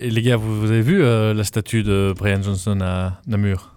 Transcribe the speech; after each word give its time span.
Et 0.00 0.10
les 0.10 0.22
gars, 0.22 0.36
vous, 0.36 0.60
vous 0.60 0.70
avez 0.70 0.80
vu 0.82 1.02
euh, 1.02 1.34
la 1.34 1.42
statue 1.42 1.82
de 1.82 2.14
Brian 2.16 2.40
Johnson 2.40 2.78
à 2.80 3.20
Namur? 3.26 3.74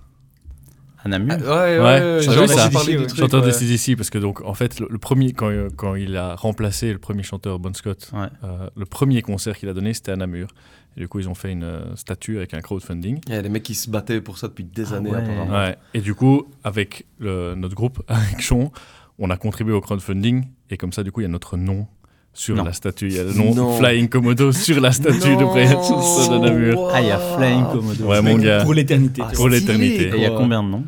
À 1.03 1.09
Namur? 1.09 1.35
Ah, 1.47 1.49
ouais, 1.49 1.49
ouais, 1.49 1.79
Ouais, 1.79 1.83
ouais, 1.83 2.17
j'ai 2.21 2.31
j'en 2.31 2.45
vu 2.45 2.51
ai 2.51 2.55
ça. 2.55 2.69
parlé 2.69 2.91
du 2.93 2.99
Ouais. 2.99 3.07
truc, 3.07 3.19
Chanteur 3.19 3.41
ouais. 3.41 3.47
de 3.47 3.51
CDC, 3.51 3.95
parce 3.95 4.11
que 4.11 4.19
donc 4.19 4.41
en 4.41 4.53
fait 4.53 4.79
le, 4.79 4.87
le 4.87 4.99
premier 4.99 5.33
quand, 5.33 5.49
euh, 5.49 5.69
quand 5.75 5.95
il 5.95 6.15
a 6.15 6.35
remplacé 6.35 6.93
le 6.93 6.99
premier 6.99 7.23
chanteur 7.23 7.57
Bon 7.57 7.73
Scott, 7.73 8.11
Ouais. 8.13 8.27
euh, 8.43 8.69
le 8.75 8.85
premier 8.85 9.23
concert 9.23 9.57
qu'il 9.57 9.67
a 9.67 9.73
donné 9.73 9.95
c'était 9.95 10.11
à 10.11 10.15
Namur. 10.15 10.49
Et 10.95 10.99
du 10.99 11.07
coup 11.07 11.17
ils 11.17 11.27
ont 11.27 11.33
fait 11.33 11.51
une 11.51 11.63
euh, 11.63 11.95
statue 11.95 12.37
avec 12.37 12.53
un 12.53 12.61
crowdfunding. 12.61 13.19
Il 13.25 13.33
y 13.33 13.37
a 13.37 13.41
des 13.41 13.49
mecs 13.49 13.63
qui 13.63 13.73
se 13.73 13.89
battaient 13.89 14.21
pour 14.21 14.37
ça 14.37 14.47
depuis 14.47 14.63
des 14.65 14.93
Ah 14.93 14.97
années, 14.97 15.09
ouais. 15.11 15.75
Et 15.95 16.01
du 16.01 16.13
coup 16.13 16.45
avec 16.63 17.07
le- 17.17 17.55
notre 17.55 17.73
groupe 17.73 18.03
avec 18.07 18.43
Sean, 18.43 18.71
on 19.17 19.31
a 19.31 19.37
contribué 19.37 19.73
au 19.73 19.81
crowdfunding 19.81 20.45
et 20.69 20.77
comme 20.77 20.93
ça 20.93 21.01
du 21.01 21.11
coup 21.11 21.21
il 21.21 21.23
y 21.23 21.25
a 21.25 21.29
notre 21.29 21.57
nom 21.57 21.87
sur 22.33 22.55
Non. 22.55 22.63
la 22.63 22.73
statue. 22.73 23.07
Il 23.07 23.15
y 23.15 23.19
a 23.19 23.23
le 23.23 23.33
nom 23.33 23.53
Non. 23.53 23.77
Flying 23.77 24.07
Komodo 24.07 24.51
sur 24.51 24.79
la 24.79 24.91
statue 24.91 25.35
de 25.35 25.45
Brian 25.45 25.81
à 25.81 26.39
Namur. 26.39 26.89
Ah, 26.93 27.01
il 27.01 27.07
y 27.07 27.11
a 27.11 27.19
Flying 27.19 27.65
Komodo. 27.71 28.05
Ouais 28.05 28.21
mon 28.21 28.37
gars, 28.37 28.63
Pour 28.63 28.73
l'éternité. 28.73 29.21
Ah, 29.25 29.31
pour 29.33 29.49
l'éternité. 29.49 30.07
Et 30.09 30.15
il 30.15 30.21
y 30.21 30.25
a 30.25 30.31
combien 30.31 30.63
de 30.63 30.69
noms 30.69 30.83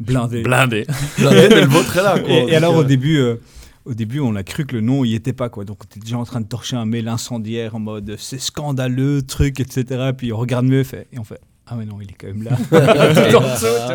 Blindé. 0.00 0.42
Blindé. 0.42 0.84
mais 1.18 1.48
le 1.48 1.66
vôtre 1.66 1.96
est 1.96 2.02
là, 2.02 2.18
quoi. 2.18 2.28
Et, 2.28 2.48
et 2.48 2.56
alors 2.56 2.74
au 2.74 2.80
euh, 2.82 2.84
début, 2.84 3.18
euh, 3.18 3.36
au 3.84 3.94
début, 3.94 4.18
on 4.18 4.34
a 4.34 4.42
cru 4.42 4.66
que 4.66 4.74
le 4.74 4.80
nom 4.80 5.04
y 5.04 5.14
était 5.14 5.32
pas 5.32 5.48
quoi. 5.48 5.64
Donc 5.64 5.78
on 5.82 5.84
était 5.84 6.00
déjà 6.00 6.18
en 6.18 6.24
train 6.24 6.40
de 6.40 6.46
torcher 6.46 6.76
un 6.76 6.86
mail 6.86 7.06
incendiaire 7.08 7.76
en 7.76 7.80
mode 7.80 8.16
c'est 8.18 8.40
scandaleux, 8.40 9.22
truc, 9.22 9.60
etc. 9.60 10.10
Puis 10.16 10.32
on 10.32 10.36
regarde 10.38 10.66
mieux, 10.66 10.82
fait, 10.82 11.06
et 11.12 11.18
on 11.20 11.24
fait 11.24 11.40
ah 11.66 11.76
mais 11.76 11.86
non, 11.86 12.00
il 12.00 12.10
est 12.10 12.14
quand 12.14 12.26
même 12.26 12.42
là. 12.42 12.56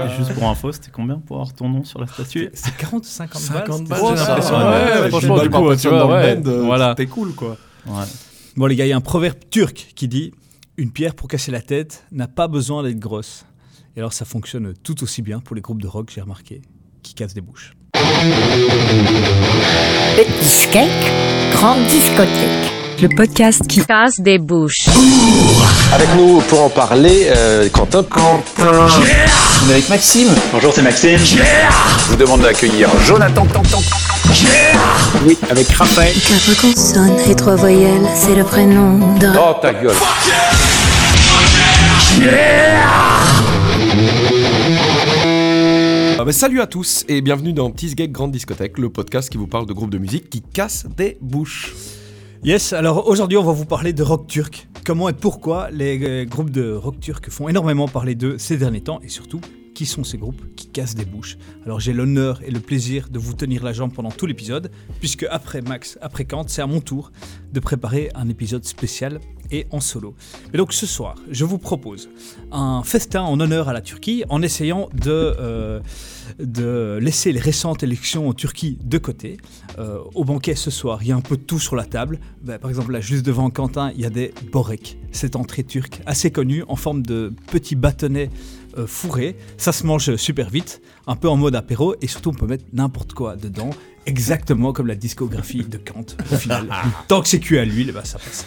Juste 0.17 0.33
pour 0.33 0.47
info, 0.49 0.71
c'était 0.71 0.89
combien 0.91 1.19
pour 1.19 1.37
avoir 1.37 1.53
ton 1.53 1.67
nom 1.67 1.83
sur 1.83 1.99
la 1.99 2.07
statue 2.07 2.49
C'est 2.53 2.75
40 2.77 3.03
ou 3.03 3.07
50 3.07 3.41
balles. 3.41 3.67
50 3.67 3.77
c'était 3.77 3.89
balles, 3.89 5.03
ouais, 5.03 5.09
franchement, 5.09 5.39
du 5.39 5.49
coup, 5.49 5.75
tu 5.75 5.87
vois, 5.89 5.99
dans 5.99 6.07
le 6.07 6.13
ouais, 6.13 6.35
band, 6.37 6.49
euh, 6.49 6.61
voilà. 6.63 6.89
C'était 6.97 7.07
cool, 7.07 7.33
quoi. 7.33 7.57
Ouais. 7.85 8.05
Bon 8.55 8.65
les 8.65 8.75
gars, 8.75 8.85
il 8.85 8.89
y 8.89 8.93
a 8.93 8.97
un 8.97 9.01
proverbe 9.01 9.37
turc 9.51 9.91
qui 9.95 10.07
dit 10.07 10.31
une 10.77 10.91
pierre 10.91 11.13
pour 11.13 11.27
casser 11.27 11.51
la 11.51 11.61
tête 11.61 12.05
n'a 12.11 12.27
pas 12.27 12.47
besoin 12.47 12.83
d'être 12.83 12.99
grosse. 12.99 13.45
Et 13.95 13.99
alors 13.99 14.13
ça 14.13 14.25
fonctionne 14.25 14.73
tout 14.83 15.03
aussi 15.03 15.21
bien 15.21 15.39
pour 15.39 15.55
les 15.55 15.61
groupes 15.61 15.81
de 15.81 15.87
rock, 15.87 16.09
j'ai 16.13 16.21
remarqué, 16.21 16.61
qui 17.03 17.13
cassent 17.13 17.33
des 17.33 17.41
bouches. 17.41 17.73
Petit 20.15 20.69
cake, 20.71 20.89
grande 21.51 21.85
discothèque. 21.87 22.86
Le 22.99 23.09
podcast 23.15 23.67
qui 23.67 23.85
casse 23.85 24.19
des 24.19 24.39
bouches. 24.39 24.87
Avec 25.93 26.07
nous 26.15 26.41
pour 26.41 26.63
en 26.63 26.69
parler, 26.69 27.27
euh, 27.29 27.69
Quentin. 27.69 28.03
On 28.09 29.69
est 29.69 29.71
avec 29.71 29.87
Maxime. 29.89 30.29
Bonjour, 30.51 30.73
c'est 30.73 30.81
Maxime. 30.81 31.19
Je 31.19 32.09
vous 32.09 32.15
demande 32.15 32.41
d'accueillir 32.41 32.89
Jonathan. 33.05 33.45
Oui, 35.25 35.37
avec 35.49 35.67
Raphaël. 35.69 36.13
Quatre 36.13 36.61
consonnes 36.61 37.19
et 37.29 37.35
trois 37.35 37.55
voyelles, 37.55 38.07
c'est 38.15 38.35
le 38.35 38.43
prénom 38.43 39.15
de... 39.17 39.27
Oh 39.37 39.53
ta 39.61 39.73
gueule. 39.73 39.93
Ah 46.19 46.25
bah, 46.25 46.31
salut 46.31 46.61
à 46.61 46.67
tous 46.67 47.05
et 47.07 47.21
bienvenue 47.21 47.53
dans 47.53 47.69
Petit 47.69 47.93
Gag 47.93 48.11
Grande 48.11 48.31
Discothèque, 48.31 48.79
le 48.79 48.89
podcast 48.89 49.29
qui 49.29 49.37
vous 49.37 49.45
parle 49.45 49.67
de 49.67 49.73
groupes 49.73 49.91
de 49.91 49.99
musique 49.99 50.31
qui 50.31 50.41
cassent 50.41 50.87
des 50.97 51.17
bouches. 51.21 51.73
Yes, 52.43 52.71
alors 52.71 53.07
aujourd'hui 53.07 53.37
on 53.37 53.43
va 53.43 53.51
vous 53.51 53.65
parler 53.65 53.93
de 53.93 54.03
rock 54.03 54.27
turc. 54.27 54.69
Comment 54.85 55.09
et 55.09 55.13
pourquoi 55.13 55.69
les 55.71 55.99
euh, 56.03 56.25
groupes 56.25 56.51
de 56.51 56.71
rock 56.71 56.99
turc 56.99 57.29
font 57.29 57.49
énormément 57.49 57.87
parler 57.87 58.13
d'eux 58.13 58.37
ces 58.37 58.57
derniers 58.57 58.81
temps 58.81 58.99
et 59.01 59.09
surtout 59.09 59.41
qui 59.73 59.85
sont 59.85 60.03
ces 60.03 60.17
groupes 60.17 60.41
qui 60.55 60.67
cassent 60.67 60.95
des 60.95 61.05
bouches. 61.05 61.37
Alors 61.65 61.79
j'ai 61.79 61.93
l'honneur 61.93 62.41
et 62.43 62.51
le 62.51 62.59
plaisir 62.59 63.09
de 63.09 63.19
vous 63.19 63.33
tenir 63.33 63.63
la 63.63 63.73
jambe 63.73 63.91
pendant 63.91 64.11
tout 64.11 64.27
l'épisode 64.27 64.71
puisque 64.99 65.25
après 65.29 65.61
Max, 65.61 65.97
après 66.01 66.25
Kant, 66.25 66.45
c'est 66.47 66.61
à 66.61 66.67
mon 66.67 66.79
tour 66.79 67.11
de 67.51 67.59
préparer 67.59 68.11
un 68.15 68.29
épisode 68.29 68.65
spécial 68.65 69.19
et 69.51 69.65
en 69.71 69.79
solo. 69.79 70.15
Et 70.53 70.57
donc 70.57 70.73
ce 70.73 70.85
soir, 70.85 71.15
je 71.29 71.43
vous 71.43 71.57
propose 71.57 72.09
un 72.51 72.83
festin 72.83 73.21
en 73.23 73.39
honneur 73.39 73.67
à 73.67 73.73
la 73.73 73.81
Turquie 73.81 74.23
en 74.29 74.41
essayant 74.41 74.89
de, 74.93 75.11
euh, 75.11 75.79
de 76.39 76.99
laisser 77.01 77.31
les 77.31 77.39
récentes 77.39 77.83
élections 77.83 78.29
en 78.29 78.33
Turquie 78.33 78.77
de 78.83 78.97
côté. 78.97 79.37
Euh, 79.79 79.99
au 80.15 80.23
banquet 80.23 80.55
ce 80.55 80.71
soir, 80.71 80.99
il 81.01 81.09
y 81.09 81.11
a 81.11 81.15
un 81.15 81.21
peu 81.21 81.37
de 81.37 81.41
tout 81.41 81.59
sur 81.59 81.75
la 81.75 81.85
table. 81.85 82.19
Ben, 82.41 82.59
par 82.59 82.69
exemple, 82.69 82.91
là, 82.91 83.01
juste 83.01 83.25
devant 83.25 83.49
Quentin, 83.49 83.91
il 83.95 84.01
y 84.01 84.05
a 84.05 84.09
des 84.09 84.33
borek, 84.51 84.97
cette 85.11 85.35
entrée 85.35 85.63
turque 85.63 86.01
assez 86.05 86.31
connue 86.31 86.63
en 86.67 86.75
forme 86.75 87.01
de 87.03 87.33
petits 87.51 87.75
bâtonnets 87.75 88.29
euh, 88.77 88.87
fourrés. 88.87 89.35
Ça 89.57 89.71
se 89.71 89.85
mange 89.85 90.15
super 90.15 90.49
vite, 90.49 90.81
un 91.07 91.15
peu 91.15 91.29
en 91.29 91.37
mode 91.37 91.55
apéro, 91.55 91.95
et 92.01 92.07
surtout 92.07 92.29
on 92.29 92.33
peut 92.33 92.47
mettre 92.47 92.65
n'importe 92.73 93.13
quoi 93.13 93.35
dedans, 93.35 93.71
exactement 94.05 94.73
comme 94.73 94.87
la 94.87 94.95
discographie 94.95 95.63
de 95.63 95.77
Kant 95.77 96.05
au 96.31 96.35
final. 96.35 96.69
Tant 97.07 97.21
que 97.21 97.27
c'est 97.27 97.39
cuit 97.39 97.57
à 97.57 97.65
l'huile, 97.65 97.91
ben, 97.91 98.03
ça 98.03 98.19
passe. 98.19 98.45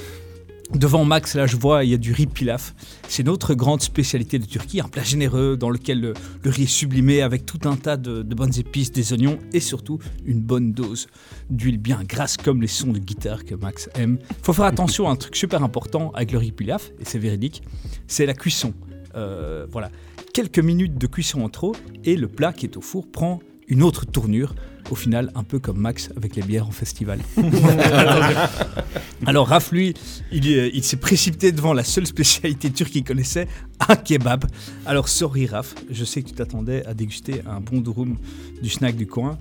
Devant 0.75 1.05
Max, 1.05 1.35
là, 1.35 1.47
je 1.47 1.57
vois, 1.57 1.85
il 1.85 1.91
y 1.91 1.95
a 1.95 1.97
du 1.97 2.13
riz 2.13 2.27
pilaf. 2.27 2.75
C'est 3.09 3.25
notre 3.25 3.55
grande 3.55 3.83
spécialité 3.83 4.39
de 4.39 4.47
Turquie, 4.47 4.81
un 4.81 4.89
plat 4.89 5.03
généreux 5.03 5.57
dans 5.57 5.69
lequel 5.69 6.01
le, 6.01 6.15
riz 6.45 6.63
est 6.63 6.67
sublimé 6.67 7.23
avec 7.23 7.45
tout 7.45 7.59
un 7.65 7.75
tas 7.75 7.97
de, 7.97 8.23
bonnes 8.23 8.57
épices, 8.57 8.93
des 8.93 9.13
oignons 9.13 9.39
et 9.53 9.59
surtout 9.59 9.99
une 10.25 10.41
bonne 10.41 10.73
dose 10.73 11.09
d'huile 11.51 11.79
bien 11.79 12.03
grasse 12.05 12.37
comme 12.37 12.63
les 12.63 12.69
sons 12.69 12.93
de 12.93 13.01
guitare 13.01 13.45
que 13.45 13.57
Max 13.57 13.91
aime. 13.95 14.19
Faut 14.43 14.53
faire 14.53 14.67
attention 14.67 15.09
à 15.09 15.11
un 15.11 15.17
truc 15.17 15.35
super 15.35 15.65
important 15.65 16.13
avec 16.15 16.31
le 16.31 16.39
riz 16.39 16.53
pilaf, 16.53 16.93
et 17.01 17.05
c'est 17.05 17.19
véridique, 17.19 17.63
c'est 18.07 18.25
la 18.25 18.35
cuisson. 18.35 18.73
Euh, 19.17 19.67
voilà, 19.71 19.91
quelques 20.33 20.61
minutes 20.61 20.97
de 20.97 21.07
cuisson 21.09 21.43
en 21.43 21.49
trop 21.49 21.75
et 22.05 22.17
le 22.17 22.29
plat 22.29 22.53
qui 22.53 22.67
est 22.67 22.77
au 22.77 22.81
four 22.81 23.11
prend 23.11 23.41
une 23.67 23.83
autre 23.83 24.07
tournure. 24.07 24.55
Au 24.91 24.95
final, 24.95 25.31
un 25.35 25.43
peu 25.45 25.59
comme 25.59 25.79
Max 25.79 26.11
avec 26.17 26.37
les 26.37 26.43
bières 26.43 26.67
en 26.67 26.71
festival. 26.73 27.21
Alors 29.27 29.49
Raph, 29.49 29.71
lui, 29.73 29.95
il, 30.33 30.49
est- 30.51 30.71
il 30.75 30.83
s'est 30.83 30.97
précipité 30.97 31.53
devant 31.53 31.73
la 31.75 31.85
seule 31.85 32.07
spécialité 32.07 32.71
turque 32.71 32.91
qu'il 32.91 33.05
connaissait, 33.05 33.47
un 33.89 33.97
kebab. 33.97 34.47
Alors 34.87 35.09
sorry 35.09 35.47
Raph, 35.47 35.75
je 35.91 36.05
sais 36.05 36.23
que 36.23 36.29
tu 36.29 36.35
t'attendais 36.35 36.85
à 36.87 36.95
déguster 36.95 37.43
un 37.47 37.61
bon 37.61 37.81
durum 37.81 38.17
du 38.63 38.69
snack 38.71 38.97
du 38.97 39.07
coin, 39.07 39.39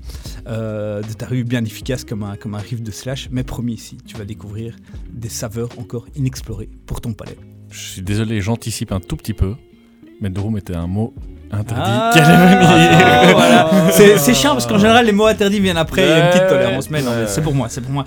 euh, 0.48 1.02
de 1.02 1.14
ta 1.14 1.26
rue 1.28 1.44
bien 1.44 1.64
efficace 1.64 2.04
comme 2.04 2.24
un, 2.24 2.36
comme 2.36 2.56
un 2.56 2.60
riff 2.60 2.82
de 2.82 2.92
slash, 2.92 3.30
mais 3.32 3.44
promis 3.44 3.74
ici, 3.74 3.98
tu 4.06 4.18
vas 4.18 4.26
découvrir 4.26 4.76
des 5.12 5.30
saveurs 5.30 5.70
encore 5.78 6.06
inexplorées 6.16 6.70
pour 6.86 7.02
ton 7.02 7.14
palais. 7.14 7.38
Je 7.72 7.80
suis 7.80 8.02
désolé, 8.02 8.42
j'anticipe 8.42 8.92
un 8.92 9.00
tout 9.00 9.16
petit 9.16 9.34
peu, 9.34 9.56
mais 10.22 10.30
Drum 10.30 10.58
était 10.58 10.76
un 10.76 10.88
mot 10.88 11.14
interdit 11.52 11.82
Ah, 11.86 13.22
voilà. 13.32 13.72
C'est 13.92 14.18
c'est 14.18 14.34
chiant 14.34 14.52
parce 14.52 14.68
qu'en 14.68 14.78
général 14.78 15.06
les 15.06 15.12
mots 15.12 15.26
interdits 15.26 15.60
viennent 15.60 15.78
après, 15.78 16.04
il 16.04 16.10
y 16.10 16.12
a 16.12 16.26
une 16.26 16.32
petite 16.32 16.48
tolérance, 16.48 16.90
mais 16.90 17.02
non, 17.02 17.12
mais 17.12 17.28
c'est 17.28 17.42
pour 17.42 17.54
moi, 17.56 17.68
c'est 17.70 17.82
pour 17.82 17.92
moi. 17.92 18.06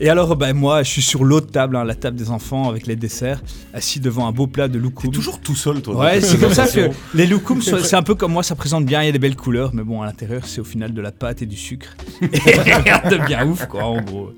Et 0.00 0.08
alors, 0.08 0.34
ben, 0.36 0.54
moi, 0.54 0.82
je 0.82 0.90
suis 0.90 1.02
sur 1.02 1.24
l'autre 1.24 1.50
table, 1.50 1.76
hein, 1.76 1.84
la 1.84 1.94
table 1.94 2.16
des 2.16 2.30
enfants 2.30 2.68
avec 2.68 2.86
les 2.86 2.96
desserts, 2.96 3.40
assis 3.72 4.00
devant 4.00 4.26
un 4.26 4.32
beau 4.32 4.46
plat 4.46 4.68
de 4.68 4.78
loukoum. 4.78 5.12
Toujours 5.12 5.40
tout 5.40 5.54
seul, 5.54 5.82
toi. 5.82 5.96
Ouais, 5.96 6.20
c'est 6.20 6.38
comme 6.38 6.52
ça 6.52 6.66
que 6.66 6.90
les 7.14 7.26
loukoums, 7.26 7.62
c'est 7.82 7.94
un 7.94 8.02
peu 8.02 8.14
comme 8.14 8.32
moi, 8.32 8.42
ça 8.42 8.54
présente 8.54 8.84
bien, 8.84 9.02
il 9.02 9.06
y 9.06 9.08
a 9.08 9.12
des 9.12 9.18
belles 9.18 9.36
couleurs, 9.36 9.70
mais 9.72 9.82
bon, 9.82 10.02
à 10.02 10.06
l'intérieur, 10.06 10.46
c'est 10.46 10.60
au 10.60 10.64
final 10.64 10.92
de 10.92 11.00
la 11.00 11.12
pâte 11.12 11.42
et 11.42 11.46
du 11.46 11.56
sucre. 11.56 11.96
Et 12.22 12.60
rien 12.60 13.02
de 13.08 13.24
bien 13.24 13.46
ouf, 13.46 13.66
quoi, 13.66 13.84
en 13.84 14.00
gros. 14.00 14.32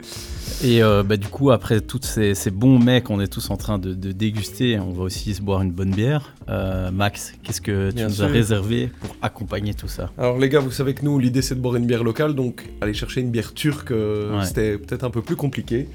Et 0.65 0.83
euh, 0.83 1.03
bah, 1.03 1.17
du 1.17 1.29
coup, 1.29 1.51
après 1.51 1.81
tous 1.81 2.01
ces, 2.03 2.35
ces 2.35 2.51
bons 2.51 2.79
mets 2.79 3.03
qu'on 3.03 3.21
est 3.21 3.27
tous 3.27 3.51
en 3.51 3.57
train 3.57 3.79
de, 3.79 3.93
de 3.95 4.13
déguster, 4.13 4.79
on 4.79 4.91
va 4.91 5.03
aussi 5.05 5.35
se 5.35 5.43
boire 5.43 5.61
une 5.63 5.71
bonne 5.73 5.91
bière. 5.91 6.35
Euh, 6.49 6.91
Max, 6.91 7.35
qu'est-ce 7.43 7.61
que 7.61 7.91
tu 7.91 7.97
Bien 7.97 8.09
nous 8.09 8.15
sûr. 8.15 8.25
as 8.25 8.29
réservé 8.29 8.91
pour 9.01 9.15
accompagner 9.23 9.75
tout 9.75 9.89
ça? 9.89 10.11
Alors 10.19 10.39
les 10.39 10.49
gars, 10.49 10.61
vous 10.61 10.71
savez 10.71 10.95
que 10.95 11.05
nous, 11.05 11.19
l'idée 11.19 11.43
c'est 11.43 11.55
de 11.55 11.61
boire 11.61 11.77
une 11.77 11.87
bière 11.87 12.05
locale, 12.05 12.35
donc 12.35 12.65
aller 12.81 12.95
chercher 12.95 13.21
une 13.21 13.31
bière 13.31 13.53
turque, 13.55 13.91
euh, 13.91 14.39
Ouais. 14.39 14.45
c'était 14.47 14.79
peut-être 14.79 15.05
un 15.05 15.11
peu 15.11 15.23
plus 15.23 15.37
compliqué. 15.37 15.89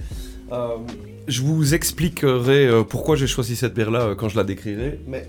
Je 1.28 1.42
vous 1.44 1.74
expliquerai 1.74 2.70
pourquoi 2.90 3.16
j'ai 3.16 3.28
choisi 3.28 3.56
cette 3.56 3.74
bière-là 3.74 4.16
quand 4.18 4.28
je 4.28 4.36
la 4.36 4.44
décrirai, 4.44 5.00
mais 5.08 5.28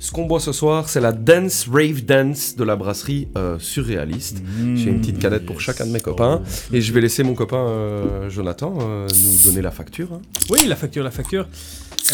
ce 0.00 0.10
qu'on 0.12 0.24
boit 0.26 0.40
ce 0.40 0.50
soir, 0.52 0.88
c'est 0.88 1.00
la 1.00 1.12
Dance 1.12 1.66
Rave 1.70 2.04
Dance 2.04 2.56
de 2.56 2.64
la 2.64 2.74
brasserie 2.74 3.28
euh, 3.36 3.58
Surréaliste. 3.58 4.42
J'ai 4.74 4.88
une 4.90 5.00
petite 5.00 5.18
canette 5.18 5.46
pour 5.46 5.60
chacun 5.60 5.86
de 5.86 5.92
mes 5.92 6.00
copains, 6.00 6.42
et 6.72 6.80
je 6.80 6.92
vais 6.92 7.00
laisser 7.02 7.22
mon 7.22 7.34
copain 7.34 7.58
euh, 7.68 8.28
Jonathan 8.30 8.76
euh, 8.80 9.06
nous 9.22 9.38
donner 9.44 9.60
la 9.62 9.70
facture. 9.70 10.08
hein. 10.14 10.20
Oui, 10.48 10.66
la 10.66 10.74
facture, 10.76 11.04
la 11.04 11.10
facture. 11.10 11.46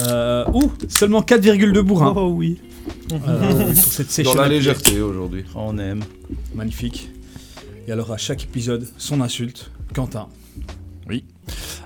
Euh, 0.01 0.45
ouh, 0.53 0.71
seulement 0.89 1.23
4,2 1.23 1.81
bourrins. 1.81 2.13
Oh 2.17 2.33
oui, 2.37 2.59
Euh, 3.13 3.67
pour 3.67 3.93
cette 3.93 4.07
Dans 4.09 4.13
session 4.13 4.35
la 4.35 4.43
à 4.43 4.47
pied. 4.49 4.57
légèreté 4.59 5.01
aujourd'hui. 5.01 5.45
on 5.55 5.79
aime. 5.79 6.03
Magnifique. 6.55 7.09
Et 7.89 7.93
alors, 7.93 8.13
à 8.13 8.17
chaque 8.17 8.43
épisode, 8.45 8.87
son 8.99 9.21
insulte. 9.21 9.71
Quentin. 9.95 10.27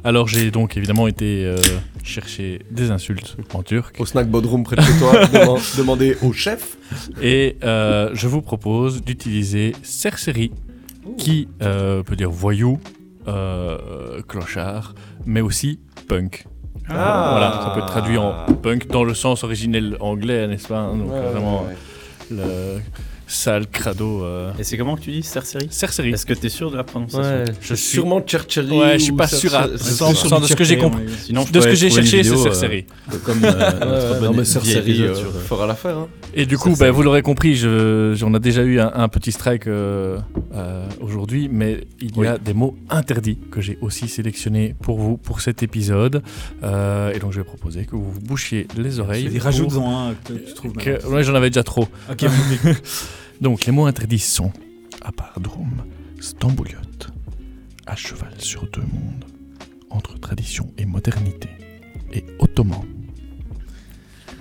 Alors 0.05 0.26
j'ai 0.29 0.50
donc 0.50 0.76
évidemment 0.76 1.06
été 1.06 1.44
euh, 1.44 1.56
chercher 2.02 2.61
des 2.70 2.91
insultes 2.91 3.37
en 3.55 3.62
turc 3.62 3.97
Au 3.99 4.06
snack 4.06 4.29
Bodrum 4.29 4.64
près 4.64 4.76
de 4.76 4.81
chez 4.82 4.99
toi, 4.99 5.12
deman- 5.26 5.76
demander 5.79 6.17
au 6.23 6.32
chef. 6.32 6.76
et 7.23 7.56
euh, 7.64 8.11
je 8.14 8.26
vous 8.26 8.41
propose 8.43 9.02
d'utiliser 9.02 9.73
Cercerie 9.82 10.52
qui 11.19 11.49
euh, 11.62 12.02
peut 12.02 12.17
dire 12.17 12.31
voyou, 12.31 12.79
euh, 13.29 14.23
clochard, 14.26 14.94
mais 15.26 15.41
aussi 15.43 15.81
punk. 16.08 16.46
Ah. 16.88 17.29
Voilà, 17.32 17.61
ça 17.62 17.70
peut 17.75 17.81
être 17.81 17.87
traduit 17.87 18.17
en 18.17 18.46
punk 18.62 18.87
dans 18.88 19.05
le 19.05 19.14
sens 19.14 19.44
originel 19.44 19.96
anglais, 20.00 20.46
n'est-ce 20.49 20.69
pas? 20.69 20.87
Donc 20.93 21.11
Ouais, 21.12 21.20
vraiment 21.32 21.62
ouais, 21.64 21.69
ouais. 21.69 22.37
le 22.37 22.81
sale 23.32 23.67
crado. 23.67 24.25
euh, 24.25 24.53
Et 24.59 24.65
c'est 24.65 24.77
comment 24.77 24.97
que 24.97 25.00
tu 25.03 25.11
dis, 25.12 25.23
Cerceri 25.23 25.69
Cercerie. 25.71 26.11
Est-ce 26.12 26.27
que 26.27 26.35
tu 26.35 26.47
es 26.47 26.49
sûr 26.49 26.71
de 26.71 26.77
la 26.77 26.85
prononciation? 26.85 27.23
Ouais, 27.31 27.44
Je 27.47 27.53
je 27.69 27.75
suis- 27.75 27.77
suis 27.77 27.93
sûrement 27.97 28.23
Cherchery. 28.27 28.79
Ouais, 28.79 28.99
je 28.99 29.05
suis 29.05 29.12
pas 29.12 29.27
sûr 29.29 29.55
à- 29.55 29.67
Cer- 29.69 29.79
sans- 29.79 30.12
Cer- 30.12 30.29
sans- 30.29 30.41
de 30.41 30.47
ce 30.47 30.55
que 30.55 30.65
j'ai 30.65 30.79
compris. 30.79 31.05
Sinon, 31.25 31.44
De 31.50 31.61
ce 31.61 31.67
que 31.69 31.75
j'ai 31.75 31.91
cherché, 31.91 32.23
c'est 32.23 32.31
vidéo, 32.31 32.41
euh, 32.41 32.43
Cercerie. 32.44 32.87
Comme 33.25 33.41
euh, 33.44 34.21
notre 34.21 34.44
Cercery 34.44 35.05
fera 35.47 35.67
l'affaire. 35.67 35.97
Hein. 35.99 36.09
Et 36.35 36.47
du 36.47 36.59
coup, 36.59 36.75
bah, 36.79 36.91
vous 36.91 37.03
l'aurez 37.03 37.23
compris, 37.23 37.56
j'en 37.56 38.35
ai 38.35 38.41
déjà 38.41 38.62
eu 38.62 38.79
un, 38.81 38.91
un 38.94 39.09
petit 39.09 39.32
strike 39.32 39.67
euh, 39.67 40.19
euh, 40.55 40.87
aujourd'hui, 41.00 41.49
mais 41.50 41.87
il 42.00 42.17
y 42.17 42.27
a 42.27 42.38
des 42.38 42.55
mots 42.55 42.77
interdits 42.88 43.38
que 43.50 43.61
j'ai 43.61 43.79
aussi 43.81 44.09
sélectionnés 44.09 44.75
pour 44.82 44.99
vous 44.99 45.17
pour 45.17 45.41
cet 45.41 45.62
épisode. 45.62 46.23
Euh, 46.62 47.12
et 47.12 47.19
donc, 47.19 47.32
je 47.32 47.38
vais 47.38 47.44
proposer 47.44 47.85
que 47.85 47.97
vous 47.97 48.11
vous 48.12 48.21
bouchiez 48.21 48.67
les 48.77 49.00
oreilles. 49.00 49.38
Rajoute-en 49.38 50.09
un 50.09 50.15
que 50.15 50.32
tu 50.35 50.55
trouves. 50.55 50.73
j'en 51.23 51.35
avais 51.35 51.50
déjà 51.50 51.62
trop. 51.62 51.88
Ok. 52.11 52.25
Donc, 53.41 53.65
les 53.65 53.73
mots 53.73 53.87
interdits 53.87 54.19
sont 54.19 54.53
Apardrum, 55.03 55.85
Stambouliot, 56.21 56.77
à 57.87 57.97
cheval 57.97 58.35
sur 58.39 58.67
deux 58.71 58.83
mondes, 58.83 59.25
entre 59.89 60.19
tradition 60.19 60.71
et 60.77 60.85
modernité, 60.85 61.49
et 62.13 62.25
ottoman. 62.39 62.85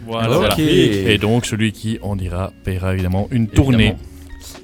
Voilà. 0.05 0.53
Et 0.57 1.17
donc, 1.17 1.45
celui 1.45 1.71
qui 1.71 1.97
en 2.01 2.15
dira 2.15 2.51
paiera 2.63 2.93
évidemment 2.93 3.27
une 3.31 3.47
tournée. 3.47 3.89
Évidemment. 3.89 3.99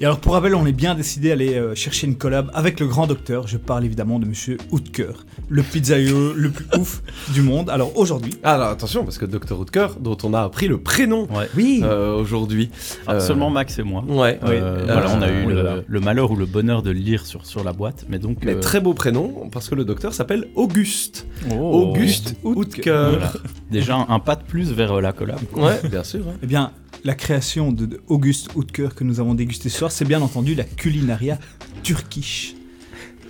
Et 0.00 0.04
alors 0.04 0.18
pour 0.18 0.32
rappel, 0.34 0.54
on 0.54 0.66
est 0.66 0.72
bien 0.72 0.94
décidé 0.94 1.30
à 1.30 1.32
aller 1.34 1.54
euh, 1.54 1.74
chercher 1.74 2.06
une 2.06 2.16
collab 2.16 2.50
avec 2.54 2.80
le 2.80 2.86
grand 2.86 3.06
docteur. 3.06 3.46
Je 3.48 3.56
parle 3.56 3.84
évidemment 3.84 4.18
de 4.18 4.26
Monsieur 4.26 4.58
Houtker, 4.70 5.12
le 5.48 5.62
pizzaïeux 5.62 6.32
le 6.36 6.50
plus 6.50 6.66
ouf 6.78 7.02
du 7.34 7.42
monde. 7.42 7.70
Alors 7.70 7.96
aujourd'hui, 7.96 8.34
Ah, 8.42 8.54
alors 8.54 8.68
attention, 8.68 9.04
parce 9.04 9.18
que 9.18 9.24
Dr. 9.26 9.58
Woodker, 9.58 9.88
dont 10.00 10.16
on 10.22 10.34
a 10.34 10.42
appris 10.42 10.68
le 10.68 10.78
prénom 10.78 11.26
Ouais. 11.32 11.48
oui, 11.56 11.80
euh, 11.84 12.14
aujourd'hui. 12.16 12.70
Euh, 13.08 13.20
Seulement 13.20 13.50
Max 13.50 13.78
et 13.78 13.82
moi. 13.82 14.04
Ouais. 14.06 14.38
Euh, 14.44 14.76
Oui. 14.80 14.84
voilà, 14.92 15.10
on 15.16 15.22
a 15.22 15.28
Euh, 15.28 15.80
eu 15.80 15.84
le, 15.88 16.00
malheur 16.00 16.30
ou 16.30 16.36
le 16.36 16.46
bonheur 16.46 16.82
de 16.82 16.90
le 16.90 16.98
lire 16.98 17.24
sur, 17.26 17.46
sur 17.46 17.64
la 17.64 17.72
boîte, 17.72 18.04
mais 18.08 18.18
donc 18.18 18.38
Mais 18.44 18.54
euh, 18.54 18.60
très 18.60 18.80
beau 18.80 18.94
prénom, 18.94 19.48
parce 19.50 19.68
que 19.68 19.74
le 19.74 19.84
docteur 19.84 20.12
s'appelle 20.14 20.48
Auguste. 20.54 21.26
Oh. 21.50 21.54
Auguste 21.94 22.34
Houtker. 22.44 22.82
voilà. 23.10 23.32
déjà 23.70 23.96
un, 23.96 24.06
un 24.08 24.18
pas 24.18 24.36
de 24.36 24.42
plus 24.42 24.72
vers 24.72 25.00
la 25.00 25.12
collab. 25.12 25.38
Ouais, 25.56 25.80
bien 25.90 26.04
sûr. 26.04 26.20
hein. 26.28 26.34
eh 26.42 26.46
bien, 26.46 26.70
la 27.04 27.14
création 27.14 27.72
de, 27.72 28.00
Auguste 28.08 28.48
Houtker 28.54 28.88
que 28.94 29.04
nous 29.04 29.20
avons 29.20 29.34
dégusté 29.34 29.68
ce 29.68 29.78
soir, 29.78 29.92
c'est 29.92 30.04
bien 30.04 30.20
entendu 30.22 30.54
la 30.54 30.64
culinaria 30.64 31.38
turkish. 31.82 32.54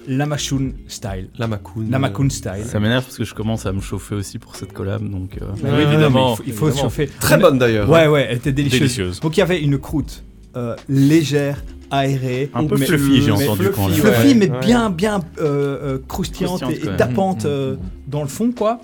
Lamachoun 0.09 0.75
style. 0.87 1.29
La 1.37 1.49
Macoun. 1.49 1.91
Lamakoun 1.91 2.31
style. 2.31 2.65
Ça 2.65 2.79
m'énerve 2.79 3.03
parce 3.05 3.17
que 3.19 3.25
je 3.25 3.35
commence 3.35 3.67
à 3.67 3.73
me 3.73 3.81
chauffer 3.81 4.15
aussi 4.15 4.39
pour 4.39 4.55
cette 4.55 4.73
collab, 4.73 5.03
donc 5.09 5.37
euh, 5.43 5.47
Ouais, 5.65 5.79
oui, 5.79 5.83
évidemment, 5.93 6.35
il 6.35 6.37
faut, 6.37 6.43
il 6.47 6.53
faut 6.53 6.67
se 6.67 6.71
évidemment. 6.71 6.83
chauffer. 6.91 7.07
Très 7.21 7.39
bonne 7.39 7.59
d'ailleurs. 7.59 7.91
Ouais, 7.91 8.07
ouais, 8.07 8.27
elle 8.31 8.37
était 8.37 8.53
délicieuse. 8.53 8.81
Délicieuse. 8.83 9.21
Donc 9.21 9.37
il 9.37 9.41
y 9.41 9.43
avait 9.43 9.61
une 9.61 9.79
croûte 9.79 10.23
euh, 10.55 10.77
légère, 10.89 11.61
aérée, 11.91 12.51
un 12.55 12.65
peu 12.67 12.77
mais- 12.77 12.87
fluffy, 12.87 13.21
j'ai 13.23 13.33
entendu 13.33 13.65
fluffy, 13.65 13.75
quand 13.75 13.87
ouais. 13.89 13.95
fluffy, 13.95 14.35
mais 14.37 14.49
ouais. 14.49 14.61
bien, 14.61 14.91
bien 14.91 15.21
euh, 15.41 15.97
euh, 15.97 15.99
croustillante, 16.07 16.61
Croustillante, 16.63 16.95
et, 16.95 16.97
tapante 16.97 17.45
Mm, 17.45 17.49
mm, 17.49 17.51
euh, 17.51 17.75
mm. 17.75 17.79
dans 18.07 18.23
le 18.23 18.29
fond, 18.29 18.53
quoi. 18.53 18.81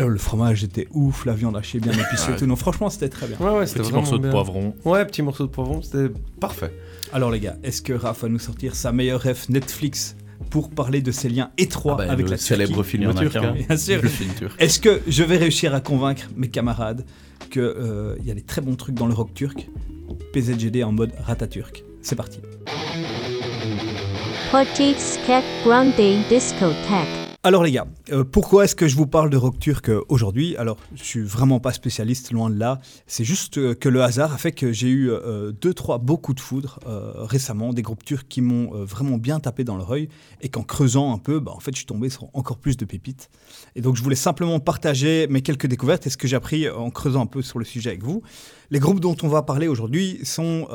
Euh, 0.00 0.08
le 0.08 0.18
fromage 0.18 0.64
était 0.64 0.88
ouf, 0.92 1.26
la 1.26 1.34
viande 1.34 1.56
hachée 1.56 1.78
bien 1.78 1.92
épicée 1.92 2.24
et 2.28 2.32
Ouais. 2.32 2.36
tout. 2.38 2.46
Non, 2.46 2.56
franchement, 2.56 2.88
c'était 2.90 3.08
très 3.10 3.26
bien. 3.26 3.36
Ouais, 3.38 3.58
ouais, 3.58 3.66
c'était 3.66 3.80
Petit 3.80 3.92
morceau 3.92 4.16
de 4.16 4.22
bien. 4.22 4.30
poivron. 4.30 4.74
Ouais, 4.84 5.04
petit 5.04 5.20
morceau 5.22 5.44
de 5.46 5.50
poivron, 5.50 5.82
c'était 5.82 6.08
parfait. 6.40 6.72
Alors 7.12 7.30
les 7.30 7.40
gars, 7.40 7.56
est-ce 7.62 7.82
que 7.82 7.92
Raph 7.92 8.22
va 8.22 8.28
nous 8.28 8.38
sortir 8.38 8.74
sa 8.74 8.92
meilleure 8.92 9.20
ref 9.22 9.48
Netflix 9.48 10.16
pour 10.48 10.70
parler 10.70 11.02
de 11.02 11.10
ses 11.12 11.28
liens 11.28 11.50
étroits 11.58 11.96
Ah 12.00 12.06
bah, 12.06 12.12
avec 12.12 12.24
le 12.26 12.30
la 12.32 12.36
célèbre 12.38 12.82
Turquie 12.82 13.06
en 13.06 13.12
film 13.12 13.30
turc. 13.30 13.36
hein. 13.36 13.54
Bien 13.68 13.76
sûr. 13.76 14.00
le 14.02 14.08
film 14.08 14.30
turc. 14.34 14.54
Est-ce 14.58 14.80
que 14.80 15.00
je 15.06 15.22
vais 15.22 15.36
réussir 15.36 15.74
à 15.74 15.80
convaincre 15.80 16.28
mes 16.36 16.48
camarades 16.48 17.04
qu'il 17.50 17.62
y 18.24 18.30
a 18.30 18.34
des 18.34 18.42
très 18.42 18.60
bons 18.62 18.76
trucs 18.76 18.94
dans 18.94 19.06
le 19.06 19.14
rock 19.14 19.34
turc? 19.34 19.68
PZGD 20.32 20.82
en 20.84 20.92
mode 20.92 21.12
rataturk. 21.24 21.84
C'est 22.02 22.16
parti. 22.16 22.38
Alors 27.42 27.62
les 27.64 27.72
gars, 27.72 27.86
euh, 28.12 28.22
pourquoi 28.22 28.64
est-ce 28.64 28.76
que 28.76 28.86
je 28.86 28.96
vous 28.96 29.06
parle 29.06 29.30
de 29.30 29.38
rock 29.38 29.58
turc 29.58 29.88
euh, 29.88 30.02
aujourd'hui? 30.10 30.56
Alors, 30.58 30.76
je 30.94 31.02
suis 31.02 31.22
vraiment 31.22 31.58
pas 31.58 31.72
spécialiste, 31.72 32.32
loin 32.32 32.50
de 32.50 32.58
là. 32.58 32.80
C'est 33.06 33.24
juste 33.24 33.56
euh, 33.56 33.74
que 33.74 33.88
le 33.88 34.02
hasard 34.02 34.34
a 34.34 34.36
fait 34.36 34.52
que 34.52 34.72
j'ai 34.72 34.88
eu 34.88 35.10
euh, 35.10 35.50
deux, 35.50 35.72
trois 35.72 35.96
beaux 35.96 36.18
coups 36.18 36.36
de 36.36 36.40
foudre 36.42 36.78
récemment, 37.16 37.72
des 37.72 37.80
groupes 37.80 38.04
turcs 38.04 38.28
qui 38.28 38.42
m'ont 38.42 38.84
vraiment 38.84 39.16
bien 39.16 39.40
tapé 39.40 39.64
dans 39.64 39.78
l'oreille 39.78 40.10
et 40.42 40.50
qu'en 40.50 40.64
creusant 40.64 41.14
un 41.14 41.18
peu, 41.18 41.40
bah, 41.40 41.52
en 41.56 41.60
fait, 41.60 41.70
je 41.72 41.78
suis 41.78 41.86
tombé 41.86 42.10
sur 42.10 42.28
encore 42.34 42.58
plus 42.58 42.76
de 42.76 42.84
pépites. 42.84 43.30
Et 43.74 43.80
donc, 43.80 43.96
je 43.96 44.02
voulais 44.02 44.16
simplement 44.16 44.60
partager 44.60 45.26
mes 45.30 45.40
quelques 45.40 45.66
découvertes 45.66 46.06
et 46.06 46.10
ce 46.10 46.18
que 46.18 46.28
j'ai 46.28 46.36
appris 46.36 46.68
en 46.68 46.90
creusant 46.90 47.22
un 47.22 47.26
peu 47.26 47.40
sur 47.40 47.58
le 47.58 47.64
sujet 47.64 47.88
avec 47.88 48.02
vous. 48.04 48.22
Les 48.70 48.80
groupes 48.80 49.00
dont 49.00 49.16
on 49.22 49.28
va 49.28 49.40
parler 49.40 49.66
aujourd'hui 49.66 50.20
sont 50.24 50.68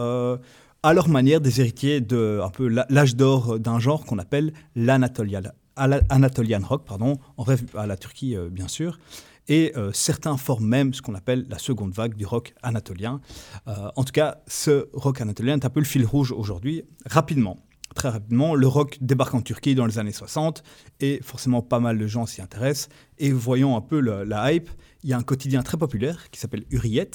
à 0.81 0.93
leur 0.93 1.09
manière 1.09 1.41
des 1.41 1.61
héritiers 1.61 2.01
de 2.01 2.39
un 2.43 2.49
peu 2.49 2.67
l'âge 2.89 3.15
d'or 3.15 3.59
d'un 3.59 3.77
genre 3.77 4.03
qu'on 4.03 4.17
appelle 4.17 4.51
l'Anatolian 4.75 5.39
à 5.39 5.41
la- 5.41 5.53
Anatolian 5.75 6.61
rock, 6.63 6.85
pardon, 6.85 7.19
en 7.37 7.43
rêve 7.43 7.63
à 7.75 7.85
la 7.85 7.97
Turquie 7.97 8.35
euh, 8.35 8.49
bien 8.49 8.67
sûr. 8.67 8.99
Et 9.47 9.73
euh, 9.77 9.91
certains 9.93 10.37
forment 10.37 10.67
même 10.67 10.93
ce 10.93 11.01
qu'on 11.01 11.13
appelle 11.13 11.45
la 11.49 11.59
seconde 11.59 11.93
vague 11.93 12.15
du 12.15 12.25
rock 12.25 12.53
anatolien. 12.63 13.21
Euh, 13.67 13.89
en 13.95 14.03
tout 14.03 14.11
cas, 14.11 14.41
ce 14.47 14.89
rock 14.93 15.21
anatolien 15.21 15.59
est 15.59 15.65
un 15.65 15.69
peu 15.69 15.79
le 15.79 15.85
fil 15.85 16.05
rouge 16.05 16.31
aujourd'hui. 16.31 16.83
Rapidement, 17.05 17.59
très 17.93 18.09
rapidement, 18.09 18.55
le 18.55 18.67
rock 18.67 18.97
débarque 19.01 19.35
en 19.35 19.41
Turquie 19.41 19.75
dans 19.75 19.85
les 19.85 19.99
années 19.99 20.11
60 20.11 20.63
et 20.99 21.19
forcément 21.21 21.61
pas 21.61 21.79
mal 21.79 21.99
de 21.99 22.07
gens 22.07 22.25
s'y 22.25 22.41
intéressent. 22.41 22.89
Et 23.19 23.31
voyons 23.31 23.77
un 23.77 23.81
peu 23.81 23.99
la 23.99 24.51
hype, 24.51 24.69
il 25.03 25.09
y 25.09 25.13
a 25.13 25.17
un 25.17 25.23
quotidien 25.23 25.61
très 25.61 25.77
populaire 25.77 26.31
qui 26.31 26.39
s'appelle 26.39 26.65
Hurriyet, 26.71 27.11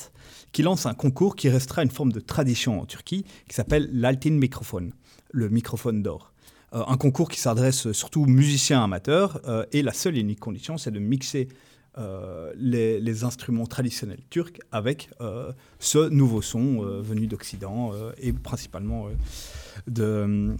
qui 0.52 0.62
lance 0.62 0.86
un 0.86 0.94
concours 0.94 1.34
qui 1.34 1.48
restera 1.48 1.82
une 1.82 1.90
forme 1.90 2.12
de 2.12 2.20
tradition 2.20 2.80
en 2.80 2.86
Turquie, 2.86 3.24
qui 3.48 3.54
s'appelle 3.56 3.90
l'Altin 3.92 4.30
Microphone, 4.30 4.92
le 5.32 5.48
microphone 5.48 6.02
d'or. 6.02 6.30
Euh, 6.72 6.82
un 6.87 6.96
concours 6.96 7.28
qui 7.28 7.40
s'adresse 7.40 7.90
surtout 7.93 8.22
aux 8.22 8.26
musiciens 8.26 8.82
amateurs, 8.84 9.40
euh, 9.46 9.64
et 9.72 9.82
la 9.82 9.93
seule 9.93 10.17
et 10.17 10.20
unique 10.20 10.40
condition, 10.40 10.78
c'est 10.78 10.90
de 10.90 11.00
mixer 11.00 11.49
euh, 11.99 12.52
les, 12.56 13.25
instruments 13.25 13.67
traditionnels 13.67 14.20
turcs 14.31 14.61
avec 14.70 15.11
ce 15.81 16.08
nouveau 16.08 16.40
son 16.40 16.82
venu 17.02 17.26
d'Occident 17.26 17.93
et 18.19 18.32
principalement 18.32 19.08
de, 19.88 20.55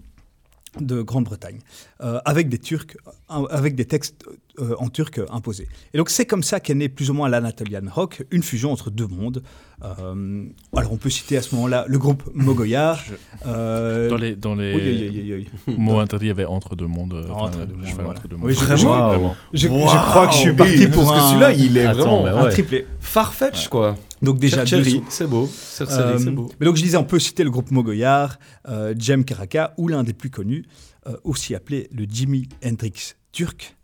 de 0.79 1.03
Grande-Bretagne, 1.03 1.59
euh, 2.01 2.21
avec 2.25 2.49
des 2.49 2.59
Turcs, 2.59 2.97
euh, 3.31 3.47
avec 3.51 3.75
des 3.75 3.87
textes 3.87 4.25
euh, 4.61 4.75
en 4.79 4.89
turc 4.89 5.19
euh, 5.19 5.27
imposés. 5.31 5.67
Et 5.95 5.99
donc 5.99 6.11
c'est 6.11 6.27
comme 6.27 6.45
ça 6.45 6.61
qu'est 6.61 6.75
né 6.77 6.89
plus 6.89 7.11
ou 7.11 7.15
moins 7.15 7.29
l'Anatolian 7.29 7.81
Rock, 7.91 8.23
une 8.31 8.43
fusion 8.45 8.71
entre 8.71 8.91
deux 8.91 9.09
mondes. 9.09 9.43
Euh, 9.83 10.45
alors 10.77 10.93
on 10.93 10.97
peut 10.97 11.11
citer 11.11 11.37
à 11.39 11.43
ce 11.43 11.55
moment-là 11.57 11.87
le 11.89 11.99
groupe 11.99 12.23
Mogoyar. 12.35 13.03
Je- 13.05 13.15
euh, 13.47 14.09
Dans 14.11 14.17
les, 14.17 14.37
dans 14.37 14.55
les 14.55 14.75
oui, 14.75 14.81
oui, 14.85 15.09
oui, 15.11 15.33
oui, 15.35 15.49
oui. 15.67 15.75
mots 15.77 15.99
interdits, 15.99 16.27
il 16.27 16.29
y 16.29 16.33
avait 16.33 16.45
entre 16.45 16.77
deux 16.77 16.87
mondes. 16.87 17.15
Entre 17.15 17.33
enfin, 17.33 17.51
deux 17.67 17.67
je 17.73 17.75
mondes, 17.77 17.87
fais 17.87 17.93
voilà. 17.95 18.11
entre 18.11 18.29
deux 18.29 18.37
mondes. 18.37 18.47
Oui, 18.47 18.55
je- 18.55 18.65
Vraiment 18.65 18.91
Waouh. 19.11 19.31
Je, 19.53 19.59
je 19.67 19.69
Waouh, 19.69 19.87
crois 19.87 20.27
que 20.29 20.35
je 20.35 20.39
suis 20.39 20.53
parti 20.53 20.87
pour 20.87 21.05
parce 21.07 21.19
que 21.19 21.25
un, 21.25 21.29
celui-là, 21.31 21.53
il 21.53 21.77
est 21.79 21.87
Attends, 21.87 22.21
vraiment 22.23 22.45
un 22.45 22.51
triplé. 22.51 22.87
farfetch, 23.01 23.69
quoi. 23.69 23.97
Donc 24.23 24.39
déjà 24.39 24.67
c'est 24.67 25.27
beau. 25.27 25.49
Euh, 25.81 26.31
beau. 26.31 26.50
Mais 26.61 26.67
donc 26.67 26.77
je 26.77 26.83
disais, 26.83 26.97
on 26.97 27.05
peut 27.05 27.19
citer 27.19 27.45
le 27.45 27.50
groupe 27.50 27.71
Mogoyar, 27.71 28.39
euh, 28.69 28.95
Jem 28.99 29.25
Karaka 29.25 29.75
ou 29.79 29.89
l'un 29.89 30.05
des 30.05 30.12
plus 30.12 30.31
connus, 30.31 30.65
euh, 31.07 31.17
aussi 31.25 31.55
appelé 31.55 31.89
le 31.93 32.05
Jimi 32.05 32.49
Hendrix 32.65 33.15
turc, 33.33 33.77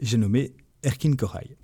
j'ai 0.00 0.16
nommé 0.16 0.54
Erkin 0.82 1.14
Koray. 1.14 1.56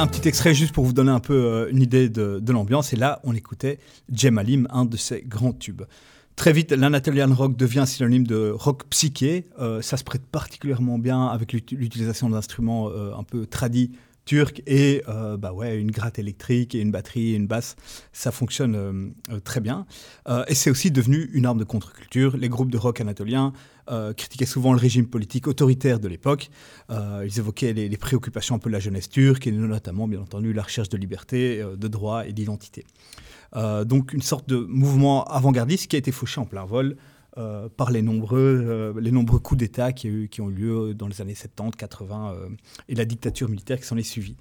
Un 0.00 0.06
petit 0.06 0.28
extrait 0.28 0.54
juste 0.54 0.72
pour 0.72 0.84
vous 0.84 0.92
donner 0.92 1.10
un 1.10 1.18
peu 1.18 1.34
euh, 1.34 1.68
une 1.70 1.82
idée 1.82 2.08
de, 2.08 2.52
l'ambiance. 2.52 2.92
Et 2.92 2.96
là, 2.96 3.20
on 3.24 3.34
écoutait 3.34 3.78
Jem 4.12 4.38
Alim, 4.38 4.68
un 4.70 4.84
de 4.84 4.96
ses 4.96 5.22
grands 5.22 5.52
tubes. 5.52 5.82
Très 6.36 6.52
vite, 6.52 6.70
l'Anatolian 6.70 7.34
rock 7.34 7.56
devient 7.56 7.82
synonyme 7.84 8.24
de 8.24 8.50
rock 8.50 8.84
psyché. 8.90 9.46
Euh, 9.58 9.82
ça 9.82 9.96
se 9.96 10.04
prête 10.04 10.22
particulièrement 10.22 10.98
bien 10.98 11.26
avec 11.26 11.52
l'ut- 11.52 11.72
l'utilisation 11.72 12.30
d'instruments 12.30 12.88
euh, 12.90 13.12
un 13.18 13.24
peu 13.24 13.44
tradis 13.46 13.90
turc 14.28 14.62
et 14.66 15.02
euh, 15.08 15.38
bah 15.38 15.54
ouais, 15.54 15.80
une 15.80 15.90
gratte 15.90 16.18
électrique 16.18 16.74
et 16.74 16.80
une 16.80 16.90
batterie 16.90 17.32
et 17.32 17.36
une 17.36 17.46
basse, 17.46 17.76
ça 18.12 18.30
fonctionne 18.30 18.74
euh, 18.76 19.34
euh, 19.34 19.40
très 19.40 19.60
bien. 19.60 19.86
Et 20.48 20.54
c'est 20.54 20.70
aussi 20.70 20.90
devenu 20.90 21.30
une 21.32 21.46
arme 21.46 21.58
de 21.58 21.64
contre-culture. 21.64 22.36
Les 22.36 22.50
groupes 22.50 22.70
de 22.70 22.76
rock 22.76 23.00
anatoliens 23.00 23.52
critiquaient 24.16 24.44
souvent 24.44 24.74
le 24.74 24.78
régime 24.78 25.06
politique 25.06 25.46
autoritaire 25.46 25.98
de 25.98 26.08
l'époque. 26.08 26.50
Ils 26.90 27.38
évoquaient 27.38 27.72
les, 27.72 27.88
les 27.88 27.96
préoccupations 27.96 28.56
un 28.56 28.58
peu 28.58 28.68
de 28.68 28.74
la 28.74 28.80
jeunesse 28.80 29.08
turque 29.08 29.46
et 29.46 29.52
notamment, 29.52 30.06
bien 30.06 30.20
entendu, 30.20 30.52
la 30.52 30.62
recherche 30.62 30.90
de 30.90 30.98
liberté, 30.98 31.64
de 31.74 31.88
droit 31.88 32.26
et 32.26 32.34
d'identité. 32.34 32.84
Donc 33.54 34.12
une 34.12 34.20
sorte 34.20 34.46
de 34.46 34.58
mouvement 34.58 35.24
avant-gardiste 35.24 35.86
qui 35.86 35.96
a 35.96 35.98
été 35.98 36.12
fauché 36.12 36.38
en 36.38 36.44
plein 36.44 36.66
vol 36.66 36.96
euh, 37.36 37.68
par 37.68 37.90
les 37.90 38.00
nombreux, 38.00 38.64
euh, 38.66 39.00
les 39.00 39.12
nombreux 39.12 39.38
coups 39.38 39.58
d'État 39.58 39.92
qui, 39.92 40.28
qui 40.28 40.40
ont 40.40 40.48
eu 40.48 40.54
lieu 40.54 40.94
dans 40.94 41.06
les 41.06 41.20
années 41.20 41.34
70, 41.34 41.76
80 41.76 42.32
euh, 42.32 42.48
et 42.88 42.94
la 42.94 43.04
dictature 43.04 43.50
militaire 43.50 43.78
qui 43.78 43.86
s'en 43.86 43.98
est 43.98 44.02
suivie. 44.02 44.36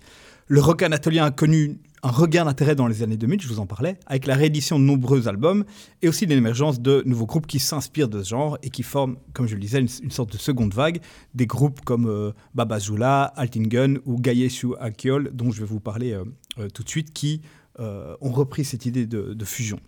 Le 0.47 0.61
rock 0.61 0.81
anatolien 0.81 1.25
a 1.25 1.31
connu 1.31 1.79
un 2.01 2.09
regain 2.09 2.45
d'intérêt 2.45 2.75
dans 2.75 2.87
les 2.87 3.03
années 3.03 3.17
2000, 3.17 3.41
je 3.41 3.47
vous 3.49 3.59
en 3.59 3.65
parlais, 3.65 3.99
avec 4.05 4.25
la 4.25 4.35
réédition 4.35 4.79
de 4.79 4.85
nombreux 4.85 5.27
albums 5.27 5.65
et 6.01 6.07
aussi 6.07 6.25
l'émergence 6.25 6.79
de 6.79 7.03
nouveaux 7.05 7.25
groupes 7.25 7.45
qui 7.45 7.59
s'inspirent 7.59 8.07
de 8.07 8.23
ce 8.23 8.29
genre 8.29 8.57
et 8.63 8.69
qui 8.69 8.83
forment, 8.83 9.17
comme 9.33 9.47
je 9.47 9.55
le 9.55 9.61
disais, 9.61 9.79
une, 9.79 10.11
sorte 10.11 10.31
de 10.31 10.37
seconde 10.37 10.73
vague. 10.73 11.01
Des 11.35 11.45
groupes 11.45 11.81
comme 11.81 12.07
euh, 12.07 12.31
Baba 12.55 12.79
Zula, 12.79 13.25
Altingen 13.35 13.99
ou 14.05 14.17
Gayesu 14.17 14.69
Akiol, 14.79 15.31
dont 15.33 15.51
je 15.51 15.59
vais 15.59 15.67
vous 15.67 15.81
parler 15.81 16.17
tout 16.73 16.83
de 16.83 16.89
suite, 16.89 17.13
qui 17.13 17.41
ont 17.77 18.31
repris 18.31 18.63
cette 18.63 18.85
idée 18.85 19.05
de, 19.05 19.33
de 19.33 19.45
fusion. 19.45 19.79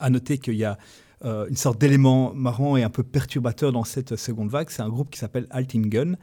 À 0.00 0.10
noter 0.10 0.38
qu'il 0.38 0.54
y 0.54 0.64
a 0.64 0.78
euh, 1.24 1.46
une 1.48 1.56
sorte 1.56 1.80
d'élément 1.80 2.32
marrant 2.34 2.76
et 2.76 2.82
un 2.82 2.90
peu 2.90 3.02
perturbateur 3.02 3.72
dans 3.72 3.84
cette 3.84 4.16
seconde 4.16 4.50
vague. 4.50 4.70
C'est 4.70 4.82
un 4.82 4.88
groupe 4.88 5.10
qui 5.10 5.18
s'appelle 5.18 5.46
Altingen, 5.50 6.16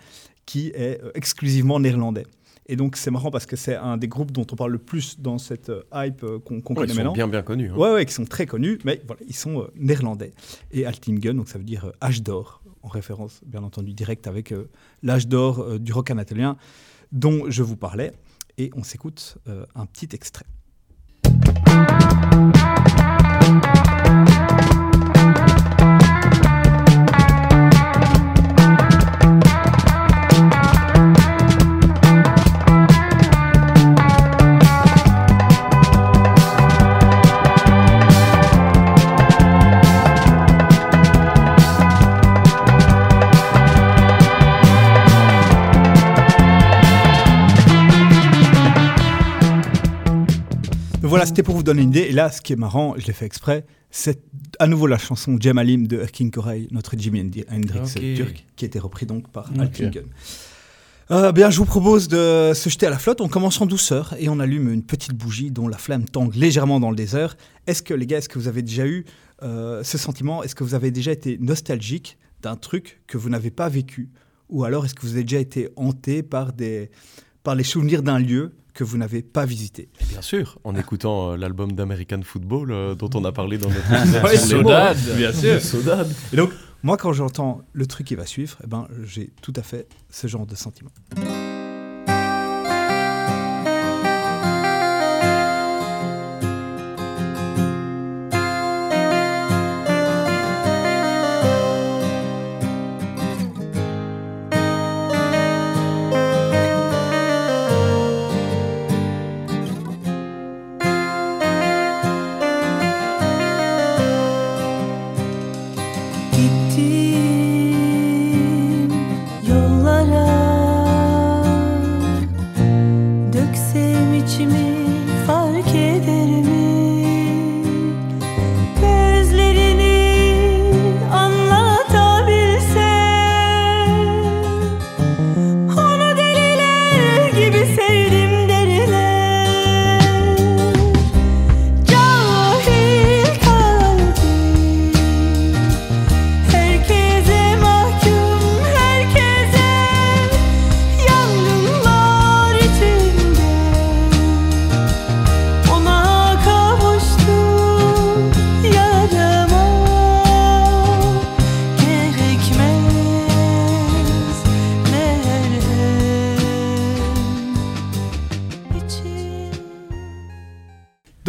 qui 0.45 0.69
est 0.69 1.01
euh, 1.03 1.11
exclusivement 1.15 1.79
néerlandais. 1.79 2.25
Et 2.67 2.75
donc 2.75 2.95
c'est 2.95 3.11
marrant 3.11 3.31
parce 3.31 3.45
que 3.45 3.55
c'est 3.55 3.75
un 3.75 3.97
des 3.97 4.07
groupes 4.07 4.31
dont 4.31 4.45
on 4.51 4.55
parle 4.55 4.71
le 4.71 4.77
plus 4.77 5.19
dans 5.19 5.37
cette 5.39 5.69
euh, 5.69 5.81
hype 5.93 6.23
euh, 6.23 6.39
qu'on 6.39 6.55
Ouais, 6.55 6.61
connaît 6.61 6.85
ils 6.85 6.89
sont 6.89 6.95
maintenant. 6.97 7.13
bien 7.13 7.27
bien 7.27 7.41
connus. 7.41 7.71
hein. 7.71 7.75
Ouais, 7.75 7.91
ouais, 7.91 8.05
qui 8.05 8.13
sont 8.13 8.25
très 8.25 8.45
connus, 8.45 8.77
mais 8.85 9.01
voilà, 9.07 9.21
ils 9.27 9.35
sont 9.35 9.61
euh, 9.61 9.67
néerlandais. 9.75 10.31
Et 10.71 10.85
Altingen, 10.85 11.35
donc 11.35 11.49
ça 11.49 11.57
veut 11.57 11.63
dire 11.65 11.91
âge 12.01 12.21
d'or, 12.21 12.61
en 12.83 12.87
référence 12.87 13.41
bien 13.45 13.63
entendu 13.63 13.93
directe 13.93 14.27
avec 14.27 14.53
l'âge 15.03 15.27
d'or 15.27 15.79
du 15.79 15.91
rock 15.91 16.11
anatolien 16.11 16.55
dont 17.11 17.45
je 17.49 17.61
vous 17.63 17.75
parlais. 17.77 18.13
Et 18.57 18.69
on 18.75 18.83
s'écoute 18.83 19.37
un 19.75 19.85
petit 19.85 20.09
extrait. 20.13 20.45
C'était 51.31 51.43
pour 51.43 51.55
vous 51.55 51.63
donner 51.63 51.81
une 51.81 51.89
idée. 51.89 52.01
Et 52.01 52.11
là, 52.11 52.29
ce 52.31 52.41
qui 52.41 52.53
est 52.53 52.57
marrant, 52.57 52.95
je 52.97 53.07
l'ai 53.07 53.13
fait 53.13 53.25
exprès, 53.25 53.65
c'est 53.89 54.21
à 54.59 54.67
nouveau 54.67 54.87
la 54.87 54.97
chanson 54.97 55.37
Jemalim 55.39 55.87
de 55.87 55.97
Erkin 55.99 56.29
Koray, 56.29 56.67
notre 56.71 56.97
Jimi 56.97 57.19
Hendrix 57.49 57.79
Ok. 57.79 58.03
euh, 58.03 58.15
turc, 58.15 58.45
qui 58.55 58.65
a 58.65 58.67
été 58.67 58.79
repris 58.79 59.05
donc 59.05 59.29
par 59.29 59.49
Ok. 59.51 59.59
Altingen. 59.59 60.03
Euh, 61.09 61.31
bien, 61.33 61.49
je 61.49 61.57
vous 61.57 61.65
propose 61.65 62.07
de 62.07 62.53
se 62.55 62.69
jeter 62.69 62.85
à 62.85 62.89
la 62.89 62.97
flotte. 62.97 63.19
On 63.19 63.27
commence 63.27 63.59
en 63.59 63.65
douceur 63.65 64.15
et 64.17 64.29
on 64.29 64.39
allume 64.39 64.71
une 64.71 64.83
petite 64.83 65.13
bougie 65.13 65.51
dont 65.51 65.67
la 65.67 65.77
flamme 65.77 66.05
tangue 66.05 66.35
légèrement 66.35 66.79
dans 66.79 66.89
le 66.89 66.95
désert. 66.95 67.35
Est-ce 67.67 67.83
que, 67.83 67.93
les 67.93 68.05
gars, 68.05 68.19
est-ce 68.19 68.29
que 68.29 68.39
vous 68.39 68.47
avez 68.47 68.61
déjà 68.61 68.85
eu 68.87 69.03
euh, 69.43 69.83
ce 69.83 69.97
sentiment? 69.97 70.41
Est-ce 70.43 70.55
que 70.55 70.63
vous 70.63 70.73
avez 70.73 70.89
déjà 70.91 71.11
été 71.11 71.37
nostalgique 71.41 72.17
d'un 72.41 72.55
truc 72.55 73.01
que 73.07 73.17
vous 73.17 73.29
n'avez 73.29 73.51
pas 73.51 73.67
vécu? 73.67 74.09
Ou 74.49 74.63
alors 74.63 74.85
est-ce 74.85 74.93
que 74.93 75.01
vous 75.01 75.13
avez 75.13 75.23
déjà 75.23 75.39
été 75.39 75.69
hanté 75.75 76.23
par, 76.23 76.53
des, 76.53 76.89
par 77.43 77.55
les 77.55 77.63
souvenirs 77.63 78.03
d'un 78.03 78.19
lieu 78.19 78.53
que 78.81 78.83
vous 78.83 78.97
n'avez 78.97 79.21
pas 79.21 79.45
visité 79.45 79.89
Bien 80.09 80.23
sûr, 80.23 80.57
en 80.63 80.75
écoutant 80.75 81.33
euh, 81.33 81.37
l'album 81.37 81.73
d'American 81.73 82.21
Football 82.23 82.71
euh, 82.71 82.95
dont 82.95 83.11
on 83.13 83.23
a 83.25 83.31
parlé 83.31 83.59
dans 83.59 83.69
notre 83.69 84.23
Ouais. 84.23 84.35
Sodade. 84.35 84.97
Bien 85.15 85.31
sûr. 85.31 85.61
Sodade. 85.61 86.11
Et 86.33 86.35
donc, 86.35 86.49
moi, 86.81 86.97
quand 86.97 87.13
j'entends 87.13 87.61
le 87.73 87.85
truc 87.85 88.07
qui 88.07 88.15
va 88.15 88.25
suivre, 88.25 88.57
eh 88.63 88.65
ben, 88.67 88.87
j'ai 89.03 89.29
tout 89.43 89.53
à 89.55 89.61
fait 89.61 89.87
ce 90.09 90.25
genre 90.25 90.47
de 90.47 90.55
sentiment. 90.55 90.89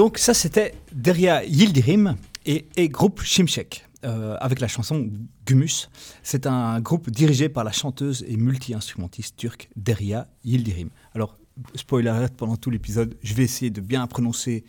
Donc 0.03 0.19
ça, 0.19 0.35
c'était 0.35 0.75
Deria 0.93 1.45
Yildirim 1.45 2.17
et, 2.45 2.67
et 2.77 2.89
groupe 2.89 3.23
Şimşek, 3.23 3.85
euh, 4.05 4.37
avec 4.41 4.59
la 4.59 4.67
chanson 4.67 5.09
Gumus. 5.47 5.91
C'est 6.25 6.49
un 6.49 6.81
groupe 6.81 7.09
dirigé 7.09 7.49
par 7.49 7.63
la 7.63 7.71
chanteuse 7.71 8.25
et 8.27 8.37
multi-instrumentiste 8.37 9.37
turque 9.37 9.69
Deria 9.77 10.27
Yildirim. 10.45 10.89
Alors, 11.15 11.39
spoiler 11.77 12.09
alert, 12.09 12.35
pendant 12.35 12.57
tout 12.57 12.69
l'épisode, 12.71 13.15
je 13.23 13.33
vais 13.35 13.45
essayer 13.45 13.71
de 13.71 13.81
bien 13.81 14.05
prononcer 14.09 14.65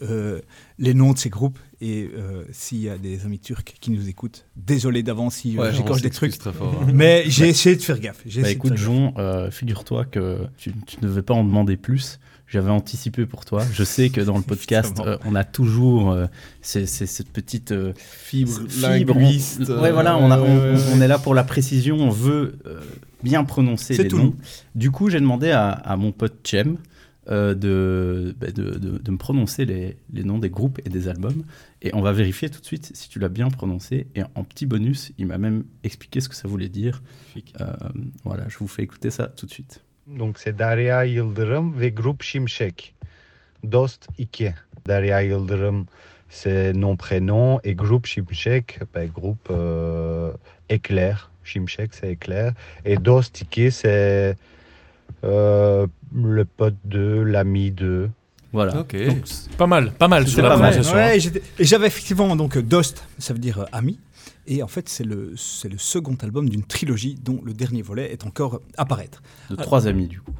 euh, 0.00 0.40
les 0.78 0.94
noms 0.94 1.12
de 1.12 1.18
ces 1.18 1.28
groupes. 1.28 1.58
Et 1.82 2.08
euh, 2.16 2.44
s'il 2.50 2.78
y 2.80 2.88
a 2.88 2.96
des 2.96 3.26
amis 3.26 3.40
turcs 3.40 3.74
qui 3.82 3.90
nous 3.90 4.08
écoutent, 4.08 4.46
désolé 4.56 5.02
d'avance 5.02 5.34
si 5.34 5.58
Ouais, 5.58 5.74
j'écorche 5.74 6.00
des 6.00 6.08
trucs. 6.08 6.38
très 6.38 6.54
fort. 6.54 6.74
hein. 6.82 6.90
Mais 6.94 7.24
j'ai 7.26 7.50
essayé 7.50 7.76
de 7.76 7.82
faire 7.82 8.00
gaffe. 8.00 8.22
j'ai 8.24 8.40
Bah 8.40 8.48
essayé 8.48 8.54
de 8.54 8.66
écoute, 8.66 8.78
faire 8.78 8.86
Jean, 8.86 9.12
euh, 9.18 9.50
figure-toi 9.50 10.06
que 10.06 10.46
tu, 10.56 10.72
tu 10.86 10.96
ne 11.02 11.08
devais 11.08 11.20
pas 11.22 11.34
en 11.34 11.44
demander 11.44 11.76
plus. 11.76 12.18
J'avais 12.48 12.70
anticipé 12.70 13.26
pour 13.26 13.44
toi. 13.44 13.62
Je 13.72 13.84
sais 13.84 14.08
que 14.08 14.20
dans 14.22 14.36
le 14.36 14.42
podcast, 14.54 15.00
euh, 15.00 15.18
on 15.26 15.34
a 15.34 15.44
toujours 15.44 16.10
euh, 16.12 16.26
ces- 16.62 16.86
ces- 16.86 17.06
cette 17.06 17.30
petite 17.30 17.72
euh, 17.72 17.92
Fibre 17.96 18.62
fibre. 18.68 19.14
linguiste. 19.14 19.62
On- 19.68 19.80
ouais, 19.82 19.92
voilà, 19.92 20.16
on, 20.16 20.30
a- 20.30 20.38
est 21.04 21.08
là 21.08 21.18
pour 21.18 21.34
la 21.34 21.44
précision. 21.44 21.96
On 21.96 22.08
veut 22.10 22.58
bien 23.22 23.44
prononcer 23.44 23.94
C'est 23.94 24.04
les 24.04 24.08
tout. 24.08 24.16
noms. 24.18 24.34
Du 24.74 24.90
coup, 24.90 25.10
j'ai 25.10 25.20
demandé 25.20 25.50
à, 25.50 25.68
à 25.70 25.96
mon 25.96 26.10
pote 26.12 26.36
Chem 26.44 26.78
de, 27.30 28.34
bah, 28.40 28.46
de, 28.50 28.78
de- 28.78 28.96
de 28.96 29.10
me 29.10 29.18
prononcer 29.18 29.66
les, 29.66 29.98
les 30.14 30.24
noms 30.24 30.38
des 30.38 30.48
groupes 30.48 30.80
et 30.86 30.88
des 30.88 31.08
albums. 31.08 31.42
Et 31.82 31.94
on 31.94 32.00
va 32.00 32.12
vérifier 32.12 32.48
tout 32.48 32.60
de 32.60 32.64
suite 32.66 32.90
si 32.94 33.10
tu 33.10 33.18
l'as 33.18 33.28
bien 33.28 33.50
prononcé. 33.50 34.06
Et 34.14 34.22
en 34.34 34.44
petit 34.44 34.64
bonus, 34.64 35.12
il 35.18 35.26
m'a 35.26 35.36
même 35.36 35.64
expliqué 35.84 36.20
ce 36.22 36.30
que 36.30 36.34
ça 36.34 36.48
voulait 36.48 36.70
dire. 36.70 37.02
Voilà, 38.24 38.44
je 38.48 38.56
vous 38.58 38.68
fais 38.68 38.82
écouter 38.82 39.10
ça 39.10 39.26
tout 39.26 39.44
de 39.44 39.50
suite. 39.50 39.82
Donc 40.16 40.38
c'est 40.38 40.58
Derya 40.58 41.02
Yıldırım 41.04 41.80
ve 41.80 41.88
Grup 41.90 42.22
Şimşek. 42.22 42.94
Dost 43.72 44.08
2. 44.18 44.54
Derya 44.88 45.20
Yıldırım 45.20 45.86
c'est 46.30 46.74
nom 46.74 46.96
prénom 46.96 47.60
et 47.64 47.74
Groupe 47.74 48.08
Şimşek, 48.08 48.78
ben, 48.94 49.08
groupe 49.08 49.50
euh, 49.50 50.32
éclair. 50.70 51.16
Şimşek 51.44 51.94
c'est 51.94 52.10
éclair. 52.12 52.52
Et 52.84 53.04
Dost 53.04 53.42
2 53.56 53.70
c'est 53.70 54.36
euh, 55.24 55.86
le 56.14 56.44
pote 56.44 56.76
de, 56.84 57.22
l'ami 57.26 57.70
de. 57.70 58.08
Voilà. 58.52 58.80
Ok. 58.80 58.96
Donc, 59.06 59.24
Pas 59.58 59.66
mal, 59.66 59.90
pas 59.92 60.08
mal 60.08 60.26
sur 60.26 60.42
la 60.42 60.50
pas 60.50 60.56
mal. 60.56 60.70
prononciation. 60.72 60.96
Ouais, 60.96 61.18
hein. 61.18 61.40
et 61.58 61.64
j'avais 61.64 61.86
effectivement 61.86 62.34
donc 62.36 62.56
Dost, 62.58 63.04
ça 63.18 63.34
veut 63.34 63.40
dire 63.40 63.58
euh, 63.60 63.64
ami. 63.72 63.98
Et 64.50 64.62
en 64.62 64.66
fait, 64.68 64.88
c'est 64.88 65.04
le, 65.04 65.34
c'est 65.36 65.68
le 65.68 65.78
second 65.78 66.16
album 66.22 66.48
d'une 66.48 66.64
trilogie 66.64 67.16
dont 67.22 67.40
le 67.44 67.52
dernier 67.52 67.82
volet 67.82 68.10
est 68.10 68.24
encore 68.26 68.60
à 68.78 68.86
paraître. 68.86 69.22
de 69.50 69.56
trois 69.56 69.86
amis, 69.86 70.08
du 70.08 70.20
coup. 70.20 70.32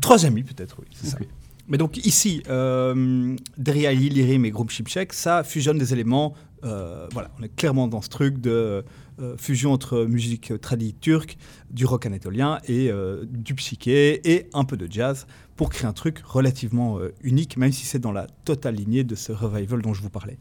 Trois 0.00 0.26
amis, 0.26 0.42
peut-être, 0.42 0.76
oui. 0.80 0.86
c'est 0.92 1.06
ça. 1.06 1.18
Ok. 1.20 1.28
Mais 1.68 1.78
donc 1.78 1.98
ici, 2.04 2.42
euh, 2.48 3.36
Deria 3.58 3.92
Lirim 3.92 4.44
et 4.44 4.50
Groupe 4.50 4.70
Chipchek, 4.70 5.12
ça 5.12 5.44
fusionne 5.44 5.78
des 5.78 5.92
éléments. 5.92 6.34
euh, 6.64 7.06
voilà, 7.12 7.30
on 7.38 7.42
est 7.42 7.54
clairement 7.54 7.86
dans 7.86 8.00
ce 8.00 8.08
truc 8.08 8.40
de 8.40 8.84
euh, 9.20 9.36
fusion 9.36 9.72
entre 9.72 10.04
musique 10.06 10.52
tradie 10.60 10.94
turque, 10.94 11.36
du 11.70 11.84
rock 11.84 12.06
anatolien 12.06 12.58
et 12.66 12.90
euh, 12.90 13.24
du 13.28 13.54
psyché 13.54 14.20
et 14.32 14.48
un 14.54 14.64
peu 14.64 14.76
de 14.76 14.90
jazz 14.90 15.26
pour 15.56 15.68
créer 15.68 15.86
un 15.86 15.92
truc 15.92 16.20
relativement 16.24 16.98
unique, 17.22 17.56
même 17.56 17.72
si 17.72 17.84
c'est 17.84 17.98
dans 17.98 18.12
la 18.12 18.26
totale 18.44 18.74
lignée 18.76 19.04
de 19.04 19.14
ce 19.14 19.32
revival 19.32 19.82
dont 19.82 19.92
je 19.92 20.02
vous 20.02 20.10
parlais. 20.10 20.38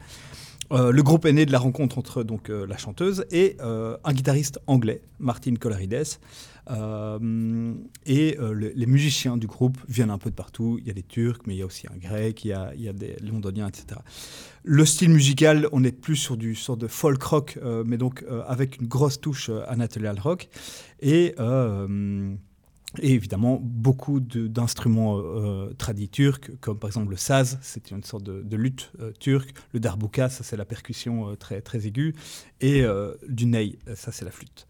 Euh, 0.72 0.92
le 0.92 1.02
groupe 1.04 1.26
est 1.26 1.32
né 1.34 1.46
de 1.46 1.52
la 1.52 1.60
rencontre 1.60 1.98
entre 1.98 2.24
donc, 2.24 2.50
euh, 2.50 2.68
la 2.68 2.78
chanteuse 2.78 3.26
et 3.32 3.56
euh, 3.62 3.96
un 4.04 4.12
guitariste 4.14 4.60
anglais, 4.68 5.02
Martin 5.20 5.56
Colarides. 5.56 6.04
Et 8.06 8.36
le- 8.38 8.74
les 8.76 8.86
musiciens 8.86 9.38
du 9.38 9.48
groupe 9.48 9.78
viennent 9.88 10.10
un 10.10 10.18
peu 10.18 10.30
de 10.30 10.36
partout. 10.36 10.78
Il 10.82 10.88
y 10.88 10.90
a 10.90 10.94
des 10.94 11.04
Turcs, 11.04 11.40
mais 11.48 11.56
il 11.56 11.60
y 11.60 11.62
a 11.62 11.66
aussi 11.66 11.88
un 11.88 11.96
Grec, 11.98 12.44
il 12.44 12.50
y 12.50 12.54
a, 12.54 12.74
il 12.76 12.82
y 12.82 12.90
a 12.90 12.94
des 12.94 13.16
Londoniens, 13.24 13.70
etc. 13.70 14.02
Le 14.66 14.86
style 14.86 15.10
musical, 15.12 15.70
on 15.72 15.86
est 15.86 15.94
plus 15.94 16.18
sur 16.18 16.36
du 16.36 16.56
sort 16.56 16.76
de 16.76 16.88
folk 16.88 17.24
rock, 17.24 17.58
mais 17.86 17.96
donc 17.98 18.26
avec 18.48 18.82
une 18.82 18.88
grosse 18.88 19.22
touche 19.22 19.50
anatolian 19.70 20.16
rock. 20.22 20.50
Et, 21.02 21.34
et 23.01 23.13
évidemment, 23.13 23.60
beaucoup 23.62 24.20
d'instruments 24.22 25.20
euh, 25.20 25.74
turcs, 26.12 26.51
comme 26.62 26.79
par 26.79 26.89
exemple 26.89 27.12
le 27.12 27.17
saz, 27.17 27.60
c'est 27.62 27.91
une 27.91 28.03
sorte 28.03 28.24
de, 28.24 28.41
de 28.41 28.56
lutte 28.56 28.91
euh, 29.00 29.12
turque. 29.20 29.53
Le 29.74 29.79
darbuka, 29.79 30.29
ça 30.29 30.44
c'est 30.44 30.56
la 30.56 30.65
percussion 30.65 31.29
euh, 31.29 31.36
très, 31.36 31.62
très 31.62 31.86
aiguë. 31.86 32.15
Et 32.62 32.84
euh, 32.84 33.13
du 33.27 33.46
ney, 33.46 33.77
euh, 33.88 33.96
ça 33.96 34.12
c'est 34.12 34.25
la 34.25 34.32
flûte. 34.32 34.67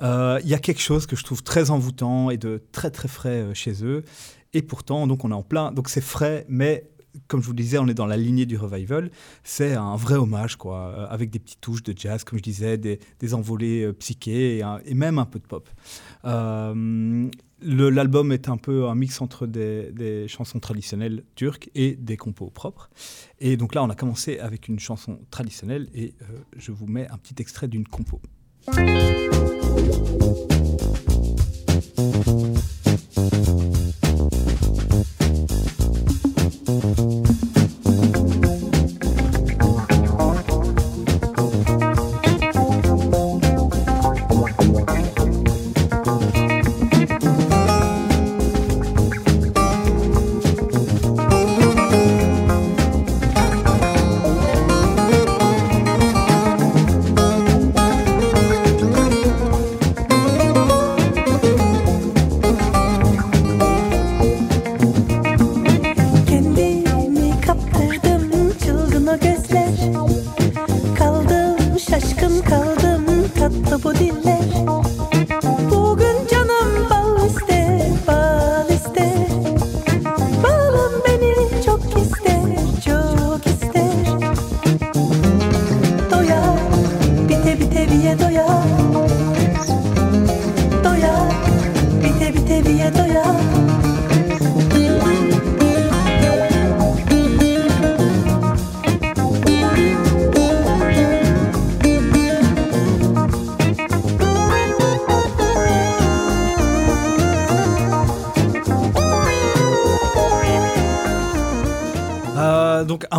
Il 0.00 0.48
y 0.48 0.54
a 0.54 0.58
quelque 0.58 0.80
chose 0.80 1.06
que 1.06 1.16
je 1.16 1.24
trouve 1.24 1.42
très 1.42 1.70
envoûtant 1.70 2.30
et 2.30 2.38
de 2.38 2.62
très 2.70 2.90
très 2.90 3.08
frais 3.08 3.52
chez 3.54 3.84
eux. 3.84 4.04
Et 4.54 4.62
pourtant, 4.62 5.06
donc 5.06 5.24
on 5.24 5.30
est 5.30 5.34
en 5.34 5.42
plein. 5.42 5.72
Donc 5.72 5.88
c'est 5.88 6.00
frais, 6.00 6.46
mais 6.48 6.88
comme 7.26 7.40
je 7.40 7.46
vous 7.46 7.52
le 7.52 7.56
disais, 7.62 7.78
on 7.78 7.88
est 7.88 7.94
dans 7.94 8.06
la 8.06 8.16
lignée 8.16 8.46
du 8.46 8.56
revival. 8.56 9.10
C'est 9.42 9.74
un 9.74 9.96
vrai 9.96 10.14
hommage, 10.14 10.56
quoi, 10.56 11.08
avec 11.10 11.30
des 11.30 11.38
petites 11.38 11.60
touches 11.60 11.82
de 11.82 11.94
jazz, 11.96 12.22
comme 12.24 12.38
je 12.38 12.44
disais, 12.44 12.78
des, 12.78 13.00
des 13.18 13.34
envolées 13.34 13.84
euh, 13.84 13.92
psychées 13.92 14.62
et, 14.84 14.94
même 14.94 15.18
un 15.18 15.26
peu 15.26 15.38
de 15.38 15.46
pop. 15.46 15.68
L'album 17.60 18.30
est 18.32 18.48
un 18.48 18.56
peu 18.56 18.86
un 18.86 18.94
mix 18.94 19.20
entre 19.20 19.46
des, 19.46 20.26
chansons 20.28 20.60
traditionnelles 20.60 21.24
turques 21.34 21.70
et 21.74 21.96
des 21.96 22.16
compos 22.16 22.50
propres. 22.50 22.90
Et 23.40 23.56
donc 23.56 23.74
là, 23.74 23.82
on 23.82 23.90
a 23.90 23.94
commencé 23.94 24.38
avec 24.38 24.68
une 24.68 24.78
chanson 24.78 25.18
traditionnelle 25.30 25.88
et 25.94 26.14
euh, 26.22 26.38
je 26.56 26.72
vous 26.72 26.86
mets 26.86 27.08
un 27.08 27.18
petit 27.18 27.34
extrait 27.38 27.68
d'une 27.68 27.86
compo. 27.86 28.20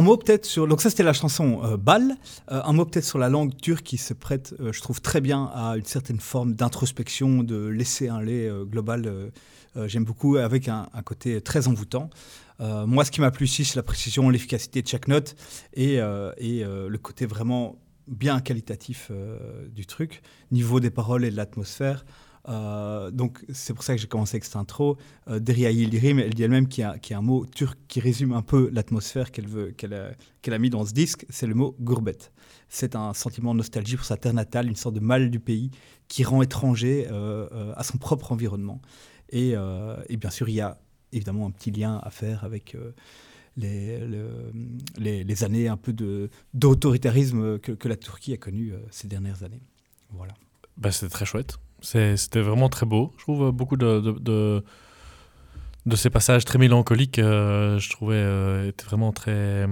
Mot 0.10 0.18
peut-être 0.18 0.46
sur 0.46 0.68
donc 0.68 0.82
ça 0.82 0.90
c'était 0.90 1.04
la 1.04 1.14
chanson 1.14 1.62
euh, 1.64 1.78
Euh, 2.52 2.62
un 2.70 2.74
mot 2.74 2.86
peut-être 2.86 3.06
sur 3.06 3.20
la 3.20 3.30
langue 3.30 3.56
turque 3.56 3.84
qui 3.84 3.98
se 3.98 4.14
prête 4.14 4.56
euh, 4.60 4.74
je 4.74 4.82
trouve 4.82 5.02
très 5.02 5.22
bien 5.22 5.52
à 5.54 5.78
une 5.78 5.86
certaine 5.86 6.20
forme 6.20 6.54
d'introspection 6.54 7.44
de 7.44 7.68
laisser 7.68 8.08
un 8.10 8.22
lait 8.22 8.48
euh, 8.48 8.66
global 8.66 9.32
j'aime 9.86 10.04
beaucoup 10.04 10.38
avec 10.38 10.68
un, 10.68 10.90
côté 11.06 11.40
très 11.42 11.68
envoûtant. 11.68 12.10
Moi 12.60 13.06
ce 13.06 13.12
qui 13.12 13.22
m'a 13.22 13.32
plu 13.32 13.46
ici 13.46 13.64
c'est 13.64 13.78
la 13.78 13.84
précision 13.84 14.30
l'efficacité 14.30 14.82
de 14.82 14.88
chaque 14.88 15.08
note 15.08 15.36
et, 15.74 16.00
et 16.48 16.64
le 16.66 16.98
côté 16.98 17.26
vraiment 17.26 17.78
bien 18.08 18.42
qualitatif 18.42 19.12
du 19.70 19.86
truc. 19.86 20.22
Niveau 20.52 20.80
des 20.82 20.90
paroles 20.90 21.24
et 21.24 21.32
de 21.32 21.38
l'atmosphère 21.38 22.04
Euh, 22.50 23.12
donc 23.12 23.46
c'est 23.54 23.74
pour 23.74 23.84
ça 23.84 23.96
que 23.96 24.02
j'ai 24.02 24.08
commencé 24.08 24.36
avec 24.36 24.44
cette 24.44 24.56
intro. 24.56 24.98
Euh, 25.28 25.40
Deria 25.40 25.72
Yildirim, 25.72 26.20
elle 26.20 26.34
dit 26.34 26.44
elle-même 26.44 26.68
qu'il 26.68 26.82
y, 26.84 27.14
a- 27.14 27.18
un 27.18 27.22
mot 27.22 27.46
turc 27.46 27.78
qui 27.88 28.00
résume 28.00 28.34
un 28.34 28.42
peu 28.42 28.70
l'atmosphère 28.74 29.32
qu'elle 29.32 29.48
veut- 29.48 29.74
a, 29.84 30.58
mis 30.58 30.70
dans 30.70 30.86
ce 30.86 30.94
disque, 30.94 31.26
c'est 31.30 31.46
le 31.48 31.54
mot 31.54 31.76
gourbet. 31.80 32.18
C'est 32.68 32.96
un 32.96 33.14
sentiment 33.14 33.54
de 33.54 33.58
nostalgie 33.60 33.96
pour 33.96 34.06
sa 34.06 34.18
terre 34.18 34.34
natale, 34.34 34.68
une 34.68 34.76
sorte 34.76 34.96
de 34.96 35.00
mal 35.00 35.30
du 35.30 35.40
pays 35.40 35.70
qui 36.08 36.24
rend 36.24 36.42
étranger 36.42 37.08
euh, 37.12 37.48
euh, 37.52 37.74
à 37.76 37.84
son 37.84 37.98
propre 37.98 38.32
environnement. 38.32 38.82
Et, 39.32 39.54
bien 40.18 40.30
sûr, 40.32 40.50
il 40.50 40.56
y 40.56 40.62
a 40.62 40.80
évidemment 41.12 41.46
un 41.46 41.52
petit 41.52 41.70
lien 41.70 42.00
à 42.02 42.10
faire 42.10 42.44
avec 42.44 42.76
les, 43.58 44.00
le- 44.00 44.52
les, 44.98 45.24
les 45.24 45.44
années 45.44 45.68
un 45.68 45.78
peu 45.78 45.94
d'autoritarisme 46.54 47.60
que, 47.60 47.88
la 47.88 47.96
Turquie 47.96 48.34
a 48.34 48.38
connu 48.38 48.74
euh, 48.74 48.80
ces 48.90 49.08
dernières 49.08 49.44
années. 49.44 49.62
Voilà. 50.12 50.34
Bah, 50.78 50.92
c'était 50.92 51.10
très 51.12 51.26
chouette. 51.26 51.58
C'était 51.82 52.42
vraiment 52.42 52.70
très 52.70 52.86
beau. 52.86 53.14
Je 53.18 53.24
trouve 53.24 53.44
euh, 53.48 53.52
beaucoup 53.52 53.78
de, 53.78 54.00
de, 54.00 54.12
de, 54.12 54.64
de 55.86 55.96
ces 55.96 56.10
passages 56.10 56.46
très 56.46 56.58
mélancoliques, 56.60 57.20
euh, 57.20 57.80
je 57.80 57.90
trouvais, 57.90 58.16
euh, 58.18 58.68
étaient 58.70 58.86
vraiment 58.86 59.12
très, 59.12 59.68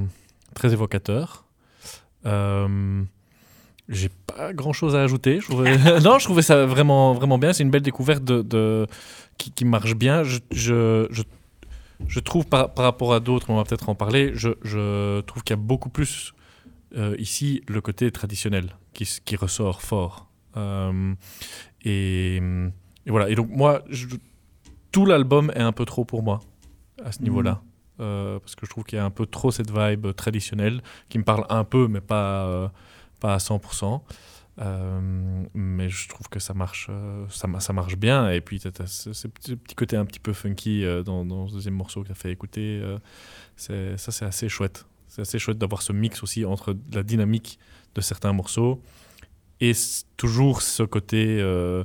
très 0.56 0.74
évocateurs. 0.74 1.46
Euh, 2.26 3.04
J'ai 3.90 4.10
pas 4.26 4.54
grand 4.54 4.74
chose 4.74 4.96
à 4.96 5.02
ajouter. 5.04 5.40
Je 5.42 5.48
trouvais... 5.48 5.78
non, 6.02 6.18
je 6.20 6.26
trouvais 6.26 6.42
ça 6.42 6.66
vraiment, 6.66 7.14
vraiment 7.14 7.38
bien. 7.38 7.54
C'est 7.54 7.64
une 7.64 7.72
belle 7.72 7.82
découverte 7.84 8.24
de, 8.24 8.42
de- 8.42 8.88
qui, 9.38 9.52
qui 9.52 9.66
marche 9.66 9.96
bien. 9.96 10.24
Je, 10.24 10.40
je, 10.52 11.08
je, 11.12 11.24
je 12.08 12.20
trouve 12.20 12.46
par, 12.46 12.74
par 12.74 12.86
rapport 12.86 13.14
à 13.14 13.20
d'autres, 13.20 13.50
on 13.50 13.56
va 13.58 13.64
peut-être 13.64 13.90
en 13.90 13.96
parler, 13.96 14.32
je, 14.34 14.50
je 14.64 15.22
trouve 15.22 15.44
qu'il 15.44 15.56
y 15.56 15.60
a 15.60 15.62
beaucoup 15.62 15.90
plus 15.90 16.34
euh, 16.96 17.16
ici 17.20 17.62
le 17.68 17.82
côté 17.82 18.10
traditionnel 18.12 18.76
qui, 18.94 19.08
qui 19.26 19.36
ressort 19.36 19.82
fort. 19.82 20.28
Euh, 20.58 21.14
et, 21.88 22.38
et 23.06 23.12
voilà. 23.12 23.30
Et 23.30 23.36
donc, 23.36 23.50
moi, 23.50 23.82
je- 23.90 24.08
tout 24.92 25.06
l'album 25.06 25.52
est 25.56 25.62
un 25.62 25.72
peu 25.72 25.86
trop 25.86 26.06
pour 26.06 26.24
moi 26.24 26.40
à 27.04 27.12
ce 27.12 27.20
Mhm. 27.20 27.24
niveau-là. 27.26 27.62
Euh, 28.00 28.40
parce 28.40 28.56
que 28.56 28.66
je 28.66 28.70
trouve 28.70 28.84
qu'il 28.84 28.98
y 28.98 29.00
a 29.00 29.06
un 29.06 29.10
peu 29.10 29.26
trop 29.26 29.50
cette 29.52 29.72
vibe 29.72 30.14
traditionnelle 30.16 30.82
qui 31.10 31.18
me 31.18 31.24
parle 31.24 31.46
un 31.50 31.64
peu, 31.64 31.88
mais 31.88 32.02
pas, 32.02 32.46
euh, 32.46 32.68
pas 33.20 33.34
à 33.34 33.40
100%. 33.40 34.04
Euh, 34.60 35.44
mais 35.54 35.90
je 35.90 36.10
trouve 36.10 36.30
que 36.30 36.40
ça 36.40 36.54
marche, 36.54 36.88
euh, 36.90 37.26
ça, 37.30 37.48
ma- 37.48 37.60
ça 37.60 37.74
marche 37.74 37.96
bien. 37.96 38.30
Et 38.32 38.42
puis, 38.42 38.60
tu 38.60 38.68
as 38.68 38.86
ce, 38.88 39.14
ce 39.14 39.28
petit 39.28 39.76
côté 39.76 39.96
un 39.98 40.06
petit 40.06 40.20
peu 40.20 40.34
funky 40.34 40.84
dans, 41.06 41.26
dans 41.26 41.48
ce 41.48 41.54
deuxième 41.54 41.76
morceau 41.76 42.02
que 42.02 42.08
tu 42.08 42.12
as 42.12 42.16
fait 42.16 42.32
écouter. 42.32 42.82
ça, 43.56 43.74
c'est 43.98 44.26
assez 44.26 44.50
chouette. 44.50 44.86
C'est 45.08 45.22
assez 45.22 45.40
chouette 45.40 45.58
d'avoir 45.58 45.82
ce 45.82 45.94
mix 45.94 46.22
aussi 46.24 46.46
entre 46.46 46.76
la 46.94 47.02
dynamique 47.04 47.60
de 47.96 48.02
certains 48.02 48.34
morceaux 48.34 48.82
et 49.62 49.72
toujours 50.18 50.62
ce 50.62 50.84
côté 50.84 51.40
euh, 51.40 51.84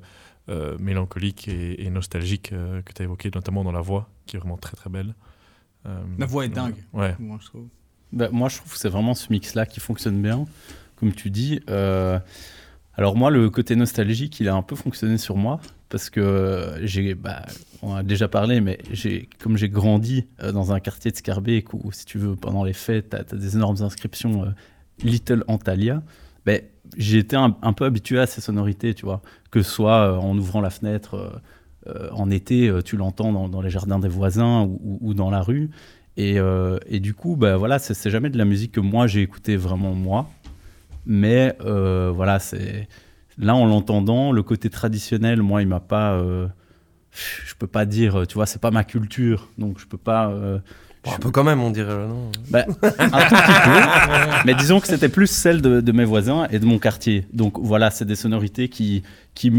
euh, 0.48 0.76
mélancolique 0.78 1.48
et, 1.48 1.84
et 1.84 1.90
nostalgique 1.90 2.52
euh, 2.52 2.82
que 2.82 2.92
tu 2.92 3.02
as 3.02 3.04
évoqué, 3.04 3.30
notamment 3.34 3.64
dans 3.64 3.72
la 3.72 3.80
voix, 3.80 4.08
qui 4.26 4.36
est 4.36 4.38
vraiment 4.38 4.58
très 4.58 4.76
très 4.76 4.90
belle. 4.90 5.14
Euh, 5.86 6.02
La 6.18 6.26
voix 6.26 6.44
est 6.44 6.48
dingue. 6.48 6.76
Ouais. 6.92 7.14
Moi, 7.18 7.38
je 7.40 7.46
trouve. 7.46 7.66
Bah, 8.12 8.28
moi, 8.30 8.48
je 8.48 8.58
trouve 8.58 8.72
que 8.72 8.78
c'est 8.78 8.88
vraiment 8.88 9.14
ce 9.14 9.32
mix-là 9.32 9.66
qui 9.66 9.80
fonctionne 9.80 10.20
bien, 10.20 10.44
comme 10.96 11.12
tu 11.12 11.30
dis. 11.30 11.60
Euh, 11.70 12.18
alors 12.94 13.16
moi, 13.16 13.30
le 13.30 13.48
côté 13.48 13.74
nostalgique, 13.74 14.38
il 14.40 14.48
a 14.48 14.54
un 14.54 14.62
peu 14.62 14.76
fonctionné 14.76 15.16
sur 15.16 15.36
moi, 15.36 15.60
parce 15.88 16.10
que 16.10 16.78
j'ai, 16.82 17.14
bah, 17.14 17.46
on 17.80 17.94
a 17.94 18.02
déjà 18.02 18.28
parlé, 18.28 18.60
mais 18.60 18.78
j'ai, 18.90 19.28
comme 19.38 19.56
j'ai 19.56 19.70
grandi 19.70 20.26
euh, 20.42 20.52
dans 20.52 20.72
un 20.72 20.80
quartier 20.80 21.10
de 21.10 21.16
Scarbeck, 21.16 21.72
où, 21.72 21.90
si 21.92 22.04
tu 22.04 22.18
veux, 22.18 22.36
pendant 22.36 22.64
les 22.64 22.74
fêtes, 22.74 23.10
tu 23.10 23.16
as, 23.16 23.38
des 23.38 23.56
énormes 23.56 23.82
inscriptions 23.82 24.44
euh, 24.44 24.50
Little 25.02 25.44
Antalya, 25.48 26.02
ben, 26.44 26.60
été 26.98 27.36
un, 27.36 27.72
peu 27.72 27.84
habitué 27.84 28.18
à 28.18 28.26
ces 28.26 28.40
sonorités, 28.40 28.94
tu 28.94 29.04
vois, 29.04 29.22
que 29.50 29.62
ce 29.62 29.70
soit 29.70 30.12
euh, 30.12 30.16
en 30.16 30.36
ouvrant 30.36 30.60
la 30.60 30.70
fenêtre 30.70 31.14
euh, 31.14 31.30
euh, 31.88 32.10
en 32.12 32.30
été, 32.30 32.72
tu 32.84 32.96
l'entends 32.96 33.48
dans, 33.48 33.60
les 33.60 33.70
jardins 33.70 33.98
des 33.98 34.08
voisins 34.08 34.68
ou, 34.82 35.14
dans 35.14 35.30
la 35.30 35.40
rue. 35.40 35.70
Et, 36.16 36.38
du 37.00 37.14
coup, 37.14 37.36
bah, 37.36 37.56
voilà, 37.56 37.78
c'est 37.78 38.10
jamais 38.10 38.30
de 38.30 38.38
la 38.38 38.44
musique 38.44 38.72
que 38.72 38.80
moi 38.80 39.06
j'ai 39.06 39.22
écouté 39.22 39.56
vraiment 39.56 39.92
moi. 39.92 40.30
Mais 41.06 41.56
voilà, 41.60 42.38
c'est 42.38 42.88
là 43.38 43.56
en 43.56 43.66
l'entendant, 43.66 44.30
le 44.30 44.42
côté 44.42 44.70
traditionnel, 44.70 45.42
moi, 45.42 45.62
il 45.62 45.68
m'a 45.68 45.80
pas. 45.80 46.12
euh, 46.12 46.46
je 47.44 47.54
peux 47.56 47.66
pas 47.66 47.84
dire, 47.84 48.26
tu 48.28 48.34
vois, 48.34 48.46
c'est 48.46 48.60
pas 48.60 48.70
ma 48.70 48.84
culture, 48.84 49.50
donc 49.58 49.80
je 49.80 49.86
peux 49.86 49.98
pas. 49.98 50.32
Bon, 51.04 51.10
je- 51.10 51.16
un 51.16 51.18
peu 51.18 51.30
quand 51.30 51.44
même, 51.44 51.60
on 51.60 51.70
dirait, 51.70 51.96
là, 51.96 52.06
non 52.06 52.30
bah, 52.50 52.64
un 52.82 53.28
tout 53.28 53.34
petit 53.34 53.60
peu. 53.64 54.46
Mais 54.46 54.54
disons 54.54 54.80
que 54.80 54.86
c'était 54.86 55.08
plus 55.08 55.26
celle 55.28 55.60
de, 55.60 55.80
de 55.80 55.92
mes 55.92 56.04
voisins 56.04 56.46
et 56.50 56.58
de 56.58 56.64
mon 56.66 56.78
quartier. 56.78 57.26
Donc 57.32 57.58
voilà, 57.58 57.90
c'est 57.90 58.04
des 58.04 58.14
sonorités 58.16 58.68
qui, 58.68 59.02
qui, 59.34 59.50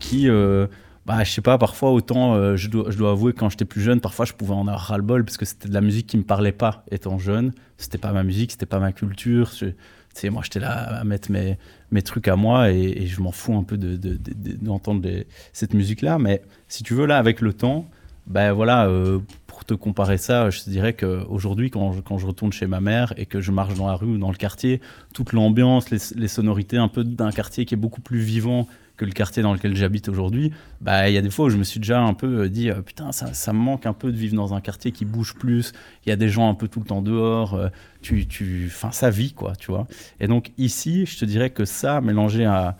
qui 0.00 0.28
euh, 0.28 0.66
bah, 1.06 1.22
je 1.24 1.30
sais 1.30 1.40
pas, 1.40 1.56
parfois 1.56 1.92
autant, 1.92 2.34
euh, 2.34 2.56
je, 2.56 2.68
dois, 2.68 2.90
je 2.90 2.98
dois 2.98 3.12
avouer, 3.12 3.32
quand 3.32 3.48
j'étais 3.48 3.64
plus 3.64 3.80
jeune, 3.80 4.00
parfois 4.00 4.24
je 4.26 4.32
pouvais 4.32 4.54
en 4.54 4.66
avoir 4.66 4.80
ras-le-bol 4.82 5.24
parce 5.24 5.36
que 5.36 5.44
c'était 5.46 5.68
de 5.68 5.74
la 5.74 5.80
musique 5.80 6.06
qui 6.08 6.16
me 6.18 6.24
parlait 6.24 6.52
pas 6.52 6.84
étant 6.90 7.18
jeune. 7.18 7.52
C'était 7.78 7.98
pas 7.98 8.12
ma 8.12 8.22
musique, 8.22 8.50
c'était 8.52 8.66
pas 8.66 8.80
ma 8.80 8.92
culture. 8.92 9.50
Je- 9.58 9.66
tu 9.66 10.22
sais, 10.22 10.30
moi, 10.30 10.40
j'étais 10.42 10.60
là 10.60 10.70
à 11.00 11.04
mettre 11.04 11.30
mes, 11.30 11.58
mes 11.90 12.00
trucs 12.02 12.26
à 12.26 12.36
moi 12.36 12.70
et, 12.72 13.02
et 13.02 13.06
je 13.06 13.20
m'en 13.20 13.32
fous 13.32 13.54
un 13.56 13.62
peu 13.64 13.76
de- 13.76 13.96
de- 13.96 14.16
de- 14.16 14.56
d'entendre 14.62 15.06
cette 15.52 15.74
musique-là. 15.74 16.18
Mais 16.18 16.42
si 16.68 16.82
tu 16.82 16.94
veux, 16.94 17.04
là, 17.06 17.18
avec 17.18 17.40
le 17.42 17.52
temps, 17.52 17.86
ben 18.26 18.52
voilà, 18.52 18.86
euh, 18.86 19.18
te 19.66 19.74
comparer 19.74 20.18
ça, 20.18 20.50
je 20.50 20.62
te 20.62 20.70
dirais 20.70 20.94
qu'aujourd'hui, 20.94 21.70
quand 21.70 21.92
je, 21.92 22.00
quand 22.00 22.18
je 22.18 22.26
retourne 22.26 22.52
chez 22.52 22.66
ma 22.66 22.80
mère 22.80 23.12
et 23.16 23.26
que 23.26 23.40
je 23.40 23.50
marche 23.50 23.74
dans 23.74 23.86
la 23.86 23.94
rue 23.94 24.14
ou 24.14 24.18
dans 24.18 24.30
le 24.30 24.36
quartier, 24.36 24.80
toute 25.12 25.32
l'ambiance, 25.32 25.90
les, 25.90 26.28
sonorités 26.28 26.76
un 26.76 26.88
peu 26.88 27.04
d'un 27.04 27.30
quartier 27.30 27.64
qui 27.64 27.74
est 27.74 27.78
beaucoup 27.78 28.00
plus 28.00 28.18
vivant 28.18 28.66
que 28.96 29.04
le 29.04 29.12
quartier 29.12 29.42
dans 29.42 29.52
lequel 29.52 29.76
j'habite 29.76 30.08
aujourd'hui, 30.08 30.52
bah, 30.80 31.10
il 31.10 31.14
y 31.14 31.18
a 31.18 31.22
des 31.22 31.30
fois 31.30 31.46
où 31.46 31.50
je 31.50 31.58
me 31.58 31.64
suis 31.64 31.80
déjà 31.80 32.00
un 32.00 32.14
peu 32.14 32.44
euh, 32.44 32.48
dit, 32.48 32.70
euh, 32.70 32.80
putain, 32.80 33.12
ça, 33.12 33.34
ça 33.34 33.52
me 33.52 33.58
manque 33.58 33.84
un 33.84 33.92
peu 33.92 34.10
de 34.10 34.16
vivre 34.16 34.34
dans 34.34 34.54
un 34.54 34.62
quartier 34.62 34.90
qui 34.90 35.04
bouge 35.04 35.34
plus, 35.34 35.72
il 36.04 36.08
y 36.08 36.12
a 36.12 36.16
des 36.16 36.30
gens 36.30 36.48
un 36.48 36.54
peu 36.54 36.66
tout 36.66 36.80
le 36.80 36.86
temps 36.86 37.02
dehors, 37.02 37.54
euh, 37.54 37.68
tu, 38.00 38.26
tu, 38.26 38.70
enfin, 38.72 38.92
ça 38.92 39.10
vit, 39.10 39.32
quoi, 39.34 39.54
tu 39.56 39.70
vois. 39.70 39.86
Et 40.18 40.28
donc 40.28 40.52
ici, 40.56 41.04
je 41.04 41.18
te 41.18 41.26
dirais 41.26 41.50
que 41.50 41.66
ça, 41.66 42.00
mélangé 42.00 42.46
à, 42.46 42.76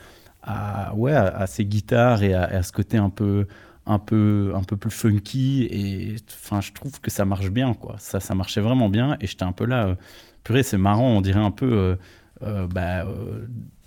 ouais, 0.94 1.12
à, 1.12 1.46
ces 1.46 1.66
guitares 1.66 2.22
et 2.22 2.33
à 2.33 2.62
ce 2.62 2.72
côté 2.72 2.96
un 2.96 3.11
peu, 3.11 3.46
un 3.87 3.99
peu, 3.99 4.53
un 4.55 4.62
peu 4.62 4.77
plus 4.77 4.90
funky, 4.90 5.64
et 5.70 6.16
enfin, 6.31 6.61
je 6.61 6.72
trouve 6.72 7.01
que 7.01 7.11
ça 7.11 7.25
marche 7.25 7.51
bien, 7.51 7.75
quoi. 7.75 7.96
Ça, 7.99 8.20
ça 8.20 8.35
marchait 8.35 8.61
vraiment 8.61 8.88
bien, 8.88 9.16
et 9.20 9.27
j'étais 9.27 9.44
un 9.44 9.53
peu 9.53 9.64
là, 9.64 9.87
euh, 9.88 9.94
purée, 10.44 10.62
c'est 10.62 10.79
marrant, 10.79 11.09
on 11.09 11.20
dirait 11.20 11.40
un 11.40 11.51
peu, 11.51 11.72
euh, 11.72 11.96
euh, 12.42 12.66
bah, 12.66 13.07
euh, 13.07 13.46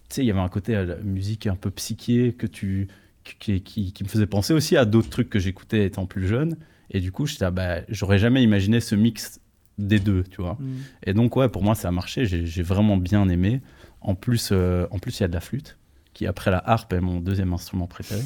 tu 0.09 0.15
sais, 0.15 0.23
il 0.23 0.27
y 0.27 0.31
avait 0.31 0.39
un 0.39 0.49
côté 0.49 0.75
à 0.75 0.85
la 0.85 0.95
musique 0.97 1.47
un 1.47 1.55
peu 1.55 1.71
psyché 1.71 2.33
que 2.33 2.47
tu, 2.47 2.87
qui, 3.23 3.61
qui, 3.61 3.93
qui 3.93 4.03
me 4.03 4.09
faisait 4.09 4.27
penser 4.27 4.53
aussi 4.53 4.77
à 4.77 4.85
d'autres 4.85 5.09
trucs 5.09 5.29
que 5.29 5.39
j'écoutais 5.39 5.85
étant 5.85 6.05
plus 6.05 6.27
jeune, 6.27 6.57
et 6.91 6.99
du 7.01 7.11
coup, 7.11 7.25
j'étais, 7.25 7.49
bah, 7.51 7.81
j'aurais 7.89 8.19
jamais 8.19 8.43
imaginé 8.43 8.79
ce 8.79 8.95
mix 8.95 9.39
des 9.77 9.99
deux, 9.99 10.23
tu 10.23 10.41
vois. 10.41 10.57
Et 11.05 11.13
donc, 11.13 11.35
ouais, 11.37 11.47
pour 11.49 11.63
moi, 11.63 11.73
ça 11.73 11.87
a 11.87 11.91
marché. 11.91 12.25
J'ai 12.25 12.45
j'ai 12.45 12.63
vraiment 12.63 12.97
bien 12.97 13.29
aimé. 13.29 13.61
En 14.01 14.13
plus, 14.13 14.49
euh, 14.51 14.85
en 14.91 14.99
plus, 14.99 15.19
il 15.19 15.23
y 15.23 15.25
a 15.25 15.29
de 15.29 15.33
la 15.33 15.39
flûte, 15.39 15.77
qui 16.19 16.27
après 16.27 16.51
la 16.51 16.61
harpe 16.65 16.91
est 16.91 16.99
mon 16.99 17.21
deuxième 17.21 17.53
instrument 17.53 17.87
préféré. 17.87 18.19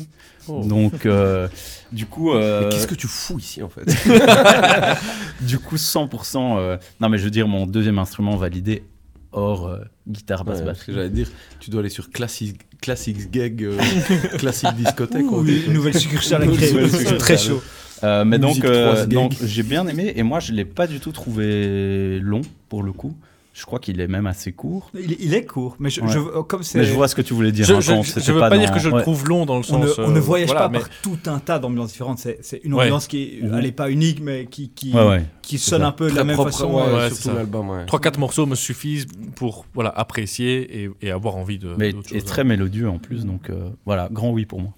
Oh. 0.48 0.64
Donc, 0.66 1.06
euh, 1.06 1.48
du 1.92 2.08
coup. 2.08 2.34
euh, 2.34 2.72
qu'est-ce 2.72 2.88
que 2.88 2.96
tu 2.96 3.06
fous 3.06 3.38
ici, 3.38 3.62
en 3.62 3.70
fait 3.70 3.86
du 5.42 5.60
coup, 5.60 5.76
100%. 5.76 6.58
euh, 6.58 6.78
Non, 7.00 7.10
mais 7.10 7.20
je 7.20 7.24
veux 7.26 7.30
dire, 7.30 7.48
mon 7.48 7.68
deuxième 7.68 8.00
instrument 8.00 8.36
validé 8.36 8.84
hors 9.32 9.68
euh, 9.68 9.78
guitare, 10.08 10.44
basse, 10.44 10.62
Ouais, 10.62 10.66
batterie. 10.66 10.92
j'allais 10.92 11.12
dire, 11.12 11.28
tu 11.60 11.70
dois 11.70 11.82
aller 11.82 11.90
sur 11.90 12.10
Classic, 12.10 12.60
Classics 12.82 13.30
Gag, 13.30 13.62
euh, 13.64 13.78
Classic 14.40 14.70
Discothèque. 14.76 15.32
Ouh, 15.32 15.44
dit. 15.44 15.62
une 15.68 15.74
nouvelle 15.74 15.96
succursale 15.96 16.50
à 16.50 17.18
très 17.18 17.38
chaud. 17.38 17.62
Euh, 18.04 18.26
mais 18.26 18.40
donc, 18.40 18.56
Musique 18.56 18.66
euh, 18.66 18.94
3 18.94 19.06
donc, 19.06 19.34
j'ai 19.44 19.62
bien 19.62 19.88
aimé. 19.88 20.14
Et 20.16 20.24
moi, 20.24 20.40
je 20.40 20.52
ne 20.52 20.58
l'ai 20.58 20.66
pas 20.66 20.88
du 20.88 21.00
tout 21.00 21.12
trouvé 21.12 22.20
long, 22.20 22.42
pour 22.70 22.82
le 22.82 22.92
coup. 22.92 23.16
Je 23.56 23.68
crois 23.68 23.78
qu'il 23.78 24.02
est 24.02 24.08
même 24.08 24.26
assez 24.26 24.52
court. 24.52 24.90
Il, 25.00 25.12
est- 25.12 25.18
il 25.20 25.34
est 25.36 25.46
court, 25.46 25.76
mais 25.78 25.92
je, 25.92 26.02
Ouais. 26.02 26.08
je- 26.12 26.42
comme 26.42 26.64
c'est. 26.64 26.80
Mais 26.80 26.86
je 26.86 26.94
vois 26.94 27.08
ce 27.08 27.14
que 27.14 27.22
tu 27.22 27.36
voulais 27.36 27.52
dire. 27.52 27.66
Je, 27.66 27.74
hein, 27.76 28.02
c'était 28.04 28.22
je 28.22 28.32
veux 28.32 28.40
pas, 28.40 28.50
dans- 28.50 28.58
dire 28.58 28.72
que 28.72 28.80
je 28.80 28.90
le 28.90 28.96
ouais. 28.96 29.02
trouve 29.04 29.28
long 29.28 29.46
dans 29.46 29.60
le 29.60 29.64
On 29.72 29.78
ne, 29.78 29.88
sens. 29.88 30.00
on 30.00 30.10
ne 30.10 30.18
euh, 30.18 30.20
voyage 30.20 30.48
voilà, 30.48 30.62
pas 30.62 30.70
mais- 30.70 30.80
par 30.80 30.90
tout 31.04 31.20
un 31.28 31.38
tas 31.38 31.60
d'ambiances 31.60 31.90
différentes. 31.92 32.18
C'est 32.18 32.40
c'est 32.42 32.62
une 32.64 32.74
Ouais. 32.74 32.86
ambiance 32.86 33.06
qui 33.06 33.22
est, 33.22 33.44
Mhm. 33.44 33.54
elle 33.60 33.66
est 33.68 33.72
pas 33.72 33.92
unique, 33.92 34.22
mais 34.24 34.48
qui, 34.48 34.70
qui, 34.70 34.92
Ouais, 34.92 35.08
ouais. 35.08 35.26
qui 35.44 35.60
C'est 35.60 35.70
sonne 35.70 35.82
ça. 35.82 35.88
un 35.88 35.92
peu 35.92 36.10
de 36.10 36.16
la 36.16 36.24
même 36.24 36.36
propre, 36.36 36.50
façon. 36.52 36.74
ouais, 36.74 36.82
euh, 36.82 36.96
ouais, 36.96 37.08
sur 37.10 37.16
c'est 37.18 37.24
tout 37.24 37.30
ça. 37.30 37.34
l'album, 37.36 37.70
ouais. 37.70 37.86
Trois 37.86 38.00
quatre 38.00 38.18
morceaux 38.18 38.48
me 38.48 38.56
suffisent 38.56 39.06
pour 39.36 39.68
voilà 39.76 39.90
apprécier 39.90 40.86
et, 40.86 40.90
et 41.04 41.12
avoir 41.12 41.36
envie 41.36 41.60
de. 41.60 41.76
Mais 41.78 41.92
choses. 41.92 42.26
très 42.26 42.44
mélodieux 42.44 42.90
en 42.90 42.98
plus. 42.98 43.24
Donc, 43.24 43.52
euh, 43.52 43.70
voilà, 43.86 44.10
grand 44.12 44.32
oui 44.32 44.48
pour 44.48 44.62
moi. 44.62 44.72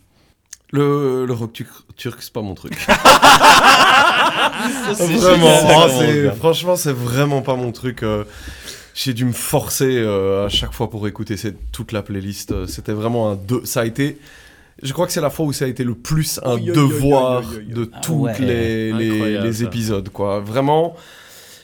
Le, 0.72 1.26
le 1.26 1.34
rock 1.34 1.54
tur- 1.54 1.86
turc, 1.96 2.22
c'est 2.22 2.34
pas 2.34 2.42
mon 2.42 2.56
truc. 2.56 2.74
c'est 4.96 5.06
vraiment, 5.14 6.32
franchement, 6.38 6.76
c'est 6.76 6.94
vraiment 6.94 7.42
pas 7.42 7.56
mon 7.56 7.72
truc. 7.72 8.04
euh, 8.04 8.24
J'ai 8.94 9.14
dû 9.14 9.26
me 9.26 9.34
forcer 9.34 9.98
euh, 9.98 10.46
à 10.46 10.50
chaque 10.50 10.74
fois 10.74 10.90
pour 10.90 11.08
écouter 11.08 11.36
cette- 11.38 11.72
toute 11.72 11.92
la 11.92 12.02
playlist. 12.02 12.52
euh, 12.52 12.66
C'était 12.68 12.94
vraiment 12.94 13.32
un 13.32 13.36
de... 13.36 13.62
Ça 13.66 13.82
a 13.82 13.86
été. 13.86 14.18
Je 14.84 14.92
crois 14.94 15.06
que 15.06 15.14
c'est 15.14 15.22
la 15.22 15.30
fois 15.30 15.46
où 15.46 15.54
ça 15.54 15.66
a 15.66 15.68
été 15.68 15.84
le 15.84 15.96
plus 15.96 16.40
un 16.44 16.52
Oi, 16.52 16.60
oi, 16.60 16.60
oi, 16.70 16.74
devoir 16.74 17.42
oi, 17.42 17.46
oi, 17.48 17.56
oi. 17.70 17.74
de 17.76 17.90
Ah 17.94 18.00
tous 18.02 18.28
les, 18.40 18.92
les, 18.94 19.64
épisodes, 19.64 20.10
quoi. 20.10 20.40
Vraiment. 20.40 20.96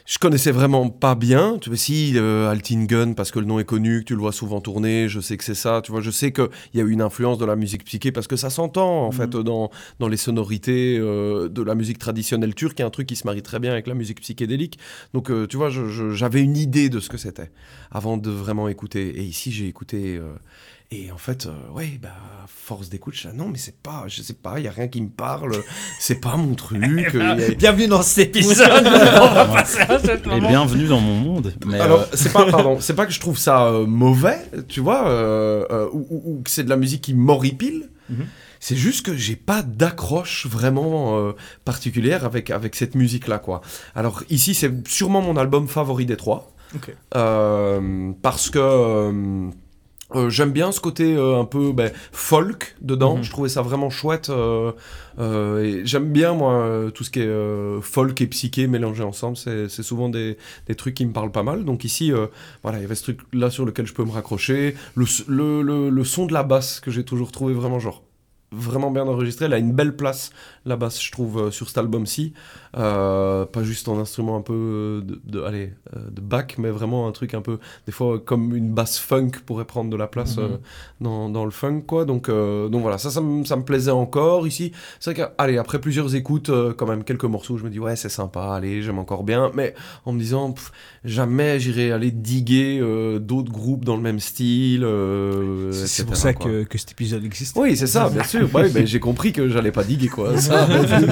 Je 0.05 0.17
connaissais 0.17 0.51
vraiment 0.51 0.89
pas 0.89 1.15
bien. 1.15 1.57
Tu 1.61 1.69
vois, 1.69 1.77
si, 1.77 2.13
euh, 2.15 2.49
Altingen, 2.49 3.15
parce 3.15 3.31
que 3.31 3.39
le 3.39 3.45
nom 3.45 3.59
est 3.59 3.65
connu, 3.65 3.99
que 3.99 4.05
tu 4.05 4.13
le 4.15 4.19
vois 4.19 4.31
souvent 4.31 4.59
tourner, 4.59 5.07
je 5.07 5.19
sais 5.19 5.37
que 5.37 5.43
c'est 5.43 5.53
ça. 5.55 5.81
Tu 5.83 5.91
vois, 5.91 6.01
je 6.01 6.11
sais 6.11 6.31
qu'il 6.31 6.47
y 6.73 6.79
a 6.79 6.83
eu 6.83 6.89
une 6.91 7.01
influence 7.01 7.37
de 7.37 7.45
la 7.45 7.55
musique 7.55 7.83
psyché 7.85 8.11
parce 8.11 8.27
que 8.27 8.35
ça 8.35 8.49
s'entend, 8.49 9.05
en 9.07 9.11
Mhm. 9.11 9.13
fait, 9.13 9.29
dans, 9.29 9.69
dans 9.99 10.07
les 10.07 10.17
sonorités 10.17 10.97
euh, 10.99 11.47
de 11.49 11.61
la 11.61 11.75
musique 11.75 11.99
traditionnelle 11.99 12.55
turque. 12.55 12.79
Il 12.79 12.81
y 12.81 12.83
a 12.83 12.87
un 12.87 12.91
truc 12.91 13.07
qui 13.07 13.15
se 13.15 13.25
marie 13.27 13.43
très 13.43 13.59
bien 13.59 13.71
avec 13.71 13.87
la 13.87 13.93
musique 13.93 14.21
psychédélique. 14.21 14.79
Donc, 15.13 15.29
euh, 15.29 15.45
tu 15.47 15.57
vois, 15.57 15.69
j'avais 15.69 16.41
une 16.41 16.57
idée 16.57 16.89
de 16.89 16.99
ce 16.99 17.09
que 17.09 17.17
c'était 17.17 17.51
avant 17.91 18.17
de 18.17 18.29
vraiment 18.31 18.67
écouter. 18.67 19.09
Et 19.19 19.23
ici, 19.23 19.51
j'ai 19.51 19.67
écouté. 19.67 20.19
Euh, 20.93 20.95
et 20.95 21.11
en 21.11 21.17
fait, 21.17 21.45
euh, 21.45 21.73
ouais, 21.73 21.99
bah, 22.01 22.09
force 22.47 22.89
d'écoute, 22.89 23.13
je 23.15 23.21
dis, 23.23 23.27
ah 23.31 23.33
non, 23.35 23.47
mais 23.47 23.57
c'est 23.57 23.75
pas, 23.81 24.05
je 24.07 24.21
sais 24.21 24.33
pas, 24.33 24.55
il 24.59 24.65
y 24.65 24.67
a 24.67 24.71
rien 24.71 24.87
qui 24.87 25.01
me 25.01 25.09
parle, 25.09 25.55
c'est 25.99 26.19
pas 26.21 26.35
mon 26.37 26.53
truc. 26.55 26.83
euh, 26.83 27.35
il 27.37 27.41
y 27.41 27.43
a- 27.43 27.55
Bienvenue 27.55 27.87
dans 27.87 28.01
cet 28.01 28.35
épisode. 28.35 28.69
On 28.85 29.33
va 29.33 29.45
passer 29.45 29.81
à 29.81 29.99
cet 29.99 30.25
Et 30.27 30.39
bienvenue 30.41 30.87
dans 30.87 30.99
mon 30.99 31.15
monde. 31.15 31.53
Mais, 31.65 31.79
Alors, 31.79 32.01
euh, 32.01 32.05
c'est 32.13 32.31
pas, 32.33 32.45
pardon, 32.51 32.79
c'est 32.79 32.95
pas 32.95 33.05
que 33.05 33.13
je 33.13 33.19
trouve 33.19 33.37
ça 33.37 33.65
euh, 33.67 33.85
mauvais, 33.85 34.39
tu 34.67 34.79
vois, 34.79 35.07
euh, 35.07 35.65
euh, 35.71 35.87
ou, 35.93 36.05
ou- 36.09 36.23
ou 36.37 36.41
que 36.43 36.49
c'est 36.49 36.63
de 36.63 36.69
la 36.69 36.77
musique 36.77 37.01
qui 37.01 37.13
m'horripile. 37.13 37.89
Mhm. 38.09 38.25
C'est 38.63 38.75
juste 38.75 39.03
que 39.03 39.15
j'ai 39.17 39.35
pas 39.35 39.63
d'accroche 39.63 40.45
vraiment 40.45 41.17
euh, 41.17 41.31
particulière 41.65 42.25
avec, 42.25 42.51
avec 42.51 42.75
cette 42.75 42.93
musique-là, 42.93 43.39
quoi. 43.39 43.61
Alors, 43.95 44.21
ici, 44.29 44.53
c'est 44.53 44.87
sûrement 44.87 45.21
mon 45.23 45.35
album 45.35 45.67
favori 45.67 46.05
des 46.05 46.17
trois. 46.17 46.53
Euh, 47.17 48.11
parce 48.21 48.49
que 48.49 48.59
euh, 48.59 49.49
euh, 50.15 50.29
j'aime 50.29 50.51
bien 50.51 50.71
ce 50.71 50.79
côté 50.79 51.15
euh, 51.15 51.39
un 51.39 51.45
peu 51.45 51.71
ben, 51.73 51.91
folk 52.11 52.75
dedans. 52.81 53.17
Mhm. 53.17 53.23
Je 53.23 53.31
trouvais 53.31 53.49
ça 53.49 53.61
vraiment 53.61 53.89
chouette. 53.89 54.29
euh, 54.29 54.71
euh, 55.19 55.63
et 55.63 55.85
j'aime 55.85 56.11
bien, 56.11 56.33
moi, 56.33 56.89
tout 56.93 57.03
ce 57.03 57.11
qui 57.11 57.19
est 57.19 57.25
euh, 57.25 57.81
folk 57.81 58.19
et 58.21 58.27
psyché 58.27 58.67
mélangés 58.67 59.03
ensemble. 59.03 59.37
C'est 59.37 59.69
c'est 59.69 59.83
souvent 59.83 60.09
des, 60.09 60.37
des 60.67 60.75
trucs 60.75 60.95
qui 60.95 61.05
me 61.05 61.13
parlent 61.13 61.31
pas 61.31 61.43
mal. 61.43 61.65
Donc 61.65 61.83
ici, 61.83 62.11
euh, 62.11 62.27
voilà, 62.63 62.79
il 62.79 62.81
y 62.81 62.85
avait 62.85 62.95
ce 62.95 63.03
truc-là 63.03 63.49
sur 63.49 63.65
lequel 63.65 63.85
je 63.87 63.93
peux 63.93 64.03
me 64.05 64.11
raccrocher. 64.11 64.75
Le, 64.95 65.05
le, 65.27 65.89
le 65.89 66.03
son 66.03 66.25
de 66.25 66.33
la 66.33 66.43
basse 66.43 66.79
que 66.79 66.91
j'ai 66.91 67.03
toujours 67.03 67.31
trouvé 67.31 67.53
vraiment 67.53 67.79
genre 67.79 68.03
vraiment 68.51 68.91
bien 68.91 69.03
enregistré. 69.07 69.45
Elle 69.45 69.53
a 69.53 69.57
une 69.57 69.71
belle 69.71 69.95
place, 69.95 70.31
la 70.65 70.75
basse, 70.75 71.01
je 71.01 71.11
trouve, 71.11 71.37
euh, 71.39 71.51
sur 71.51 71.67
cet 71.69 71.77
album-ci. 71.77 72.33
Euh, 72.77 73.45
pas 73.45 73.63
juste 73.63 73.89
en 73.89 73.99
instrument 73.99 74.37
un 74.37 74.41
peu 74.41 74.53
euh, 74.53 75.01
de, 75.01 75.21
de, 75.25 75.41
allez, 75.41 75.73
euh, 75.95 76.09
de 76.09 76.21
back, 76.21 76.55
mais 76.57 76.69
vraiment 76.69 77.07
un 77.07 77.11
truc 77.11 77.33
un 77.33 77.41
peu, 77.41 77.59
des 77.85 77.91
fois, 77.91 78.19
comme 78.19 78.55
une 78.55 78.71
basse 78.73 78.97
funk 78.97 79.31
pourrait 79.45 79.65
prendre 79.65 79.89
de 79.89 79.97
la 79.97 80.07
place 80.07 80.37
Mhm. 80.37 80.59
dans, 81.01 81.29
dans 81.29 81.43
le 81.45 81.51
funk, 81.51 81.81
quoi. 81.87 82.05
Donc, 82.05 82.29
euh, 82.29 82.69
donc 82.69 82.81
voilà, 82.81 82.97
ça, 82.97 83.09
ça, 83.09 83.19
me- 83.21 83.43
ça 83.45 83.55
me 83.57 83.63
plaisait 83.63 83.91
encore 83.91 84.47
ici. 84.47 84.71
C'est 84.99 85.13
vrai 85.17 85.31
allez, 85.37 85.57
après 85.57 85.79
plusieurs 85.81 86.15
écoutes, 86.15 86.49
quand 86.77 86.87
même, 86.87 87.03
quelques 87.03 87.25
morceaux, 87.25 87.57
je 87.57 87.63
me 87.65 87.69
dis, 87.69 87.79
ouais, 87.79 87.95
c'est 87.95 88.09
sympa, 88.09 88.53
allez, 88.53 88.81
j'aime 88.83 88.99
encore 88.99 89.23
bien. 89.23 89.51
Mais 89.53 89.73
en 90.05 90.13
me 90.13 90.19
disant, 90.19 90.51
pff, 90.51 90.71
jamais 91.03 91.59
j'irai 91.59 91.91
aller 91.91 92.11
diguer 92.11 92.79
euh, 92.81 93.19
d'autres 93.19 93.51
groupes 93.51 93.83
dans 93.85 93.95
le 93.97 94.01
même 94.01 94.19
style. 94.19 94.83
euh, 94.83 95.71
C'est 95.73 96.05
pour 96.05 96.15
ça 96.15 96.33
quoi. 96.33 96.45
que, 96.45 96.63
que 96.63 96.77
cet 96.77 96.91
épisode 96.91 97.23
existe. 97.25 97.57
Oui, 97.57 97.75
c'est 97.75 97.87
ça, 97.87 98.09
bien 98.09 98.23
sûr. 98.23 98.40
sûr. 98.47 98.55
Ouais, 98.55 98.69
mais 98.73 98.85
j'ai 98.87 98.99
compris 98.99 99.31
que 99.33 99.49
j'allais 99.49 99.71
pas 99.71 99.83
diguer 99.83 100.07
quoi. 100.07 100.37
Ça, 100.39 100.67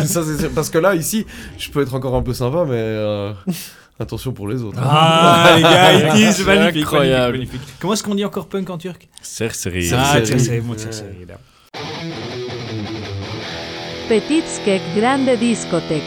ça, 0.06 0.24
c'est 0.24 0.38
sûr. 0.40 0.52
Parce 0.54 0.70
que 0.70 0.78
là, 0.78 0.96
ici, 0.96 1.26
je 1.58 1.70
peux 1.70 1.82
être 1.82 1.94
encore 1.94 2.16
un 2.16 2.22
peu 2.22 2.34
sympa, 2.34 2.66
mais 2.66 2.74
euh, 2.76 3.34
attention 4.00 4.32
pour 4.34 4.48
les 4.48 4.62
autres. 4.64 4.80
Ah, 4.82 5.54
les 5.56 5.62
gars, 5.64 5.94
ils 5.94 6.14
disent 6.16 6.36
C'est 6.38 6.44
magnifique, 6.46 6.84
incroyable. 6.84 7.34
magnifique, 7.34 7.54
magnifique. 7.60 7.76
Comment 7.80 7.94
est-ce 7.94 8.04
qu'on 8.04 8.16
dit 8.16 8.26
encore 8.26 8.48
punk 8.48 8.70
en 8.70 8.78
turc? 8.78 9.08
Cersei. 9.22 9.92
Ah, 9.94 10.20
c'est 10.26 10.62
moi, 10.62 10.76
Ouais. 10.76 10.82
Cersei, 10.82 11.26
là. 11.28 11.38
Petit 14.10 14.42
skek 14.42 14.82
grande 14.98 15.30
discothèque. 15.40 16.02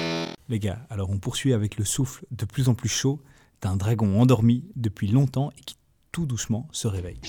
Les 0.49 0.59
gars, 0.59 0.79
alors 0.91 1.09
on 1.11 1.19
poursuit 1.19 1.53
avec 1.55 1.79
le 1.79 1.85
souffle 1.85 2.25
de 2.33 2.45
plus 2.45 2.69
en 2.69 2.75
plus 2.75 2.89
chaud 2.89 3.21
d'un 3.63 3.77
dragon 3.77 4.21
endormi 4.21 4.65
depuis 4.75 5.07
longtemps 5.09 5.51
et 5.57 5.63
qui 5.65 5.77
tout 6.11 6.27
doucement 6.27 6.67
se 6.73 6.89
réveille. 6.89 7.21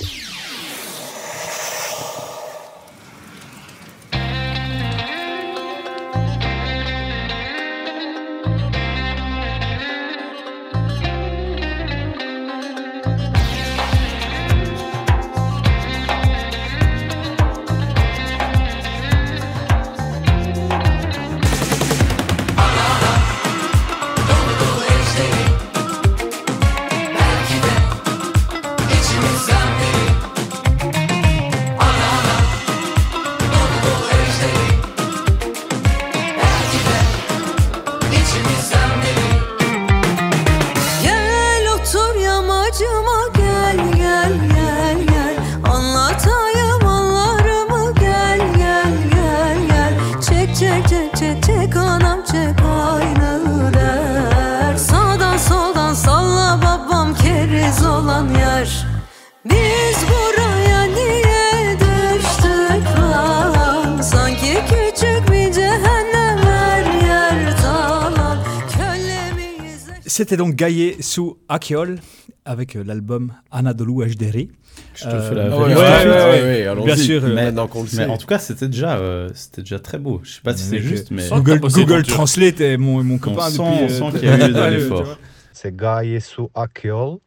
C'était 70.15 70.37
donc 70.37 70.53
Gaillé 70.53 71.01
sous 71.01 71.39
Akeol 71.49 71.97
avec 72.45 72.75
euh, 72.75 72.83
l'album 72.85 73.33
Anadolu 73.49 74.05
HDR. 74.05 74.45
Je 74.93 75.05
te 75.05 75.09
Euh, 75.09 75.27
fais 75.27 75.33
la 75.33 75.45
ah 75.51 75.57
ouais, 75.57 76.69
ouais. 76.69 76.85
Bien 76.85 76.95
sûr, 76.95 77.23
euh, 77.25 77.33
Mais, 77.33 78.05
en 78.07 78.17
tout 78.17 78.27
cas, 78.27 78.37
c'était 78.37 78.67
déjà, 78.67 78.97
euh, 78.97 79.31
c'était 79.33 79.63
déjà 79.63 79.79
très 79.79 79.97
beau. 79.97 80.21
Je 80.21 80.33
sais 80.33 80.41
pas 80.41 80.55
si 80.55 80.65
c'est 80.65 80.77
juste, 80.77 81.11
euh, 81.11 81.15
mais 81.15 81.27
Google. 81.67 82.03
Translate 82.03 82.61
est 82.61 82.77
mon, 82.77 83.03
mon 83.03 83.17
copain 83.17 83.47
on 83.57 83.89
sent 83.89 84.19
qu'il 84.19 84.29
y 84.29 84.31
a 84.31 84.47
eu 84.49 84.53
de 84.53 84.61
l'effort. 84.75 85.17
C'est 85.51 85.75
Gaye 85.75 86.21
Su 86.21 86.43
Akyol, 86.53 87.17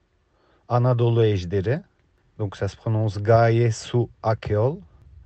Anadolu 0.68 1.26
Ejderi. 1.26 1.78
Donc 2.38 2.54
ça 2.54 2.68
se 2.68 2.76
prononce 2.76 3.18
Su 3.72 3.98
Akyol. 4.22 4.76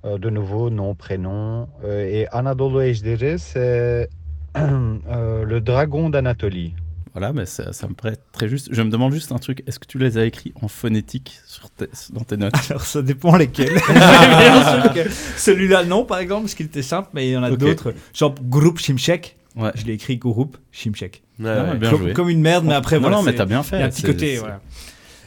Euh, 0.03 0.17
de 0.17 0.31
nouveau, 0.31 0.71
nom, 0.71 0.95
prénom. 0.95 1.67
Euh, 1.83 2.09
et 2.09 2.27
Anadolu 2.31 2.85
Ejderi, 2.85 3.37
c'est 3.37 4.09
euh, 4.57 5.43
le 5.45 5.61
dragon 5.61 6.09
d'Anatolie. 6.09 6.73
Voilà, 7.13 7.33
mais 7.33 7.45
ça, 7.45 7.73
ça 7.73 7.87
me 7.87 7.93
paraît 7.93 8.17
très 8.31 8.47
juste. 8.47 8.69
Je 8.71 8.81
me 8.81 8.89
demande 8.89 9.11
juste 9.13 9.31
un 9.31 9.37
truc. 9.37 9.63
Est-ce 9.67 9.79
que 9.79 9.85
tu 9.85 9.97
les 9.97 10.17
as 10.17 10.25
écrits 10.25 10.53
en 10.61 10.67
phonétique 10.67 11.39
sur 11.45 11.69
tes- 11.69 11.89
dans 12.11 12.21
tes 12.23 12.37
notes? 12.37 12.53
Alors 12.69 12.83
ça 12.85 13.01
dépend 13.01 13.35
lesquels. 13.35 13.77
Celui-là 15.37 15.83
non 15.85 16.05
par 16.05 16.19
exemple 16.19 16.43
parce 16.43 16.55
qu'il 16.55 16.65
était 16.67 16.81
simple 16.81 17.09
mais 17.13 17.27
il 17.29 17.31
y 17.33 17.37
en 17.37 17.43
a 17.43 17.51
d'autres. 17.51 17.93
Genre 18.13 18.33
groupe 18.41 18.79
Shimshek. 18.79 19.37
Ouais. 19.55 19.71
Je 19.75 19.85
l'ai 19.85 19.93
écrit 19.93 20.17
groupe 20.17 20.57
Shimshek. 20.71 21.23
Ouais, 21.39 21.45
ouais. 21.49 21.77
bien 21.77 21.89
comme, 21.89 21.99
joué. 22.01 22.13
comme 22.13 22.29
une 22.29 22.41
merde 22.41 22.65
mais 22.65 22.73
après 22.75 22.95
non, 22.97 23.01
voilà. 23.03 23.17
non, 23.17 23.23
mais 23.23 23.31
c'est- 23.31 23.37
t'as 23.37 23.45
bien 23.45 23.61
Il 23.61 23.65
fait. 23.65 23.79
y 23.79 23.81
a 23.81 23.85
un 23.85 23.89
petit 23.89 24.03
côté 24.03 24.37
voilà. 24.37 24.61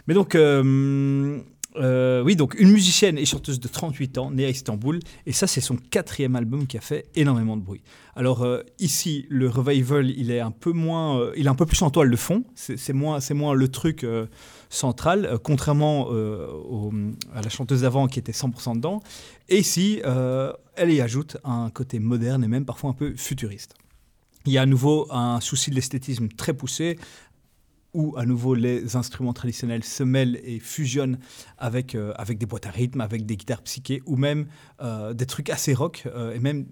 Mais 0.07 0.15
donc 0.15 0.35
euh, 0.35 1.39
euh, 1.77 2.23
oui 2.23 2.37
donc 2.37 2.55
une 2.59 2.71
musicienne 2.71 3.19
et 3.19 3.25
chanteuse 3.25 3.59
de 3.59 3.67
38 3.67 4.19
ans 4.19 4.31
née 4.31 4.45
à 4.45 4.49
Istanbul 4.49 5.01
et 5.27 5.33
ça 5.33 5.49
c'est 5.49 5.61
son 5.61 5.77
quatrième 5.77 6.37
album 6.37 6.69
qui 6.69 6.79
a 6.79 6.81
fait 6.81 7.07
énormément 7.17 7.57
de 7.57 7.63
bruit. 7.63 7.83
Alors 8.15 8.45
euh, 8.45 8.63
ici 8.79 9.27
le 9.29 9.49
revival 9.49 10.09
il 10.11 10.31
est 10.31 10.39
un 10.39 10.53
peu 10.53 10.71
moins 10.71 11.19
euh, 11.19 11.33
il 11.37 11.47
est 11.47 11.49
un 11.49 11.57
peu 11.57 11.67
plus 11.67 11.83
en 11.83 11.91
toile 11.91 12.11
de 12.11 12.17
fond. 12.17 12.45
C'est 12.55 12.93
moins 12.93 13.19
c'est 13.19 13.35
moins 13.35 13.55
le 13.55 13.69
truc 13.69 14.07
central, 14.69 15.39
contrairement 15.43 16.11
à 16.11 17.43
la 17.43 17.49
chanteuse 17.49 17.83
d'avant 17.83 18.07
qui 18.07 18.19
était 18.19 18.33
100% 18.33 18.77
dedans. 18.77 19.03
Et 19.49 19.59
ici, 19.59 20.01
elle 20.77 20.93
y 20.93 21.01
ajoute 21.01 21.37
un 21.45 21.71
côté 21.71 21.99
moderne 21.99 22.45
et 22.45 22.49
même 22.49 22.65
parfois 22.65 22.91
un 22.91 22.95
peu 22.95 23.15
futuriste. 23.17 23.75
Il 24.47 24.53
y 24.53 24.59
a 24.59 24.63
à 24.63 24.67
nouveau 24.67 25.07
un 25.11 25.41
souci 25.41 25.71
de 25.71 25.75
l'esthétisme 25.75 26.29
très 26.29 26.53
poussé, 26.53 26.99
où 27.95 28.15
à 28.17 28.27
nouveau 28.27 28.55
les 28.55 28.97
instruments 28.97 29.33
traditionnels 29.33 29.85
se 29.85 30.03
mêlent 30.03 30.41
et 30.45 30.59
fusionnent 30.59 31.19
avec, 31.59 31.95
euh, 31.95 32.13
avec 32.17 32.39
des 32.39 32.47
boîtes 32.47 32.67
à 32.67 32.71
rythme, 32.71 33.01
avec 33.01 33.25
des 33.25 33.37
guitares 33.37 33.63
psychées, 33.63 34.03
ou 34.05 34.17
même 34.17 34.47
euh, 34.83 35.15
des 35.15 35.27
trucs 35.27 35.49
assez 35.49 35.73
rock, 35.73 36.03
euh, 36.07 36.35
et 36.35 36.41
même 36.41 36.67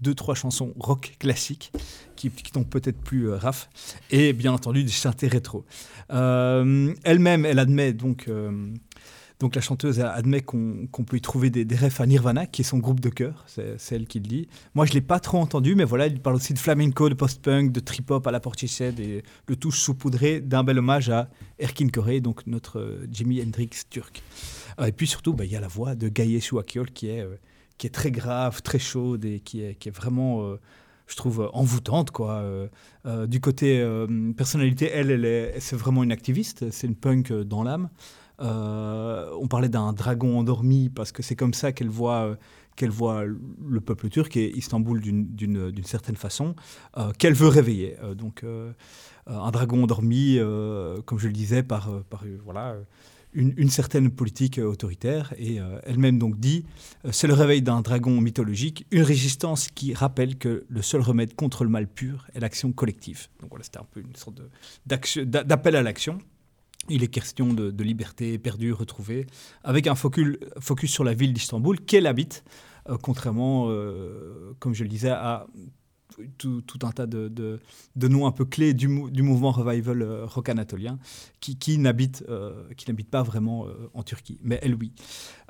deux, 0.00 0.14
trois 0.14 0.34
chansons 0.34 0.74
rock 0.78 1.16
classiques 1.18 1.70
qui, 2.16 2.30
qui 2.30 2.50
tombent 2.50 2.68
peut-être 2.68 2.98
plus 2.98 3.30
raf, 3.30 3.68
et 4.10 4.32
bien 4.32 4.52
entendu 4.52 4.84
des 4.84 4.90
synthés 4.90 5.28
rétro. 5.28 5.64
Elle-même, 6.08 7.44
elle 7.44 7.58
admet 7.58 7.92
donc, 7.92 8.30
donc 9.38 9.54
la 9.54 9.60
chanteuse 9.60 10.00
admet 10.00 10.40
qu'on 10.40 10.88
peut 11.06 11.18
y 11.18 11.20
trouver 11.20 11.50
des, 11.50 11.76
refs 11.76 12.00
à 12.00 12.06
Nirvana, 12.06 12.46
qui 12.46 12.62
est 12.62 12.64
son 12.64 12.78
groupe 12.78 13.00
de 13.00 13.10
cœur, 13.10 13.44
c'est 13.46 13.76
elle 13.94 14.06
qui 14.06 14.18
le 14.18 14.26
dit. 14.26 14.48
Moi, 14.74 14.86
je 14.86 14.94
l'ai 14.94 15.02
pas 15.02 15.20
trop 15.20 15.38
entendu, 15.38 15.74
mais 15.74 15.84
voilà, 15.84 16.06
il 16.06 16.20
parle 16.20 16.36
aussi 16.36 16.54
de 16.54 16.58
flamenco, 16.58 17.10
de 17.10 17.14
post-punk, 17.14 17.70
de 17.70 17.80
trip-hop 17.80 18.26
à 18.26 18.30
la 18.30 18.40
Portishead, 18.40 18.98
et 18.98 19.22
le 19.46 19.56
tout 19.56 19.72
saupoudré 19.72 20.40
d'un 20.40 20.64
bel 20.64 20.78
hommage 20.78 21.10
à 21.10 21.28
Erkin 21.58 21.88
Koré, 21.88 22.20
donc 22.20 22.46
notre 22.46 22.78
euh, 22.78 23.06
Jimi 23.12 23.42
Hendrix 23.42 23.70
turc. 23.90 24.22
Euh, 24.80 24.86
et 24.86 24.92
puis 24.92 25.06
surtout, 25.06 25.34
bah, 25.34 25.44
il 25.44 25.50
y 25.50 25.56
a 25.56 25.60
la 25.60 25.68
voix 25.68 25.94
de 25.94 26.08
Gaye 26.08 26.40
Chouakiol 26.40 26.90
qui 26.90 27.08
est, 27.08 27.20
euh, 27.20 27.36
qui 27.76 27.86
est 27.86 27.90
très 27.90 28.10
grave, 28.10 28.62
très 28.62 28.78
chaude 28.78 29.26
et 29.26 29.40
qui 29.40 29.60
est, 29.60 29.90
vraiment, 29.90 30.56
je 31.06 31.14
trouve, 31.14 31.50
envoûtante. 31.52 32.10
Quoi. 32.10 32.42
Du 33.26 33.38
côté 33.38 33.86
personnalité, 34.34 34.90
elle, 34.90 35.10
elle 35.10 35.26
est, 35.26 35.60
c'est 35.60 35.76
vraiment 35.76 36.02
une 36.02 36.10
activiste, 36.10 36.70
c'est 36.70 36.86
une 36.86 36.94
punk 36.94 37.30
dans 37.34 37.62
l'âme. 37.62 37.90
Euh, 38.40 39.30
on 39.40 39.48
parlait 39.48 39.68
d'un 39.68 39.92
dragon 39.92 40.38
endormi 40.38 40.88
parce 40.90 41.12
que 41.12 41.22
c'est 41.22 41.36
comme 41.36 41.54
ça 41.54 41.72
qu'elle 41.72 41.88
voit, 41.88 42.26
euh, 42.26 42.36
qu'elle 42.76 42.90
voit 42.90 43.24
le 43.24 43.80
peuple 43.80 44.08
turc 44.10 44.36
et 44.36 44.54
Istanbul 44.56 45.00
d'une- 45.00 45.72
certaine 45.84 46.16
façon, 46.16 46.54
euh, 46.98 47.12
qu'elle 47.18 47.32
veut 47.34 47.48
réveiller. 47.48 47.96
Donc 48.16 48.44
un 49.26 49.50
dragon 49.50 49.82
endormi, 49.84 50.38
comme 51.06 51.18
je 51.18 51.26
le 51.28 51.32
disais, 51.32 51.62
par, 51.62 51.90
par 52.10 52.24
voilà, 52.44 52.76
une, 53.32 53.54
une 53.56 53.70
certaine 53.70 54.10
politique 54.10 54.58
autoritaire. 54.58 55.32
Et 55.38 55.58
elle-même 55.84 56.18
donc 56.18 56.38
dit, 56.38 56.66
c'est 57.10 57.26
le 57.28 57.34
réveil 57.34 57.62
d'un 57.62 57.80
dragon 57.80 58.20
mythologique, 58.20 58.86
une 58.90 59.02
résistance 59.02 59.68
qui 59.68 59.94
rappelle 59.94 60.36
que 60.36 60.64
le 60.68 60.82
seul 60.82 61.00
remède 61.00 61.34
contre 61.34 61.64
le 61.64 61.70
mal 61.70 61.86
pur 61.88 62.26
est 62.34 62.40
l'action 62.40 62.72
collective. 62.72 63.28
Donc 63.40 63.48
voilà, 63.50 63.64
c'était 63.64 63.78
un 63.78 63.86
peu 63.90 64.00
une 64.00 64.14
sorte 64.16 64.40
d'appel 64.86 65.76
à 65.76 65.82
l'action. 65.82 66.18
Il 66.88 67.02
est 67.02 67.08
question 67.08 67.52
de, 67.52 67.82
liberté 67.82 68.38
perdue, 68.38 68.72
retrouvée, 68.72 69.26
avec 69.64 69.86
un 69.86 69.94
focus, 69.94 70.36
sur 70.84 71.04
la 71.04 71.14
ville 71.14 71.32
d'Istanbul 71.32 71.80
qu'elle 71.80 72.06
habite, 72.06 72.44
euh, 72.88 72.96
contrairement, 73.00 73.66
euh, 73.68 74.52
comme 74.58 74.74
je 74.74 74.82
le 74.82 74.88
disais, 74.88 75.10
à 75.10 75.46
tout, 76.38 76.62
un 76.82 76.92
tas 76.92 77.06
de, 77.06 77.60
noms 77.96 78.26
un 78.26 78.32
peu 78.32 78.44
clés 78.44 78.72
du, 78.72 78.88
mou- 78.88 79.10
du 79.10 79.22
mouvement 79.22 79.50
revival 79.50 80.00
euh, 80.00 80.24
rock 80.24 80.48
anatolien 80.48 80.98
qui, 81.40 81.58
qui 81.58 81.78
n'habitent 81.78 82.24
pas 83.10 83.22
vraiment 83.22 83.66
en 83.92 84.02
Turquie, 84.02 84.38
mais 84.42 84.58
elle 84.62 84.74
oui. 84.74 84.92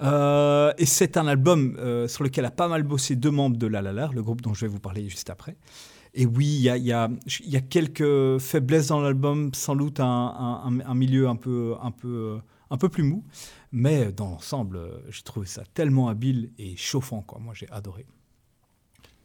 Et 0.00 0.86
c'est 0.86 1.16
un 1.16 1.26
album 1.26 1.76
sur 2.08 2.24
lequel 2.24 2.44
a 2.44 2.50
pas 2.50 2.68
mal 2.68 2.82
bossé 2.82 3.16
deux 3.16 3.30
membres 3.30 3.56
de 3.56 3.66
La 3.66 3.82
La, 3.82 4.10
le 4.12 4.22
groupe 4.22 4.42
dont 4.42 4.54
je 4.54 4.62
vais 4.66 4.70
vous 4.70 4.80
parler 4.80 5.08
juste 5.08 5.30
après. 5.30 5.56
Et 6.18 6.24
oui, 6.24 6.46
il 6.46 6.62
y 6.62 6.70
a, 6.70 6.76
il 6.78 6.84
y 6.84 6.92
a- 6.92 7.10
il 7.44 7.50
y 7.50 7.56
a 7.56 7.60
quelques 7.60 8.38
faiblesses 8.38 8.88
dans 8.88 9.00
l'album, 9.00 9.52
sans 9.54 9.76
doute 9.76 10.00
un, 10.00 10.06
un- 10.06 10.80
un 10.80 10.94
milieu 10.94 11.28
un 11.28 11.36
peu, 11.36 11.74
un, 11.82 11.90
peu, 11.90 12.38
un 12.70 12.76
peu 12.78 12.88
plus 12.88 13.02
mou, 13.02 13.22
mais 13.70 14.12
dans 14.12 14.30
l'ensemble, 14.30 14.80
j'ai 15.10 15.22
trouvé 15.22 15.46
ça 15.46 15.62
tellement 15.74 16.08
habile 16.08 16.50
et 16.58 16.74
chauffant. 16.76 17.20
Quoi. 17.20 17.38
Moi, 17.38 17.52
j'ai 17.54 17.68
adoré. 17.70 18.06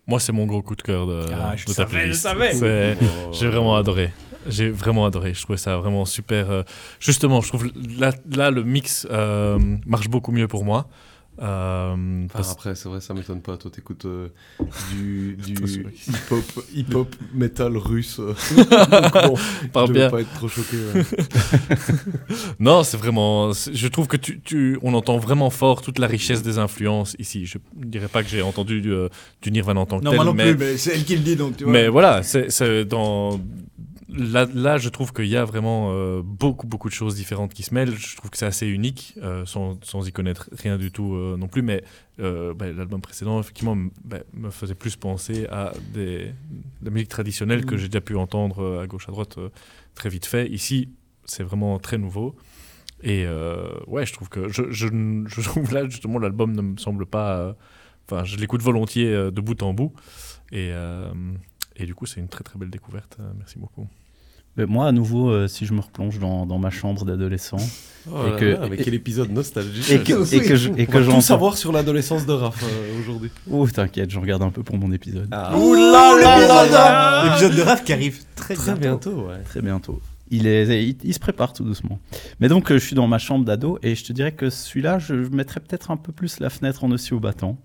Moi, 0.08 0.20
c'est 0.20 0.34
mon 0.34 0.46
gros 0.48 0.62
coup 0.62 0.76
de 0.76 0.82
cœur 0.82 1.08
de, 1.08 1.26
Ah, 1.32 1.56
je 1.56 1.64
de 1.66 1.68
ta 1.70 1.74
savais, 1.76 1.92
je 1.92 1.96
playlist. 1.98 2.22
savais. 2.22 2.54
C'est- 2.54 2.98
Oh. 3.02 3.32
J'ai 3.32 3.48
vraiment 3.48 3.76
adoré. 3.76 4.12
J'ai 4.48 4.70
vraiment 4.70 5.06
adoré. 5.06 5.34
Je 5.34 5.42
trouvais 5.44 5.58
ça 5.58 5.78
vraiment 5.78 6.04
super. 6.06 6.50
euh, 6.52 6.64
Justement, 7.00 7.40
je 7.40 7.48
trouve 7.50 7.68
là, 8.00 8.12
là 8.36 8.50
le 8.52 8.64
mix 8.64 9.08
euh, 9.12 9.58
marche 9.86 10.10
beaucoup 10.10 10.32
mieux 10.32 10.48
pour 10.48 10.66
moi. 10.66 10.90
Euh, 11.42 12.26
Enfin, 12.26 12.28
parce- 12.34 12.52
après, 12.52 12.76
c'est 12.76 12.88
vrai, 12.88 13.02
ça 13.02 13.14
m'étonne 13.14 13.42
pas. 13.42 13.58
Toi, 13.58 13.72
t'écoutes 13.72 14.06
euh, 14.06 14.28
du, 14.94 15.38
hip-hop, 16.08 16.44
hip-hop 16.74 17.16
metal 17.34 17.78
russe. 17.78 18.18
Donc, 18.56 18.68
bon, 19.74 19.86
je 19.88 19.92
bien. 19.92 20.10
pas 20.10 20.22
être 20.22 20.34
trop 20.36 20.48
choqué. 20.48 20.78
ouais. 20.94 21.04
Non, 22.60 22.84
c'est 22.84 22.98
vraiment. 22.98 23.54
c'est- 23.54 23.74
Je 23.74 23.88
trouve 23.88 24.08
que 24.08 24.18
tu, 24.18 24.40
tu, 24.42 24.78
on 24.82 24.94
entend 24.94 25.18
vraiment 25.18 25.50
fort 25.50 25.82
toute 25.82 26.00
la 26.00 26.08
richesse 26.08 26.44
des 26.44 26.58
influences 26.60 27.16
ici. 27.20 27.46
Je 27.46 27.58
ne 27.78 27.86
dirais 27.86 28.08
pas 28.08 28.24
que 28.24 28.30
j'ai 28.30 28.42
entendu 28.42 28.82
du, 28.82 28.92
euh, 28.92 29.10
du 29.42 29.52
Nirvana 29.52 29.82
en 29.82 29.86
tant 29.86 30.00
que 30.00 30.06
Non, 30.06 30.12
tel, 30.12 30.18
moi 30.18 30.26
non 30.26 30.34
mais, 30.34 30.54
plus, 30.56 30.66
mais 30.66 30.78
c'est 30.78 30.94
elle 30.96 31.04
qui 31.06 31.16
le 31.16 31.22
dit, 31.24 31.36
donc 31.36 31.58
tu 31.58 31.64
vois. 31.64 31.74
mais 31.74 31.88
voilà, 31.88 32.24
c'est 32.24 32.52
c'est 32.52 32.86
dans. 32.86 33.40
Là, 34.13 34.45
là, 34.54 34.78
je 34.78 34.89
trouve 34.89 35.13
qu'il 35.13 35.28
y 35.28 35.38
a 35.38 35.45
vraiment 35.45 35.91
euh, 35.93 36.21
beaucoup, 36.21 36.67
beaucoup 36.67 36.89
de 36.89 36.93
choses 36.93 37.15
différentes 37.15 37.54
qui 37.54 37.63
se 37.63 37.74
mêlent. 37.74 37.95
Je 37.95 38.17
trouve 38.17 38.30
que 38.30 38.38
c'est 38.38 38.45
assez 38.45 38.67
unique, 38.67 39.13
euh, 39.21 39.45
sans, 39.45 39.82
sans 39.86 40.06
y 40.06 40.12
connaître 40.12 40.50
rien 40.52 40.78
du 40.78 40.91
tout 40.91 41.15
euh, 41.15 41.38
non 41.38 41.47
plus. 41.47 41.62
Mais 41.62 41.84
bah, 42.17 42.71
l'album 42.71 43.00
précédent, 43.02 43.39
effectivement, 43.39 43.78
bah, 44.04 44.19
me 44.34 44.50
faisait 44.50 44.76
plus 44.76 44.95
penser 44.97 45.47
à 45.47 45.71
des, 45.93 46.26
de 46.82 46.86
la 46.86 46.91
musique 46.91 47.08
traditionnelle 47.10 47.65
que 47.65 47.76
Mm. 47.76 47.78
j'ai 47.78 47.88
déjà 47.88 48.02
pu 48.02 48.15
entendre 48.17 48.82
à 48.82 48.86
gauche, 48.86 49.08
à 49.08 49.12
droite, 49.12 49.39
très 49.95 50.10
vite 50.10 50.26
fait. 50.26 50.47
Ici, 50.50 50.89
c'est 51.26 51.43
vraiment 51.43 51.80
très 51.80 51.97
nouveau. 51.97 52.36
Et 53.04 53.26
ouais, 53.88 54.06
je 54.06 54.13
trouve 54.13 54.30
que 54.30 54.50
je, 54.50 54.69
je, 54.71 54.88
je 55.26 55.41
trouve 55.50 55.74
là 55.74 55.88
justement 55.88 56.19
l'album 56.19 56.52
ne 56.54 56.62
me 56.62 56.78
semble 56.78 57.06
pas. 57.06 57.56
Enfin, 58.08 58.26
je 58.26 58.36
l'écoute 58.38 58.62
volontiers 58.62 59.10
de 59.32 59.41
bout 59.41 59.63
en 59.63 59.74
bout. 59.74 59.93
Et, 60.52 60.71
et 61.78 61.86
du 61.86 61.95
coup, 61.95 62.06
c'est 62.06 62.19
une 62.19 62.30
très 62.30 62.43
très 62.43 62.60
belle 62.60 62.69
découverte. 62.69 63.17
Merci 63.38 63.58
beaucoup. 63.58 63.88
Mais 64.58 64.66
moi, 64.66 64.88
à 64.88 64.92
nouveau, 64.92 65.30
euh, 65.30 65.48
si 65.48 65.66
je 65.66 65.74
me 65.74 65.80
replonge 65.82 66.20
dans, 66.20 66.46
dans 66.46 66.58
ma 66.60 66.70
chambre 66.70 67.06
d'adolescent, 67.06 67.58
Oh 68.12 68.16
Et 68.26 68.32
là 68.32 68.36
que- 68.38 68.46
là, 68.46 68.68
mais 68.68 68.78
et- 68.78 68.84
quel 68.84 68.96
épisode 68.96 69.30
nostalgique. 69.32 69.88
et 69.92 70.00
que, 70.00 70.36
et 70.36 70.42
que 70.42 70.56
je, 70.56 70.70
et 70.70 70.72
On 70.72 70.86
que 70.92 70.98
va 70.98 71.14
tout 71.14 71.22
savoir 71.22 71.56
sur 71.56 71.72
l'adolescence 71.72 72.26
de 72.26 72.34
Raph 72.34 72.64
euh, 72.64 73.00
aujourd'hui. 73.00 73.30
Oh, 73.50 73.68
t'inquiète, 73.68 74.10
je 74.10 74.18
regarde 74.20 74.42
un 74.42 74.50
peu 74.50 74.64
pour 74.64 74.76
mon 74.76 74.92
épisode. 74.92 75.28
Ah. 75.32 75.56
Ouh 75.56 75.76
là 75.76 76.16
là 76.20 76.40
l'épisode- 76.40 76.72
là 76.72 77.26
L'épisode 77.26 77.56
de 77.58 77.62
Raph 77.62 77.84
qui 77.84 77.94
arrive 77.94 78.18
très, 78.36 78.56
Très 78.56 78.74
bientôt. 78.74 79.12
bientôt, 79.12 79.28
ouais. 79.30 79.44
Très 79.46 79.62
bientôt. 79.62 80.02
Il, 80.32 80.48
est, 80.48 80.84
il, 80.84 80.98
il 81.04 81.13
se 81.13 81.20
prépare 81.20 81.54
tout 81.54 81.63
doucement. 81.63 82.00
Mais 82.39 82.48
donc, 82.48 82.72
euh, 82.72 82.80
je 82.80 82.86
suis 82.86 82.96
dans 82.96 83.08
ma 83.08 83.20
chambre 83.20 83.46
d'ado 83.46 83.78
et 83.84 83.96
je 83.96 84.04
te 84.04 84.13
dirais 84.13 84.32
que 84.32 84.50
celui-là, 84.50 84.98
je 84.98 85.13
mettrais 85.13 85.60
peut-être 85.60 85.91
un 85.91 85.98
peu 85.98 86.12
plus 86.12 86.39
la 86.39 86.50
fenêtre 86.50 86.84
en 86.84 86.91
aussi 86.91 87.13
au 87.13 87.20
battant. 87.20 87.58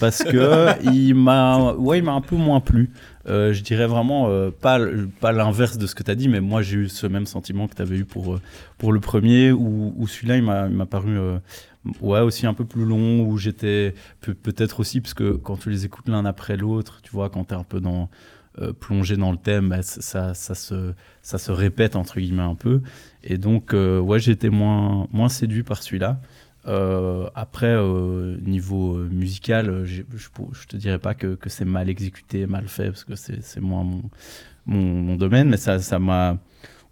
Parce 0.00 0.22
que 0.22 0.68
il 0.92 1.14
m'a 1.14 1.72
ouais, 1.74 1.98
il 1.98 2.04
m'a 2.04 2.12
un 2.12 2.20
peu 2.20 2.36
moins 2.36 2.60
plu. 2.60 2.90
Euh, 3.26 3.52
je 3.52 3.62
dirais 3.62 3.86
vraiment 3.86 4.28
euh, 4.28 4.50
pas, 4.50 4.78
pas 5.20 5.32
l'inverse 5.32 5.78
de 5.78 5.86
ce 5.86 5.94
que 5.94 6.02
tu 6.02 6.10
as 6.10 6.14
dit, 6.14 6.28
mais 6.28 6.40
moi 6.40 6.62
j'ai 6.62 6.76
eu 6.76 6.88
ce 6.88 7.06
même 7.06 7.26
sentiment 7.26 7.66
que 7.66 7.74
tu 7.74 7.82
avais 7.82 7.96
eu 7.96 8.04
pour, 8.04 8.38
pour 8.78 8.92
le 8.92 9.00
premier, 9.00 9.50
où, 9.50 10.06
celui-là 10.06 10.36
il 10.36 10.42
m'a 10.42 10.86
paru 10.86 11.18
euh, 11.18 11.38
ouais, 12.00 12.20
aussi 12.20 12.46
un 12.46 12.54
peu 12.54 12.64
plus 12.64 12.84
long, 12.84 13.22
où 13.22 13.36
j'étais 13.38 13.94
peut- 14.20 14.34
peut-être 14.34 14.80
aussi, 14.80 15.00
parce 15.00 15.14
que 15.14 15.32
quand 15.32 15.56
tu 15.56 15.70
les 15.70 15.84
écoutes 15.84 16.08
l'un 16.08 16.24
après 16.24 16.56
l'autre, 16.56 17.00
tu 17.02 17.10
vois, 17.10 17.30
quand 17.30 17.44
tu 17.46 17.54
es 17.54 17.56
un 17.56 17.64
peu 17.64 17.80
dans, 17.80 18.08
euh, 18.60 18.72
plongé 18.72 19.16
dans 19.16 19.32
le 19.32 19.38
thème, 19.38 19.68
bah, 19.70 19.82
ça, 19.82 20.34
ça, 20.34 20.54
se, 20.54 20.92
ça 21.22 21.38
se 21.38 21.52
répète 21.52 21.96
entre 21.96 22.20
guillemets 22.20 22.42
un 22.42 22.54
peu. 22.54 22.82
Et 23.22 23.38
donc, 23.38 23.74
euh, 23.74 23.98
ouais, 23.98 24.18
été 24.18 24.50
moins, 24.50 25.08
moins 25.12 25.28
séduit 25.28 25.62
par 25.62 25.82
celui-là. 25.82 26.20
Euh, 26.66 27.28
après, 27.34 27.74
euh, 27.74 28.38
niveau 28.40 28.96
euh, 28.96 29.08
musical, 29.10 29.84
je, 29.84 30.02
je 30.14 30.66
te 30.66 30.76
dirais 30.76 30.98
pas 30.98 31.14
que, 31.14 31.34
que 31.34 31.50
c'est 31.50 31.66
mal 31.66 31.90
exécuté, 31.90 32.46
mal 32.46 32.68
fait, 32.68 32.86
parce 32.86 33.04
que 33.04 33.16
c'est 33.16 33.60
moins 33.60 33.84
mon, 33.84 34.02
mon, 34.66 34.82
mon 35.02 35.16
domaine, 35.16 35.50
mais 35.50 35.58
ça 35.58 35.78
ça 35.78 35.98
m'a 35.98 36.38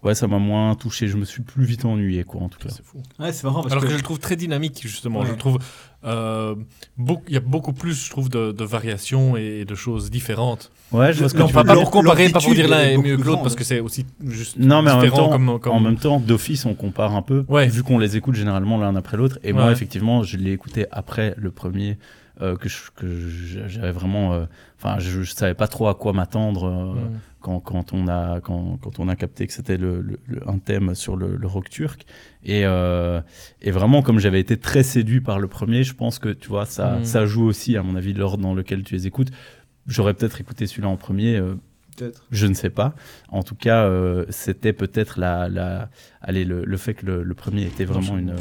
ouais, 0.03 0.15
ça 0.15 0.27
m'a 0.27 0.39
moins 0.39 0.75
touché. 0.75 1.07
Je 1.07 1.17
me 1.17 1.25
suis 1.25 1.41
plus 1.41 1.65
vite 1.65 1.85
ennuyé, 1.85 2.23
quoi, 2.23 2.41
en 2.41 2.49
tout 2.49 2.59
cas. 2.59 2.69
C'est 2.69 2.83
fou. 2.85 3.01
Ouais, 3.19 3.31
c'est 3.31 3.43
marrant 3.45 3.61
parce 3.61 3.71
Alors 3.73 3.83
que... 3.83 3.87
que. 3.87 3.93
je 3.93 3.97
le 3.97 4.03
trouve 4.03 4.19
très 4.19 4.35
dynamique, 4.35 4.79
justement. 4.81 5.19
Ouais. 5.21 5.25
Je 5.27 5.31
le 5.31 5.37
trouve. 5.37 5.59
euh, 6.05 6.55
beaucoup- 6.97 7.23
Il 7.27 7.33
y 7.33 7.37
a 7.37 7.39
beaucoup 7.39 7.73
plus, 7.73 8.05
je 8.05 8.09
trouve, 8.09 8.29
de, 8.29 8.51
de 8.51 8.63
variations 8.65 9.37
et 9.37 9.65
de 9.65 9.75
choses 9.75 10.11
différentes. 10.11 10.71
Ouais, 10.91 11.13
je 11.13 11.19
vois 11.19 11.29
ce 11.29 11.33
que 11.33 11.39
Non, 11.39 11.47
tu 11.47 11.53
pas, 11.53 11.61
veux 11.61 11.67
pas 11.67 11.75
pour 11.75 11.91
comparer, 11.91 12.29
pas 12.29 12.39
pour 12.41 12.53
dire 12.53 12.67
l'un 12.67 12.81
est 12.81 12.97
mieux 12.97 13.17
que 13.17 13.23
l'autre, 13.23 13.41
parce 13.41 13.55
que 13.55 13.63
c'est 13.63 13.79
aussi 13.79 14.05
juste 14.25 14.57
Non, 14.57 14.81
mais 14.81 14.91
en 14.91 14.95
même 14.97 15.03
différent 15.05 15.25
temps, 15.25 15.31
comme, 15.31 15.59
comme- 15.59 15.73
en 15.73 15.79
même 15.79 15.97
temps, 15.97 16.19
d'office, 16.19 16.65
on 16.65 16.73
compare 16.75 17.15
un 17.15 17.21
peu, 17.21 17.45
Ouais. 17.47 17.67
vu 17.67 17.83
qu'on 17.83 17.97
les 17.99 18.17
écoute 18.17 18.35
généralement 18.35 18.77
l'un 18.77 18.95
après 18.95 19.17
l'autre. 19.17 19.39
Et 19.43 19.53
moi, 19.53 19.71
effectivement, 19.71 20.23
je 20.23 20.37
l'ai 20.37 20.51
écouté 20.51 20.85
après 20.91 21.33
le 21.37 21.51
premier, 21.51 21.97
euh, 22.41 22.55
que 22.55 22.67
j'avais 23.67 23.91
vraiment, 23.91 24.33
euh, 24.33 24.45
enfin, 24.79 24.99
je, 24.99 25.21
je 25.21 25.31
savais 25.33 25.53
pas 25.53 25.67
trop 25.67 25.87
à 25.87 25.95
quoi 25.95 26.13
m'attendre 26.13 26.65
euh, 26.65 26.93
Mm. 26.95 27.19
quand, 27.41 27.59
quand 27.59 27.93
on 27.93 28.07
a 28.07 28.39
quand, 28.41 28.77
quand 28.81 28.99
on 28.99 29.07
a 29.07 29.15
capté 29.15 29.45
que 29.47 29.53
c'était 29.53 29.77
le, 29.77 30.01
le- 30.01 30.19
le- 30.27 30.49
un 30.49 30.57
thème 30.57 30.95
sur 30.95 31.15
le, 31.15 31.35
le 31.35 31.47
rock 31.47 31.69
turc. 31.69 32.05
Et, 32.43 32.61
et 32.61 33.71
vraiment, 33.71 34.01
comme 34.01 34.19
j'avais 34.19 34.39
été 34.39 34.57
très 34.57 34.83
séduit 34.83 35.21
par 35.21 35.39
le 35.39 35.47
premier, 35.47 35.83
je 35.83 35.93
pense 35.93 36.19
que 36.19 36.29
tu 36.29 36.49
vois, 36.49 36.65
ça, 36.65 36.97
Mm. 36.99 37.05
ça 37.05 37.25
joue 37.25 37.43
aussi, 37.45 37.77
à 37.77 37.83
mon 37.83 37.95
avis, 37.95 38.13
l'ordre 38.13 38.41
dans 38.43 38.53
lequel 38.53 38.83
tu 38.83 38.93
les 38.95 39.07
écoutes. 39.07 39.29
J'aurais 39.87 40.13
peut-être 40.13 40.39
écouté 40.41 40.65
celui-là 40.67 40.87
en 40.89 40.97
premier. 40.97 41.41
Peut-être. 41.95 42.25
je 42.31 42.47
ne 42.47 42.55
sais 42.55 42.71
pas. 42.71 42.95
En 43.29 43.43
tout 43.43 43.53
cas, 43.53 43.83
euh, 43.85 44.25
c'était 44.29 44.73
peut-être 44.73 45.19
la, 45.19 45.47
la, 45.47 45.89
allez, 46.21 46.43
le, 46.43 46.65
le 46.65 46.77
fait 46.77 46.95
que 46.95 47.05
le, 47.05 47.21
le 47.21 47.33
premier 47.35 47.63
était 47.63 47.85
vraiment 47.85 48.17
une, 48.17 48.33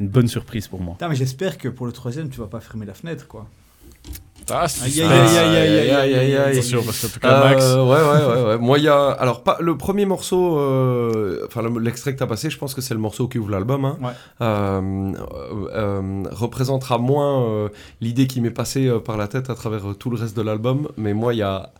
une 0.00 0.08
bonne 0.08 0.28
surprise 0.28 0.66
pour 0.66 0.80
moi. 0.80 0.96
Mais 1.08 1.14
j'espère 1.14 1.58
que 1.58 1.68
pour 1.68 1.86
le 1.86 1.92
troisième, 1.92 2.28
tu 2.30 2.40
vas 2.40 2.46
pas 2.46 2.60
fermer 2.60 2.86
la 2.86 2.94
fenêtre, 2.94 3.26
quoi. 3.28 3.46
Ah, 4.52 4.66
Aïe, 4.82 5.00
aïe, 5.02 5.08
aïe, 5.12 5.36
aïe, 5.36 5.38
aïe, 5.38 5.56
aïe, 5.78 5.94
aïe, 5.94 6.14
aïe, 6.14 6.36
aïe. 6.36 6.52
Attention, 6.58 6.82
parce 6.82 7.00
qu'en 7.02 7.08
tout 7.08 7.20
cas, 7.20 7.44
Max. 7.44 7.62
Euh, 7.64 7.84
ouais, 7.84 7.90
ouais, 8.00 8.34
ouais, 8.42 8.48
ouais. 8.48 8.58
Moi, 8.58 8.78
il 8.78 8.84
y 8.84 8.88
a. 8.88 9.10
Alors, 9.10 9.44
pas... 9.44 9.58
le 9.60 9.76
premier 9.76 10.06
morceau, 10.06 10.58
euh, 10.58 11.44
enfin, 11.46 11.62
le- 11.62 11.78
l'extrait 11.78 12.12
que 12.14 12.18
tu 12.18 12.24
as 12.24 12.26
passé, 12.26 12.50
je 12.50 12.58
pense 12.58 12.74
que 12.74 12.80
c'est 12.80 12.94
le 12.94 12.98
morceau 13.00 13.28
qui 13.28 13.38
ouvre 13.38 13.50
l'album, 13.50 13.84
hein, 13.84 13.98
Ouais. 14.02 14.10
euh, 14.40 15.12
euh, 15.12 15.68
euh, 15.72 16.22
représentera 16.32 16.98
moins 16.98 17.44
euh, 17.44 17.68
l'idée 18.00 18.26
qui 18.26 18.40
m'est 18.40 18.50
passée 18.50 18.88
euh, 18.88 18.98
par 18.98 19.16
la 19.18 19.28
tête 19.28 19.50
à 19.50 19.54
travers 19.54 19.90
euh, 19.90 19.94
tout 19.94 20.10
le 20.10 20.16
reste 20.16 20.36
de 20.36 20.42
l'album. 20.42 20.88
Mais 20.96 21.14
moi, 21.14 21.32
il 21.34 21.38
y 21.38 21.42
a 21.42 21.70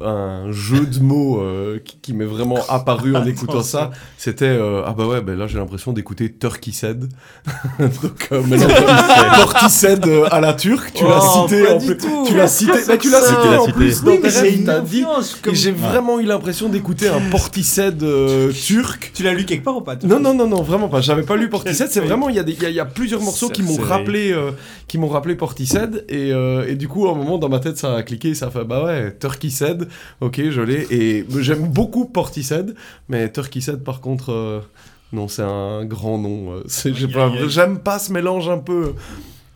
un 0.00 0.50
jeu 0.52 0.86
de 0.86 0.98
mots 1.00 1.40
euh, 1.40 1.78
qui, 1.84 1.98
qui 2.00 2.12
m'est 2.14 2.24
vraiment 2.24 2.58
apparu 2.68 3.14
en 3.16 3.24
écoutant 3.26 3.62
ça. 3.62 3.90
C'était 4.18 4.44
euh, 4.46 4.82
ah 4.86 4.94
bah 4.96 5.06
ouais, 5.06 5.20
ben 5.20 5.36
là 5.38 5.46
j'ai 5.46 5.58
l'impression 5.58 5.92
d'écouter 5.92 6.32
Turkey 6.32 6.72
Said. 6.72 7.08
Donc 7.78 8.28
euh, 8.32 8.42
mélange 8.42 8.66
de 8.68 9.36
Portishead 9.42 10.06
euh, 10.06 10.26
à 10.30 10.40
la 10.40 10.54
turque, 10.54 10.92
tu 10.94 11.04
l'as 11.04 11.20
Oh, 11.22 11.46
cité 11.48 11.68
en 11.68 11.78
plus. 11.78 11.96
tout. 11.96 12.24
Tu 12.26 12.34
l'as 12.36 12.48
cité, 12.48 12.72
mais 12.88 12.98
tu 12.98 13.10
l'as 13.10 13.22
cité 13.22 13.56
en 13.56 13.66
plus. 13.66 14.02
Oui, 14.04 14.18
mais 14.22 14.30
c'est 14.30 14.52
une 14.52 14.68
influence. 14.68 15.36
Comme... 15.42 15.54
J'ai 15.54 15.72
vraiment 15.72 16.18
eu 16.20 16.24
l'impression 16.24 16.68
d'écouter 16.68 17.08
un 17.08 17.20
Portishead 17.30 18.04
turc. 18.52 19.12
Tu 19.14 19.22
l'as 19.22 19.32
lu 19.32 19.44
quelque 19.44 19.64
part 19.64 19.76
ou 19.76 19.80
pas 19.80 19.96
Non, 20.04 20.20
non, 20.20 20.34
non, 20.34 20.46
non, 20.46 20.62
vraiment 20.62 20.88
pas. 20.88 21.00
J'avais 21.00 21.22
pas 21.22 21.36
lu 21.36 21.48
Portishead. 21.48 21.88
C'est 21.90 22.00
vraiment, 22.00 22.28
il 22.28 22.36
y, 22.36 22.38
a 22.38 22.42
des- 22.42 22.52
il 22.52 22.62
y 22.62 22.66
a- 22.66 22.70
il 22.70 22.74
y 22.74 22.80
a 22.80 22.84
plusieurs 22.84 23.20
morceaux 23.20 23.48
qui 23.48 23.62
m'ont 23.62 23.76
rappelé, 23.76 24.34
qui 24.88 24.98
m'ont 24.98 25.08
rappelé 25.08 25.34
Portishead. 25.36 26.04
Et, 26.08 26.30
et 26.30 26.74
du 26.76 26.88
coup, 26.88 27.06
à 27.08 27.12
un 27.12 27.14
moment, 27.14 27.38
dans 27.38 27.48
ma 27.48 27.60
tête, 27.60 27.78
ça 27.78 27.94
a 27.96 28.02
cliqué. 28.02 28.34
Ça 28.34 28.46
a 28.46 28.50
fait, 28.50 28.64
bah 28.64 28.84
ouais, 28.84 29.16
Turkey 29.18 29.50
Said. 29.50 29.83
Ok, 30.20 30.40
je 30.50 30.60
l'ai. 30.60 30.86
Et 30.90 31.26
j'aime 31.40 31.68
beaucoup 31.68 32.04
Portishead. 32.06 32.74
Mais 33.08 33.30
Turkey 33.30 33.60
Said, 33.60 33.82
par 33.84 34.00
contre, 34.00 34.32
euh, 34.32 34.60
non, 35.12 35.28
c'est 35.28 35.42
un 35.42 35.84
grand 35.84 36.18
nom. 36.18 36.52
euh, 36.54 36.62
pas-. 37.12 37.32
J'aime 37.48 37.78
pas 37.78 37.98
ce 37.98 38.12
mélange 38.12 38.48
un 38.48 38.58
peu 38.58 38.94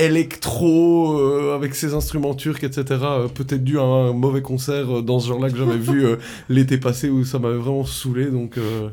électro 0.00 1.18
euh, 1.18 1.54
avec 1.54 1.74
ses 1.74 1.92
instruments 1.94 2.34
turcs 2.34 2.62
etc 2.62 2.84
Euh, 3.02 3.28
peut-être 3.28 3.64
dû 3.64 3.78
à 3.78 3.82
un 3.82 4.12
mauvais 4.12 4.42
concert 4.42 4.98
euh, 4.98 5.02
dans 5.02 5.18
ce 5.20 5.28
genre 5.28 5.40
là 5.40 5.50
que 5.50 5.56
j'avais 5.56 5.76
vu 5.92 6.04
euh, 6.04 6.16
l'été 6.48 6.78
passé 6.78 7.08
où 7.10 7.24
ça 7.24 7.38
m'avait 7.38 7.56
vraiment 7.58 7.84
saoulé 7.84 8.26
donc 8.30 8.58
euh, 8.58 8.90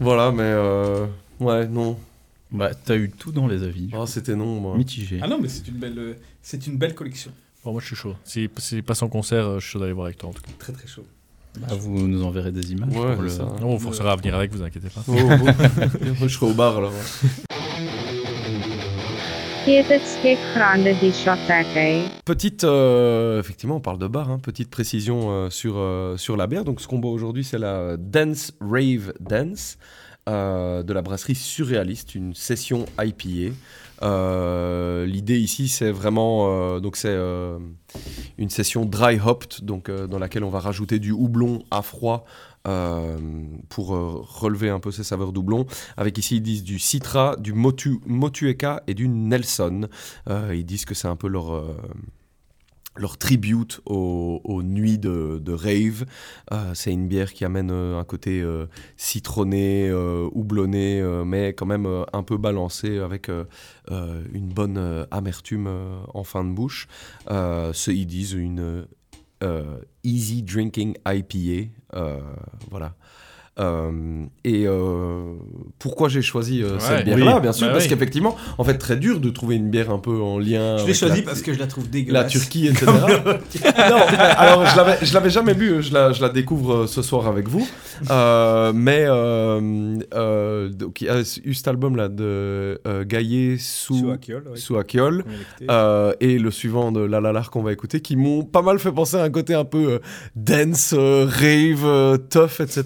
voilà 0.00 0.32
mais 0.32 0.42
euh, 0.44 1.06
ouais 1.40 1.66
non 1.68 1.98
Bah, 2.50 2.70
t'as 2.82 2.96
eu 2.96 3.10
tout 3.10 3.30
dans 3.30 3.46
les 3.46 3.62
avis. 3.62 3.90
Ah, 3.92 4.04
c'était 4.06 4.34
non 4.36 4.58
moi 4.60 4.74
Mitigé. 4.76 5.18
Ah 5.20 5.28
non, 5.28 5.38
mais 5.40 5.48
c'est 5.48 5.68
une 5.68 5.74
belle, 5.76 5.98
euh, 5.98 6.14
c'est 6.40 6.66
une 6.66 6.78
belle 6.78 6.94
collection. 6.94 7.30
Bon, 7.68 7.72
moi, 7.72 7.82
je 7.82 7.88
suis 7.88 7.96
chaud. 7.96 8.14
Si, 8.24 8.48
si 8.56 8.80
passe 8.80 9.02
en 9.02 9.08
concert, 9.10 9.44
euh, 9.46 9.58
je 9.58 9.64
suis 9.64 9.72
chaud 9.72 9.78
d'aller 9.78 9.92
voir 9.92 10.06
avec 10.06 10.16
toi, 10.16 10.30
en 10.30 10.32
tout 10.32 10.40
cas. 10.40 10.48
Très 10.58 10.72
très 10.72 10.86
chaud. 10.88 11.04
Bah, 11.60 11.66
vous 11.78 12.08
nous 12.08 12.24
enverrez 12.24 12.50
des 12.50 12.72
images. 12.72 12.88
Ouais, 12.96 13.12
pour 13.12 13.20
le- 13.24 13.28
c'est 13.28 13.36
ça. 13.36 13.42
Non, 13.60 13.68
on 13.72 13.78
forcera 13.78 14.12
à 14.12 14.16
venir 14.16 14.34
avec, 14.34 14.52
vous 14.54 14.62
inquiétez 14.62 14.88
pas. 14.88 15.02
Oh, 15.06 15.12
oh. 15.12 15.46
Je 16.22 16.28
serai 16.28 16.46
au 16.46 16.54
bar 16.54 16.78
alors. 16.78 16.94
Petite, 22.24 22.64
euh, 22.64 23.38
effectivement, 23.38 23.76
on 23.76 23.80
parle 23.80 23.98
de 23.98 24.06
bar, 24.06 24.30
hein, 24.30 24.38
petite 24.38 24.70
précision 24.70 25.30
euh, 25.30 25.50
sur, 25.50 25.74
euh, 25.76 26.16
sur 26.16 26.38
la 26.38 26.46
bière. 26.46 26.64
Donc, 26.64 26.80
ce 26.80 26.88
qu'on 26.88 26.98
boit 27.00 27.10
aujourd'hui, 27.12 27.44
c'est 27.44 27.58
la 27.58 27.98
Dance 27.98 28.52
Rave 28.62 29.12
Dance 29.20 29.76
euh, 30.26 30.82
de 30.82 30.92
la 30.94 31.02
brasserie 31.02 31.34
Surréaliste, 31.34 32.14
une 32.14 32.32
session 32.32 32.86
IPA. 32.98 33.52
Euh, 34.02 35.06
L'idée 35.06 35.38
ici, 35.38 35.68
c'est 35.68 35.90
vraiment, 35.90 36.48
euh, 36.48 36.80
donc 36.80 36.96
c'est 36.96 37.08
euh, 37.08 37.58
une 38.36 38.50
session 38.50 38.84
dry 38.84 39.18
hopped, 39.24 39.64
donc 39.64 39.90
dans 39.90 40.18
laquelle 40.18 40.44
on 40.44 40.50
va 40.50 40.60
rajouter 40.60 40.98
du 40.98 41.12
houblon 41.12 41.64
à 41.70 41.82
froid 41.82 42.24
pour 43.70 43.88
relever 43.88 44.68
un 44.68 44.78
peu 44.78 44.90
ces 44.90 45.02
saveurs 45.02 45.32
doublons. 45.32 45.64
Avec 45.96 46.18
ici, 46.18 46.36
ils 46.36 46.42
disent 46.42 46.62
du 46.62 46.78
Citra, 46.78 47.36
du 47.36 47.54
Motu, 47.54 47.98
Motueka 48.04 48.82
et 48.86 48.92
du 48.92 49.08
Nelson. 49.08 49.88
Ils 50.28 50.66
disent 50.66 50.84
que 50.84 50.94
c'est 50.94 51.08
un 51.08 51.16
peu 51.16 51.28
leur, 51.28 51.64
leur 52.98 53.18
tribute 53.18 53.80
aux, 53.86 54.40
aux 54.44 54.62
nuits 54.62 54.98
de, 54.98 55.40
de 55.42 55.52
rave. 55.52 56.04
Euh, 56.52 56.72
c'est 56.74 56.92
une 56.92 57.08
bière 57.08 57.32
qui 57.32 57.44
amène 57.44 57.70
euh, 57.70 57.98
un 57.98 58.04
côté 58.04 58.40
euh, 58.40 58.66
citronné, 58.96 59.92
houblonné, 60.32 61.02
mais 61.24 61.52
quand 61.52 61.66
même 61.66 61.86
un 62.12 62.22
peu 62.22 62.36
balancé 62.36 62.98
avec 62.98 63.30
une 63.90 64.48
bonne 64.48 65.06
amertume 65.10 65.68
en 66.12 66.24
fin 66.24 66.44
de 66.44 66.50
bouche. 66.50 66.88
Ils 67.28 68.06
disent 68.06 68.32
une 68.32 68.86
easy 70.04 70.42
drinking 70.42 70.96
IPA. 71.06 71.70
voilà. 72.70 72.94
Euh, 73.60 73.90
et 74.44 74.64
euh, 74.66 75.32
pourquoi 75.78 76.08
j'ai 76.08 76.22
choisi 76.22 76.62
euh, 76.62 76.74
Ouais, 76.74 76.80
cette 76.80 77.04
bière-là 77.04 77.36
oui. 77.36 77.42
Bien 77.42 77.52
sûr, 77.52 77.66
Bah 77.66 77.72
parce 77.72 77.84
oui. 77.84 77.90
qu'effectivement, 77.90 78.36
en 78.56 78.64
fait, 78.64 78.78
très 78.78 78.96
dur 78.96 79.18
de 79.20 79.30
trouver 79.30 79.56
une 79.56 79.68
bière 79.68 79.90
un 79.90 79.98
peu 79.98 80.20
en 80.20 80.38
lien. 80.38 80.76
Je 80.78 80.82
l'ai 80.82 80.90
avec 80.90 80.94
choisi 80.94 81.20
la- 81.20 81.26
parce 81.26 81.42
que 81.42 81.52
je 81.52 81.58
la 81.58 81.66
trouve 81.66 81.84
la 81.84 81.90
dégueulasse. 81.90 82.30
Turquie, 82.32 82.68
etc. 82.68 82.86
non, 82.86 83.96
alors 84.36 84.64
je 84.66 84.76
l'avais, 84.76 84.98
je 85.04 85.12
l'avais 85.14 85.30
jamais 85.30 85.54
bu, 85.54 85.82
je 85.82 85.92
la, 85.92 86.12
je 86.12 86.20
la 86.22 86.28
découvre 86.28 86.86
ce 86.86 87.02
soir 87.02 87.26
avec 87.26 87.48
vous. 87.48 87.66
Euh, 88.10 88.72
mais 88.74 89.04
euh, 89.06 89.96
euh, 90.14 90.68
donc, 90.68 91.00
il 91.00 91.06
y 91.06 91.10
a 91.10 91.20
eu 91.44 91.54
cet 91.54 91.66
album 91.68 91.96
là 91.96 92.08
de 92.08 92.80
euh, 92.86 93.04
Gaillé 93.04 93.56
sous, 93.58 94.12
Sous 94.54 94.76
Akiol, 94.76 95.16
ouais. 95.26 95.66
euh, 95.68 96.12
et 96.20 96.38
le 96.38 96.50
suivant 96.52 96.92
de 96.92 97.00
La 97.00 97.20
La 97.20 97.32
La 97.32 97.42
qu'on 97.42 97.62
va 97.62 97.72
écouter, 97.72 98.00
qui 98.00 98.16
m'ont 98.16 98.42
pas 98.44 98.62
mal 98.62 98.78
fait 98.78 98.92
penser 98.92 99.16
à 99.16 99.22
un 99.22 99.30
côté 99.30 99.54
un 99.54 99.64
peu 99.64 99.92
euh, 99.94 99.98
dance, 100.36 100.94
euh, 100.96 101.24
rave, 101.28 101.84
euh, 101.86 102.16
tough, 102.18 102.60
etc. 102.60 102.84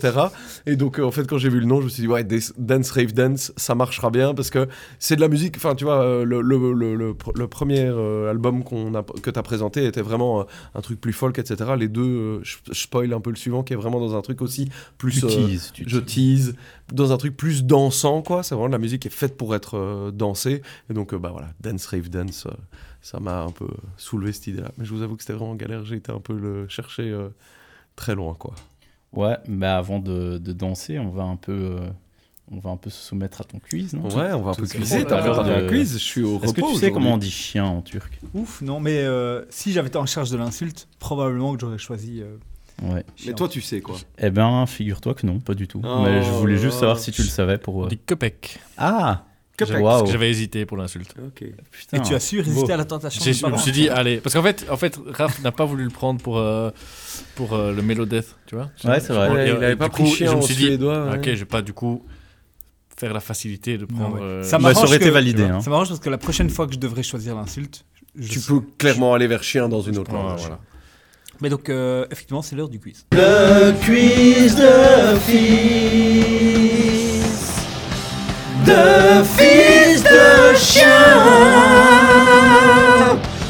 Et 0.67 0.77
donc 0.77 0.99
euh, 0.99 1.03
en 1.05 1.11
fait 1.11 1.27
quand 1.27 1.39
j'ai 1.39 1.49
vu 1.49 1.61
le 1.61 1.67
nom, 1.67 1.81
je 1.81 1.85
me 1.87 1.91
suis 1.91 2.03
dit 2.03 2.09
ouais, 2.09 2.25
dance, 2.25 2.91
rave, 2.91 3.13
dance, 3.13 3.53
ça 3.57 3.75
marchera 3.75 4.11
bien 4.11 4.35
parce 4.35 4.51
que 4.51 4.69
c'est 4.99 5.17
de 5.17 5.21
la 5.21 5.29
musique. 5.29 5.57
Enfin 5.57 5.75
tu 5.75 5.85
vois, 5.85 6.03
euh, 6.03 6.25
le, 6.25 6.41
le, 6.41 6.73
le, 6.73 6.95
le 6.95 7.13
pr- 7.15 7.37
le 7.37 7.49
premier 7.49 7.81
euh, 7.81 8.31
album 8.31 8.63
qu'on 8.65 8.95
a, 8.95 9.03
que 9.03 9.31
tu 9.31 9.39
as 9.39 9.43
présenté 9.43 9.85
était 9.87 10.03
vraiment 10.03 10.47
un 10.75 10.81
truc 10.81 11.01
plus 11.01 11.13
folk, 11.13 11.39
etc. 11.39 11.73
Les 11.79 11.89
deux, 11.89 12.43
je, 12.43 12.57
je 12.71 12.81
spoil 12.81 13.13
un 13.13 13.21
peu 13.21 13.31
le 13.31 13.37
suivant 13.37 13.63
qui 13.63 13.73
est 13.73 13.77
vraiment 13.77 14.01
dans 14.01 14.17
un 14.17 14.23
truc 14.23 14.43
aussi 14.43 14.69
plus. 14.99 15.21
Tu 15.21 15.27
teases, 15.27 15.71
tu 15.73 15.85
je 15.87 15.99
tease 15.99 16.55
dans 16.93 17.13
un 17.13 17.17
truc 17.17 17.37
plus 17.37 17.65
dansant 17.65 18.23
quoi. 18.23 18.43
C'est 18.43 18.55
vraiment 18.55 18.69
de 18.69 18.73
la 18.73 18.79
musique 18.79 19.03
qui 19.03 19.09
est 19.09 19.13
faite 19.13 19.37
pour 19.37 19.55
être 19.55 20.11
dansée. 20.15 20.63
Et 20.91 20.95
donc 20.95 21.15
bah 21.15 21.31
voilà, 21.33 21.49
dance, 21.61 21.87
rave, 21.87 22.09
dance. 22.09 22.47
ça 23.01 23.19
m'a 23.21 23.43
un 23.43 23.51
peu 23.51 23.67
soulevé 23.97 24.33
cette 24.33 24.47
idée-là. 24.47 24.71
Mais 24.79 24.85
je 24.85 24.95
vous 24.95 25.03
avoue 25.03 25.17
que 25.17 25.23
c'était 25.23 25.33
vraiment 25.33 25.55
galère. 25.57 25.85
J'ai 25.85 25.97
été 25.97 26.13
un 26.13 26.21
peu 26.21 26.35
le 26.35 26.69
chercher 26.69 27.11
euh, 27.11 27.29
très 27.97 28.15
loin, 28.15 28.35
quoi. 28.35 28.55
Ouais, 29.13 29.37
bah 29.47 29.77
avant 29.77 29.99
de, 29.99 30.39
de 30.39 30.53
danser, 30.53 30.99
on 30.99 31.11
va 31.11 31.23
un 31.25 31.37
peu, 31.37 31.53
euh, 31.53 31.87
on 32.51 32.59
va 32.59 32.71
un 32.71 32.77
peu 32.77 32.89
se 32.91 33.03
soumettre 33.09 33.41
à 33.43 33.45
ton 33.45 33.59
quiz, 33.59 33.93
non? 33.93 34.05
Ouais, 34.09 34.33
on 34.33 34.41
va 34.43 34.51
un 34.53 34.55
peu 34.55 34.63
Tout 34.67 34.69
cuiser. 34.79 35.05
T'as 35.05 35.19
Alors, 35.23 35.45
d'un 35.45 35.67
quiz 35.69 35.93
Je 35.95 35.99
suis 35.99 36.23
au 36.23 36.41
Est-ce 36.43 36.55
que 36.55 36.61
repos 36.63 36.73
tu 36.75 36.79
sais 36.81 36.91
comment 36.93 37.15
on 37.15 37.19
dit 37.19 37.31
chien 37.31 37.65
en 37.65 37.83
turc? 37.83 38.19
Ouf, 38.35 38.63
non, 38.63 38.81
mais 38.81 38.99
euh, 39.03 39.45
si 39.51 39.73
j'avais 39.73 39.89
été 39.89 39.99
en 39.99 40.07
charge 40.07 40.31
de 40.31 40.37
l'insulte, 40.39 40.89
probablement 40.99 41.55
que 41.55 41.61
j'aurais 41.61 41.79
choisi. 41.79 42.21
euh, 42.23 42.37
Ouais. 42.83 42.95
Mais 42.95 43.05
chien. 43.17 43.33
toi, 43.35 43.49
tu 43.49 43.61
sais 43.61 43.81
quoi 43.83 43.97
Eh 44.19 44.31
ben, 44.31 44.65
figure-toi 44.67 45.15
que 45.15 45.27
non, 45.27 45.39
pas 45.41 45.55
du 45.55 45.69
tout. 45.69 45.83
Oh 45.85 46.03
Mais 46.05 46.23
je 46.23 46.31
voulais 46.31 46.57
juste 46.57 46.79
savoir 46.79 46.99
si 46.99 47.13
tu 47.13 47.23
le 47.23 47.29
savais 47.29 47.59
pour. 47.59 47.85
Euh, 47.85 47.89
Cupec. 48.07 48.59
Ah 48.79 49.25
Que 49.67 50.11
j'avais 50.13 50.31
hésité 50.31 50.67
pour 50.67 50.77
l'insulte. 50.77 51.15
Et 51.93 52.01
tu 52.01 52.15
as 52.15 52.21
su 52.21 52.39
résister 52.41 52.67
Beau. 52.67 52.73
à 52.73 52.77
la 52.77 52.85
tentation. 52.85 53.21
Je 53.23 53.47
me 53.47 53.57
suis 53.59 53.73
dit, 53.73 53.89
allez. 53.89 54.19
Parce 54.19 54.35
qu'en 54.35 54.43
fait, 54.43 54.67
en 54.71 54.77
fait 54.77 54.99
Raph 55.07 55.43
n'a 55.43 55.53
pas 55.53 55.65
voulu 55.65 55.85
le 55.85 55.91
prendre 55.91 56.21
pour, 56.21 56.39
euh, 56.39 56.71
pour 57.35 57.53
euh, 57.55 57.73
le 57.73 57.83
Melodeath, 57.83 58.37
tu 58.47 58.55
vois. 58.57 58.71
Ouais, 58.85 59.01
c'est 59.01 59.13
vrai. 59.13 59.31
Ouais, 59.31 59.49
il 59.49 59.53
avait 59.57 59.73
et 59.73 59.77
pas 59.77 59.89
pris 59.89 60.05
coup, 60.05 60.11
chien 60.11 60.31
je 60.33 60.37
me 60.37 60.43
suis 60.43 60.55
dit, 60.55 60.65
suédois, 60.67 61.05
ouais. 61.11 61.17
ok, 61.19 61.25
je 61.27 61.31
vais 61.33 61.45
pas 61.45 61.63
du 61.63 61.73
coup 61.73 62.05
faire 62.97 63.13
la 63.15 63.21
facilité 63.21 63.79
de 63.79 63.85
prendre. 63.85 64.17
ouais. 64.17 64.23
euh, 64.23 64.43
Ça 64.43 64.59
Bah, 64.59 64.75
ça 64.75 64.85
aurait 64.85 64.97
été 64.97 65.11
validé. 65.11 65.45
Hein. 65.45 65.61
Ça 65.61 65.71
m'arrange 65.71 65.89
parce 65.89 66.01
que 66.01 66.11
la 66.11 66.19
prochaine 66.19 66.51
fois 66.51 66.67
que 66.67 66.75
je 66.75 66.79
devrais 66.79 67.03
choisir 67.03 67.35
l'insulte, 67.35 67.85
je 68.17 68.29
Tu 68.31 68.39
sais- 68.41 68.53
peux 68.53 68.61
clairement 68.79 69.15
aller 69.15 69.27
vers 69.27 69.43
chien 69.43 69.69
dans 69.69 69.81
une 69.81 69.99
autre 69.99 70.13
langue. 70.13 70.39
voilà. 70.39 70.59
Mais 71.41 71.49
donc, 71.49 71.69
euh, 71.71 72.07
effectivement, 72.13 72.43
c'est 72.43 72.55
l'heure 72.55 72.69
du 72.69 72.79
quiz. 72.79 73.05
Le 73.13 73.73
quiz 73.85 74.55
de 74.55 75.19
fils. 75.19 76.62
De 78.65 79.25
fils 79.25 80.03
de 80.03 80.57
chien. 80.57 80.89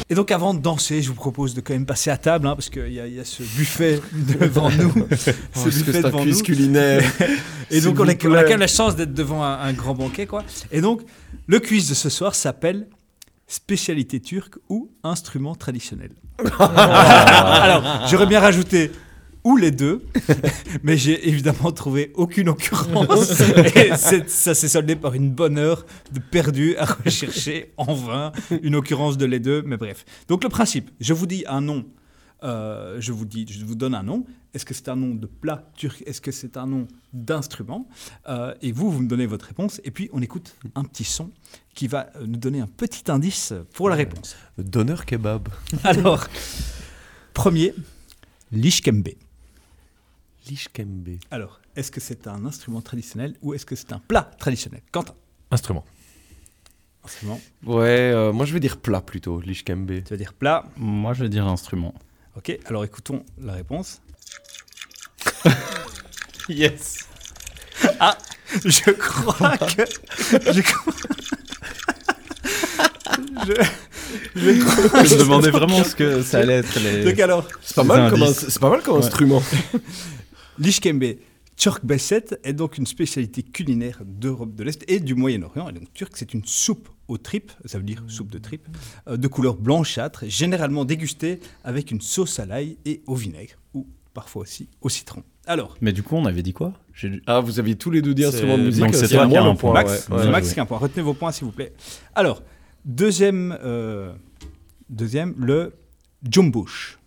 Et 0.09 0.15
donc, 0.15 0.31
avant 0.31 0.53
de 0.53 0.59
danser, 0.59 1.01
je 1.01 1.09
vous 1.09 1.15
propose 1.15 1.55
de 1.55 1.61
quand 1.61 1.73
même 1.73 1.85
passer 1.85 2.11
à 2.11 2.17
table, 2.17 2.47
hein, 2.47 2.55
parce 2.55 2.69
qu'il 2.69 2.89
y, 2.89 2.95
y 2.95 3.19
a 3.19 3.25
ce 3.25 3.41
buffet 3.41 3.99
devant 4.11 4.69
nous. 4.69 4.93
ce 5.15 5.31
que 5.31 5.69
buffet 5.69 5.97
un 5.97 6.01
devant 6.01 6.21
quiz 6.21 6.37
nous. 6.37 6.43
culinaire. 6.43 7.03
Et 7.71 7.81
donc, 7.81 7.99
on 7.99 8.07
a, 8.07 8.11
on 8.11 8.15
quand 8.15 8.29
même 8.29 8.59
la 8.59 8.67
chance 8.67 8.95
d'être 8.95 9.13
devant 9.13 9.43
un, 9.43 9.59
un 9.59 9.73
grand 9.73 9.95
banquet, 9.95 10.27
quoi. 10.27 10.43
Et 10.71 10.81
donc, 10.81 11.01
le 11.47 11.59
quiz 11.59 11.89
de 11.89 11.93
ce 11.95 12.09
soir 12.09 12.35
s'appelle 12.35 12.87
spécialité 13.47 14.19
turque 14.19 14.55
ou 14.69 14.89
instrument 15.03 15.55
traditionnel. 15.55 16.11
Alors, 16.59 18.07
j'aurais 18.07 18.25
bien 18.25 18.39
rajouté 18.39 18.91
ou 19.43 19.57
les 19.57 19.71
deux, 19.71 20.05
mais 20.83 20.97
j'ai 20.97 21.27
évidemment 21.27 21.71
trouvé 21.71 22.11
aucune 22.15 22.49
occurrence. 22.49 23.41
Et 23.75 23.91
ça 24.27 24.53
s'est 24.55 24.67
soldé 24.69 24.95
par 24.95 25.13
une 25.13 25.31
bonne 25.31 25.57
heure 25.57 25.85
de 26.11 26.19
perdu 26.19 26.75
à 26.77 26.85
rechercher 26.85 27.73
en 27.77 27.93
vain 27.93 28.31
une 28.61 28.75
occurrence 28.75 29.17
de 29.17 29.25
les 29.25 29.39
deux. 29.39 29.61
Mais 29.65 29.77
bref. 29.77 30.05
Donc 30.27 30.43
le 30.43 30.49
principe, 30.49 30.91
je 30.99 31.13
vous 31.13 31.27
dis 31.27 31.43
un 31.47 31.61
nom. 31.61 31.85
euh, 32.43 32.97
je 32.99 33.11
vous 33.11 33.25
dis, 33.25 33.45
je 33.49 33.63
vous 33.65 33.75
donne 33.75 33.95
un 33.95 34.03
nom. 34.03 34.25
Est-ce 34.53 34.65
que 34.65 34.73
c'est 34.73 34.87
un 34.89 34.95
nom 34.95 35.15
de 35.15 35.25
plat 35.27 35.71
turc? 35.75 36.03
Est-ce 36.05 36.21
que 36.21 36.31
c'est 36.31 36.57
un 36.57 36.67
nom 36.67 36.87
d'instrument? 37.11 37.87
Euh, 38.29 38.53
Et 38.61 38.71
vous, 38.71 38.91
vous 38.91 39.01
me 39.01 39.07
donnez 39.07 39.25
votre 39.25 39.47
réponse. 39.47 39.81
Et 39.83 39.91
puis 39.91 40.09
on 40.13 40.21
écoute 40.21 40.55
un 40.75 40.83
petit 40.83 41.03
son 41.05 41.31
qui 41.73 41.87
va 41.87 42.09
euh, 42.15 42.25
nous 42.27 42.37
donner 42.37 42.59
un 42.61 42.67
petit 42.67 43.09
indice 43.11 43.53
pour 43.73 43.89
la 43.89 43.95
réponse. 43.95 44.35
Donneur 44.57 45.05
kebab. 45.05 45.49
Alors, 45.83 46.27
premier, 47.33 47.73
l'ishkembe. 48.51 49.09
Lishkembe. 50.49 51.17
Alors, 51.31 51.59
est-ce 51.75 51.91
que 51.91 51.99
c'est 51.99 52.27
un 52.27 52.45
instrument 52.45 52.81
traditionnel 52.81 53.35
ou 53.41 53.53
est-ce 53.53 53.65
que 53.65 53.75
c'est 53.75 53.91
un 53.93 53.99
plat 53.99 54.29
traditionnel? 54.39 54.81
Quentin 54.91 55.13
Instrument. 55.51 55.85
Instrument, 57.05 57.39
Ouais, 57.65 58.11
euh, 58.13 58.31
moi 58.31 58.45
je 58.45 58.53
vais 58.53 58.61
dire 58.61 58.77
plat 58.77 59.01
plutôt, 59.01 59.41
Lishkembe. 59.41 59.91
tu 60.03 60.09
vas 60.09 60.17
dire 60.17 60.33
plat. 60.33 60.63
Moi, 60.77 61.13
je 61.13 61.23
vais 61.23 61.29
dire 61.29 61.45
instrument. 61.47 61.93
Ok, 62.37 62.57
alors 62.65 62.83
écoutons 62.85 63.23
la 63.39 63.53
réponse. 63.53 64.01
Yes. 66.49 67.07
Ah, 68.01 68.17
je 68.65 68.91
crois 68.91 69.57
que. 69.57 69.83
Je 70.51 70.61
crois. 70.61 70.93
je, 73.45 73.53
je 74.35 74.59
crois. 74.61 75.03
Je 75.05 75.13
me 75.15 75.19
demandais 75.19 75.51
vraiment 75.51 75.81
ce 75.85 75.95
que 75.95 76.21
ça 76.21 76.39
allait 76.39 76.55
être 76.55 76.77
les. 76.81 77.05
Donc 77.05 77.17
alors, 77.19 77.47
C'est 77.61 77.75
pas, 77.75 77.83
mal 77.85 78.09
comme 78.09 78.23
indices. 78.23 78.43
ins- 78.43 78.49
c'est 78.49 78.59
pas 78.59 78.69
mal 78.69 78.81
comme 78.81 78.97
Ouais. 78.97 79.05
instrument. 79.05 79.41
l'ishkembe 80.59 81.15
turk 81.55 81.85
beset 81.85 82.25
est 82.43 82.53
donc 82.53 82.77
une 82.77 82.85
spécialité 82.87 83.43
culinaire 83.43 84.01
d'Europe 84.05 84.55
de 84.55 84.63
l'Est 84.63 84.83
et 84.87 84.99
du 84.99 85.13
Moyen-Orient. 85.15 85.69
Et 85.69 85.73
donc 85.73 85.93
turc, 85.93 86.13
c'est 86.15 86.33
une 86.33 86.43
soupe 86.45 86.89
aux 87.07 87.17
tripes, 87.17 87.51
ça 87.65 87.77
veut 87.77 87.83
dire 87.83 88.03
soupe 88.07 88.31
de 88.31 88.39
tripes, 88.39 88.67
euh, 89.07 89.17
de 89.17 89.27
couleur 89.27 89.55
blanchâtre, 89.55 90.23
généralement 90.27 90.83
dégustée 90.85 91.39
avec 91.63 91.91
une 91.91 92.01
sauce 92.01 92.39
à 92.39 92.45
l'ail 92.45 92.77
et 92.85 93.01
au 93.07 93.15
vinaigre, 93.15 93.55
ou 93.73 93.85
parfois 94.13 94.43
aussi 94.43 94.67
au 94.81 94.89
citron. 94.89 95.23
Alors, 95.45 95.75
Mais 95.81 95.91
du 95.91 96.01
coup, 96.01 96.15
on 96.15 96.25
avait 96.25 96.41
dit 96.43 96.53
quoi? 96.53 96.73
Ah, 97.27 97.41
vous 97.41 97.59
aviez 97.59 97.75
tous 97.75 97.91
les 97.91 98.01
deux 98.01 98.13
dit 98.13 98.21
C'est- 98.21 98.29
instrument 98.29 98.57
de 98.57 98.63
musique. 98.63 98.81
donc 98.83 98.95
c'est 98.95 99.07
c'est 99.07 99.15
toi 99.15 99.27
qui 99.27 99.35
as 99.35 99.41
un 99.43 99.55
point. 99.55 99.55
point, 99.55 99.73
Max, 99.73 99.91
ouais. 99.91 99.97
c'est 99.97 100.13
Ouais, 100.13 100.31
Max 100.31 100.47
ouais. 100.47 100.53
qui 100.53 100.59
a 100.59 100.63
un 100.63 100.65
point. 100.65 100.77
Retenez 100.77 101.03
vos 101.03 101.13
points, 101.13 101.31
s'il 101.33 101.45
vous 101.45 101.51
plaît. 101.51 101.73
Alors, 102.15 102.41
deuxième, 102.85 103.57
euh, 103.63 104.13
deuxième 104.89 105.33
le 105.37 105.73
jumbush. 106.27 106.97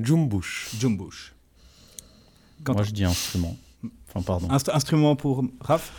Jumbush. 0.00 0.70
Jumbush. 0.78 1.31
Quentin. 2.64 2.78
Moi, 2.78 2.82
je 2.84 2.92
dis 2.92 3.04
instrument. 3.04 3.56
Enfin, 4.08 4.22
pardon. 4.24 4.48
Inst- 4.48 4.70
instrument 4.74 5.16
pour 5.16 5.44
Raph. 5.60 5.90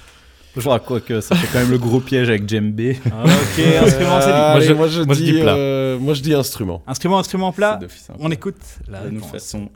Je 0.56 0.62
crois 0.62 0.80
quoi 0.80 1.02
que 1.02 1.20
ça 1.20 1.36
fait 1.36 1.48
quand 1.52 1.60
même 1.60 1.72
le 1.72 1.80
gros 1.80 2.00
piège 2.00 2.30
avec 2.30 2.48
djembé. 2.48 3.00
Ok, 3.06 3.12
instrument, 3.82 4.22
c'est 4.22 4.28
dit. 4.28 4.34
Euh, 4.34 4.52
Moi, 4.52 4.60
je- 4.62 4.74
moi, 4.74 4.88
je 4.88 5.02
moi, 5.02 5.16
je 5.16 5.24
dis, 5.24 5.34
plat. 5.42 5.56
euh, 5.56 5.98
moi 6.00 6.14
je 6.14 6.22
dis 6.22 6.34
instrument. 6.36 6.84
Instrument, 6.86 7.18
instrument 7.18 7.52
plat. 7.52 7.80
Un 7.82 8.14
On 8.20 8.30
écoute 8.30 8.58
la 8.88 9.02
De 9.06 9.10
nous 9.10 9.24
façon. 9.24 9.70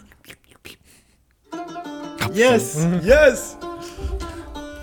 Yes 2.36 2.78
Yes 3.04 3.58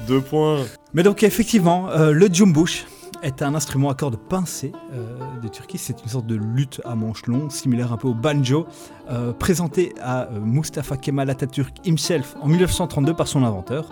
Deux 0.08 0.20
points. 0.20 0.64
Mais 0.92 1.02
donc, 1.02 1.22
effectivement, 1.22 1.88
euh, 1.90 2.10
le 2.10 2.26
jumbush 2.32 2.84
est 3.24 3.42
un 3.42 3.54
instrument 3.54 3.88
à 3.90 3.94
cordes 3.94 4.16
pincées 4.16 4.72
euh, 4.92 5.16
de 5.40 5.48
Turquie. 5.48 5.78
C'est 5.78 6.02
une 6.02 6.08
sorte 6.08 6.26
de 6.26 6.34
lutte 6.36 6.80
à 6.84 6.94
manche 6.94 7.26
long, 7.26 7.48
similaire 7.50 7.92
un 7.92 7.96
peu 7.96 8.08
au 8.08 8.14
banjo, 8.14 8.66
euh, 9.10 9.32
présenté 9.32 9.94
à 10.00 10.24
euh, 10.28 10.40
Mustafa 10.40 10.96
Kemal 10.96 11.30
Atatürk 11.30 11.74
himself 11.86 12.36
en 12.40 12.48
1932 12.48 13.14
par 13.14 13.26
son 13.26 13.42
inventeur, 13.42 13.90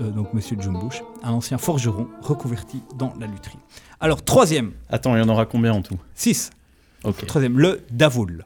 euh, 0.00 0.10
donc 0.10 0.34
Monsieur 0.34 0.56
Jumbush, 0.60 1.02
un 1.22 1.30
ancien 1.32 1.58
forgeron 1.58 2.08
reconverti 2.22 2.82
dans 2.98 3.12
la 3.20 3.26
lutherie. 3.26 3.58
Alors, 4.00 4.22
troisième, 4.24 4.72
Attends, 4.90 5.14
il 5.14 5.20
y 5.20 5.22
en 5.22 5.28
aura 5.28 5.46
combien 5.46 5.72
en 5.72 5.82
tout? 5.82 5.98
6. 6.14 6.50
Ok. 7.04 7.24
Troisième, 7.26 7.58
le 7.58 7.82
davoul. 7.90 8.44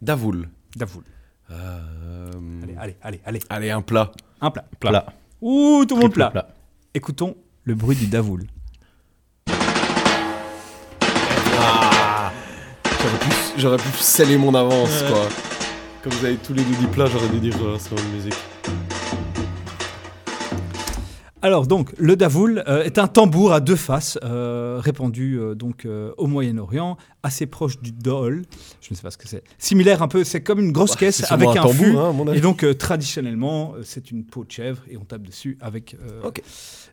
Davoul. 0.00 0.48
Davoul. 0.76 1.04
Euh, 1.50 2.30
Allez, 2.62 2.74
allez, 2.78 2.96
allez, 3.02 3.20
allez. 3.26 3.40
Allez, 3.50 3.70
un 3.70 3.82
plat. 3.82 4.10
Un 4.40 4.50
plat. 4.50 4.64
Plat. 4.80 5.06
Ouh, 5.42 5.84
tout 5.86 5.94
le 5.96 6.00
monde 6.02 6.12
Triple 6.12 6.30
plat. 6.30 6.48
Écoutons 6.94 7.36
le 7.64 7.74
bruit 7.74 7.96
du 7.96 8.06
davoul. 8.06 8.46
J'aurais 13.58 13.76
pu, 13.78 13.88
pu 13.90 13.98
sceller 13.98 14.36
mon 14.38 14.54
avance, 14.54 15.02
Ouais. 15.02 15.08
quoi. 15.10 15.28
Comme 16.02 16.12
vous 16.12 16.24
avez 16.24 16.36
tous 16.36 16.52
les 16.54 16.62
deux 16.62 16.74
dit 16.76 16.86
plat, 16.86 17.06
j'aurais 17.06 17.28
dû 17.28 17.38
dire 17.40 17.56
euh, 17.64 17.74
instrument 17.76 18.00
de 18.02 18.16
musique. 18.16 18.34
Alors 21.44 21.66
donc, 21.66 21.92
le 21.98 22.14
davoul 22.14 22.62
euh, 22.68 22.84
est 22.84 22.98
un 22.98 23.08
tambour 23.08 23.52
à 23.52 23.58
deux 23.58 23.74
faces, 23.74 24.16
euh, 24.22 24.78
répandu 24.80 25.40
euh, 25.40 25.56
donc 25.56 25.84
euh, 25.86 26.12
au 26.16 26.28
Moyen-Orient, 26.28 26.96
assez 27.24 27.46
proche 27.46 27.80
du 27.80 27.90
dol. 27.90 28.42
Je 28.80 28.88
ne 28.92 28.96
sais 28.96 29.02
pas 29.02 29.10
ce 29.10 29.18
que 29.18 29.26
c'est. 29.26 29.42
Similaire 29.58 30.02
un 30.02 30.08
peu, 30.08 30.22
c'est 30.22 30.40
comme 30.44 30.60
une 30.60 30.70
grosse 30.70 30.92
Bah, 30.92 30.98
caisse 31.00 31.16
c'est 31.16 31.32
avec 31.32 31.48
un 31.48 31.50
un, 31.50 31.54
tambour, 31.54 31.74
fût. 31.74 31.96
hein, 31.96 32.10
à 32.10 32.12
mon 32.12 32.28
avis. 32.28 32.38
et 32.38 32.40
donc 32.40 32.62
euh, 32.62 32.74
traditionnellement, 32.74 33.74
euh, 33.76 33.80
c'est 33.82 34.12
une 34.12 34.24
peau 34.24 34.44
de 34.44 34.52
chèvre 34.52 34.82
et 34.88 34.96
on 34.96 35.04
tape 35.04 35.22
dessus 35.22 35.58
avec 35.60 35.96
euh, 36.06 36.30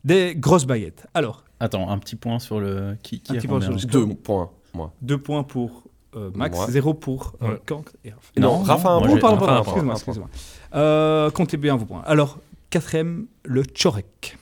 des 0.03 0.33
grosses 0.35 0.65
baguettes. 0.65 1.05
Alors, 1.13 1.43
Attends, 1.59 1.89
un 1.91 1.97
petit 1.99 2.15
point 2.15 2.39
sur 2.39 2.59
le. 2.59 2.95
Qui, 3.03 3.19
qui 3.19 3.33
Un 3.33 3.35
a 3.35 3.37
petit 3.37 3.47
point 3.47 3.61
sur 3.61 3.71
le- 3.71 3.77
Deux 3.77 4.07
points, 4.15 4.49
moi. 4.73 4.93
deux 5.03 5.17
points 5.19 5.43
pour 5.43 5.83
euh, 6.15 6.31
Max, 6.35 6.55
Moi. 6.55 6.67
zéro 6.69 6.93
pour 6.93 7.33
euh, 7.41 7.49
Ouais. 7.51 7.61
Kank 7.65 7.87
et 8.03 8.09
Raph. 8.11 8.31
Non, 8.37 8.59
Non, 8.59 8.63
Rafa, 8.63 8.89
un 8.89 8.99
moi, 8.99 9.07
point. 9.09 9.19
pardon, 9.19 9.45
pardon, 9.45 9.53
un 9.53 9.61
excuse-moi, 9.63 9.93
un 9.93 9.97
excuse-moi. 9.97 10.29
Euh, 10.75 11.29
comptez 11.31 11.57
bien 11.57 11.75
vos 11.75 11.85
points. 11.85 12.01
Alors, 12.05 12.39
quatrième, 12.69 13.27
le 13.43 13.63
tchorek. 13.63 14.37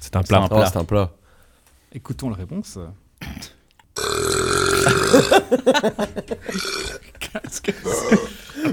C'est 0.00 0.16
un 0.16 0.20
un 0.20 0.22
plat. 0.22 0.48
Oh, 0.50 0.62
c'est 0.72 0.78
un 0.78 0.84
plat. 0.84 1.10
Écoutons 1.92 2.30
la 2.30 2.36
réponse. 2.36 2.78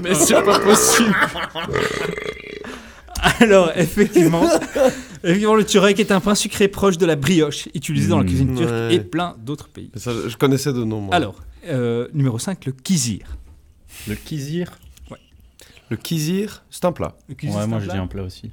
Mais 0.02 0.14
c'est 0.14 0.42
pas 0.42 0.58
possible. 0.60 1.14
Alors, 3.40 3.72
effectivement, 3.74 4.44
effectivement, 5.24 5.54
le 5.56 5.64
turek 5.64 5.98
est 5.98 6.12
un 6.12 6.20
pain 6.20 6.34
sucré 6.34 6.68
proche 6.68 6.98
de 6.98 7.06
la 7.06 7.16
brioche, 7.16 7.68
utilisé 7.74 8.08
dans 8.08 8.18
la 8.18 8.24
Mmh, 8.24 8.26
cuisine 8.26 8.54
turque 8.54 8.70
ouais. 8.70 8.94
et 8.94 9.00
plein 9.00 9.34
d'autres 9.38 9.68
pays. 9.68 9.90
Ça, 9.96 10.12
je 10.28 10.36
connaissais 10.36 10.72
de 10.72 10.84
nom, 10.84 11.00
moi. 11.00 11.14
Alors, 11.14 11.34
euh, 11.66 12.08
numéro 12.14 12.38
5, 12.38 12.64
le 12.66 12.72
kizir. 12.72 13.36
Le 14.06 14.14
kizir 14.14 14.78
Le 15.90 15.96
kizir, 15.96 16.64
c'est 16.70 16.84
un 16.84 16.92
plat. 16.92 17.16
Le 17.28 17.34
kizir, 17.34 17.56
Ouais, 17.56 17.66
moi 17.66 17.80
je 17.80 17.88
dis 17.90 17.96
un 17.96 18.06
plat 18.06 18.22
aussi. 18.22 18.50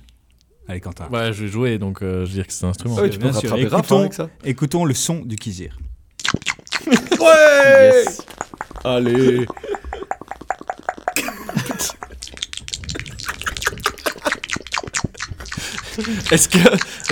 Allez, 0.68 0.80
Quentin. 0.80 1.08
Ouais, 1.12 1.32
je 1.34 1.44
vais 1.44 1.50
jouer, 1.52 1.78
donc 1.78 2.02
euh, 2.02 2.26
je 2.26 2.30
veux 2.30 2.36
dire 2.36 2.48
que 2.48 2.54
c'est 2.54 2.66
un 2.66 2.70
instrument. 2.70 2.96
Ah 2.98 3.04
oui, 3.04 3.10
tu 3.12 3.20
peux 3.20 3.30
bien 3.30 3.34
sûr. 3.40 3.50
rattraper 3.52 3.68
Rafa 3.68 3.78
Écoutons- 3.84 4.00
avec 4.00 4.14
ça. 4.14 4.30
Écoutons 4.44 4.86
le 4.86 4.94
son 4.94 5.20
du 5.24 5.36
kizir. 5.36 5.78
Ouais 7.20 7.92
Yes. 8.06 8.22
Allez 8.84 9.46
Est-ce 16.32 16.50
que 16.50 16.58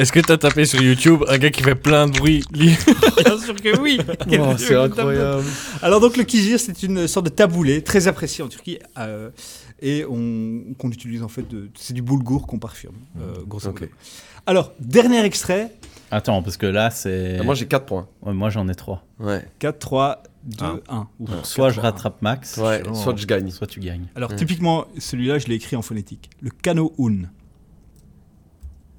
est-ce 0.02 0.12
que 0.12 0.20
t'as 0.20 0.38
tapé 0.38 0.66
sur 0.66 0.82
YouTube 0.82 1.24
un 1.28 1.38
gars 1.38 1.50
qui 1.52 1.64
fait 1.64 1.76
plein 1.76 2.08
de 2.08 2.18
bruit? 2.18 2.44
Bien 2.52 2.76
sûr 3.40 3.56
que 3.56 3.80
oui 3.80 4.00
Oh, 4.40 4.54
C'est 4.58 4.76
incroyable. 4.76 5.44
Alors 5.82 6.00
donc 6.00 6.18
le 6.18 6.24
kizir, 6.24 6.60
c'est 6.60 6.84
une 6.84 7.08
sorte 7.08 7.26
de 7.26 7.32
taboulé 7.32 7.82
très 7.84 8.08
apprécié 8.08 8.44
en 8.44 8.48
Turquie 8.48 8.80
euh, 8.98 9.30
et 9.82 10.06
on 10.06 10.74
qu'on 10.78 10.90
utilise 10.92 11.24
en 11.24 11.28
fait 11.28 11.48
de 11.48 11.70
c'est 11.76 11.94
du 11.94 12.02
boulgour 12.02 12.48
qu'on 12.48 12.60
parfume. 12.60 12.92
euh, 13.20 13.36
grosso 13.48 13.68
modo. 13.72 13.86
Ok. 13.86 13.90
Alors 14.46 14.72
dernier 14.80 15.24
extrait, 15.24 15.72
Attends, 16.12 16.44
parce 16.44 16.58
que 16.58 16.68
là 16.68 16.92
c'est. 16.92 17.38
Ah, 17.40 17.44
Moi, 17.44 17.56
j'ai 17.56 17.66
4 17.66 17.86
points. 17.88 18.08
Ouais, 18.22 18.34
moi 18.34 18.52
j'en 18.52 18.68
ai 18.68 18.76
3. 18.76 19.04
Ouais. 19.20 19.44
4 19.58 19.80
3 19.80 20.22
2 20.44 20.66
1. 20.88 21.08
Soit 21.44 21.72
je 21.72 21.80
rattrape 21.80 22.22
Max, 22.22 22.58
Ouais, 22.58 22.84
soit 22.94 23.16
je 23.18 23.26
gagne. 23.26 23.50
soit 23.50 23.66
tu 23.66 23.80
gagnes. 23.80 24.06
Alors 24.16 24.36
typiquement 24.36 24.86
celui-là, 25.00 25.40
je 25.40 25.48
l'ai 25.48 25.56
écrit 25.56 25.76
en 25.76 25.82
phonétique. 25.82 26.30
Le 26.42 26.52
kano-un. 26.52 27.24
C'est 27.24 27.43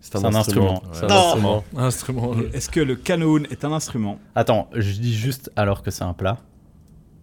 C'est 0.06 0.16
un 0.22 0.34
instrument. 0.34 0.82
C'est 0.92 1.04
un 1.04 1.08
Non. 1.08 1.16
instrument. 1.26 1.64
Instrument. 1.76 2.32
Est-ce 2.52 2.68
que 2.68 2.80
le 2.80 2.94
cano-un 2.94 3.44
est 3.50 3.64
un 3.64 3.72
instrument? 3.72 4.18
Attends, 4.34 4.68
je 4.74 4.92
dis 4.92 5.14
juste 5.14 5.50
alors 5.56 5.82
que 5.82 5.90
c'est 5.90 6.04
un 6.04 6.12
plat. 6.12 6.36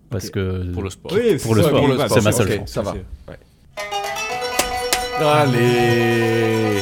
Parce 0.10 0.30
que. 0.32 0.66
Pour 0.74 0.82
le 0.84 0.90
sport. 0.90 1.12
Oui, 1.14 1.38
Pour 1.38 1.54
le 1.56 1.62
c'est- 1.64 1.70
sport, 1.70 2.08
c'est 2.10 2.22
ma 2.24 2.32
seule 2.32 2.48
Ok, 2.52 2.58
chance. 2.58 2.72
ça 2.72 2.82
va. 2.82 2.94
Allez 5.24 6.82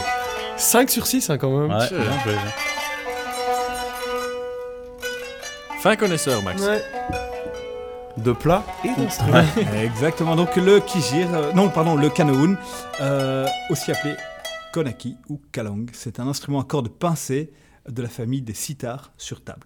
5 0.56 0.90
sur 0.90 1.06
6 1.06 1.30
hein, 1.30 1.38
quand 1.38 1.50
même. 1.50 1.70
Ouais. 1.78 1.86
Fin 5.82 5.96
connaisseur, 5.96 6.42
Max. 6.44 6.62
Ouais. 6.62 6.82
De 8.18 8.32
plats 8.34 8.64
et 8.84 8.90
d'instruments. 9.00 9.44
Exactement. 9.82 10.36
Donc 10.36 10.56
le 10.56 10.80
kizir, 10.80 11.28
euh, 11.34 11.52
non 11.54 11.70
pardon, 11.70 11.96
le 11.96 12.10
kanoun, 12.10 12.58
euh, 13.02 13.46
aussi 13.70 13.92
appelé 13.92 14.16
konaki 14.74 15.16
ou 15.30 15.40
kalong, 15.52 15.88
c'est 15.94 16.20
un 16.20 16.28
instrument 16.28 16.62
à 16.62 16.64
cordes 16.64 16.90
pincées 16.90 17.52
de 17.90 18.02
la 18.02 18.10
famille 18.10 18.42
des 18.42 18.54
sitars 18.54 19.12
sur 19.18 19.42
table. 19.42 19.66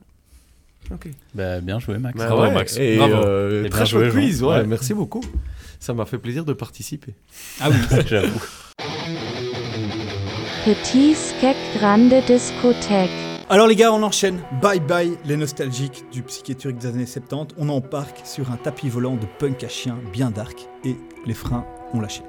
Bah, 1.34 1.62
bien 1.62 1.80
joué, 1.80 1.97
Max. 1.97 2.18
Bah 2.18 2.28
Bravo, 2.28 2.41
ouais, 2.43 2.51
Max. 2.54 2.78
Et 2.78 2.97
Bravo. 2.97 3.14
euh, 3.16 3.64
Et 3.66 3.70
très 3.70 3.86
joué, 3.86 4.10
chouette 4.10 4.14
quiz, 4.14 4.39
Jean. 4.41 4.47
ouais, 4.49 4.58
Ouais. 4.60 4.66
merci 4.68 4.93
beaucoup. 4.93 5.22
Ça 5.80 5.93
m'a 5.93 6.06
fait 6.06 6.18
plaisir 6.18 6.43
de 6.45 6.54
participer. 6.54 7.14
Ah 7.62 7.70
oui. 7.70 7.78
J'avoue. 8.08 8.41
Petit 10.66 11.14
skek 11.16 11.58
grande 11.78 12.14
discothèque. 12.26 13.10
Alors 13.49 13.68
les 13.68 13.76
gars, 13.76 13.91
on 13.93 14.01
enchaîne. 14.04 14.39
Bye 14.62 14.80
bye 14.80 15.18
les 15.26 15.36
nostalgiques 15.38 16.04
du 16.12 16.22
psyché 16.24 16.56
turc 16.56 16.78
des 16.78 16.88
années 16.88 17.06
70. 17.06 17.56
On 17.58 17.68
embarque 17.70 18.22
sur 18.26 18.51
un 18.51 18.56
tapis 18.58 18.89
volant 18.89 19.16
de 19.16 19.26
punk 19.39 19.64
à 19.64 19.68
chien 19.68 19.97
bien 20.14 20.32
dark 20.32 20.68
et 20.86 20.95
les 21.26 21.34
freins 21.34 21.66
ont 21.93 21.99
lâché. 21.99 22.22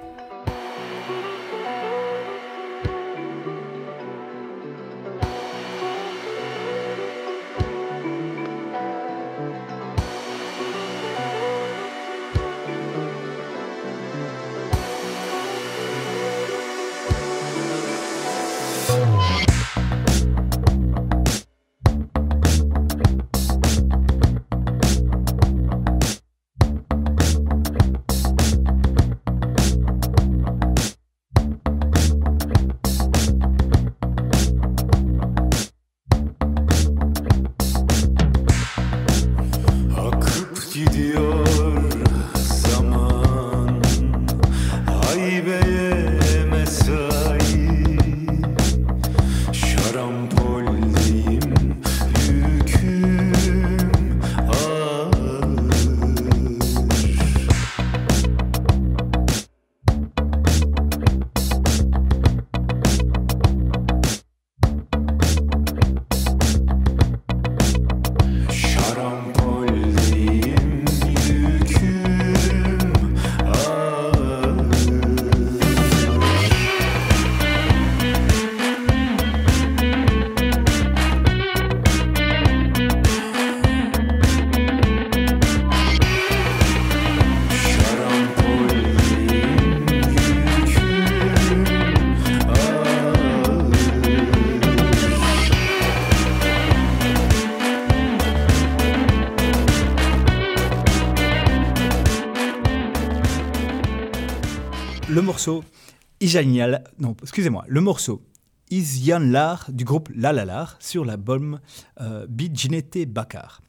Ijanial, 106.24 106.84
non, 106.98 107.14
excusez-moi, 107.22 107.64
le 107.68 107.80
morceau 107.80 108.22
Isyanlar 108.70 109.66
du 109.70 109.84
groupe 109.84 110.08
Lalalar 110.14 110.76
sur 110.80 111.04
l'album 111.04 111.60
euh, 112.00 112.26
Bijinete 112.28 113.06
Bakar. 113.06 113.60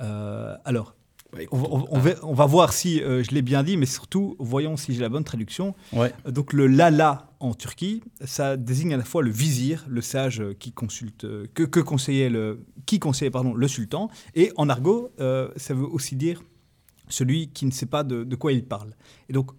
Euh, 0.00 0.56
alors, 0.64 0.94
on, 1.52 1.58
va- 1.58 1.68
on- 1.70 1.86
on 1.90 1.98
va, 1.98 2.10
on 2.22 2.34
va 2.34 2.46
voir 2.46 2.72
si 2.72 3.02
euh, 3.02 3.22
je 3.22 3.30
l'ai 3.32 3.42
bien 3.42 3.62
dit, 3.62 3.76
mais 3.76 3.86
surtout, 3.86 4.34
voyons 4.38 4.76
si 4.76 4.94
j'ai 4.94 5.00
la 5.00 5.08
bonne 5.08 5.24
traduction. 5.24 5.74
Ouais. 5.92 6.12
Euh, 6.26 6.30
Donc, 6.30 6.52
le 6.52 6.66
Lala 6.66 7.30
en 7.38 7.54
Turquie, 7.54 8.02
ça 8.24 8.56
désigne 8.56 8.94
à 8.94 8.96
la 8.96 9.04
fois 9.04 9.22
le 9.22 9.30
vizir, 9.30 9.84
le 9.88 10.00
sage 10.00 10.42
qui 10.58 10.72
consulte, 10.72 11.26
que, 11.54 11.62
que 11.62 11.80
conseillait 11.80 12.30
le, 12.30 12.64
qui 12.86 12.98
conseillait 12.98 13.30
pardon, 13.30 13.54
le 13.54 13.68
sultan, 13.68 14.08
et 14.34 14.52
en 14.56 14.68
argot, 14.68 15.10
euh, 15.20 15.48
ça 15.56 15.74
veut 15.74 15.86
aussi 15.86 16.16
dire 16.16 16.42
celui 17.08 17.48
qui 17.48 17.66
ne 17.66 17.70
sait 17.72 17.86
pas 17.86 18.04
de, 18.04 18.24
de 18.24 18.36
quoi 18.36 18.52
il 18.52 18.64
parle. 18.64 18.94
Et 19.28 19.32
donc, 19.32 19.50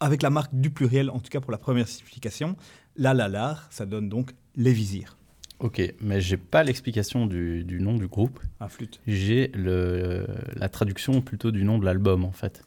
avec 0.00 0.22
la 0.22 0.30
marque 0.30 0.52
du 0.54 0.70
pluriel, 0.70 1.10
en 1.10 1.18
tout 1.18 1.30
cas 1.30 1.40
pour 1.40 1.52
la 1.52 1.58
première 1.58 1.88
signification, 1.88 2.56
la 2.96 3.14
la 3.14 3.28
lar, 3.28 3.66
ça 3.70 3.86
donne 3.86 4.08
donc 4.08 4.30
les 4.56 4.72
visirs. 4.72 5.16
Ok, 5.58 5.80
mais 6.00 6.20
j'ai 6.20 6.36
pas 6.36 6.64
l'explication 6.64 7.26
du, 7.26 7.62
du 7.62 7.80
nom 7.80 7.96
du 7.96 8.08
groupe. 8.08 8.40
Un 8.58 8.66
flûte. 8.68 9.00
J'ai 9.06 9.46
le 9.54 10.26
la 10.56 10.68
traduction 10.68 11.20
plutôt 11.20 11.52
du 11.52 11.62
nom 11.62 11.78
de 11.78 11.84
l'album 11.84 12.24
en 12.24 12.32
fait. 12.32 12.64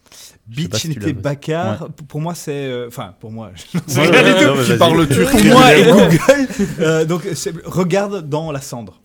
Pas 0.71 0.77
si 0.77 0.97
Bakar, 1.13 1.81
Ouais. 1.81 1.87
pour 2.07 2.21
moi 2.21 2.35
c'est... 2.35 2.67
euh, 2.67 2.87
Enfin, 2.87 3.13
pour 3.19 3.31
moi... 3.33 3.51
je- 3.53 3.77
Ouais, 3.99 4.07
ouais, 4.09 4.23
ouais, 4.23 4.45
non, 4.45 4.55
mais 4.55 4.63
Qui 4.63 4.77
parle 4.77 5.07
turc. 5.09 5.29
pour 5.29 5.43
moi 5.43 5.75
et 5.77 5.83
Google. 5.91 6.47
euh, 6.79 7.03
donc, 7.05 7.23
regarde 7.65 8.29
dans 8.29 8.53
la 8.53 8.61
cendre. 8.61 9.01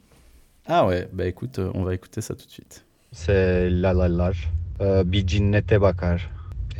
Ah 0.66 0.86
ouais, 0.86 1.08
bah 1.12 1.26
écoute, 1.26 1.58
euh, 1.58 1.72
on 1.74 1.82
va 1.82 1.92
écouter 1.92 2.20
ça 2.20 2.36
tout 2.36 2.46
de 2.46 2.50
suite. 2.52 2.84
C'est 3.10 3.68
lalalar. 3.70 4.34
Euh, 4.80 5.02
Bicinete 5.02 5.74
bakar. 5.80 6.20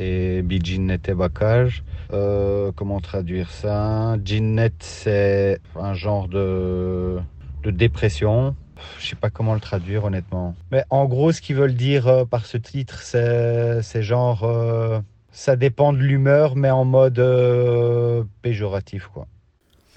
Et 0.03 0.41
bicinete 0.41 1.11
bakar, 1.11 1.67
euh, 2.11 2.71
comment 2.75 2.99
traduire 3.01 3.51
ça? 3.51 4.15
Jinnet, 4.25 4.71
c'est 4.79 5.59
un 5.75 5.93
genre 5.93 6.27
de, 6.27 7.19
de 7.63 7.69
dépression. 7.71 8.55
Je 8.97 9.05
sais 9.09 9.15
pas 9.15 9.29
comment 9.29 9.53
le 9.53 9.59
traduire 9.59 10.05
honnêtement. 10.05 10.55
Mais 10.71 10.83
en 10.89 11.05
gros, 11.05 11.31
ce 11.31 11.39
qu'ils 11.41 11.55
veulent 11.55 11.75
dire 11.75 12.07
euh, 12.07 12.25
par 12.25 12.47
ce 12.47 12.57
titre, 12.57 13.01
c'est 13.01 13.83
c'est 13.83 14.01
genre. 14.01 14.43
euh, 14.43 14.99
ça 15.31 15.55
dépend 15.55 15.93
de 15.93 15.99
l'humeur, 15.99 16.55
mais 16.55 16.71
en 16.71 16.83
mode 16.83 17.19
euh, 17.19 18.23
péjoratif, 18.41 19.07
quoi. 19.07 19.27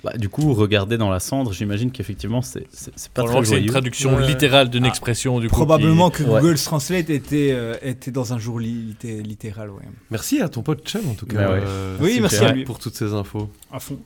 Bah, 0.05 0.12
du 0.18 0.28
coup, 0.28 0.52
regarder 0.52 0.98
dans 0.98 1.09
la 1.11 1.18
cendre, 1.18 1.52
j'imagine 1.52 1.90
qu'effectivement 1.90 2.42
c'est 2.42 2.66
c'est 2.70 2.92
c'est 2.94 3.11
pas 3.11 3.24
très 3.24 3.40
que 3.40 3.46
c'est 3.46 3.61
une 3.61 3.66
traduction 3.66 4.18
littérale 4.18 4.68
d'une 4.68 4.84
Ah, 4.84 4.88
expression 4.88 5.40
du 5.40 5.48
coup. 5.48 5.55
Probablement 5.57 6.11
que 6.11 6.22
Ouais. 6.22 6.40
Google 6.42 6.57
Translate 6.59 7.09
était, 7.11 7.50
euh, 7.52 7.74
était 7.82 8.11
dans 8.11 8.32
un 8.34 8.38
jour 8.38 8.61
li- 8.61 8.92
litté- 8.94 9.22
littéral, 9.22 9.70
ouais. 9.70 9.82
Merci 10.11 10.40
à 10.42 10.48
ton 10.48 10.62
pote 10.62 10.86
Chem 10.86 11.09
en 11.09 11.14
tout 11.14 11.26
cas. 11.26 11.38
Ouais, 11.48 11.55
ouais. 11.55 11.62
euh, 11.66 11.96
Oui, 12.00 12.18
merci 12.20 12.44
à 12.44 12.52
lui. 12.52 12.64
Pour 12.64 12.78
toutes 12.78 12.94
ces 12.94 13.12
infos. 13.14 13.48
à 13.72 13.80
fond. 13.80 13.98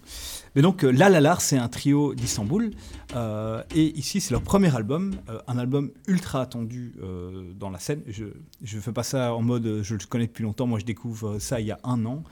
Mais 0.57 0.63
donc, 0.63 0.83
euh, 0.85 0.91
La 0.91 1.09
La 1.11 1.21
Lar, 1.21 1.41
c'est 1.41 1.59
un 1.59 1.69
trio 1.69 2.15
d'Istanbul. 2.15 2.71
euh, 3.17 3.63
et 3.75 3.97
ici, 3.99 4.21
c'est 4.21 4.33
leur 4.33 4.43
premier 4.43 4.75
album, 4.75 5.15
euh, 5.29 5.39
un 5.47 5.59
album 5.59 5.91
ultra 6.07 6.41
attendu 6.43 6.95
euh, 7.03 7.53
dans 7.59 7.71
la 7.71 7.79
scène. 7.79 8.01
Je 8.09 8.25
ne 8.77 8.81
fais 8.81 8.93
pas 8.93 9.03
ça 9.03 9.35
en 9.35 9.43
mode 9.43 9.81
je 9.83 9.95
le 9.95 10.01
connais 10.09 10.27
depuis 10.27 10.43
longtemps. 10.45 10.67
Moi, 10.67 10.79
je 10.79 10.85
découvre 10.85 11.39
ça 11.39 11.61
il 11.61 11.67
y 11.67 11.71
a 11.71 11.79
un 11.85 12.05
an, 12.07 12.23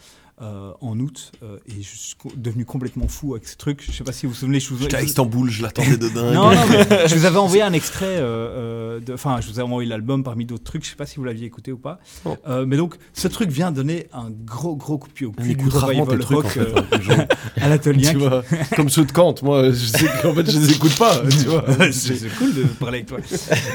euh, 0.42 0.72
en 0.82 0.98
août. 1.00 1.32
euh, 1.42 1.56
et 1.66 1.82
je 1.82 1.96
suis 1.96 2.14
co- 2.16 2.30
devenu 2.36 2.64
complètement 2.66 3.08
fou 3.08 3.34
avec 3.34 3.48
ce 3.48 3.56
truc. 3.56 3.82
Je 3.84 3.90
ne 3.90 3.96
sais 3.96 4.04
pas 4.04 4.12
si 4.12 4.26
vous 4.26 4.32
vous 4.32 4.38
souvenez. 4.38 4.60
Je 4.60 4.68
vous, 4.68 4.78
J'étais 4.78 4.96
à 4.96 5.02
Istanbul, 5.02 5.48
je 5.50 5.62
l'attendais 5.62 5.96
de 5.96 6.08
dingue. 6.08 6.34
non, 6.34 6.50
non, 6.50 6.60
mais 6.68 6.86
je 7.08 7.14
vous 7.14 7.24
avais 7.24 7.38
envoyé 7.38 7.62
un 7.62 7.72
extrait, 7.72 8.16
euh, 8.18 9.00
enfin, 9.14 9.40
je 9.40 9.48
vous 9.48 9.58
ai 9.60 9.62
envoyé 9.62 9.88
l'album 9.88 10.22
parmi 10.24 10.44
d'autres 10.44 10.64
trucs, 10.64 10.84
je 10.84 10.90
sais 10.90 10.96
pas 10.96 11.06
si 11.06 11.16
vous 11.16 11.24
l'aviez 11.24 11.46
écouté 11.46 11.72
ou 11.72 11.78
pas. 11.78 11.98
Euh, 12.46 12.66
mais 12.66 12.76
donc, 12.76 12.96
ce 13.14 13.28
truc 13.28 13.50
vient 13.50 13.72
donner 13.72 14.08
un 14.12 14.30
gros, 14.30 14.76
gros 14.76 14.98
coup 14.98 15.08
de 15.08 15.12
pied 15.14 15.26
au 15.26 15.32
cul 15.32 15.54
du 15.54 15.68
revival 15.68 16.18
trucs 16.18 16.32
en 16.38 16.40
rock 16.42 16.48
fait. 16.48 17.12
hein, 17.12 17.26
à 17.62 17.68
l'atelier. 17.68 18.12
comme 18.74 18.88
ceux 18.90 19.04
de 19.06 19.12
Kant, 19.12 19.34
moi, 19.42 19.70
je 19.70 19.86
sais 19.86 20.06
qu'en 20.22 20.34
fait, 20.34 20.50
je 20.50 20.58
les 20.58 20.72
écoute 20.72 20.96
pas, 20.98 21.22
tu 21.30 21.46
vois. 21.48 21.64
c'est 21.92 22.28
cool 22.36 22.52
de 22.54 22.62
parler 22.64 22.98
avec 22.98 23.06
toi. 23.08 23.18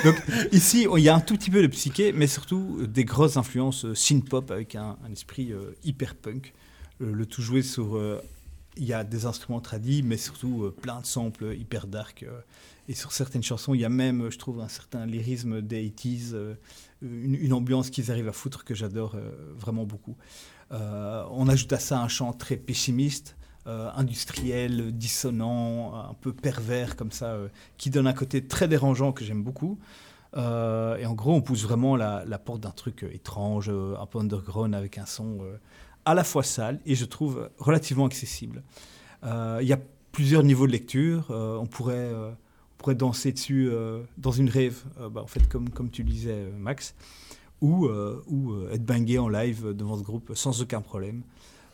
Donc 0.05 0.15
ici, 0.51 0.85
il 0.95 1.03
y 1.03 1.09
a 1.09 1.15
un 1.15 1.19
tout 1.21 1.35
petit 1.35 1.49
peu 1.49 1.61
de 1.61 1.67
psyché, 1.67 2.13
mais 2.15 2.27
surtout 2.27 2.79
des 2.87 3.03
grosses 3.05 3.37
influences 3.37 3.85
synth-pop 3.93 4.51
avec 4.51 4.75
un, 4.75 4.97
un 5.07 5.11
esprit 5.11 5.51
hyper 5.83 6.15
punk. 6.15 6.50
Euh, 7.01 7.11
le 7.13 7.25
tout 7.25 7.41
joué 7.41 7.61
sur... 7.61 7.97
euh, 7.97 8.21
il 8.77 8.85
y 8.85 8.93
a 8.93 9.03
des 9.03 9.25
instruments 9.25 9.59
tradis, 9.59 10.01
mais 10.03 10.17
surtout 10.17 10.63
euh, 10.63 10.71
plein 10.71 11.01
de 11.01 11.05
samples 11.05 11.53
hyper 11.55 11.87
dark. 11.87 12.25
et 12.87 12.93
sur 12.93 13.11
certaines 13.11 13.43
chansons, 13.43 13.73
il 13.73 13.81
y 13.81 13.85
a 13.85 13.89
même, 13.89 14.31
je 14.31 14.37
trouve, 14.37 14.61
un 14.61 14.69
certain 14.69 15.05
lyrisme 15.05 15.61
des 15.61 15.89
80s, 15.89 16.31
euh, 16.33 16.55
une, 17.01 17.53
ambiance 17.53 17.89
qu'ils 17.89 18.11
arrivent 18.11 18.29
à 18.29 18.33
foutre 18.33 18.63
que 18.63 18.73
j'adore 18.73 19.17
vraiment 19.57 19.85
beaucoup. 19.85 20.15
On 20.69 21.49
ajoute 21.49 21.73
à 21.73 21.79
ça 21.79 21.99
un 21.99 22.07
chant 22.07 22.31
très 22.31 22.55
pessimiste, 22.55 23.35
industriel, 23.65 24.95
dissonant, 24.95 25.95
un 25.95 26.13
peu 26.13 26.31
pervers 26.31 26.95
comme 26.95 27.11
ça, 27.11 27.37
qui 27.77 27.89
donne 27.89 28.07
un 28.07 28.13
côté 28.13 28.47
très 28.47 28.67
dérangeant 28.67 29.11
que 29.11 29.25
j'aime 29.25 29.43
beaucoup. 29.43 29.79
Et 30.35 30.39
en 31.05 31.13
gros, 31.13 31.33
on 31.33 31.41
pousse 31.41 31.63
vraiment 31.63 31.95
la, 31.97 32.39
porte 32.39 32.61
d'un 32.61 32.71
truc 32.71 33.03
étrange, 33.11 33.69
un 33.69 34.05
peu 34.05 34.19
underground, 34.19 34.75
avec 34.75 34.99
un 34.99 35.07
son 35.07 35.39
à 36.05 36.13
la 36.13 36.23
fois 36.23 36.43
sale 36.43 36.79
et 36.85 36.95
je 36.95 37.05
trouve 37.05 37.49
relativement 37.57 38.05
accessible. 38.05 38.63
Euh, 39.23 39.59
Il 39.61 39.67
y 39.67 39.73
a 39.73 39.79
plusieurs 40.11 40.43
niveaux 40.43 40.67
de 40.67 40.71
lecture. 40.71 41.27
Euh, 41.31 41.57
on, 41.57 41.65
pourrait, 41.65 41.95
euh, 41.95 42.31
on 42.31 42.77
pourrait 42.77 42.95
danser 42.95 43.31
dessus 43.31 43.71
dans 44.17 44.31
une 44.31 44.49
rêve, 44.49 44.83
bah, 45.11 45.21
en 45.21 45.27
fait, 45.27 45.47
comme, 45.47 45.89
tu 45.91 46.03
le 46.03 46.09
disais, 46.09 46.51
Max, 46.57 46.95
ou, 47.61 47.87
être 48.71 48.85
bangé 48.85 49.19
en 49.19 49.29
live 49.29 49.73
devant 49.73 49.97
ce 49.97 50.03
groupe 50.03 50.31
sans 50.35 50.61
aucun 50.61 50.81
problème. 50.81 51.21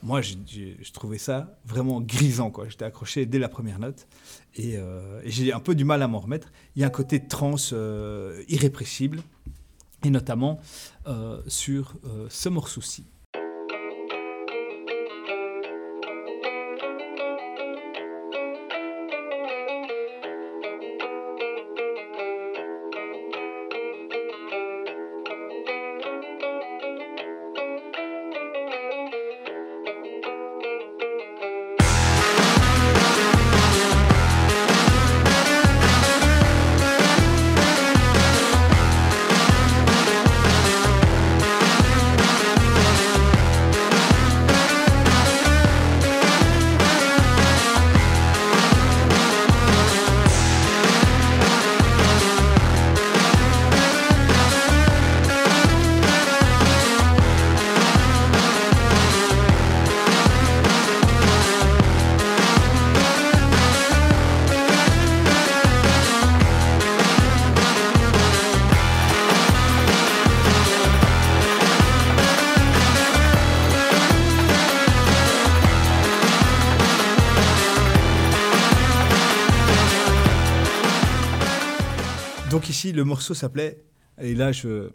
Moi, 0.03 0.21
je 0.21 0.91
trouvais 0.91 1.17
ça 1.17 1.57
vraiment 1.65 2.01
grisant. 2.01 2.53
J'étais 2.69 2.85
accroché 2.85 3.25
dès 3.25 3.39
la 3.39 3.49
première 3.49 3.79
note 3.79 4.07
et, 4.55 4.73
et 4.73 5.31
j'ai 5.31 5.51
un 5.53 5.59
peu 5.59 5.73
du 5.73 5.85
mal 5.85 6.03
à 6.03 6.07
m'en 6.07 6.19
remettre. 6.19 6.51
Il 6.75 6.81
y 6.81 6.83
a 6.83 6.87
un 6.87 6.91
côté 6.91 7.25
trans 7.25 7.55
irrépressible, 8.47 9.21
et 10.03 10.11
notamment 10.11 10.59
sur 11.47 11.95
ce 12.29 12.49
morceau-ci. 12.49 13.05
Le 82.91 83.03
morceau 83.03 83.33
s'appelait, 83.33 83.83
et 84.19 84.35
là, 84.35 84.51
je, 84.51 84.89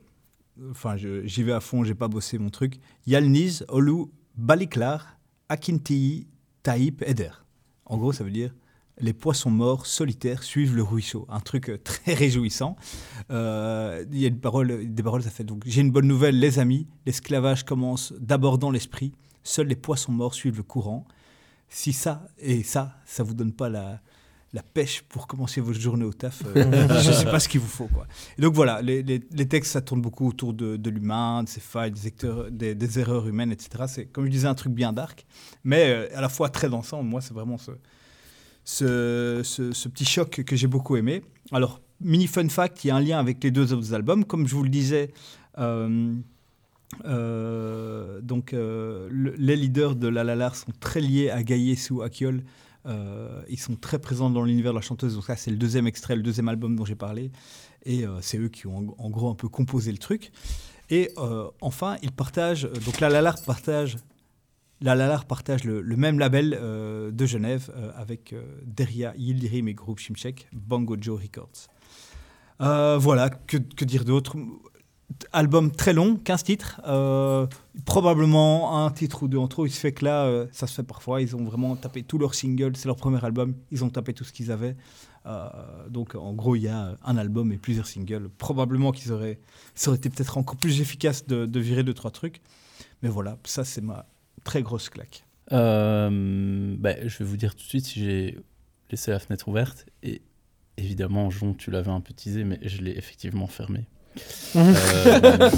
enfin, 0.70 0.97
j'y 0.97 1.43
vais 1.43 1.53
à 1.53 1.61
fond, 1.61 1.84
j'ai 1.84 1.95
pas 1.95 2.09
bossé 2.09 2.38
mon 2.38 2.51
truc. 2.51 2.78
Yalniz 3.07 3.64
Olu 3.68 4.07
Baliklar 4.36 5.18
Akinti 5.49 6.26
Taïp 6.62 7.03
Eder. 7.07 7.30
En 7.86 7.99
gros, 7.99 8.12
ça 8.12 8.24
veut 8.24 8.30
dire 8.30 8.53
les 9.01 9.12
poissons 9.12 9.51
morts 9.51 9.86
solitaires 9.86 10.43
suivent 10.43 10.76
le 10.76 10.82
ruisseau. 10.82 11.26
Un 11.28 11.40
truc 11.40 11.68
euh, 11.68 11.78
très 11.84 12.14
réjouissant. 12.14 12.76
Euh, 13.30 14.05
Il 14.12 14.18
y 14.18 14.26
a 14.26 14.30
des 14.30 14.36
paroles, 14.36 15.22
ça 15.22 15.30
fait 15.30 15.45
donc 15.45 15.62
J'ai 15.66 15.80
une 15.80 15.90
bonne 15.90 16.07
nouvelle, 16.07 16.38
les 16.38 16.59
amis. 16.59 16.86
L'esclavage 17.07 17.64
commence 17.64 18.12
d'abord 18.18 18.59
dans 18.59 18.70
l'esprit. 18.70 19.12
Seuls 19.43 19.66
les 19.66 19.76
poissons 19.76 20.12
morts 20.12 20.34
suivent 20.34 20.57
le 20.57 20.62
courant. 20.62 21.07
Si 21.68 21.93
ça 21.93 22.26
et 22.38 22.62
ça, 22.62 22.97
ça 23.07 23.22
vous 23.22 23.34
donne 23.34 23.53
pas 23.53 23.68
la, 23.68 24.01
la 24.55 24.62
pêche 24.62 25.03
pour 25.09 25.26
commencer 25.26 25.61
votre 25.62 25.80
journée 25.80 26.05
au 26.05 26.12
taf, 26.12 26.42
euh, 26.44 26.88
je 27.03 27.11
sais 27.12 27.24
pas 27.24 27.40
ce 27.40 27.48
qu'il 27.48 27.61
vous 27.61 27.66
faut. 27.68 27.86
Quoi. 27.86 28.07
Et 28.38 28.42
donc 28.42 28.55
voilà, 28.55 28.82
les, 28.82 29.03
les- 29.03 29.22
les 29.32 29.48
textes, 29.48 29.72
ça 29.72 29.80
tourne 29.80 30.03
beaucoup 30.03 30.28
autour 30.28 30.53
de, 30.53 30.76
de 30.76 30.90
l'humain, 30.90 31.42
de 31.42 31.48
ses 31.48 31.61
failles, 31.61 31.90
des, 31.90 32.07
acteurs- 32.07 32.50
des- 32.50 32.74
des 32.74 32.98
erreurs 32.98 33.26
humaines, 33.26 33.50
etc. 33.50 33.84
C'est, 33.88 34.07
comme 34.07 34.26
je 34.26 34.30
disais, 34.30 34.48
un 34.48 34.55
truc 34.55 34.72
bien 34.74 34.92
dark, 34.92 35.24
mais 35.64 35.84
euh, 35.88 36.09
à 36.14 36.20
la 36.20 36.28
fois 36.28 36.50
très 36.50 36.68
dansant. 36.68 37.03
Moi, 37.03 37.20
c'est 37.22 37.32
vraiment 37.32 37.57
ce, 37.57 37.70
ce, 38.64 39.40
ce- 39.42 39.72
ce 39.72 39.88
petit 39.88 40.05
choc 40.05 40.42
que 40.44 40.55
j'ai 40.57 40.66
beaucoup 40.66 40.96
aimé. 40.96 41.22
Alors, 41.50 41.80
mini 42.00 42.26
fun 42.26 42.48
fact, 42.48 42.84
il 42.84 42.88
y 42.88 42.90
a 42.90 42.96
un 42.96 43.00
lien 43.00 43.18
avec 43.18 43.42
les 43.42 43.50
deux 43.50 43.72
autres 43.72 43.94
albums. 43.94 44.24
Comme 44.26 44.46
je 44.46 44.55
vous 44.55 44.64
le 44.64 44.68
disais, 44.68 45.12
euh, 45.59 46.14
euh, 47.07 48.20
donc, 48.20 48.53
euh, 48.53 49.09
le- 49.11 49.34
les 49.38 49.57
leaders 49.57 49.96
de 49.96 50.09
La 50.09 50.24
La 50.24 50.53
sont 50.53 50.72
très 50.80 51.00
liés 51.00 51.30
à 51.30 51.42
Gaïa 51.42 51.76
sous 51.76 52.03
Akiol. 52.03 52.42
Euh, 52.86 53.42
ils 53.48 53.60
sont 53.60 53.76
très 53.76 53.98
présents 53.98 54.30
dans 54.30 54.42
l'univers 54.42 54.72
de 54.72 54.78
la 54.78 54.82
chanteuse. 54.82 55.14
Donc 55.14 55.24
ça, 55.24 55.36
c'est 55.36 55.50
le 55.50 55.56
deuxième 55.56 55.86
extrait, 55.86 56.16
le 56.16 56.22
deuxième 56.22 56.48
album 56.48 56.76
dont 56.76 56.84
j'ai 56.84 56.96
parlé. 56.96 57.30
Et 57.84 58.06
euh, 58.06 58.20
c'est 58.20 58.38
eux 58.38 58.48
qui 58.48 58.66
ont 58.66 58.94
en, 58.98 59.10
gros 59.10 59.30
un 59.30 59.34
peu 59.34 59.48
composé 59.48 59.92
le 59.92 59.98
truc. 59.98 60.32
Et 60.90 61.10
euh, 61.18 61.48
enfin, 61.60 61.96
ils 62.02 62.12
partagent, 62.12 62.68
donc 62.84 63.00
la 63.00 63.08
Lalar 63.08 63.40
partage, 63.42 63.96
la 64.80 65.18
partage 65.20 65.64
le, 65.64 65.82
même 65.96 66.18
label 66.18 66.50
de 66.50 67.26
Genève 67.26 67.72
avec 67.96 68.32
euh, 68.32 68.42
Deria 68.64 69.14
Yildirim 69.16 69.68
et 69.68 69.74
groupe 69.74 70.00
Shimshek, 70.00 70.48
Bango 70.52 70.96
Joe 71.00 71.20
Records. 71.20 71.68
Voilà, 72.58 73.30
que 73.30 73.84
dire 73.84 74.04
d'autre? 74.04 74.36
Album 75.32 75.70
très 75.70 75.92
long, 75.92 76.16
15 76.16 76.42
titres, 76.44 76.80
euh, 76.86 77.46
probablement 77.84 78.84
un 78.84 78.90
titre 78.90 79.22
ou 79.22 79.28
deux 79.28 79.38
en 79.38 79.48
trop. 79.48 79.66
Il 79.66 79.70
se 79.70 79.80
fait 79.80 79.92
que 79.92 80.04
là, 80.04 80.24
euh, 80.24 80.46
ça 80.52 80.66
se 80.66 80.74
fait 80.74 80.82
parfois. 80.82 81.20
Ils 81.20 81.34
ont 81.34 81.44
vraiment 81.44 81.76
tapé 81.76 82.02
tous 82.02 82.18
leurs 82.18 82.34
singles, 82.34 82.76
c'est 82.76 82.86
leur 82.86 82.96
premier 82.96 83.24
album. 83.24 83.54
Ils 83.70 83.84
ont 83.84 83.90
tapé 83.90 84.12
tout 84.12 84.24
ce 84.24 84.32
qu'ils 84.32 84.52
avaient. 84.52 84.76
Euh, 85.26 85.48
donc 85.88 86.14
en 86.14 86.32
gros, 86.32 86.56
il 86.56 86.62
y 86.62 86.68
a 86.68 86.96
un 87.04 87.16
album 87.16 87.52
et 87.52 87.58
plusieurs 87.58 87.86
singles. 87.86 88.28
Probablement 88.38 88.92
qu'ils 88.92 89.12
auraient, 89.12 89.40
ça 89.74 89.90
aurait 89.90 89.98
été 89.98 90.10
peut-être 90.10 90.38
encore 90.38 90.56
plus 90.56 90.80
efficace 90.80 91.26
de, 91.26 91.60
virer 91.60 91.82
deux 91.82 91.94
trois 91.94 92.10
trucs. 92.10 92.40
Mais 93.02 93.08
voilà, 93.08 93.38
ça 93.44 93.64
c'est 93.64 93.82
ma 93.82 94.06
très 94.44 94.62
grosse 94.62 94.88
claque. 94.88 95.24
Bah, 95.50 95.56
je 95.56 97.18
vais 97.18 97.24
vous 97.24 97.36
dire 97.36 97.54
tout 97.54 97.62
de 97.62 97.68
suite 97.68 97.86
si 97.86 98.00
j'ai 98.00 98.38
laissé 98.90 99.10
la 99.10 99.18
fenêtre 99.18 99.48
ouverte. 99.48 99.86
Et 100.02 100.22
évidemment, 100.76 101.30
Jon, 101.30 101.54
tu 101.54 101.70
l'avais 101.70 101.90
un 101.90 102.00
peu 102.00 102.14
teasé, 102.14 102.44
mais 102.44 102.58
je 102.62 102.82
l'ai 102.82 102.96
effectivement 102.96 103.46
fermé. 103.46 103.86
Euh, 104.54 105.48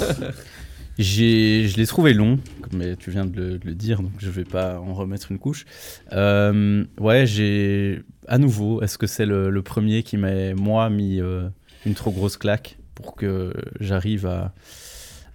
je 0.97 1.75
l'ai 1.75 1.85
trouvé 1.85 2.13
long, 2.13 2.39
mais 2.71 2.95
tu 2.95 3.11
viens 3.11 3.25
de 3.25 3.59
le, 3.63 3.75
dire, 3.75 4.01
donc 4.01 4.13
je 4.19 4.29
vais 4.29 4.45
pas 4.45 4.79
en 4.79 4.93
remettre 4.93 5.31
une 5.31 5.39
couche. 5.39 5.65
Euh, 6.13 6.85
ouais, 6.99 7.25
j'ai 7.25 8.01
à 8.27 8.37
nouveau, 8.37 8.81
est-ce 8.81 8.97
que 8.97 9.07
c'est 9.07 9.25
le, 9.25 9.49
le 9.49 9.61
premier 9.61 10.03
qui 10.03 10.17
m'a, 10.17 10.53
moi, 10.53 10.89
mis 10.89 11.19
euh, 11.19 11.47
une 11.85 11.93
trop 11.93 12.11
grosse 12.11 12.37
claque 12.37 12.77
pour 12.95 13.15
que 13.15 13.53
j'arrive 13.79 14.25
à. 14.25 14.53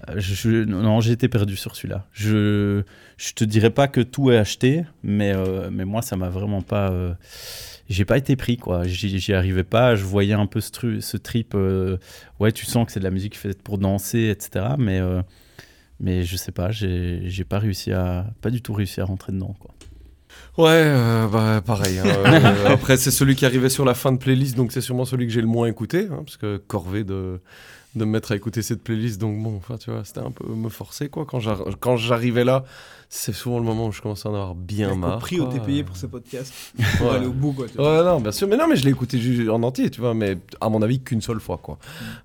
Euh, 0.09 0.15
je- 0.19 0.65
non, 0.65 1.01
j'ai 1.01 1.13
été 1.13 1.29
perdu 1.29 1.57
sur 1.57 1.77
celui-là. 1.77 2.07
Je, 2.13 2.83
je 3.19 3.33
te 3.35 3.45
dirais 3.45 3.71
pas 3.71 3.89
que 3.89 4.01
tout 4.01 4.31
est 4.31 4.37
acheté, 4.39 4.85
mais, 5.03 5.33
euh, 5.35 5.69
mais 5.73 5.85
moi, 5.85 6.01
ça 6.03 6.17
m'a 6.17 6.29
vraiment 6.31 6.63
pas. 6.63 6.91
euh, 6.91 7.13
j'ai 7.89 8.05
pas 8.05 8.19
été 8.19 8.37
pris, 8.37 8.57
quoi. 8.57 8.87
J'y 8.87 9.33
arrivais 9.35 9.65
pas. 9.65 9.97
Je 9.97 10.05
voyais 10.05 10.35
un 10.35 10.47
peu 10.47 10.61
ce, 10.61 10.71
tru- 10.71 11.01
ce 11.01 11.17
trip. 11.17 11.55
euh, 11.55 11.97
ouais, 12.39 12.53
tu 12.53 12.65
sens 12.67 12.87
que 12.87 12.93
c'est 12.93 13.01
de 13.01 13.05
la 13.05 13.11
musique 13.11 13.37
faite 13.37 13.63
pour 13.63 13.79
danser, 13.79 14.29
etc. 14.29 14.67
Mais, 14.79 15.01
mais 15.99 16.23
je 16.25 16.37
sais 16.37 16.53
pas, 16.53 16.71
j'ai 16.71 17.23
j'ai 17.27 17.45
pas 17.45 17.59
réussi 17.59 17.93
à. 17.93 18.27
Pas 18.41 18.51
du 18.51 18.63
tout 18.63 18.73
réussi 18.73 19.01
à 19.01 19.05
rentrer 19.05 19.33
dedans, 19.33 19.55
quoi. 19.59 19.75
Ouais, 20.57 20.69
euh, 20.85 21.27
bah, 21.29 21.63
pareil. 21.65 21.99
hein. 21.99 22.05
Euh, 22.27 22.69
après, 22.69 22.97
c'est 22.97 23.11
celui 23.11 23.35
qui 23.35 23.45
arrivait 23.45 23.69
sur 23.69 23.85
la 23.85 23.95
fin 23.95 24.13
de 24.13 24.19
playlist, 24.19 24.57
donc 24.57 24.73
c'est 24.73 24.81
sûrement 24.81 25.05
celui 25.05 25.27
que 25.27 25.33
j'ai 25.33 25.41
le 25.41 25.47
moins 25.47 25.67
écouté, 25.67 26.07
hein, 26.11 26.23
parce 26.25 26.37
que 26.37 26.57
corvée 26.59 27.03
de, 27.05 27.41
de 27.95 28.05
me 28.05 28.11
mettre 28.12 28.32
à 28.32 28.36
écouter 28.36 28.62
cette 28.62 28.82
playlist, 28.82 29.20
donc 29.20 29.43
bon, 29.43 29.57
enfin, 29.57 29.76
tu 29.78 29.91
vois, 29.91 30.05
c'était 30.05 30.20
un 30.20 30.30
peu 30.30 30.47
me 30.53 30.68
forcer, 30.68 31.09
quoi. 31.09 31.24
Quand 31.26 31.41
j'ar- 31.41 31.64
quand 31.80 31.97
j'arrivais 31.97 32.45
là, 32.45 32.64
c'est 33.13 33.33
souvent 33.35 33.59
le 33.59 33.65
moment 33.65 33.89
où 33.89 33.93
je 33.93 34.01
commençais 34.01 34.29
à 34.29 34.31
en 34.31 34.35
avoir 34.35 34.55
bien 34.55 34.95
marre. 34.95 35.19
où 35.33 35.37
quoi. 35.37 35.49
t'es 35.53 35.59
payé 35.59 35.83
pour 35.83 35.97
ce 35.97 36.07
podcast 36.07 36.55
pour 36.97 37.09
Ouais. 37.09 37.17
aller 37.17 37.27
au 37.27 37.33
bout 37.33 37.53
quoi. 37.53 37.67
tu 37.67 37.77
vois. 37.77 37.99
Ouais, 37.99 38.05
non, 38.05 38.21
bien 38.21 38.31
sûr. 38.31 38.47
Mais 38.47 38.57
non, 38.57 38.69
mais 38.69 38.77
je 38.77 38.85
l'ai 38.85 38.91
écouté 38.93 39.19
en 39.51 39.63
entier, 39.65 39.91
tu 39.91 40.01
vois, 40.01 40.15
mais 40.15 40.39
à 40.61 40.69
mon 40.69 40.81
avis 40.81 41.01
qu'une 41.03 41.21
seule 41.21 41.41
fois, 41.41 41.59
quoi. 41.61 41.79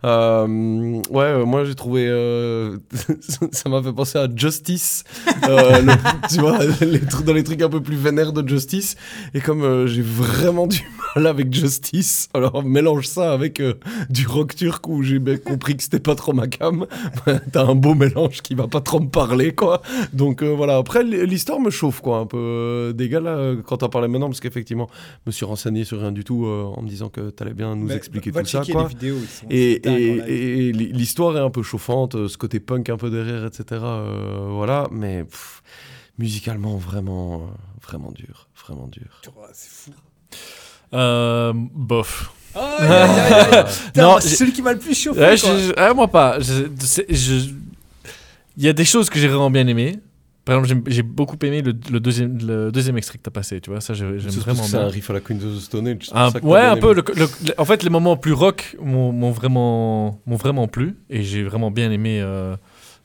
Euh, 0.04 1.02
ouais, 1.10 1.24
euh, 1.24 1.46
moi 1.46 1.66
j'ai 1.66 1.74
trouvé. 1.76 2.06
euh, 2.08 2.78
ça 3.52 3.68
m'a 3.70 3.82
fait 3.82 3.94
penser 3.94 4.20
à 4.20 4.28
Justice. 4.34 5.04
le- 5.44 6.28
tu 6.30 6.40
vois, 6.40 6.60
les 6.86 7.00
dans 7.26 7.34
les 7.34 7.44
trucs 7.44 7.62
un 7.64 7.70
peu 7.70 7.82
plus 7.82 7.96
vénères 7.98 8.32
de 8.32 8.48
Justice. 8.48 8.96
Et 9.34 9.42
comme 9.42 9.88
j'ai 9.88 10.04
vraiment 10.04 10.68
du 10.68 10.82
mal 11.16 11.26
avec 11.26 11.52
Justice, 11.52 12.30
alors 12.36 12.64
mélange 12.64 13.08
ça 13.08 13.32
avec 13.34 13.60
du 14.10 14.28
rock 14.28 14.56
turc 14.56 14.88
où 14.88 15.02
j'ai 15.02 15.18
bien 15.18 15.38
compris 15.38 15.76
que 15.76 15.82
c'était 15.84 16.00
pas 16.00 16.14
trop 16.14 16.34
ma 16.34 16.46
cam. 16.48 16.86
T'as 17.52 17.66
un 17.66 17.74
beau 17.76 17.96
mélange 17.96 18.42
qui 18.44 18.54
va 18.54 18.68
pas 18.68 18.82
trop 18.82 19.00
me 19.00 19.10
parler, 19.10 19.56
quoi. 19.56 19.82
Donc 20.14 20.44
voilà, 20.44 20.75
après 20.80 21.04
l'histoire 21.04 21.60
me 21.60 21.70
chauffe, 21.70 22.02
quoi, 22.02 22.18
un 22.20 22.26
peu. 22.26 22.38
Euh, 22.38 22.94
des 22.94 23.10
gars 23.10 23.20
là, 23.20 23.32
euh, 23.32 23.62
quand 23.66 23.78
t'en 23.78 23.90
parlais 23.90 24.08
maintenant, 24.08 24.28
parce 24.28 24.40
qu'effectivement, 24.40 24.90
je 25.26 25.30
me 25.30 25.32
suis 25.32 25.46
renseigné 25.46 25.84
sur 25.84 26.00
rien 26.00 26.12
du 26.12 26.24
tout 26.24 26.46
euh, 26.46 26.64
en 26.76 26.82
me 26.82 26.88
disant 26.88 27.10
que 27.10 27.30
t'allais 27.30 27.54
bien 27.54 27.76
nous 27.76 27.88
expliquer 27.92 28.32
tout 28.32 28.46
ça, 28.46 28.64
quoi. 28.72 28.88
vidéos, 28.88 29.18
Et, 29.50 29.82
l'histoire 30.74 31.36
est 31.38 31.42
un 31.42 31.50
peu 31.50 31.64
chauffante, 31.64 32.28
ce 32.28 32.38
côté 32.38 32.60
punk 32.60 32.90
un 32.90 32.98
peu 32.98 33.10
derrière, 33.10 33.46
etc. 33.46 33.64
euh, 33.84 34.48
voilà, 34.52 34.88
mais 34.92 35.24
pff, 35.24 35.62
musicalement, 36.18 36.78
vraiment, 36.78 37.36
euh, 37.36 37.46
vraiment 37.86 38.12
dur, 38.12 38.48
vraiment 38.66 38.88
dur. 38.88 39.22
C'est 39.54 39.70
fou. 39.70 39.92
Euh, 40.94 41.54
bof. 41.54 42.32
Aïe. 42.56 43.66
Putain, 43.88 44.02
non, 44.02 44.20
celui 44.22 44.54
qui 44.54 44.62
m'a 44.62 44.74
le 44.74 44.80
plus 44.80 44.94
chauffé, 44.98 45.20
Ouais, 45.20 45.36
quoi. 45.38 45.58
je- 45.58 45.68
je- 45.68 45.74
ah, 45.78 45.94
moi 45.94 46.08
pas. 46.08 46.40
Je- 46.40 46.70
c'est- 46.80 47.06
je- 47.14 47.52
Il 48.58 48.64
y 48.64 48.70
a 48.70 48.74
des 48.74 48.86
choses 48.86 49.10
que 49.10 49.20
j'ai 49.20 49.28
vraiment 49.28 49.50
bien 49.52 49.68
aimées. 49.68 50.00
Par 50.46 50.60
exemple, 50.64 50.84
j'ai 50.92 51.02
beaucoup 51.02 51.38
aimé 51.42 51.64
le, 51.64 51.74
le 51.92 52.00
deuxième, 52.00 52.38
le 52.38 52.72
deuxième 52.72 52.98
extrait 52.98 53.18
que 53.18 53.24
tu 53.24 53.30
as 53.30 53.32
passé. 53.32 53.60
Tu 53.62 53.72
vois, 53.72 53.82
ça, 53.82 53.96
j'ai- 53.96 54.20
j'aime 54.20 54.32
vraiment 54.32 54.62
c'est 54.62 54.78
un 54.78 54.88
riff 54.88 55.10
à 55.10 55.14
la 55.14 55.20
Queen 55.20 55.38
of 55.44 55.56
the 55.58 55.60
Stone 55.60 55.88
Age. 55.88 56.10
Un- 56.12 56.30
ça 56.30 56.40
t'as 56.40 56.46
ouais, 56.48 56.60
un 56.62 56.78
peu. 56.78 56.94
le- 56.94 57.04
en 57.58 57.66
fait, 57.66 57.82
les 57.82 57.90
moments 57.90 58.16
plus 58.16 58.34
rock 58.34 58.78
m'ont 58.80 59.32
vraiment, 59.32 60.22
vraiment 60.28 60.68
plu 60.68 60.98
et 61.10 61.24
j'ai 61.24 61.44
vraiment 61.44 61.72
bien 61.72 61.92
aimé 61.92 62.22
euh, 62.22 62.56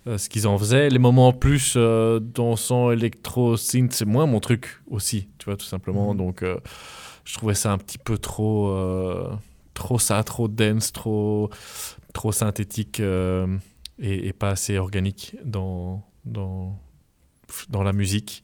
euh, 0.07 0.19
ce 0.19 0.29
qu'ils 0.29 0.47
en 0.47 0.59
faisaient. 0.59 0.91
Les 0.91 0.99
moments 0.99 1.33
plus 1.33 1.75
euh, 1.79 2.21
dansant, 2.21 2.91
électro, 2.91 3.57
synth, 3.57 3.93
c'est 3.95 4.05
moins 4.05 4.27
mon 4.27 4.41
truc 4.41 4.83
aussi, 4.91 5.29
tu 5.39 5.47
vois, 5.47 5.57
tout 5.57 5.65
simplement. 5.67 6.15
Donc, 6.15 6.43
euh, 6.43 6.59
je 7.25 7.33
trouvais 7.39 7.55
ça 7.55 7.73
un 7.73 7.79
petit 7.79 7.97
peu 7.99 8.19
trop, 8.19 8.71
trop 9.73 9.99
ça, 9.99 10.23
trop 10.25 10.47
dense, 10.47 10.93
trop, 10.93 11.49
trop 12.13 12.33
synthétique 12.33 13.01
et, 13.01 14.27
et 14.29 14.33
pas 14.35 14.51
assez 14.51 14.77
organique 14.77 15.37
dans, 15.43 16.03
dans, 16.27 16.79
dans 17.69 17.83
la 17.83 17.93
musique. 17.93 18.43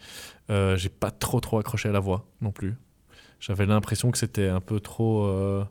Euh, 0.50 0.76
j'ai 0.76 0.88
pas 0.88 1.10
trop 1.10 1.40
trop 1.40 1.58
accroché 1.58 1.88
à 1.88 1.92
la 1.92 2.00
voix 2.00 2.26
non 2.40 2.52
plus. 2.52 2.74
J'avais 3.40 3.66
l'impression 3.66 4.10
que 4.10 4.18
c'était 4.18 4.48
un 4.48 4.60
peu 4.60 4.80
trop. 4.80 5.24
euh, 5.26 5.64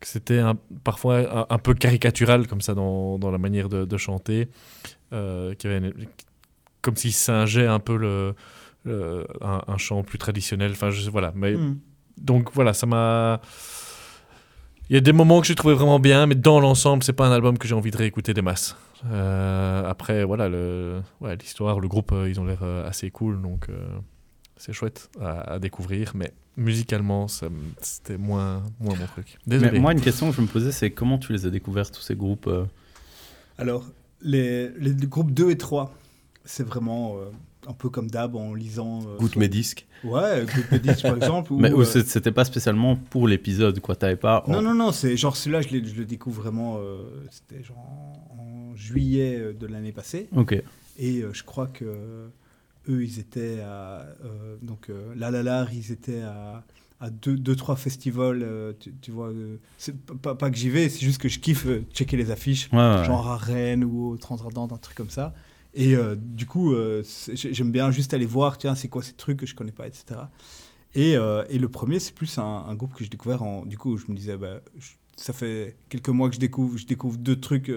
que 0.00 0.06
c'était 0.06 0.38
un- 0.38 0.56
parfois 0.82 1.18
un, 1.18 1.46
un 1.50 1.58
peu 1.58 1.74
caricatural 1.74 2.46
comme 2.46 2.60
ça 2.62 2.74
dans, 2.74 3.18
dans 3.18 3.30
la 3.30 3.38
manière 3.38 3.68
de, 3.68 3.84
de 3.84 3.96
chanter. 3.96 4.48
euh, 5.12 5.54
qu'il 5.54 5.70
y 5.70 5.74
avait 5.74 5.88
une- 5.88 6.06
comme 6.82 6.96
s'il 6.96 7.12
singeait 7.12 7.66
un 7.66 7.78
peu 7.80 7.96
le, 7.96 8.34
le- 8.84 9.26
un, 9.42 9.62
un 9.66 9.76
chant 9.76 10.02
plus 10.02 10.18
traditionnel. 10.18 10.70
Enfin, 10.72 10.90
je, 10.90 11.10
voilà. 11.10 11.32
Mais, 11.34 11.52
Mm. 11.54 11.78
Donc 12.18 12.50
voilà, 12.52 12.72
ça 12.74 12.86
m'a. 12.86 13.40
Il 14.90 14.94
y 14.94 14.96
a 14.96 15.00
des 15.00 15.12
moments 15.12 15.40
que 15.40 15.46
j'ai 15.46 15.54
trouvé 15.54 15.74
vraiment 15.74 16.00
bien, 16.00 16.26
mais 16.26 16.34
dans 16.34 16.58
l'ensemble, 16.58 17.04
c'est 17.04 17.12
pas 17.12 17.24
un 17.24 17.30
album 17.30 17.58
que 17.58 17.68
j'ai 17.68 17.76
envie 17.76 17.92
de 17.92 17.96
réécouter 17.96 18.34
des 18.34 18.42
masses. 18.42 18.74
Euh, 19.06 19.88
après, 19.88 20.24
voilà, 20.24 20.48
le, 20.48 21.00
ouais, 21.20 21.36
l'histoire, 21.36 21.78
le 21.78 21.86
groupe, 21.86 22.10
euh, 22.10 22.28
ils 22.28 22.40
ont 22.40 22.44
l'air 22.44 22.58
euh, 22.64 22.88
assez 22.88 23.08
cool, 23.12 23.40
donc 23.40 23.68
euh, 23.68 23.86
c'est 24.56 24.72
chouette 24.72 25.08
à, 25.20 25.52
à 25.52 25.58
découvrir, 25.60 26.10
mais 26.16 26.32
musicalement, 26.56 27.28
c'était 27.80 28.18
moins, 28.18 28.64
moins 28.80 28.96
mon 28.96 29.06
truc. 29.06 29.38
Désolé. 29.46 29.70
Mais 29.70 29.78
moi, 29.78 29.92
une 29.92 30.00
question 30.00 30.28
que 30.28 30.36
je 30.36 30.40
me 30.40 30.48
posais, 30.48 30.72
c'est 30.72 30.90
comment 30.90 31.18
tu 31.18 31.32
les 31.32 31.46
as 31.46 31.50
découverts, 31.50 31.92
tous 31.92 32.02
ces 32.02 32.16
groupes 32.16 32.48
euh? 32.48 32.64
Alors, 33.58 33.84
les, 34.22 34.70
les 34.70 34.92
groupes 35.06 35.30
2 35.30 35.52
et 35.52 35.56
3, 35.56 35.94
c'est 36.44 36.66
vraiment 36.66 37.14
euh, 37.16 37.30
un 37.68 37.72
peu 37.72 37.88
comme 37.90 38.10
d'hab 38.10 38.36
en 38.36 38.54
lisant. 38.54 39.00
euh, 39.06 39.16
Goûte 39.18 39.36
mes 39.36 39.48
disques. 39.48 39.86
Ouais, 40.04 40.44
Goûte 40.46 40.70
mes 40.72 40.78
disques 40.78 41.02
par 41.02 41.16
exemple. 41.16 41.52
Mais 41.58 41.72
euh, 41.72 41.84
c'était 41.84 42.32
pas 42.32 42.44
spécialement 42.44 42.96
pour 42.96 43.28
l'épisode, 43.28 43.80
quoi. 43.80 43.96
T'avais 43.96 44.16
pas. 44.16 44.44
Non, 44.48 44.62
non, 44.62 44.74
non, 44.74 44.92
c'est 44.92 45.16
genre 45.16 45.36
celui-là, 45.36 45.60
je, 45.62 45.68
le 45.76 46.04
découvre 46.04 46.42
vraiment. 46.42 46.76
euh, 46.78 47.02
C'était 47.30 47.62
genre 47.62 47.78
en, 47.78 48.72
en 48.72 48.76
juillet 48.76 49.36
euh, 49.38 49.52
de 49.52 49.66
l'année 49.66 49.92
passée. 49.92 50.28
Ok. 50.34 50.60
Et 50.98 51.22
je 51.32 51.42
crois 51.44 51.66
que 51.66 51.84
eux, 52.88 53.04
ils 53.04 53.18
étaient 53.18 53.60
à. 53.60 54.06
donc, 54.62 54.88
La 55.16 55.30
La 55.30 55.42
La, 55.42 55.66
ils 55.72 55.92
étaient 55.92 56.22
à. 56.22 56.64
À 57.02 57.08
deux, 57.08 57.34
deux, 57.38 57.56
trois 57.56 57.76
festivals, 57.76 58.42
euh, 58.42 58.74
tu, 58.78 58.92
tu 59.00 59.10
vois. 59.10 59.28
euh, 59.28 59.56
c'est 59.78 59.96
pas- 60.20 60.34
pas, 60.34 60.50
que 60.50 60.56
j'y 60.58 60.68
vais, 60.68 60.90
c'est 60.90 61.00
juste 61.00 61.16
que 61.18 61.30
je 61.30 61.38
kiffe 61.38 61.64
euh, 61.64 61.82
checker 61.94 62.18
les 62.18 62.30
affiches, 62.30 62.68
Ouais, 62.74 62.78
ouais, 62.78 63.04
genre 63.06 63.26
à 63.26 63.38
Rennes 63.38 63.84
ou 63.84 64.10
au 64.10 64.16
Transardente, 64.18 64.70
un 64.74 64.76
truc 64.76 64.98
comme 64.98 65.08
ça. 65.08 65.32
Et 65.74 65.94
euh, 65.94 66.16
du 66.18 66.46
coup, 66.46 66.72
euh, 66.72 67.02
j'aime 67.34 67.70
bien 67.70 67.90
juste 67.90 68.12
aller 68.14 68.26
voir, 68.26 68.58
tiens, 68.58 68.74
c'est 68.74 68.88
quoi 68.88 69.02
ces 69.02 69.12
trucs 69.12 69.38
que 69.38 69.46
je 69.46 69.54
connais 69.54 69.72
pas, 69.72 69.86
etc. 69.86 70.20
Et, 70.94 71.16
euh, 71.16 71.44
et 71.48 71.58
le 71.58 71.68
premier, 71.68 72.00
c'est 72.00 72.14
plus 72.14 72.38
un, 72.38 72.42
un 72.68 72.74
groupe 72.74 72.92
que 72.94 73.04
j'ai 73.04 73.10
découvert 73.10 73.42
en. 73.42 73.64
Du 73.64 73.78
coup, 73.78 73.96
je 73.96 74.06
me 74.10 74.16
disais, 74.16 74.36
bah, 74.36 74.60
je- 74.78 74.90
ça 75.16 75.32
fait 75.32 75.76
quelques 75.88 76.08
mois 76.08 76.28
que 76.28 76.34
je 76.34 76.40
découvre, 76.40 76.76
je 76.78 76.86
découvre 76.86 77.18
deux 77.18 77.38
trucs 77.38 77.70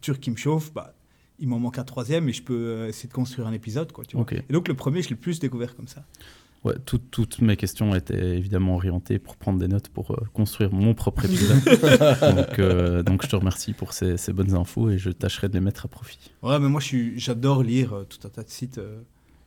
turcs 0.00 0.20
qui 0.20 0.30
me 0.30 0.36
chauffent. 0.36 0.72
Bah, 0.72 0.94
il 1.40 1.48
m'en 1.48 1.58
manque 1.58 1.78
un 1.78 1.84
troisième 1.84 2.28
et 2.28 2.32
je 2.32 2.42
peux 2.42 2.86
essayer 2.86 3.08
de 3.08 3.14
construire 3.14 3.48
un 3.48 3.52
épisode, 3.52 3.90
quoi. 3.90 4.04
Tu 4.04 4.16
vois. 4.16 4.22
Et 4.48 4.52
donc, 4.52 4.68
le 4.68 4.74
premier, 4.74 5.02
je 5.02 5.08
l'ai 5.08 5.16
plus 5.16 5.40
découvert 5.40 5.74
comme 5.74 5.88
ça. 5.88 6.04
Ouais, 6.64 6.74
tout- 6.86 6.96
toutes 6.98 7.40
mes 7.42 7.56
questions 7.56 7.94
étaient 7.94 8.36
évidemment 8.38 8.74
orientées 8.76 9.18
pour 9.18 9.36
prendre 9.36 9.58
des 9.58 9.68
notes 9.68 9.88
pour 9.90 10.12
euh, 10.12 10.16
construire 10.32 10.72
mon 10.72 10.94
propre 10.94 11.26
épisode. 11.26 11.58
donc, 12.36 12.58
euh, 12.58 13.02
donc 13.02 13.22
je 13.22 13.28
te 13.28 13.36
remercie 13.36 13.74
pour 13.74 13.92
ces, 13.92 14.16
ces 14.16 14.32
bonnes 14.32 14.54
infos 14.54 14.88
et 14.90 14.96
je 14.96 15.10
tâcherai 15.10 15.48
de 15.48 15.54
les 15.54 15.60
mettre 15.60 15.84
à 15.84 15.88
profit. 15.88 16.18
Ouais, 16.42 16.58
mais 16.58 16.68
moi, 16.68 16.80
j'adore 17.16 17.62
lire 17.62 17.92
euh, 17.94 18.04
tout 18.04 18.26
un 18.26 18.30
tas 18.30 18.42
de 18.42 18.48
sites. 18.48 18.78
euh, 18.78 19.02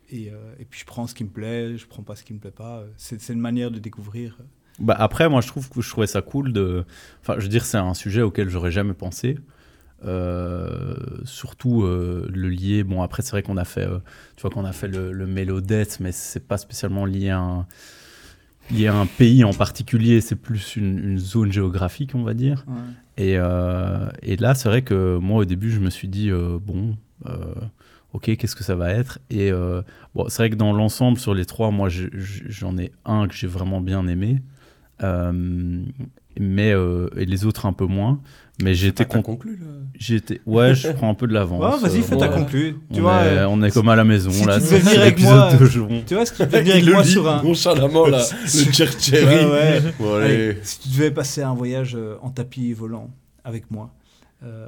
et, 0.09 0.29
euh, 0.31 0.35
et 0.59 0.65
puis, 0.65 0.79
je 0.81 0.85
prends 0.85 1.07
ce 1.07 1.15
qui 1.15 1.23
me 1.23 1.29
plaît, 1.29 1.75
je 1.77 1.87
prends 1.87 2.03
pas 2.03 2.15
ce 2.15 2.23
qui 2.23 2.33
me 2.33 2.39
plaît 2.39 2.51
pas. 2.51 2.83
C'est 2.97 3.29
une 3.29 3.39
manière 3.41 3.71
de 3.71 3.79
découvrir. 3.79 4.37
Bah 4.79 4.95
après, 4.97 5.27
moi, 5.27 5.41
je 5.41 5.47
trouve 5.47 5.69
que 5.69 5.81
je 5.81 5.89
trouvais 5.89 6.05
ça 6.07 6.21
cool 6.21 6.53
de. 6.53 6.85
Enfin, 7.21 7.33
je 7.39 7.43
veux 7.43 7.49
dire, 7.49 7.65
c'est 7.65 7.77
un 7.77 7.95
sujet 7.95 8.21
auquel 8.21 8.47
j'aurais 8.47 8.71
jamais 8.71 8.93
pensé. 8.93 9.39
Euh, 10.05 10.93
surtout 11.25 11.83
euh, 11.83 12.29
le 12.31 12.49
lier. 12.49 12.83
Bon, 12.83 13.01
après, 13.01 13.23
c'est 13.23 13.31
vrai 13.31 13.41
qu'on 13.43 13.57
a 13.57 13.65
fait, 13.65 13.87
euh, 13.87 13.99
tu 14.35 14.41
vois, 14.43 14.51
qu'on 14.51 14.65
a 14.65 14.71
fait 14.71 14.87
le, 14.87 15.11
le 15.11 15.25
Mélodette, 15.25 15.99
mais 15.99 16.11
c'est 16.11 16.47
pas 16.47 16.57
spécialement 16.57 17.05
lié 17.05 17.29
à 17.29 17.39
un, 17.39 17.65
lié 18.69 18.87
à 18.87 18.95
un 18.95 19.07
pays 19.07 19.43
en 19.43 19.53
particulier. 19.53 20.21
C'est 20.21 20.35
plus 20.35 20.75
une, 20.75 20.99
une 20.99 21.17
zone 21.17 21.51
géographique, 21.51 22.11
on 22.13 22.23
va 22.23 22.33
dire. 22.35 22.63
Ouais. 22.67 22.75
Et, 23.25 23.31
et 24.21 24.35
là, 24.37 24.53
c'est 24.53 24.69
vrai 24.69 24.83
que 24.83 25.17
moi, 25.17 25.39
au 25.41 25.45
début, 25.45 25.71
je 25.71 25.79
me 25.79 25.89
suis 25.89 26.07
dit, 26.07 26.29
bon, 26.31 26.95
ok, 28.13 28.35
qu'est-ce 28.37 28.55
que 28.55 28.63
ça 28.63 28.75
va 28.75 28.91
être? 28.91 29.19
Et 29.29 29.51
euh, 29.51 29.81
bon, 30.13 30.25
c'est 30.29 30.43
vrai 30.43 30.49
que 30.51 30.55
dans 30.55 30.73
l'ensemble, 30.73 31.17
sur 31.17 31.33
les 31.33 31.45
trois, 31.45 31.71
moi, 31.71 31.89
je- 31.89 32.07
je- 32.13 32.43
j'en 32.47 32.77
ai 32.77 32.91
un 33.05 33.27
que 33.27 33.33
j'ai 33.33 33.47
vraiment 33.47 33.81
bien 33.81 34.07
aimé, 34.07 34.41
euh, 35.03 35.81
mais 36.39 36.71
euh, 36.73 37.09
et 37.17 37.25
les 37.25 37.45
autres 37.45 37.65
un 37.65 37.73
peu 37.73 37.85
moins. 37.85 38.19
Mais 38.63 38.73
t'as 38.91 39.05
con- 39.05 39.21
conclu, 39.21 39.59
été, 40.15 40.41
ouais, 40.47 40.73
je 40.73 40.87
prends 40.91 41.11
un 41.11 41.13
peu 41.13 41.27
de 41.27 41.33
l'avance. 41.33 41.61
Ouais, 41.61 41.89
vas-y, 41.89 41.99
Euh, 41.99 42.03
fais 42.03 42.17
ta 42.17 42.27
ouais. 42.27 42.33
conclue. 42.35 42.75
Tu 42.91 42.99
on, 42.99 43.03
vois, 43.03 43.21
est, 43.21 43.37
euh, 43.37 43.47
on 43.49 43.61
est 43.61 43.69
comme 43.69 43.87
à 43.89 43.95
la 43.95 44.03
maison 44.03 44.31
si 44.31 44.45
là. 44.45 44.55
tu 44.55 44.61
devais 44.65 44.79
c'est 44.79 44.83
venir 44.83 45.01
avec 45.01 45.11
l'épisode 45.19 45.35
moi, 45.35 45.53
de 45.53 45.57
tu 46.07 46.13
vois, 46.15 46.25
si 46.25 46.33
tu 46.33 46.41
devais 46.43 46.59
venir 46.61 46.73
avec 46.73 46.85
le 46.85 46.91
moi 46.93 47.03
sur 47.03 47.29
un. 47.29 47.43
nonchalamment, 47.43 48.07
là. 48.07 48.23
Le 48.43 48.71
cherry. 48.99 49.25
Ouais, 49.25 49.51
ouais. 49.51 49.81
Bon, 49.99 50.15
Allez, 50.15 50.33
allez. 50.33 50.57
si 50.63 50.79
tu 50.79 50.89
devais 50.89 51.11
passer 51.11 51.43
un 51.43 51.53
voyage 51.53 51.93
euh, 51.95 52.15
en 52.23 52.31
tapis 52.31 52.73
volant 52.73 53.11
avec 53.43 53.69
moi. 53.69 53.93
Euh, 54.43 54.67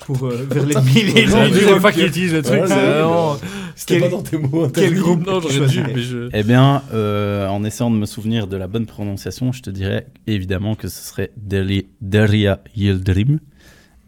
pour 0.00 0.24
euh, 0.26 0.46
vers 0.50 0.66
les 0.66 0.74
deuxième 0.74 1.52
jours 1.52 1.80
fois 1.80 1.90
que- 1.90 1.96
qu'il 1.96 2.06
utilise 2.06 2.34
le 2.34 2.42
truc. 2.42 2.60
Ouais, 2.60 2.66
c'est 2.68 2.74
ouais, 2.74 2.80
vraiment- 3.00 3.36
C'était 3.76 3.94
Quel- 3.98 4.02
pas 4.10 4.16
dans 4.16 4.22
tes 4.22 4.36
mots. 4.36 4.68
Quel 4.68 4.94
groupe 4.94 5.26
Non, 5.26 5.40
j'aurais 5.40 5.66
dû, 5.68 5.82
mais 5.94 6.02
je. 6.02 6.28
Eh 6.32 6.42
bien, 6.42 6.82
euh, 6.92 7.48
en 7.48 7.64
essayant 7.64 7.90
de 7.90 7.96
me 7.96 8.06
souvenir 8.06 8.46
de 8.46 8.56
la 8.56 8.66
bonne 8.68 8.86
prononciation, 8.86 9.52
je 9.52 9.62
te 9.62 9.70
dirais 9.70 10.06
évidemment 10.26 10.74
que 10.74 10.86
ce 10.88 11.02
serait 11.02 11.30
Deli- 11.36 11.86
Deria 12.00 12.60
Yildirim. 12.76 13.40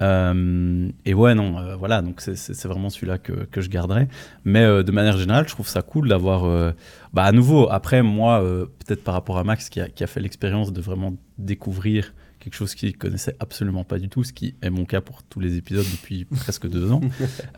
Euh, 0.02 0.88
et 1.06 1.14
ouais, 1.14 1.34
non, 1.34 1.58
euh, 1.58 1.74
voilà, 1.76 2.02
donc 2.02 2.20
c'est- 2.20 2.66
vraiment 2.66 2.90
celui-là 2.90 3.18
que, 3.18 3.32
que 3.50 3.60
je 3.62 3.70
garderai. 3.70 4.08
Mais 4.44 4.60
euh, 4.62 4.82
de 4.82 4.92
manière 4.92 5.16
générale, 5.16 5.44
je 5.48 5.54
trouve 5.54 5.68
ça 5.68 5.82
cool 5.82 6.08
d'avoir. 6.08 6.44
euh, 6.44 6.72
bah, 7.14 7.24
à 7.24 7.32
nouveau, 7.32 7.68
après, 7.70 8.02
moi, 8.02 8.42
euh, 8.42 8.66
peut-être 8.86 9.02
par 9.02 9.14
rapport 9.14 9.38
à 9.38 9.44
Max 9.44 9.68
qui 9.70 9.80
a, 9.80 9.88
qui 9.88 10.04
a 10.04 10.06
fait 10.06 10.20
l'expérience 10.20 10.72
de 10.72 10.80
vraiment 10.82 11.14
découvrir 11.38 12.12
quelque 12.46 12.54
chose 12.54 12.76
qu'il 12.76 12.96
connaissait 12.96 13.34
absolument 13.40 13.82
pas 13.82 13.98
du 13.98 14.08
tout, 14.08 14.22
ce 14.22 14.32
qui 14.32 14.54
est 14.62 14.70
mon 14.70 14.84
cas 14.84 15.00
pour 15.00 15.24
tous 15.24 15.40
les 15.40 15.56
épisodes 15.56 15.84
depuis 15.90 16.24
presque 16.36 16.68
deux 16.68 16.92
ans. 16.92 17.00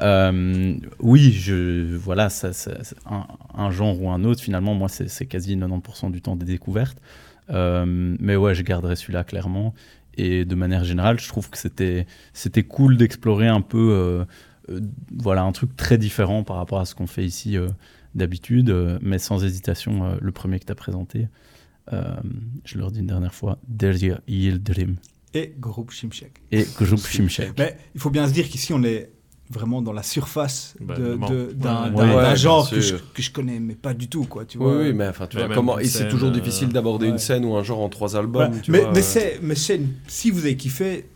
Euh, 0.01 0.79
oui, 1.01 1.31
je, 1.31 1.95
voilà, 1.95 2.29
un, 3.55 3.71
genre 3.71 4.01
ou 4.01 4.09
un 4.09 4.25
autre, 4.25 4.41
finalement, 4.41 4.73
moi, 4.73 4.89
c'est 4.89 5.27
quasi 5.27 5.59
90% 5.59 6.11
du 6.11 6.23
temps 6.23 6.37
des 6.37 6.47
découvertes. 6.47 6.97
Euh, 7.51 7.85
mais 8.19 8.35
ouais, 8.37 8.55
je 8.55 8.63
garderai 8.63 8.97
celui-là 8.97 9.25
clairement. 9.25 9.75
Et 10.17 10.47
de 10.47 10.55
manière 10.55 10.85
générale, 10.85 11.21
je 11.21 11.29
trouve 11.29 11.51
que 11.51 11.59
c'était 11.59 12.63
cool 12.63 12.97
d'explorer 12.97 13.47
un 13.47 13.61
peu, 13.61 14.25
euh, 14.71 14.81
voilà, 15.15 15.43
un 15.43 15.53
truc 15.53 15.77
très 15.77 15.99
différent 15.99 16.45
par 16.45 16.57
rapport 16.57 16.81
à 16.81 16.87
ce 16.87 16.95
qu'on 16.95 17.07
fait 17.07 17.27
ici 17.27 17.59
d'habitude, 18.15 18.75
mais 19.03 19.19
sans 19.19 19.45
hésitation, 19.45 20.17
le 20.19 20.33
premier 20.33 20.59
que 20.59 20.65
tu 20.65 20.73
as 20.73 20.77
présenté, 20.77 21.29
je 22.65 22.79
le 22.79 22.85
redis 22.85 23.01
une 23.01 23.07
dernière 23.07 23.35
fois, 23.35 23.59
Derya 23.69 24.21
Yildirim 24.29 24.97
Et 25.35 25.55
groupe 25.59 25.91
Shimshek. 25.91 26.33
et 26.53 26.67
Group 26.77 27.07
Shimshek. 27.07 27.53
Mais 27.59 27.77
il 27.95 28.01
faut 28.01 28.11
bien 28.11 28.27
se 28.29 28.33
dire 28.33 28.49
qu'ici, 28.49 28.73
on 28.73 28.83
est 28.83 29.11
vraiment 29.51 29.81
dans 29.81 29.93
la 29.95 30.03
surface 30.03 30.75
Bah, 30.81 30.95
de- 30.97 31.03
vraiment. 31.05 31.31
de- 31.31 31.53
d'un 31.55 31.93
Ouais, 31.95 32.15
ouais, 32.15 32.37
genre 32.37 32.69
que 32.69 32.77
je, 32.77 32.81
sûr. 32.97 33.13
que 33.15 33.23
je 33.23 33.31
connais, 33.31 33.59
mais 33.59 33.75
pas 33.75 33.95
du 33.95 34.09
tout, 34.09 34.25
quoi. 34.25 34.45
Tu 34.45 34.59
Oui, 34.59 34.65
vois. 34.65 34.79
oui, 34.83 34.93
mais 34.93 35.09
enfin, 35.09 35.27
tu 35.27 35.39
Mais 35.39 35.47
vois, 35.47 35.55
comment. 35.55 35.77
c'est 35.85 36.09
toujours 36.09 36.29
euh, 36.29 36.33
difficile 36.33 36.69
d'aborder 36.69 37.07
ouais. 37.07 37.13
une 37.13 37.19
scène 37.19 37.45
ou 37.47 37.57
un 37.57 37.63
genre 37.63 37.81
en 37.81 37.89
trois 37.89 38.15
albums. 38.17 38.49
Voilà. 38.49 38.61
tu 38.61 38.71
mais, 38.71 38.81
vois, 38.81 38.93
mais 38.93 38.99
euh, 38.99 39.03
c'est, 39.03 39.39
mais 39.43 39.55
c'est 39.55 39.77
une- 39.77 39.95
si 40.07 40.31
vous 40.31 40.41
avez 40.41 40.57
kiffé, 40.57 41.07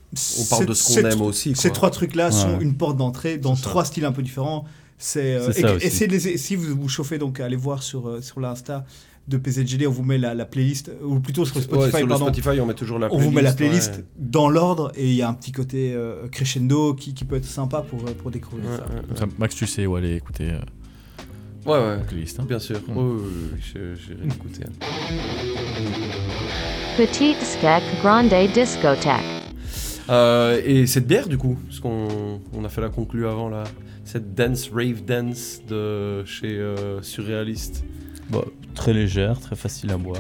On 0.41 0.45
parle 0.45 0.66
de 0.66 0.75
ce 0.75 0.95
qu'on 1.01 1.09
aime 1.09 1.20
aussi. 1.23 1.55
Ces 1.57 1.70
trois 1.70 1.91
trucs-là 1.91 2.31
sont 2.31 2.57
Ouais. 2.59 2.62
une 2.64 2.75
porte 2.77 2.97
d'entrée 2.99 3.39
dans 3.39 3.55
trois 3.55 3.85
styles 3.87 4.05
un 4.05 4.12
peu 4.12 4.23
différents. 4.23 4.64
C'est, 4.99 5.35
euh, 5.37 5.51
C'est 5.53 5.59
et- 5.59 5.62
ça 5.62 5.73
et 5.73 5.77
aussi. 5.77 5.87
essayez 5.87 6.07
de 6.07 6.12
les- 6.12 6.37
si 6.39 6.55
vous 6.55 6.75
vous 6.81 6.89
chauffez, 6.89 7.18
donc 7.18 7.41
allez 7.41 7.57
voir 7.57 7.83
sur, 7.83 8.09
euh, 8.09 8.20
sur 8.20 8.39
l'Insta 8.41 8.85
de 9.29 9.37
PZGD, 9.37 9.87
on 9.87 9.91
vous 9.91 10.03
met 10.03 10.18
la, 10.18 10.35
la 10.35 10.45
playlist, 10.45 10.91
ou 11.05 11.20
plutôt 11.20 11.45
sur 11.45 11.55
le 11.57 11.61
Ouais, 11.61 11.66
Spotify, 11.66 11.91
sur 11.99 12.01
le 12.07 12.09
pardon. 12.09 12.25
Spotify, 12.27 12.61
on 12.61 12.66
met 12.66 12.75
toujours 12.75 12.99
la 12.99 13.07
on 13.07 13.11
playlist. 13.11 13.29
vous 13.29 13.35
met 13.37 13.43
la 13.43 13.53
playlist 13.53 13.95
ouais. 13.97 14.05
dans 14.18 14.49
l'ordre 14.51 14.91
et 14.97 15.09
il 15.09 15.14
y 15.14 15.23
a 15.23 15.29
un 15.29 15.35
petit 15.35 15.53
côté 15.53 15.93
euh, 15.95 16.27
crescendo 16.29 16.95
qui, 16.95 17.14
qui 17.14 17.25
peut 17.25 17.37
être 17.37 17.45
sympa 17.45 17.83
pour, 17.83 18.01
euh, 18.01 18.12
pour 18.12 18.31
découvrir 18.31 18.68
Ouais, 18.68 18.77
ça. 18.77 18.83
ouais, 18.89 18.97
ouais. 18.97 19.16
Ça, 19.16 19.27
Max, 19.39 19.55
tu 19.55 19.66
sais 19.66 19.87
où 19.87 19.95
aller 19.97 20.16
écouter 20.16 20.51
euh, 20.51 20.59
Ouais, 21.64 21.79
ouais. 21.79 21.97
la 21.99 22.03
playlist. 22.03 22.41
hein. 22.41 22.45
Bien 22.49 22.59
sûr. 22.59 22.81
Mm. 22.89 22.97
Oui, 22.97 23.23
je- 23.61 23.95
j'irai 23.95 24.27
écouter. 24.27 24.64
Petite 26.97 27.41
Skek 27.41 27.83
Grande 28.03 28.29
Discothèque. 28.53 29.20
Euh, 30.11 30.61
et 30.64 30.87
cette 30.87 31.07
bière, 31.07 31.29
du 31.29 31.39
coup, 31.39 31.57
parce 31.66 31.81
qu'on 31.81 32.41
on 32.53 32.64
a 32.64 32.68
fait 32.68 32.81
la 32.81 32.89
conclue 32.89 33.27
avant, 33.27 33.49
là, 33.49 33.64
cette 34.05 34.35
dance, 34.35 34.68
rave 34.75 35.05
dance 35.05 35.61
de 35.68 36.25
chez 36.25 36.59
euh, 36.59 37.01
Surréaliste. 37.03 37.85
Bon, 38.29 38.45
très 38.75 38.93
légère, 38.93 39.39
très 39.41 39.57
facile 39.57 39.91
à 39.93 39.97
boire. 39.97 40.18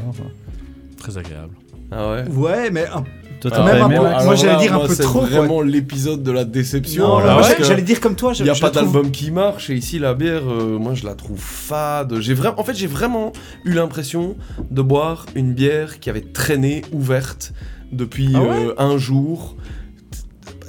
Très 0.98 1.18
agréable. 1.18 1.54
Ah 1.90 2.10
ouais 2.12 2.24
Ouais, 2.28 2.70
mais 2.70 2.86
un- 2.86 3.04
Toi, 3.40 3.50
Ah 3.54 3.56
t'as 3.56 3.64
même 3.64 3.78
pas 3.78 3.84
un 3.84 3.86
aimé, 3.90 3.96
peu- 3.98 4.02
Max 4.04 4.24
moi, 4.24 4.34
j'allais 4.36 4.58
dire 4.62 4.74
un 4.76 4.86
peu 4.86 4.94
c'est 4.94 5.02
trop, 5.02 5.18
quoi. 5.20 5.28
vraiment 5.28 5.62
l'épisode 5.62 6.22
de 6.22 6.30
la 6.30 6.44
déception. 6.44 7.08
non, 7.08 7.18
là, 7.18 7.42
j'allais 7.60 7.82
dire 7.82 8.00
comme 8.00 8.14
toi. 8.14 8.32
Il 8.38 8.44
n'y 8.44 8.50
a 8.50 8.54
je 8.54 8.60
pas 8.60 8.70
trouve- 8.70 8.84
d'album 8.92 9.10
qui 9.10 9.32
marche 9.32 9.68
et 9.68 9.74
ici 9.74 9.98
la 9.98 10.14
bière, 10.14 10.42
euh, 10.48 10.78
moi 10.78 10.94
je 10.94 11.04
la 11.04 11.14
trouve 11.16 11.40
fade. 11.40 12.14
J'ai 12.20 12.34
vraiment, 12.34 12.60
en 12.60 12.64
fait 12.64 12.74
j'ai 12.76 12.86
vraiment 12.86 13.32
eu 13.64 13.72
l'impression 13.72 14.36
de 14.70 14.80
boire 14.82 15.26
une 15.34 15.54
bière 15.54 15.98
qui 15.98 16.08
avait 16.08 16.20
traîné 16.20 16.82
ouverte 16.92 17.52
depuis 17.90 18.30
Ah 18.36 18.42
ouais 18.42 18.66
euh, 18.68 18.74
un 18.78 18.96
jour. 18.96 19.56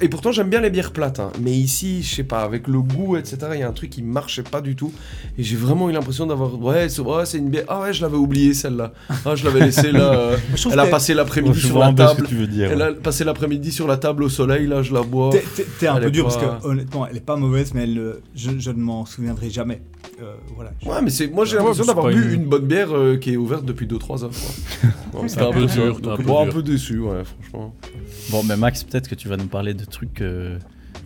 Et 0.03 0.09
pourtant 0.09 0.33
j'aime 0.33 0.49
bien 0.49 0.59
les 0.59 0.69
bières 0.69 0.91
plates, 0.91 1.21
hein. 1.21 1.31
mais 1.41 1.51
ici 1.53 2.03
je 2.03 2.15
sais 2.15 2.23
pas, 2.25 2.41
avec 2.41 2.67
le 2.67 2.81
goût 2.81 3.15
etc, 3.15 3.37
il 3.53 3.59
y 3.61 3.63
a 3.63 3.69
un 3.69 3.71
truc 3.71 3.89
qui 3.89 4.03
marchait 4.03 4.43
pas 4.43 4.59
du 4.59 4.75
tout. 4.75 4.91
Et 5.37 5.43
j'ai 5.43 5.55
vraiment 5.55 5.89
eu 5.89 5.93
l'impression 5.93 6.25
d'avoir, 6.25 6.61
ouais 6.61 6.89
c'est 6.89 7.01
ouais, 7.01 7.23
une 7.35 7.49
bière, 7.49 7.63
ah 7.69 7.79
ouais 7.83 7.93
je 7.93 8.01
l'avais 8.01 8.17
oublié 8.17 8.53
celle-là, 8.53 8.91
ah 9.25 9.35
je 9.35 9.45
l'avais 9.45 9.61
laissée 9.61 9.93
là. 9.93 10.11
euh, 10.13 10.37
Elle 10.71 10.79
a 10.79 10.87
passé 10.87 11.13
l'après-midi 11.13 11.57
sur 11.61 11.79
la 11.79 11.93
table. 11.93 12.23
que 12.23 12.27
tu 12.27 12.35
veux 12.35 12.47
dire. 12.47 12.69
Elle 12.69 12.79
ouais. 12.79 12.83
a 12.89 12.93
passé 12.93 13.23
l'après-midi 13.23 13.71
sur 13.71 13.87
la 13.87 13.95
table 13.95 14.23
au 14.23 14.29
soleil, 14.29 14.67
là 14.67 14.81
je 14.83 14.93
la 14.93 15.03
bois. 15.03 15.29
T'es- 15.31 15.87
un 15.87 15.95
Elle 15.95 16.03
peu 16.03 16.11
dur 16.11 16.27
pas- 16.27 16.37
parce 16.37 16.61
que 16.63 16.67
honnêtement, 16.67 17.07
elle 17.07 17.15
est 17.15 17.25
pas 17.25 17.37
mauvaise, 17.37 17.73
mais 17.73 17.83
elle, 17.83 17.97
euh, 17.97 18.21
je, 18.35 18.51
je 18.59 18.71
ne 18.71 18.81
m'en 18.81 19.05
souviendrai 19.05 19.49
jamais. 19.49 19.81
Euh, 20.21 20.35
voilà. 20.55 20.71
Ouais, 20.85 21.01
mais 21.01 21.09
c'est 21.09 21.27
moi 21.27 21.43
j'ai 21.45 21.57
l'impression 21.57 21.85
d'avoir 21.85 22.07
bu 22.07 22.21
une- 22.23 22.41
une 22.41 22.45
bonne 22.45 22.65
bière 22.67 22.95
euh, 22.95 23.17
qui 23.17 23.33
est 23.33 23.37
ouverte 23.37 23.65
depuis 23.65 23.87
2-3 23.87 24.23
heures. 24.23 24.29
quoi. 24.31 24.89
Bon, 25.13 25.27
C'était 25.27 25.41
un 25.41 25.49
un 25.49 25.51
peu 25.53 25.65
dur, 25.65 25.95
un 25.97 25.99
donc, 25.99 26.17
peu 26.17 26.23
bon, 26.23 26.39
un 26.41 26.43
dur. 26.45 26.53
peu 26.55 26.63
déçu, 26.63 26.99
ouais, 26.99 27.23
franchement. 27.23 27.75
Bon, 28.31 28.43
mais 28.43 28.57
Max, 28.57 28.83
peut-être 28.83 29.07
que 29.09 29.15
tu 29.15 29.27
vas 29.27 29.37
nous 29.37 29.47
parler 29.47 29.73
de 29.73 29.85
trucs 29.85 30.21
euh, 30.21 30.57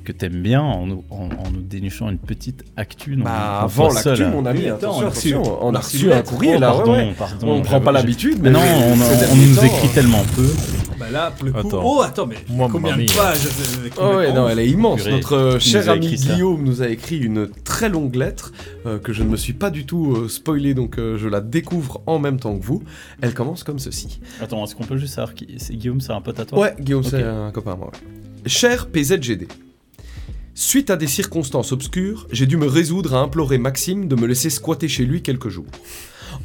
que 0.08 0.14
t'aimes 0.14 0.42
bien 0.42 0.62
en 0.62 0.86
nous, 0.88 1.04
en, 1.10 1.26
en 1.26 1.52
nous 1.52 1.62
dénichant 1.62 2.10
une 2.10 2.18
petite 2.18 2.64
actu. 2.78 3.18
non, 3.18 3.26
Bah, 3.26 3.60
avant 3.64 3.90
pas 3.90 3.94
l'actu, 3.96 4.16
seul, 4.16 4.32
mon 4.32 4.46
ami, 4.46 4.60
Oui, 4.62 4.70
attends, 4.70 5.00
attention, 5.02 5.02
on 5.02 5.06
a 5.06 5.10
reçu- 5.10 5.18
attention, 5.40 5.42
on 5.44 5.68
a 5.68 5.72
on 5.72 5.76
a 5.76 5.80
reçu 5.80 5.98
reçu 5.98 6.14
un 6.14 6.22
courrier 6.22 6.54
Oh, 6.56 6.60
là, 6.62 6.68
pardon, 6.72 6.92
ouais, 6.94 6.98
ouais. 7.08 7.16
pardon. 7.18 7.48
On 7.50 7.58
ne 7.60 7.64
prend 7.64 7.82
pas 7.82 7.92
l'habitude, 7.92 8.38
Mais 8.42 8.50
non, 8.50 8.62
on, 8.62 8.96
nous 8.96 9.56
temps, 9.56 9.64
écrit 9.64 9.88
hein. 9.88 9.92
tellement 9.94 10.24
peu. 10.34 10.48
Bah 10.98 11.08
là, 11.12 11.32
pour 11.32 11.46
le 11.46 11.52
coup. 11.52 11.60
Attends. 11.68 11.82
Oh, 11.84 12.02
attends, 12.02 12.26
mais 12.26 12.38
Moi, 12.50 12.70
combien 12.72 12.96
de 12.96 13.04
pages 13.06 13.46
euh, 13.46 13.90
Oh 14.02 14.16
ouais, 14.18 14.34
non, 14.34 14.48
elle 14.48 14.60
est 14.60 14.70
immense. 14.70 15.02
Purée, 15.04 15.12
Notre 15.16 15.36
euh, 15.36 15.60
cher 15.60 15.90
ami 15.90 16.08
Guillaume 16.16 16.64
nous 16.64 16.82
a 16.82 16.88
écrit 16.88 17.18
une 17.18 17.50
très 17.66 17.90
longue 17.90 18.16
lettre 18.16 18.54
euh, 18.86 18.98
que 19.00 19.12
je 19.12 19.24
ne 19.24 19.28
me 19.30 19.36
suis 19.38 19.54
pas 19.54 19.70
du 19.72 19.86
tout 19.86 20.16
euh, 20.16 20.30
spoilée, 20.30 20.74
donc 20.74 20.98
euh, 20.98 21.18
je 21.18 21.28
la 21.28 21.42
découvre 21.42 22.02
en 22.08 22.18
même 22.18 22.40
temps 22.40 22.58
que 22.58 22.64
vous. 22.64 22.82
Elle 23.22 23.34
commence 23.34 23.64
comme 23.66 23.78
ceci. 23.80 24.20
Attends, 24.42 24.64
est-ce 24.64 24.74
qu'on 24.74 24.86
peut 24.86 24.98
juste 24.98 25.16
savoir 25.16 25.34
qui 25.36 25.48
c'est 25.58 25.76
Guillaume, 25.76 26.00
c'est 26.00 26.14
un 26.14 26.22
pote 26.22 26.40
à 26.40 26.46
toi? 26.46 26.60
Ouais, 26.60 26.76
Guillaume, 26.80 27.04
c'est 27.04 27.22
un 27.24 27.52
copain 27.52 27.74
à 27.74 27.76
moi. 27.76 27.88
ouais. 27.92 28.50
Cher 28.50 28.88
PZGD, 28.88 29.48
suite 30.58 30.90
à 30.90 30.98
des 30.98 31.06
circonstances 31.06 31.72
obscures, 31.72 32.26
j'ai 32.32 32.48
dû 32.48 32.58
me 32.58 32.66
résoudre 32.66 33.14
à 33.14 33.20
implorer 33.20 33.60
Maxime 33.60 34.08
de 34.08 34.16
me 34.16 34.26
laisser 34.26 34.50
squatter 34.50 34.88
chez 34.88 35.06
lui 35.06 35.22
quelques 35.22 35.50
jours. 35.50 35.68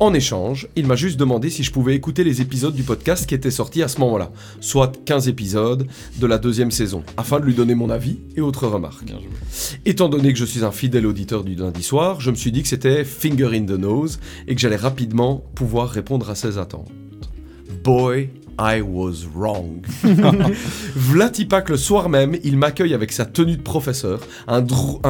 En 0.01 0.13
échange, 0.13 0.69
il 0.77 0.87
m'a 0.87 0.97
juste 0.97 1.19
demandé 1.19 1.49
si 1.49 1.63
je 1.63 1.73
pouvais 1.73 1.95
écouter 1.95 2.23
les 2.23 2.43
épisodes 2.43 2.75
du 2.75 2.83
podcast 2.83 3.27
qui 3.27 3.35
étaient 3.35 3.51
sortis 3.51 3.83
à 3.83 3.89
ce 3.89 3.99
moment-là, 4.01 4.31
soit 4.61 4.93
15 5.07 5.29
épisodes 5.29 5.87
de 6.21 6.27
la 6.27 6.37
deuxième 6.37 6.71
saison, 6.71 7.03
afin 7.17 7.41
de 7.41 7.47
lui 7.47 7.55
donner 7.55 7.75
mon 7.75 7.89
avis 7.89 8.19
et 8.37 8.43
autres 8.43 8.67
remarques. 8.67 9.05
Bien 9.05 9.19
joué. 9.19 9.31
Étant 9.87 10.11
donné 10.11 10.31
que 10.35 10.39
je 10.39 10.45
suis 10.45 10.63
un 10.63 10.73
fidèle 10.73 11.07
auditeur 11.07 11.43
du 11.43 11.55
lundi 11.55 11.83
soir, 11.83 12.21
je 12.21 12.31
me 12.31 12.37
suis 12.37 12.53
dit 12.53 12.63
que 12.63 12.69
c'était 12.69 13.05
finger 13.05 13.49
in 13.55 13.65
the 13.65 13.79
nose 13.79 14.21
et 14.47 14.55
que 14.55 14.61
j'allais 14.61 14.77
rapidement 14.77 15.43
pouvoir 15.55 15.89
répondre 15.89 16.29
à 16.29 16.35
ses 16.35 16.59
attentes. 16.59 16.91
Boy, 17.83 18.29
I 18.59 18.81
was 18.83 19.27
wrong. 19.35 19.85
Vlatipak 20.97 21.69
le 21.69 21.77
soir 21.77 22.09
même, 22.09 22.37
il 22.45 22.57
m'accueille 22.57 22.95
avec 22.95 23.13
sa 23.13 23.25
tenue 23.25 23.57
de 23.57 23.63
professeur, 23.63 24.21
un, 24.47 24.63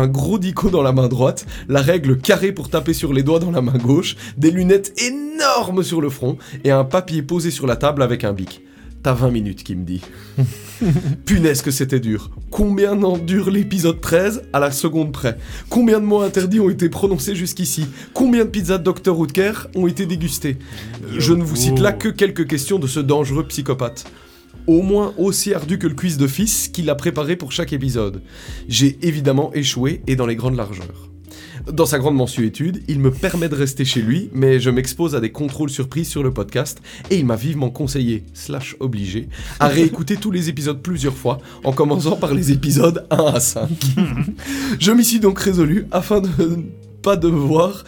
gros 0.07 0.39
dico 0.39 0.71
dans 0.71 0.83
la 0.83 0.93
main 0.93 1.09
droite, 1.09 1.47
la 1.69 1.81
règle 1.81 2.19
carrée 2.19 2.53
pour 2.53 2.71
taper 2.71 2.93
sur 2.93 3.13
les 3.13 3.23
doigts 3.23 3.41
dans 3.41 3.51
la 3.51 3.63
main 3.63 3.79
gauche, 3.79 4.17
des 4.37 4.51
lunettes 4.51 5.01
énormes 5.03 5.83
sur 5.83 6.01
le 6.01 6.11
front 6.11 6.39
et 6.65 6.71
un 6.71 6.85
papier 6.85 7.23
posé 7.23 7.51
sur 7.51 7.67
la 7.67 7.77
table 7.77 8.03
avec 8.03 8.25
un 8.25 8.33
bic. 8.33 8.63
T'as 9.03 9.15
20 9.15 9.31
minutes, 9.33 9.65
qui 9.65 9.75
me 9.75 9.85
dit. 9.85 10.01
Punaise 11.27 11.63
que 11.63 11.73
c'était 11.73 11.99
dur. 11.99 12.31
Combien 12.51 13.03
en 13.03 13.19
dure 13.19 13.51
l'épisode 13.51 14.01
13 14.01 14.45
à 14.53 14.61
la 14.61 14.71
seconde 14.71 15.13
près? 15.13 15.39
Combien 15.69 15.99
de 15.99 16.05
mots 16.05 16.21
interdits 16.21 16.61
ont 16.61 16.71
été 16.71 16.89
prononcés 16.89 17.35
jusqu'ici? 17.35 17.87
Combien 18.15 18.45
de 18.45 18.51
pizzas 18.51 18.79
de 18.79 18.85
Dr. 18.85 19.19
Woodker 19.19 19.53
ont 19.75 19.89
été 19.89 20.07
dégustées? 20.07 20.57
Je 21.19 21.33
ne 21.33 21.43
vous 21.43 21.57
cite 21.57 21.81
là 21.81 21.93
que 21.93 22.09
quelques 22.09 22.47
questions 22.47 22.79
de 22.79 22.87
ce 22.87 23.01
dangereux 23.01 23.47
psychopathe. 23.49 24.05
au 24.67 24.83
moins 24.83 25.13
aussi 25.19 25.55
ardu 25.55 25.79
que 25.79 25.89
le 25.89 25.95
quiz 25.95 26.17
de 26.19 26.27
fils 26.29 26.69
qu'il 26.69 26.89
a 26.89 26.95
préparé 26.95 27.35
pour 27.37 27.51
chaque 27.53 27.73
épisode. 27.73 28.23
J'ai 28.69 28.99
évidemment 29.03 29.53
échoué 29.55 30.03
et 30.07 30.15
dans 30.15 30.27
les 30.27 30.37
grandes 30.37 30.57
largeurs. 30.57 31.12
Dans 31.71 31.87
sa 31.87 31.99
grande 31.99 32.17
mensuétude, 32.17 32.83
il 32.89 32.99
me 32.99 33.11
permet 33.11 33.49
de 33.49 33.55
rester 33.55 33.85
chez 33.85 34.03
lui, 34.03 34.31
mais 34.33 34.59
je 34.59 34.69
m'expose 34.69 35.15
à 35.15 35.21
des 35.21 35.31
contrôles 35.31 35.71
surprises 35.71 36.09
sur 36.09 36.23
le 36.23 36.33
podcast 36.33 36.83
et 37.11 37.19
il 37.19 37.27
m'a 37.27 37.37
vivement 37.37 37.71
conseillé, 37.71 38.25
slash 38.35 38.77
obligé, 38.81 39.29
à 39.61 39.69
réécouter 39.69 40.17
tous 40.17 40.33
les 40.33 40.49
épisodes 40.49 40.83
plusieurs 40.83 41.15
fois, 41.15 41.39
en 41.63 41.73
commençant 41.73 42.17
par 42.17 42.35
les 42.35 42.51
épisodes 42.51 43.07
1 43.11 43.17
à 43.17 43.41
5. 43.41 43.69
je 44.81 44.93
m'y 44.93 45.05
suis 45.05 45.21
donc 45.21 45.39
résolu 45.39 45.87
afin 45.93 46.21
de 46.21 46.29
ne 46.29 46.63
pas 47.01 47.17
devoir 47.17 47.85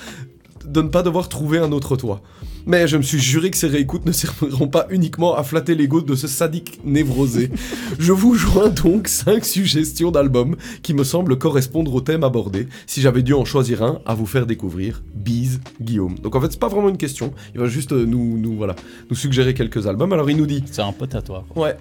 de 0.65 0.81
ne 0.81 0.89
pas 0.89 1.03
devoir 1.03 1.29
trouver 1.29 1.59
un 1.59 1.73
autre 1.73 1.97
toit. 1.97 2.23
Mais 2.67 2.89
je 2.89 2.97
me 2.97 3.03
suis 3.03 3.19
juré 3.19 3.51
que 3.51 3.57
ces 3.57 3.67
réécoutes 3.67 4.07
ne 4.07 4.13
serviront 4.13 4.69
pas 4.69 4.87
uniquement 4.91 5.35
à 5.35 5.43
flatter 5.43 5.75
l'ego 5.75 6.01
de 6.01 6.15
ce 6.15 6.27
sadique 6.27 6.81
névrosé. 6.85 7.51
je 7.99 8.13
vous 8.13 8.35
joins 8.35 8.71
donc 8.71 9.09
5 9.09 9.45
suggestions 9.45 10.11
d'albums 10.11 10.57
qui 10.83 10.95
me 10.95 11.05
semblent 11.05 11.39
correspondre 11.39 11.95
au 11.95 12.01
thème 12.01 12.25
abordé. 12.25 12.69
Si 12.87 13.01
j'avais 13.01 13.23
dû 13.23 13.35
en 13.35 13.45
choisir 13.45 13.83
un 13.83 14.01
à 14.07 14.15
vous 14.15 14.27
faire 14.27 14.47
découvrir, 14.47 15.03
bise 15.15 15.61
Guillaume. 15.81 16.19
Donc 16.19 16.35
en 16.37 16.41
fait, 16.41 16.53
c'est 16.53 16.61
pas 16.61 16.69
vraiment 16.69 16.89
une 16.89 16.97
question. 16.97 17.33
Il 17.55 17.61
va 17.61 17.67
juste 17.67 17.93
nous, 17.93 18.39
nous, 18.39 18.57
voilà, 18.57 18.75
nous 19.11 19.17
suggérer 19.17 19.55
quelques 19.55 19.87
albums. 19.87 20.13
Alors 20.13 20.31
il 20.31 20.37
nous 20.37 20.47
dit. 20.47 20.65
C'est 20.71 20.83
un 20.83 20.93
pote 20.93 21.15
à 21.15 21.23
toi. 21.23 21.45
Ouais. 21.57 21.77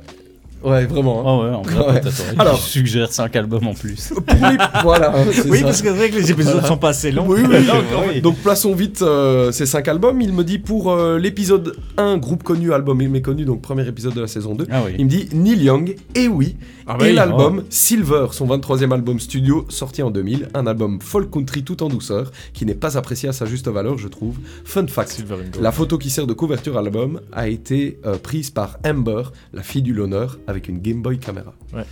Ouais, 0.63 0.85
vraiment. 0.85 1.21
hein. 1.21 1.23
Ah 1.25 1.49
ouais, 1.49 1.55
en 1.55 1.61
vrai, 1.61 1.93
Ouais. 1.95 2.11
Alors- 2.39 2.55
je 2.57 2.61
suggère 2.61 3.11
5 3.11 3.35
albums 3.35 3.67
en 3.67 3.73
plus. 3.73 4.13
Pour 4.15 4.23
les- 4.49 4.57
voilà. 4.83 5.13
c'est 5.31 5.49
Oui, 5.49 5.59
ça. 5.59 5.65
parce 5.65 5.81
que 5.81 5.89
c'est 5.89 5.95
vrai 5.95 6.09
que 6.09 6.15
les 6.15 6.31
épisodes 6.31 6.65
sont 6.65 6.77
pas 6.77 6.89
assez 6.89 7.11
longs. 7.11 7.25
Oui, 7.27 7.41
oui, 7.47 7.65
Donc, 7.65 7.83
oui. 8.13 8.21
Donc 8.21 8.37
plaçons 8.37 8.73
vite 8.73 9.01
euh, 9.01 9.51
ces 9.51 9.65
cinq 9.65 9.87
albums. 9.87 10.21
Il 10.21 10.33
me 10.33 10.43
dit 10.43 10.59
pour 10.59 10.91
euh, 10.91 11.17
l'épisode 11.19 11.75
1, 11.97 12.17
groupe 12.17 12.43
connu, 12.43 12.73
album 12.73 13.01
méconnu, 13.07 13.45
donc 13.45 13.61
premier 13.61 13.87
épisode 13.87 14.13
de 14.13 14.21
la 14.21 14.27
saison 14.27 14.55
2. 14.55 14.67
Ah 14.71 14.81
oui. 14.85 14.93
Il 14.97 15.05
me 15.05 15.09
dit 15.09 15.27
Neil 15.33 15.63
Young, 15.63 15.95
et 16.15 16.27
oui, 16.27 16.55
Ah 16.87 16.97
et 17.01 17.03
oui. 17.05 17.13
l'album 17.13 17.63
Silver, 17.69 18.27
son 18.31 18.47
23e 18.47 18.91
album 18.93 19.19
studio 19.19 19.65
sorti 19.69 20.01
en 20.03 20.11
2000, 20.11 20.49
un 20.53 20.67
album 20.67 20.99
folk 21.01 21.29
country 21.29 21.63
tout 21.63 21.83
en 21.83 21.89
douceur, 21.89 22.31
qui 22.53 22.65
n'est 22.65 22.73
pas 22.75 22.97
apprécié 22.97 23.27
à 23.29 23.33
sa 23.33 23.45
juste 23.45 23.67
valeur, 23.67 23.97
je 23.97 24.07
trouve. 24.07 24.37
Fun 24.63 24.87
fact, 24.87 25.09
Silver 25.11 25.35
and 25.35 25.51
Gold. 25.51 25.61
la 25.61 25.71
photo 25.71 25.97
qui 25.97 26.09
sert 26.09 26.27
de 26.27 26.33
couverture 26.33 26.77
à 26.77 26.81
l'album 26.81 27.19
a 27.31 27.47
été 27.47 27.99
euh, 28.05 28.15
prise 28.17 28.49
par 28.49 28.77
Amber, 28.85 29.23
la 29.53 29.61
fille 29.63 29.81
du 29.81 29.93
l'honneur, 29.93 30.37
avec 30.53 30.67
une 30.69 30.79
Game 30.79 31.01
Boy 31.01 31.19
caméra. 31.19 31.53
Ouais. 31.73 31.83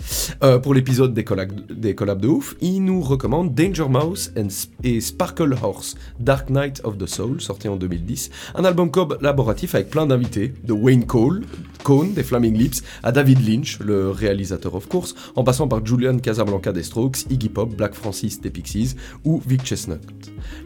Euh, 0.43 0.57
pour 0.59 0.74
l'épisode 0.74 1.14
des, 1.14 1.24
collab- 1.24 1.72
des 1.72 1.93
collabs 1.95 2.22
de 2.22 2.28
ouf, 2.28 2.55
il 2.62 2.80
nous 2.84 3.01
recommande 3.01 3.53
Danger 3.53 3.88
Mouse 3.89 4.32
and 4.38 4.47
Sp- 4.49 4.70
et 4.84 5.01
Sparkle 5.01 5.55
Horse, 5.62 5.95
Dark 6.20 6.49
Knight 6.49 6.82
of 6.84 6.97
the 6.97 7.05
Soul, 7.07 7.41
sorti 7.41 7.68
en 7.68 7.76
2010. 7.76 8.30
Un 8.55 8.64
album 8.64 8.89
collaboratif 8.91 9.76
avec 9.76 9.89
plein 9.89 10.05
d'invités, 10.05 10.53
de 10.64 10.74
Wayne 10.74 11.05
Cole, 11.05 11.41
Cohn 11.84 12.13
des 12.13 12.23
Flaming 12.23 12.57
Lips, 12.57 12.82
à 13.03 13.11
David 13.11 13.47
Lynch, 13.47 13.79
le 13.79 14.09
réalisateur 14.09 14.75
of 14.75 14.88
course, 14.88 15.15
en 15.36 15.43
passant 15.43 15.67
par 15.67 15.86
Julian 15.86 16.17
Casablanca 16.17 16.71
des 16.71 16.84
Strokes, 16.84 17.25
Iggy 17.29 17.49
Pop, 17.49 17.75
Black 17.75 17.93
Francis 17.95 18.41
des 18.41 18.49
Pixies 18.49 18.95
ou 19.23 19.41
Vic 19.47 19.63
Chestnut. 19.65 19.99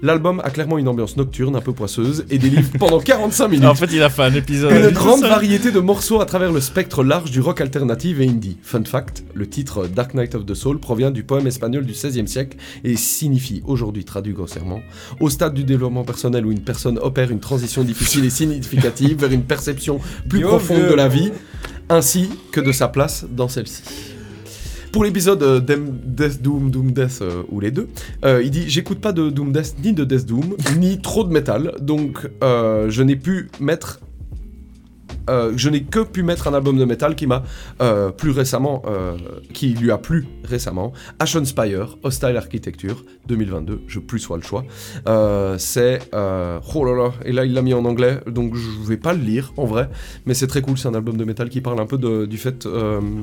L'album 0.01 0.41
a 0.43 0.49
clairement 0.49 0.77
une 0.77 0.87
ambiance 0.87 1.17
nocturne 1.17 1.55
un 1.55 1.61
peu 1.61 1.73
poisseuse 1.73 2.25
et 2.29 2.37
délivre 2.37 2.69
pendant 2.79 2.99
45 2.99 3.47
minutes 3.47 3.65
En 3.65 3.75
fait, 3.75 3.89
il 3.91 4.01
a 4.01 4.09
fait 4.09 4.23
un 4.23 4.33
épisode. 4.33 4.71
une 4.71 4.89
grande 4.91 5.21
variété 5.21 5.71
de 5.71 5.79
morceaux 5.79 6.21
à 6.21 6.25
travers 6.25 6.51
le 6.51 6.61
spectre 6.61 7.03
large 7.03 7.31
du 7.31 7.41
rock 7.41 7.61
alternatif 7.61 8.19
et 8.19 8.27
indie. 8.27 8.57
Fun 8.61 8.83
fact, 8.83 9.23
le 9.33 9.47
titre 9.47 9.87
Dark 9.87 10.13
Knight 10.13 10.35
of 10.35 10.45
the 10.45 10.53
Soul 10.53 10.79
provient 10.79 11.11
du 11.11 11.23
poème 11.23 11.47
espagnol 11.47 11.85
du 11.85 11.93
XVIe 11.93 12.27
siècle 12.27 12.57
et 12.83 12.95
signifie, 12.95 13.61
aujourd'hui 13.65 14.05
traduit 14.05 14.33
grossièrement, 14.33 14.81
au 15.19 15.29
stade 15.29 15.53
du 15.53 15.63
développement 15.63 16.03
personnel 16.03 16.45
où 16.45 16.51
une 16.51 16.61
personne 16.61 16.97
opère 16.99 17.31
une 17.31 17.39
transition 17.39 17.83
difficile 17.83 18.25
et 18.25 18.29
significative 18.29 19.19
vers 19.19 19.31
une 19.31 19.43
perception 19.43 19.99
plus 20.29 20.41
Yo, 20.41 20.47
profonde 20.49 20.77
vieux. 20.79 20.89
de 20.89 20.93
la 20.95 21.04
vie, 21.07 21.31
ainsi 21.89 22.29
que 22.51 22.61
de 22.61 22.71
sa 22.71 22.87
place 22.87 23.25
dans 23.29 23.47
celle-ci. 23.47 23.83
Pour 24.95 25.03
l'épisode 25.03 25.43
euh, 25.43 25.59
Death 25.59 26.41
Doom, 26.41 26.71
Doom 26.71 26.93
Death 26.93 27.19
euh, 27.21 27.43
ou 27.49 27.59
les 27.59 27.69
deux, 27.69 27.89
euh, 28.23 28.41
il 28.41 28.49
dit 28.49 28.69
J'écoute 28.69 29.01
pas 29.01 29.11
de 29.11 29.29
Doom 29.29 29.51
Death 29.51 29.75
ni 29.83 29.91
de 29.91 30.05
Death 30.05 30.25
Doom, 30.25 30.55
ni 30.77 31.01
trop 31.01 31.25
de 31.25 31.33
métal, 31.33 31.73
donc 31.81 32.29
je 32.41 33.01
n'ai 33.01 33.17
pu 33.17 33.49
mettre. 33.59 33.99
Euh, 35.29 35.53
je 35.55 35.69
n'ai 35.69 35.83
que 35.83 35.99
pu 35.99 36.23
mettre 36.23 36.47
un 36.47 36.53
album 36.53 36.77
de 36.77 36.85
métal 36.85 37.15
qui 37.15 37.27
m'a 37.27 37.43
euh, 37.81 38.11
plus 38.11 38.31
récemment, 38.31 38.83
euh, 38.87 39.17
qui 39.53 39.69
lui 39.73 39.91
a 39.91 39.97
plu 39.97 40.27
récemment, 40.43 40.93
Ashen 41.19 41.45
Spire, 41.45 41.97
Hostile 42.03 42.37
Architecture, 42.37 43.03
2022, 43.27 43.81
je 43.87 43.99
plus 43.99 44.19
sois 44.19 44.37
le 44.37 44.43
choix. 44.43 44.65
C'est, 45.57 45.99
oh 46.13 46.85
là 46.85 46.95
là, 46.95 47.13
et 47.23 47.31
là 47.31 47.45
il 47.45 47.53
l'a 47.53 47.61
mis 47.61 47.73
en 47.73 47.85
anglais, 47.85 48.19
donc 48.27 48.55
je 48.55 48.87
vais 48.87 48.97
pas 48.97 49.13
le 49.13 49.21
lire 49.21 49.53
en 49.57 49.65
vrai, 49.65 49.89
mais 50.25 50.33
c'est 50.33 50.47
très 50.47 50.61
cool, 50.61 50.77
c'est 50.77 50.87
un 50.87 50.93
album 50.93 51.17
de 51.17 51.23
métal 51.23 51.49
qui 51.49 51.61
parle 51.61 51.79
un 51.79 51.85
peu 51.85 51.97
du 51.97 52.37
fait 52.37 52.67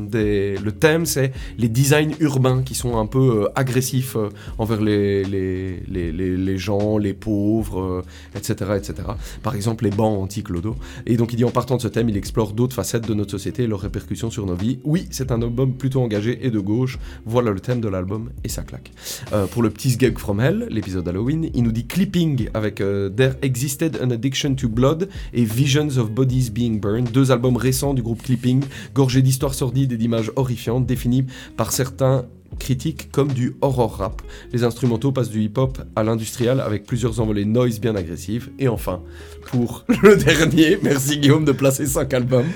des, 0.09 0.57
le 0.57 0.72
thème, 0.72 1.07
c'est 1.07 1.32
les 1.59 1.68
designs 1.68 2.14
urbains 2.20 2.62
qui 2.62 2.74
sont 2.74 2.98
un 2.98 3.07
peu 3.07 3.48
agressifs 3.55 4.16
envers 4.59 4.80
les, 4.80 5.24
les, 5.24 5.82
les, 5.88 6.12
les, 6.12 6.36
les 6.36 6.59
gens, 6.59 6.98
les 6.98 7.14
pauvres, 7.14 8.03
etc., 8.34 8.72
etc. 8.76 8.94
Par 9.42 9.55
exemple, 9.55 9.84
les 9.84 9.90
bancs 9.90 10.22
anti-clodo. 10.22 10.76
Et 11.07 11.16
donc, 11.16 11.32
il 11.32 11.36
dit 11.36 11.44
en 11.44 11.50
partant 11.50 11.76
de 11.76 11.82
ce 11.82 11.88
thème, 11.93 12.09
il 12.09 12.16
explore 12.16 12.53
d'autres 12.53 12.74
facettes 12.74 13.07
de 13.07 13.14
notre 13.14 13.30
société 13.30 13.64
et 13.64 13.66
leurs 13.66 13.80
répercussions 13.80 14.30
sur 14.30 14.47
nos 14.47 14.55
vies. 14.55 14.80
Oui, 14.84 15.07
c'est 15.11 15.30
un 15.30 15.40
album 15.40 15.74
plutôt 15.74 16.03
engagé 16.03 16.45
et 16.45 16.51
de 16.51 16.59
gauche. 16.59 16.99
Voilà 17.24 17.51
le 17.51 17.61
thème 17.61 17.80
de 17.80 17.88
l'album 17.88 18.30
et 18.45 18.49
ça 18.49 18.62
claque. 18.62 18.90
Euh, 19.32 19.47
pour 19.47 19.62
le 19.62 19.70
petit 19.70 19.97
Gag 19.97 20.18
from 20.18 20.40
Hell, 20.40 20.66
l'épisode 20.70 21.07
Halloween, 21.07 21.51
il 21.55 21.62
nous 21.62 21.72
dit 21.72 21.86
Clipping 21.86 22.49
avec 22.55 22.80
euh, 22.80 23.09
There 23.09 23.34
Existed 23.43 23.99
an 24.03 24.11
Addiction 24.11 24.55
to 24.55 24.68
Blood 24.68 25.09
et 25.32 25.45
Visions 25.45 25.99
of 25.99 26.11
Bodies 26.11 26.51
Being 26.51 26.80
Burned, 26.80 27.11
deux 27.11 27.30
albums 27.30 27.57
récents 27.57 27.95
du 27.95 28.03
groupe 28.03 28.22
Clipping, 28.22 28.64
gorgés 28.95 29.22
d'histoires 29.22 29.55
sordides 29.55 29.93
et 29.93 29.97
d'images 29.97 30.32
horrifiantes, 30.36 30.86
définis 30.86 31.24
par 31.57 31.72
certains 31.72 32.26
critiques 32.59 33.11
comme 33.11 33.32
du 33.32 33.57
horror 33.61 33.96
rap. 33.96 34.22
Les 34.53 34.64
instrumentaux 34.64 35.12
passent 35.12 35.30
du 35.30 35.42
hip-hop 35.42 35.78
à 35.96 36.03
l'industrial 36.03 36.61
avec 36.61 36.84
plusieurs 36.84 37.20
envolées 37.20 37.44
noise 37.44 37.80
bien 37.80 37.94
agressives. 37.96 38.50
Et 38.59 38.68
enfin, 38.68 39.03
pour 39.46 39.84
le 40.03 40.16
dernier, 40.16 40.78
merci 40.82 41.18
Guillaume 41.18 41.44
de 41.44 41.53
placer 41.53 41.86
5 41.86 42.12
albums. 42.14 42.46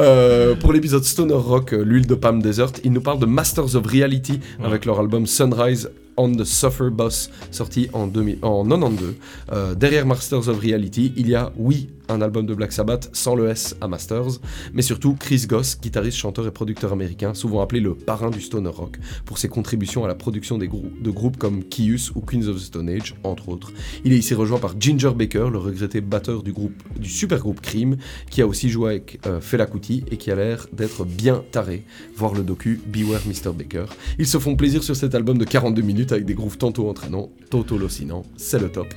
Euh, 0.00 0.54
pour 0.54 0.72
l'épisode 0.72 1.04
Stoner 1.04 1.34
Rock, 1.34 1.72
euh, 1.72 1.82
l'huile 1.82 2.06
de 2.06 2.14
Palm 2.14 2.42
Desert, 2.42 2.72
il 2.84 2.92
nous 2.92 3.00
parle 3.00 3.18
de 3.18 3.26
Masters 3.26 3.76
of 3.76 3.86
Reality 3.86 4.40
avec 4.62 4.84
leur 4.84 4.98
album 4.98 5.26
Sunrise 5.26 5.90
on 6.20 6.32
the 6.32 6.44
Suffer 6.44 6.90
Boss, 6.90 7.30
sorti 7.50 7.88
en, 7.94 8.06
2000 8.06 8.38
en 8.42 8.64
92. 8.64 9.14
Euh, 9.52 9.74
derrière 9.74 10.04
Masters 10.06 10.48
of 10.48 10.60
Reality, 10.60 11.12
il 11.16 11.28
y 11.28 11.34
a, 11.34 11.50
oui, 11.56 11.88
un 12.10 12.20
album 12.20 12.44
de 12.44 12.54
Black 12.54 12.72
Sabbath 12.72 13.08
sans 13.12 13.34
le 13.34 13.48
S 13.48 13.76
à 13.80 13.88
Masters, 13.88 14.40
mais 14.74 14.82
surtout 14.82 15.14
Chris 15.14 15.46
Goss, 15.48 15.78
guitariste, 15.80 16.18
chanteur 16.18 16.46
et 16.46 16.50
producteur 16.50 16.92
américain, 16.92 17.34
souvent 17.34 17.60
appelé 17.60 17.80
le 17.80 17.94
parrain 17.94 18.30
du 18.30 18.40
stoner 18.40 18.70
rock, 18.70 18.98
pour 19.24 19.38
ses 19.38 19.48
contributions 19.48 20.04
à 20.04 20.08
la 20.08 20.14
production 20.14 20.58
des 20.58 20.68
de 20.68 21.10
groupes 21.10 21.36
comme 21.36 21.64
Kius 21.64 22.10
ou 22.14 22.20
Queens 22.20 22.48
of 22.48 22.56
the 22.56 22.60
Stone 22.60 22.88
Age, 22.88 23.14
entre 23.24 23.48
autres. 23.48 23.72
Il 24.04 24.12
est 24.12 24.18
ici 24.18 24.34
rejoint 24.34 24.58
par 24.58 24.74
Ginger 24.78 25.12
Baker, 25.14 25.48
le 25.50 25.58
regretté 25.58 26.00
batteur 26.00 26.42
du 26.42 26.52
groupe 26.52 26.74
du 26.98 27.08
super 27.08 27.38
groupe 27.38 27.60
Cream, 27.60 27.96
qui 28.30 28.42
a 28.42 28.46
aussi 28.46 28.68
joué 28.68 28.90
avec 28.90 29.20
euh, 29.26 29.40
Fela 29.40 29.66
Kuti 29.66 30.04
et 30.10 30.16
qui 30.16 30.30
a 30.30 30.34
l'air 30.34 30.66
d'être 30.72 31.04
bien 31.04 31.42
taré. 31.50 31.84
Voir 32.16 32.34
le 32.34 32.42
docu 32.42 32.80
Beware 32.86 33.22
Mr. 33.26 33.52
Baker. 33.52 33.86
Ils 34.18 34.26
se 34.26 34.38
font 34.38 34.56
plaisir 34.56 34.82
sur 34.82 34.96
cet 34.96 35.14
album 35.14 35.38
de 35.38 35.44
42 35.44 35.82
minutes 35.82 36.09
avec 36.12 36.24
des 36.26 36.34
grooves 36.34 36.58
tantôt 36.58 36.88
entraînants, 36.88 37.30
tantôt 37.50 37.76
hallucinants. 37.76 38.24
C'est 38.36 38.58
le 38.60 38.68
top. 38.70 38.88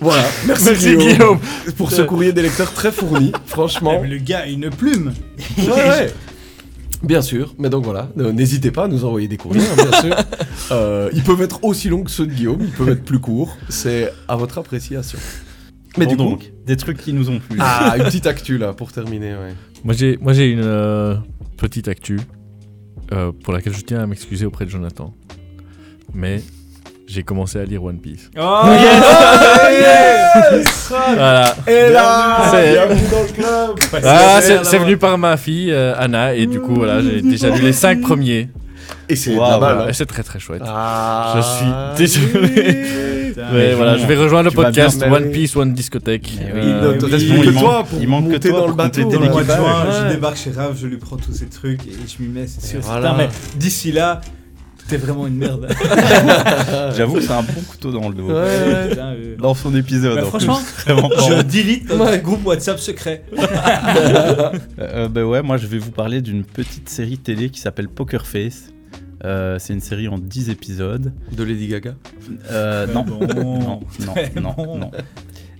Voilà, 0.00 0.22
merci, 0.46 0.64
Merci, 0.70 0.96
Guillaume, 0.96 1.08
Guillaume. 1.12 1.38
pour 1.76 1.92
ce 1.92 2.02
courrier 2.02 2.32
des 2.32 2.42
lecteurs 2.42 2.72
très 2.72 2.90
fourni, 2.92 3.32
franchement. 3.46 4.00
Mais 4.02 4.08
le 4.08 4.18
gars 4.18 4.40
a 4.40 4.46
une 4.46 4.70
plume. 4.70 5.12
Ouais, 5.58 5.66
ouais. 5.66 6.12
Bien 7.02 7.22
sûr, 7.22 7.54
mais 7.58 7.70
donc 7.70 7.84
voilà, 7.84 8.10
euh, 8.18 8.30
n'hésitez 8.32 8.70
pas 8.70 8.84
à 8.84 8.88
nous 8.88 9.04
envoyer 9.06 9.26
des 9.28 9.38
courriers, 9.38 9.62
hein, 9.62 9.84
bien 9.88 10.00
sûr. 10.00 10.16
Euh, 10.72 11.10
ils 11.14 11.24
peuvent 11.24 11.42
être 11.42 11.64
aussi 11.64 11.88
longs 11.88 12.04
que 12.04 12.12
ceux 12.12 12.26
de 12.26 12.32
Guillaume, 12.32 12.60
ils 12.60 12.70
peuvent 12.70 12.90
être 12.90 13.02
plus 13.04 13.18
courts, 13.18 13.56
c'est 13.70 14.12
à 14.28 14.36
votre 14.36 14.56
appréciation. 14.58 15.18
Mais 15.98 16.06
Bon 16.06 16.14
du 16.14 16.16
coup, 16.16 16.38
des 16.64 16.76
trucs 16.76 16.98
qui 16.98 17.12
nous 17.12 17.28
ont 17.28 17.40
plu. 17.40 17.58
ah, 17.60 17.96
une 17.98 18.04
petite 18.04 18.28
actu 18.28 18.56
là 18.56 18.72
pour 18.72 18.92
terminer. 18.92 19.32
Ouais. 19.32 19.54
Moi 19.82 19.94
j'ai, 19.94 20.16
moi 20.20 20.32
j'ai 20.32 20.48
une 20.48 20.60
euh, 20.62 21.16
petite 21.56 21.88
actu 21.88 22.20
euh, 23.12 23.32
pour 23.42 23.52
laquelle 23.52 23.74
je 23.74 23.80
tiens 23.80 23.98
à 24.00 24.06
m'excuser 24.06 24.46
auprès 24.46 24.64
de 24.64 24.70
Jonathan. 24.70 25.12
Mais 26.14 26.42
j'ai 27.06 27.22
commencé 27.22 27.58
à 27.58 27.64
lire 27.64 27.82
One 27.84 27.98
Piece. 28.00 28.30
Oh 28.38 28.62
Voilà. 30.88 31.54
Et 31.66 31.90
là, 31.90 32.48
C'est- 32.50 32.72
bienvenue 32.72 33.00
dans 33.10 33.22
le 33.22 33.28
club. 33.32 34.02
Ah, 34.04 34.40
c'est, 34.40 34.78
venu 34.78 34.96
par 34.96 35.18
ma 35.18 35.36
fille 35.36 35.70
euh, 35.72 35.94
Anna 35.98 36.34
et 36.34 36.46
du 36.46 36.60
coup 36.60 36.74
voilà 36.74 37.00
j'ai 37.02 37.20
déjà 37.22 37.50
lu 37.50 37.62
les 37.62 37.72
cinq 37.72 38.00
premiers. 38.00 38.48
Et 39.08 39.16
c'est 39.16 39.36
balle. 39.36 39.58
voilà. 39.58 39.88
Et 39.88 39.92
c'est 39.92 40.06
très 40.06 40.22
très 40.22 40.38
chouette. 40.38 40.62
Ah, 40.64 41.34
je 41.36 41.42
suis 41.42 42.18
désolé. 42.18 43.32
Mais 43.52 43.74
voilà, 43.74 43.96
je 43.96 44.04
vais 44.06 44.16
rejoindre 44.16 44.50
le 44.50 44.54
podcast 44.54 45.02
One. 45.02 45.30
Piece 45.30 45.56
One 45.56 45.72
Discothèque. 45.72 46.32
Il 46.34 46.40
Euh, 46.54 46.96
te 46.98 47.06
oui, 47.06 47.12
il 47.38 47.44
que 47.44 47.50
manque- 47.50 47.62
toi 47.62 47.84
pour 47.88 48.00
il 48.00 48.08
manque 48.08 48.26
que 48.26 48.32
monter 48.32 48.48
toi 48.50 48.58
dans 48.58 48.66
pour 48.66 48.68
le 48.70 48.74
bateau. 48.76 49.00
Ouais. 49.62 50.08
je 50.08 50.14
débarque 50.14 50.36
chez 50.36 50.50
Rav, 50.50 50.76
je 50.80 50.86
lui 50.86 50.96
prends 50.96 51.16
tous 51.16 51.32
ces 51.32 51.46
trucs 51.46 51.86
et 51.86 51.92
je 52.06 52.22
m'y 52.22 52.28
mets, 52.28 52.46
c'est 52.46 52.66
sûr. 52.66 52.80
D'ici 53.56 53.92
là, 53.92 54.20
T'es 54.90 54.96
vraiment 54.96 55.26
une 55.26 55.36
merde. 55.36 55.68
J'avoue 56.96 57.14
que 57.14 57.20
c'est 57.22 57.32
un 57.32 57.42
bon 57.42 57.60
couteau 57.68 57.92
dans 57.92 58.08
le 58.08 58.14
dos. 58.14 58.28
Ouais. 58.30 58.88
Putain, 58.90 59.12
euh, 59.14 59.36
Dans 59.38 59.54
son 59.54 59.74
épisode. 59.74 60.16
bah, 60.16 60.26
en 60.26 60.30
plus. 60.30 60.44
franchement, 60.44 60.60
Vraiment 60.84 61.08
pas 61.08 61.16
je 61.28 61.42
delete 61.42 61.88
notre 61.88 62.10
Ouais. 62.10 62.18
groupe 62.20 62.44
WhatsApp 62.46 62.78
secret. 62.78 63.22
Euh, 64.78 65.08
bah 65.08 65.24
ouais, 65.24 65.42
moi 65.42 65.56
je 65.56 65.66
vais 65.66 65.78
vous 65.78 65.90
parler 65.90 66.20
d'une 66.22 66.44
petite 66.44 66.88
série 66.88 67.18
télé 67.18 67.50
qui 67.50 67.60
s'appelle 67.60 67.88
Poker 67.88 68.26
Face. 68.26 68.72
Euh, 69.24 69.58
c'est 69.58 69.74
une 69.74 69.80
série 69.80 70.08
en 70.08 70.18
10 70.18 70.48
épisodes. 70.50 71.12
De 71.32 71.44
Lady 71.44 71.68
Gaga? 71.68 71.94
Euh, 72.50 72.86
Très 72.86 72.94
non. 72.94 73.02
bon. 73.04 73.18
non, 73.26 73.80
non, 74.06 74.54
non, 74.66 74.76
non. 74.78 74.90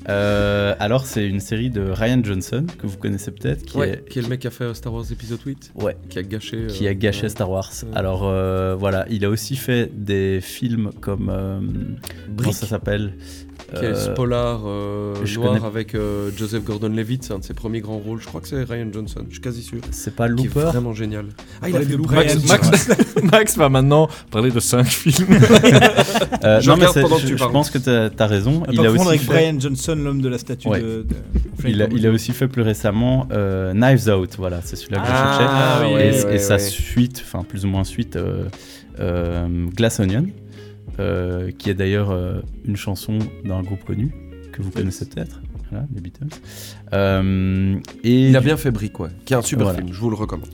Euh, 0.09 0.75
alors 0.79 1.05
c'est 1.05 1.27
une 1.27 1.41
série 1.41 1.69
de 1.71 1.83
Ryan 1.83 2.21
Johnson 2.25 2.65
que 2.79 2.87
vous 2.87 2.97
connaissez 2.97 3.31
peut-être, 3.31 3.65
qui, 3.65 3.77
Ouais, 3.77 3.91
est, 3.91 4.09
qui 4.09 4.19
est 4.19 4.23
le 4.23 4.29
mec 4.29 4.41
qui 4.41 4.47
a 4.47 4.51
fait 4.51 4.65
euh, 4.65 4.75
Star 4.75 4.93
Wars 4.95 5.05
épisode 5.11 5.41
8. 5.45 5.73
ouais, 5.75 5.97
Qui 6.09 6.19
a 6.19 6.23
gâché. 6.23 6.57
euh, 6.57 6.67
qui 6.69 6.89
a 6.89 6.95
gâché 6.95 7.25
ouais. 7.25 7.29
Star 7.29 7.51
Wars. 7.51 7.71
Ouais. 7.83 7.89
Alors 7.95 8.23
euh, 8.25 8.75
voilà, 8.77 9.05
il 9.11 9.25
a 9.25 9.29
aussi 9.31 9.57
fait 9.57 9.91
des 9.95 10.41
films 10.41 10.91
comme 11.01 11.99
comment 12.37 12.53
ça 12.53 12.67
s'appelle? 12.67 13.13
Qui 13.71 13.85
est 13.85 13.89
Euh, 13.89 13.95
ce 13.95 14.11
polar 14.11 14.61
euh, 14.67 15.15
je 15.25 15.39
noir 15.39 15.53
connais- 15.55 15.65
avec 15.67 15.95
euh, 15.95 16.31
Joseph 16.37 16.65
Gordon-Levitt, 16.65 17.25
c'est 17.25 17.33
un 17.33 17.39
de 17.39 17.45
ses 17.45 17.55
premiers 17.55 17.81
grands 17.81 17.99
rôles. 17.99 18.21
Je 18.21 18.27
crois 18.27 18.41
que 18.41 18.49
c'est 18.49 18.63
Ryan 18.63 18.87
Johnson, 18.93 19.23
je 19.29 19.33
suis 19.35 19.41
quasi 19.41 19.63
sûr. 19.63 19.79
C'est 19.91 20.15
pas 20.15 20.27
Qui 20.29 20.33
est 20.33 20.45
Looper 20.47 20.61
vraiment 20.61 20.93
génial. 20.95 21.27
Ah, 21.63 21.69
il 21.69 21.77
a 21.77 21.81
fait 21.81 21.97
Looper. 21.97 22.15
Max, 22.15 22.37
Max, 22.49 22.89
Max 23.23 23.57
va 23.57 23.69
maintenant 23.69 24.09
parler 24.31 24.51
de 24.51 24.61
5 24.61 24.85
films. 24.87 25.27
Euh, 26.43 26.61
Je 26.61 26.69
non 26.71 26.77
mais 26.77 26.87
regarde 26.87 26.95
c'est- 26.95 27.03
pendant 27.03 27.17
que 27.17 27.23
je, 27.23 27.27
tu 27.29 27.37
je 27.39 27.45
pense 27.45 27.71
que 27.71 27.79
t'as 27.79 28.09
as 28.25 28.27
raison. 28.27 28.63
On 28.67 28.73
Il 28.73 28.81
a 28.87 28.91
aussi 28.91 29.07
avec 29.09 29.21
fait, 29.21 29.27
Brian 29.27 29.61
Johnson, 29.61 29.95
l'homme 30.03 30.23
de 30.23 30.29
la 30.29 30.39
statue 30.39 30.69
Ouais. 30.69 30.81
de, 30.81 31.03
de 31.03 31.69
il 31.69 31.83
a, 31.83 31.87
il 31.91 32.07
a 32.07 32.11
aussi 32.11 32.33
fait 32.33 32.49
plus 32.49 32.63
récemment 32.63 33.29
euh, 33.33 33.73
Knives 33.75 34.09
Out. 34.09 34.37
Voilà, 34.39 34.61
c'est 34.65 34.77
celui-là 34.77 35.01
que 35.01 35.07
je 35.07 35.11
cherchais. 35.11 35.45
Ah, 35.47 35.81
oui, 35.83 35.89
et, 35.91 35.93
ouais, 35.95 36.19
et 36.21 36.25
ouais, 36.25 36.39
sa 36.39 36.59
suite, 36.59 37.23
enfin 37.25 37.45
plus 37.47 37.65
ou 37.65 37.69
moins 37.69 37.85
suite, 37.85 38.17
euh, 38.17 38.45
euh, 39.01 39.47
Glass 39.75 40.01
Onion, 40.01 40.27
euh, 41.01 41.51
qui 41.57 41.71
est 41.71 41.75
d'ailleurs 41.75 42.11
euh, 42.11 42.41
une 42.65 42.77
chanson 42.77 43.19
d'un 43.45 43.63
groupe 43.63 43.85
connu 43.85 44.13
que 44.53 44.63
vous 44.63 44.71
connaissez 44.71 45.07
peut-être, 45.07 45.41
voilà, 45.71 45.87
les 45.95 46.01
Beatles. 46.01 46.27
Euh, 46.93 47.77
et 48.05 48.29
Il 48.29 48.37
a 48.37 48.41
bien 48.41 48.57
fait 48.57 48.71
Brick, 48.71 48.99
ouais. 49.01 49.11
Qui 49.25 49.35
est 49.35 49.37
un 49.37 49.43
super 49.43 49.65
Voilà. 49.67 49.79
film, 49.81 49.93
je 49.93 50.01
vous 50.01 50.11
le 50.11 50.17
recommande. 50.17 50.49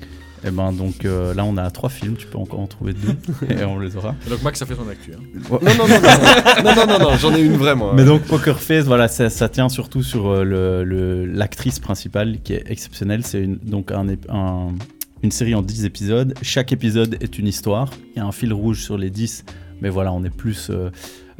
Et 0.46 0.50
ben 0.50 0.70
donc 0.70 1.04
euh, 1.06 1.32
là 1.34 1.44
on 1.44 1.56
a 1.56 1.68
trois 1.70 1.88
films, 1.88 2.14
tu 2.14 2.26
peux 2.26 2.36
encore 2.38 2.60
en 2.60 2.66
trouver 2.66 2.92
deux 2.92 3.16
et 3.50 3.64
on 3.64 3.78
les 3.80 3.96
aura. 3.96 4.14
Donc 4.28 4.42
Max 4.42 4.60
a 4.62 4.66
fait 4.66 4.74
son 4.76 4.86
actu. 4.88 5.12
hein. 5.14 5.18
Non, 5.50 5.58
non, 5.62 5.88
non, 5.88 5.88
non, 5.88 6.62
non, 6.62 6.74
non, 6.74 6.86
non, 6.98 7.10
non, 7.10 7.16
j'en 7.16 7.34
ai 7.34 7.40
une 7.40 7.56
vraiment. 7.56 7.94
Mais 7.94 8.04
donc 8.04 8.22
Poker 8.22 8.60
Face, 8.60 8.84
voilà, 8.84 9.08
ça, 9.08 9.30
ça 9.30 9.48
tient 9.48 9.68
surtout 9.70 10.02
sur 10.02 10.44
le- 10.44 10.84
le- 10.84 11.24
l'actrice 11.24 11.80
principale 11.80 12.38
qui 12.44 12.52
est 12.52 12.64
exceptionnelle. 12.70 13.24
C'est 13.24 13.46
donc 13.46 13.90
un, 13.90 14.06
ép- 14.06 14.28
un- 14.30 14.74
une 15.22 15.30
série 15.32 15.54
en 15.54 15.62
10 15.62 15.84
épisodes. 15.86 16.34
Chaque 16.42 16.70
épisode 16.70 17.16
est 17.20 17.38
une 17.38 17.46
histoire. 17.48 17.90
Il 18.14 18.18
y 18.18 18.20
a 18.20 18.26
un 18.26 18.30
fil 18.32 18.52
rouge 18.52 18.82
sur 18.84 18.98
les 18.98 19.10
10, 19.10 19.44
mais 19.80 19.88
voilà, 19.88 20.12
on 20.12 20.24
est 20.24 20.30
plus. 20.30 20.70
euh, 20.70 20.90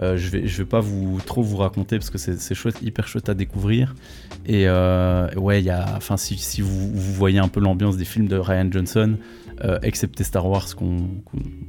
euh, 0.03 0.17
je 0.19 0.29
vais, 0.29 0.47
je 0.47 0.59
vais 0.59 0.69
pas 0.69 0.81
vous 0.81 1.21
trop 1.25 1.43
vous 1.43 1.57
raconter 1.57 1.99
parce 1.99 2.11
que 2.11 2.19
c'est 2.19 2.55
chouette, 2.55 2.83
hyper 2.83 3.09
chouette 3.09 3.29
à 3.31 3.35
découvrir. 3.35 3.95
Et 4.45 4.65
euh, 4.69 5.33
ouais, 5.37 5.63
il 5.63 5.65
y 5.65 5.71
a, 5.71 5.95
enfin, 5.97 6.17
si, 6.17 6.37
si 6.37 6.61
vous, 6.61 6.91
vous 6.93 7.13
voyez 7.15 7.39
un 7.39 7.49
peu 7.49 7.61
l'ambiance 7.61 7.97
des 7.97 8.05
films 8.05 8.29
de 8.29 8.37
Ryan 8.37 8.69
Johnson, 8.71 9.17
excepté 9.83 10.23
Star 10.23 10.47
Wars, 10.47 10.77
qu'on, 10.77 11.09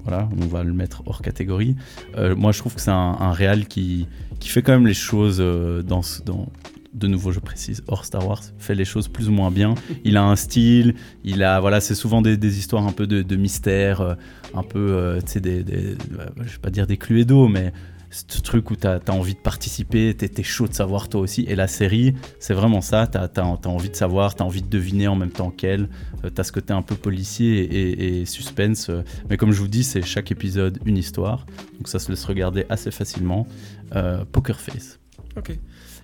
voilà, 0.03 0.27
on 0.41 0.45
va 0.45 0.63
le 0.63 0.73
mettre 0.73 1.03
hors 1.05 1.21
catégorie. 1.21 1.77
Moi, 2.17 2.51
je 2.51 2.59
trouve 2.59 2.75
que 2.75 2.81
c'est 2.81 2.91
un, 2.91 3.15
un 3.17 3.31
réal 3.31 3.65
qui, 3.65 4.07
qui 4.41 4.49
fait 4.49 4.61
quand 4.61 4.73
même 4.73 4.87
les 4.87 4.93
choses 4.93 5.37
dans, 5.37 6.01
dans, 6.25 6.49
de 6.97 7.07
nouveau, 7.07 7.31
je 7.31 7.39
précise, 7.39 7.83
hors 7.87 8.05
Star 8.05 8.27
Wars, 8.27 8.43
fait 8.57 8.75
les 8.75 8.85
choses 8.85 9.07
plus 9.07 9.29
ou 9.29 9.31
moins 9.31 9.51
bien. 9.51 9.75
Il 10.03 10.17
a 10.17 10.23
un 10.23 10.35
style, 10.35 10.95
il 11.23 11.43
a, 11.43 11.59
voilà, 11.59 11.79
c'est 11.79 11.95
souvent 11.95 12.21
des, 12.21 12.59
histoires 12.59 12.85
un 12.85 12.91
peu 12.91 13.07
de, 13.07 13.35
mystère, 13.35 14.01
euh, 14.01 14.15
un 14.53 14.63
peu, 14.63 14.91
euh, 14.91 15.21
tu 15.21 15.33
sais, 15.33 15.39
des, 15.39 15.59
euh, 15.59 15.95
je 16.37 16.51
vais 16.53 16.59
pas 16.61 16.69
dire 16.69 16.87
des 16.87 16.97
cluedos, 16.97 17.47
mais 17.47 17.73
ce 18.09 18.41
truc 18.41 18.71
où 18.71 18.75
tu 18.75 18.87
as, 18.87 18.99
envie 19.09 19.33
de 19.33 19.39
participer, 19.39 20.15
tu 20.15 20.25
es, 20.25 20.43
chaud 20.43 20.67
de 20.67 20.73
savoir 20.73 21.09
toi 21.09 21.21
aussi. 21.21 21.45
Et 21.47 21.55
la 21.55 21.67
série, 21.67 22.13
c'est 22.39 22.53
vraiment 22.53 22.81
ça, 22.81 23.07
tu 23.07 23.17
as, 23.17 23.45
envie 23.67 23.89
de 23.89 23.95
savoir, 23.95 24.35
tu 24.35 24.43
as 24.43 24.45
envie 24.45 24.61
de 24.61 24.69
deviner 24.69 25.07
en 25.07 25.15
même 25.15 25.31
temps 25.31 25.51
qu'elle. 25.51 25.89
tu 26.23 26.39
as 26.39 26.43
ce 26.43 26.51
côté 26.51 26.73
un 26.73 26.81
peu 26.81 26.95
policier 26.95 27.59
et, 27.63 28.21
et 28.21 28.25
suspense. 28.25 28.89
euh, 28.89 29.03
Mais 29.29 29.37
comme 29.37 29.51
je 29.51 29.59
vous 29.59 29.67
dis, 29.67 29.83
c'est 29.83 30.01
chaque 30.01 30.31
épisode 30.31 30.79
une 30.85 30.97
histoire. 30.97 31.45
Donc 31.77 31.87
ça 31.87 31.99
se 31.99 32.09
laisse 32.09 32.25
regarder 32.25 32.65
assez 32.69 32.91
facilement. 32.91 33.47
Euh, 33.95 34.23
Poker 34.31 34.59
Face. 34.59 34.99
Ok. 35.35 35.57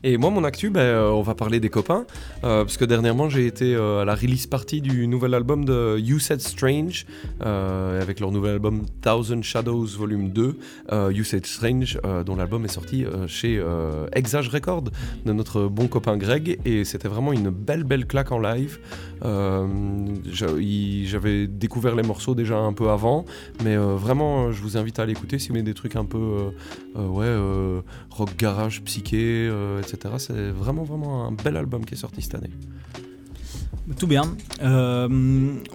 Et 0.06 0.18
moi, 0.18 0.30
mon 0.32 0.44
actu, 0.44 0.70
ben, 0.70 0.82
euh, 0.82 1.12
on 1.12 1.22
va 1.22 1.34
parler 1.34 1.62
des 1.62 1.70
copains, 1.70 2.06
euh, 2.44 2.66
parce 2.66 2.76
que 2.76 2.84
dernièrement, 2.84 3.30
j'ai 3.30 3.48
été 3.48 3.74
euh, 3.74 4.02
à 4.02 4.06
la 4.06 4.16
release 4.16 4.48
party 4.48 4.82
du 4.82 5.08
nouvel 5.08 5.34
album 5.34 5.64
de 5.64 5.98
You 5.98 6.20
Said 6.20 6.42
Strange, 6.42 7.06
avec 7.40 8.20
leur 8.20 8.32
nouvel 8.32 8.56
album 8.56 8.82
Thousand 9.02 9.42
Shadows 9.42 9.86
Volume 9.98 10.32
2, 10.32 10.58
euh, 10.92 11.12
You 11.14 11.24
Said 11.24 11.46
Strange, 11.46 11.98
dont 12.26 12.36
l'album 12.36 12.66
est 12.66 12.74
sorti 12.74 13.06
chez 13.28 13.64
Exage 14.12 14.50
Record, 14.50 14.84
de 15.26 15.32
notre 15.32 15.68
bon 15.68 15.88
copain 15.88 16.18
Greg, 16.18 16.60
et 16.66 16.84
c'était 16.84 17.08
vraiment 17.08 17.32
une 17.32 17.50
belle, 17.50 17.86
belle 17.86 18.06
claque 18.06 18.34
en 18.34 18.40
live. 18.40 18.80
J'avais 20.26 21.48
découvert 21.48 21.96
les 21.96 22.04
morceaux 22.04 22.36
déjà 22.36 22.58
un 22.58 22.74
peu 22.74 22.90
avant, 22.90 23.24
mais 23.64 23.78
vraiment, 23.78 24.52
je 24.52 24.62
vous 24.62 24.76
invite 24.76 25.00
à 25.00 25.06
l'écouter 25.06 25.40
si 25.40 25.50
vous 25.50 25.56
aimez 25.56 25.64
des 25.64 25.74
trucs 25.74 25.96
un 25.96 26.06
peu, 26.06 26.52
ouais, 26.96 27.34
rock 28.10 28.36
garage, 28.38 28.82
psyché, 28.84 29.50
euh, 29.50 29.82
etc. 29.94 30.16
C'est 30.18 30.50
vraiment, 30.52 30.84
vraiment 30.84 31.26
un 31.28 31.32
bel 31.32 31.56
album 31.58 31.86
qui 31.86 31.94
est 31.94 31.98
sorti 31.98 32.22
cette 32.22 32.36
année. 32.36 32.50
Tout 34.00 34.08
bien. 34.08 34.24
Euh, 34.62 35.10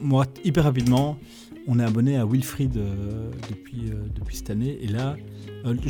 moi, 0.03 0.25
hyper 0.45 0.65
rapidement, 0.65 1.19
on 1.67 1.79
est 1.79 1.85
abonné 1.85 2.17
à 2.17 2.25
Wilfried 2.25 2.77
euh, 2.79 3.31
depuis, 3.51 3.91
euh, 3.91 3.95
depuis 4.19 4.37
cette 4.37 4.49
année. 4.51 4.79
Et 4.81 4.87
là, 4.89 5.17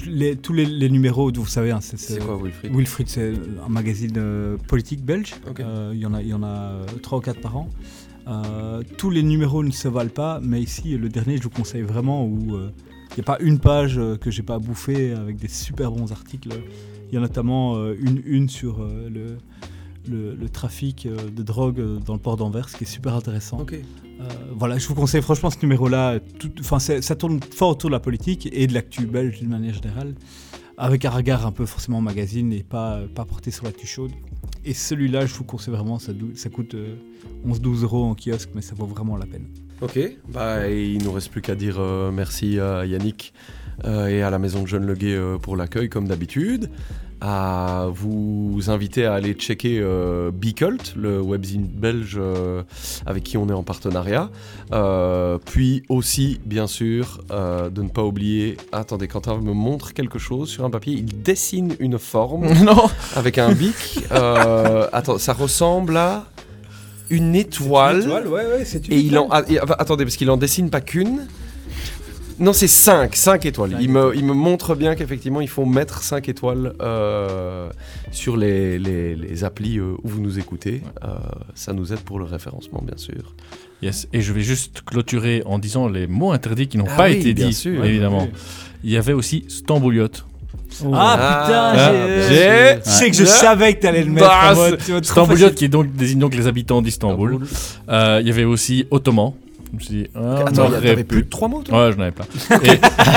les- 0.06 0.34
tous 0.36 0.52
les, 0.52 0.66
les 0.66 0.88
numéros, 0.90 1.30
vous 1.32 1.46
savez, 1.46 1.70
hein, 1.70 1.80
c'est 1.80 2.18
quoi, 2.18 2.36
Wilfried? 2.42 2.74
Wilfried, 2.74 3.08
c'est 3.08 3.32
un 3.64 3.68
magazine 3.68 4.20
politique 4.66 5.04
belge. 5.04 5.34
Il 5.92 5.98
y 5.98 6.06
en 6.06 6.14
a, 6.14 6.22
y 6.22 6.34
en 6.34 6.42
a 6.42 6.72
3 7.02 7.18
ou 7.18 7.20
4 7.20 7.40
par 7.40 7.56
an. 7.56 7.68
Tous 8.96 9.10
les 9.10 9.22
numéros 9.22 9.62
ne 9.62 9.70
se 9.70 9.86
valent 9.88 10.10
pas, 10.10 10.40
mais 10.42 10.60
ici, 10.60 10.96
le 10.98 11.08
dernier, 11.08 11.36
je 11.38 11.44
vous 11.44 11.50
conseille 11.50 11.82
vraiment 11.82 12.24
où 12.26 12.56
il 12.56 13.14
n'y 13.16 13.20
a 13.20 13.24
pas 13.24 13.38
une 13.40 13.58
page 13.60 14.00
que 14.20 14.30
j'ai 14.32 14.42
pas 14.42 14.58
bouffée 14.58 15.12
avec 15.12 15.36
des 15.36 15.48
super 15.48 15.92
bons 15.92 16.10
articles. 16.10 16.50
Il 17.08 17.14
y 17.14 17.16
a 17.16 17.20
notamment 17.20 17.76
euh, 17.76 17.94
une, 18.00 18.22
une 18.24 18.48
sur 18.48 18.82
euh, 18.82 19.08
le, 19.08 19.38
le, 20.08 20.34
le 20.34 20.48
trafic 20.48 21.06
euh, 21.06 21.16
de 21.30 21.42
drogue 21.42 22.02
dans 22.04 22.14
le 22.14 22.20
port 22.20 22.36
d'Anvers, 22.36 22.70
qui 22.70 22.84
est 22.84 22.86
super 22.86 23.14
intéressant. 23.14 23.64
Euh, 24.20 24.24
voilà, 24.52 24.78
je 24.78 24.88
vous 24.88 24.94
conseille 24.94 25.22
franchement 25.22 25.50
ce 25.50 25.58
numéro-là. 25.62 26.18
Enfin, 26.60 26.78
ça 26.78 27.16
tourne 27.16 27.40
fort 27.42 27.70
autour 27.70 27.90
de 27.90 27.94
la 27.94 28.00
politique 28.00 28.48
et 28.52 28.66
de 28.66 28.74
l'actu 28.74 29.06
belge 29.06 29.38
d'une 29.38 29.48
manière 29.48 29.74
générale, 29.74 30.14
avec 30.76 31.04
un 31.04 31.10
regard 31.10 31.46
un 31.46 31.52
peu 31.52 31.66
forcément 31.66 32.00
magazine 32.00 32.52
et 32.52 32.62
pas, 32.62 33.00
pas 33.14 33.24
porté 33.24 33.50
sur 33.50 33.64
l'actu 33.64 33.86
chaude. 33.86 34.12
Et 34.64 34.74
celui-là, 34.74 35.26
je 35.26 35.34
vous 35.34 35.44
conseille 35.44 35.74
vraiment, 35.74 35.98
ça, 35.98 36.12
coûte 36.52 36.74
euh, 36.74 36.96
11-12 37.46 37.82
euros 37.84 38.04
en 38.04 38.14
kiosque, 38.14 38.50
mais 38.54 38.62
ça 38.62 38.74
vaut 38.74 38.86
vraiment 38.86 39.16
la 39.16 39.26
peine. 39.26 39.46
Ok, 39.80 39.98
bah, 40.28 40.68
il 40.68 41.02
nous 41.04 41.12
reste 41.12 41.30
plus 41.30 41.40
qu'à 41.40 41.54
dire 41.54 41.76
euh, 41.78 42.10
merci 42.10 42.58
à 42.58 42.84
Yannick 42.84 43.32
euh, 43.84 44.08
et 44.08 44.22
à 44.22 44.30
la 44.30 44.40
Maison 44.40 44.62
de 44.62 44.66
Jeune 44.66 44.84
Leguet 44.84 45.14
euh, 45.14 45.38
pour 45.38 45.56
l'accueil 45.56 45.88
comme 45.88 46.08
d'habitude. 46.08 46.68
À 47.20 47.86
vous 47.92 48.60
inviter 48.68 49.04
à 49.04 49.14
aller 49.14 49.32
checker 49.32 49.84
Bicult, 50.32 50.94
le 50.96 51.20
webzine 51.20 51.66
belge 51.66 52.20
avec 53.06 53.24
qui 53.24 53.36
on 53.36 53.48
est 53.48 53.52
en 53.52 53.64
partenariat. 53.64 54.30
Puis 55.44 55.82
aussi, 55.88 56.38
bien 56.46 56.68
sûr, 56.68 57.18
de 57.28 57.82
ne 57.82 57.88
pas 57.88 58.04
oublier. 58.04 58.56
Attendez, 58.70 59.08
Quentin 59.08 59.36
me 59.38 59.52
montre 59.52 59.94
quelque 59.94 60.20
chose 60.20 60.48
sur 60.48 60.64
un 60.64 60.70
papier. 60.70 60.94
Il 60.94 61.22
dessine 61.22 61.74
une 61.80 61.98
forme 61.98 62.46
Non. 62.62 62.86
avec 63.16 63.38
un 63.38 63.50
bic. 63.50 63.98
Attends, 64.12 65.18
ça 65.18 65.32
ressemble 65.32 65.96
à 65.96 66.24
une 67.10 67.34
étoile. 67.34 68.06
ouais, 68.08 68.28
ouais, 68.28 68.64
c'est 68.64 68.88
Et 68.90 68.98
il 68.98 69.16
en. 69.18 69.28
et- 69.48 69.58
ah, 69.58 69.76
attendez, 69.78 70.04
parce 70.04 70.16
qu'il 70.16 70.30
en 70.30 70.36
dessine 70.36 70.70
pas 70.70 70.80
qu'une. 70.80 71.26
Non, 72.40 72.52
c'est 72.52 72.68
5, 72.68 73.16
5 73.16 73.46
étoiles. 73.46 73.72
Cinq 73.72 73.78
Il 73.82 73.90
me, 73.90 74.12
il 74.14 74.24
me 74.24 74.32
montre 74.32 74.76
bien 74.76 74.94
qu'effectivement, 74.94 75.40
il 75.40 75.48
faut 75.48 75.64
mettre 75.64 76.02
5 76.04 76.28
étoiles 76.28 76.72
euh, 76.80 77.68
sur 78.12 78.36
les, 78.36 78.78
les, 78.78 79.16
les 79.16 79.42
applis 79.42 79.78
euh, 79.78 79.94
où 80.04 80.08
vous 80.08 80.20
nous 80.20 80.38
écoutez. 80.38 80.82
Euh, 81.02 81.16
ça 81.56 81.72
nous 81.72 81.92
aide 81.92 81.98
pour 81.98 82.20
le 82.20 82.24
référencement, 82.24 82.80
bien 82.80 82.96
sûr. 82.96 83.34
Yes. 83.82 84.06
Et 84.12 84.20
je 84.20 84.32
vais 84.32 84.42
juste 84.42 84.82
clôturer 84.86 85.42
en 85.46 85.58
disant 85.58 85.88
les 85.88 86.06
mots 86.06 86.30
interdits 86.30 86.68
qui 86.68 86.78
n'ont 86.78 86.86
Ah 86.88 86.96
pas 86.96 87.06
oui, 87.08 87.14
été 87.16 87.34
dits, 87.34 87.52
sûr. 87.52 87.84
évidemment. 87.84 88.28
Oui. 88.32 88.38
Il 88.84 88.90
y 88.90 88.96
avait 88.96 89.12
aussi 89.14 89.44
Stambouliot. 90.70 91.00
Ah, 91.00 91.42
putain, 91.46 91.72
Ah, 91.74 91.90
j'ai- 92.28 92.34
j'ai- 92.34 92.78
je 92.84 92.88
sais 92.90 93.10
que 93.10 93.16
je 93.16 93.24
savais 93.24 93.74
que 93.74 93.82
t'allais 93.82 94.02
le 94.04 94.10
mettre. 94.10 94.26
Bah, 94.28 94.54
tu 94.84 95.54
qui 95.54 95.64
est 95.64 95.68
donc, 95.68 95.92
désigne 95.94 96.18
donc 96.18 96.34
les 96.34 96.46
habitants 96.46 96.82
d'Istanbul. 96.82 97.38
Euh, 97.88 98.18
il 98.20 98.26
y 98.28 98.30
avait 98.30 98.44
aussi 98.44 98.86
Ottoman. 98.90 99.32
Je 99.70 99.76
me 99.76 99.80
suis 99.82 99.94
dit, 99.96 100.06
ah, 100.14 100.44
Attends, 100.46 100.62
aurait 100.62 100.80
t'avais 100.80 100.96
pu. 100.96 101.04
plus 101.04 101.22
de 101.24 101.28
3 101.28 101.46
mots, 101.48 101.62
toi 101.62 101.88
Ouais, 101.88 101.92
j'en 101.92 102.00
avais 102.00 102.10
plein. 102.10 102.24
Et, 102.62 102.68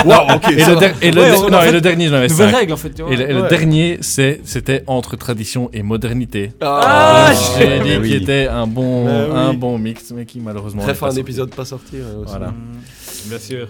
Wow, 0.06 0.14
le, 0.52 0.64
va. 0.74 0.76
der- 0.82 0.94
et 1.02 1.12
le 1.12 1.22
Ouais, 1.22 1.30
der- 1.30 1.40
on 1.44 1.48
a 1.48 1.50
non, 1.50 1.62
et 1.62 1.66
fait 1.68 1.72
le 1.72 1.80
dernier, 1.82 2.08
j'en 2.10 2.16
avais 2.16 2.28
Nouvelle 2.28 2.50
5. 2.52 2.58
règle 2.58 2.74
en 2.74 2.78
fait, 2.78 2.90
tu 2.90 3.02
vois. 3.04 3.14
Et 3.14 3.16
le, 3.16 3.30
et 3.30 3.34
le 3.34 3.42
Ouais. 3.44 3.50
dernier, 3.50 3.98
c'est- 4.02 4.42
c'était 4.44 4.84
entre 4.88 5.16
tradition 5.16 5.70
et 5.72 5.82
modernité. 5.82 6.52
Ah, 6.60 7.32
J'ai 7.58 7.78
Ah, 7.80 7.84
dit 7.84 7.98
oui. 8.02 8.14
était 8.16 8.48
un 8.50 8.68
bon, 8.68 9.06
Bah 9.06 9.12
oui. 9.30 9.40
un 9.40 9.54
bon 9.54 9.78
mix, 9.78 10.12
mais 10.14 10.26
qui 10.26 10.42
malheureusement. 10.42 10.82
Très 10.84 10.94
fin 10.94 11.00
pas 11.00 11.06
un 11.06 11.10
sorti. 11.12 11.22
épisode 11.22 11.56
pas 11.56 11.64
sorti. 11.66 11.96
ouais, 11.96 12.02
aussi. 12.22 12.32
Voilà. 12.32 12.48
Mmh, 12.48 13.30
Bien 13.30 13.40
sûr. 13.40 13.68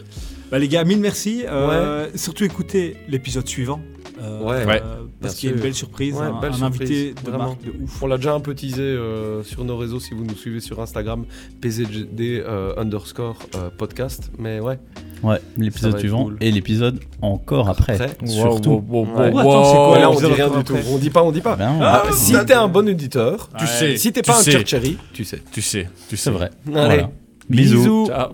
Bah, 0.51 0.59
les 0.59 0.67
gars, 0.67 0.83
mille 0.83 0.99
merci. 0.99 1.43
Euh, 1.47 2.07
Surtout 2.15 2.43
écoutez 2.43 2.97
l'épisode 3.07 3.47
suivant. 3.47 3.79
euh, 4.21 4.41
Ouais. 4.43 4.55
euh, 4.57 4.65
Ouais. 4.65 4.81
parce 5.21 5.35
qu'il 5.35 5.49
y 5.49 5.51
a 5.51 5.55
une 5.55 5.61
belle 5.61 5.73
surprise, 5.73 6.13
Ouais, 6.15 6.25
un, 6.25 6.39
belle 6.39 6.51
un 6.51 6.55
surprise, 6.57 6.81
invité 6.81 7.13
de 7.13 7.29
vraiment. 7.29 7.45
marque 7.45 7.63
de 7.63 7.71
ouf. 7.83 8.03
On 8.03 8.07
l'a 8.07 8.17
déjà 8.17 8.33
un 8.33 8.39
peu 8.39 8.53
teasé 8.53 8.81
euh, 8.81 9.43
sur 9.43 9.63
nos 9.63 9.77
réseaux 9.77 9.99
si 9.99 10.13
vous 10.13 10.23
nous 10.25 10.35
suivez 10.35 10.59
sur 10.59 10.79
Instagram, 10.81 11.25
PZD 11.61 12.43
euh, 12.45 12.73
underscore 12.77 13.37
euh, 13.55 13.69
podcast. 13.75 14.29
Mais 14.37 14.59
ouais. 14.59 14.77
Ouais, 15.23 15.37
l'épisode 15.57 15.97
suivant 15.99 16.23
cool. 16.25 16.37
et 16.41 16.51
l'épisode 16.51 16.99
encore 17.21 17.69
après. 17.69 17.93
Après. 17.93 18.15
Surtout. 18.27 18.83
Wow, 18.89 19.05
wow, 19.05 19.05
wow, 19.05 19.19
Ouais. 19.19 19.31
wow. 19.31 19.39
attends, 19.39 19.95
là, 19.99 20.11
on 20.11 20.15
dit 20.19 20.25
rien 20.25 20.49
du 20.49 20.63
tout. 20.63 20.75
On 20.91 20.97
dit 20.97 21.09
pas, 21.11 21.23
on 21.23 21.31
dit 21.31 21.41
pas. 21.41 21.55
Ben, 21.55 21.77
Ah, 21.81 22.03
Ah, 22.07 22.11
si 22.11 22.33
t'es 22.45 22.53
un 22.53 22.67
bon 22.67 22.87
auditeur, 22.89 23.47
Tu 23.57 23.65
sais, 23.67 23.95
si 23.97 24.11
t'es 24.11 24.21
tu 24.21 24.31
pas 24.31 24.37
un 24.39 24.41
sais. 24.41 24.63
tu 24.63 24.77
sais. 24.77 24.95
Tu 25.13 25.23
sais, 25.23 25.39
tu 25.53 25.61
sais. 25.61 25.87
c'est 26.15 26.31
vrai. 26.31 26.49
Allez. 26.67 26.73
Voilà. 26.73 27.11
Bisous. 27.49 28.07
Ciao. 28.07 28.29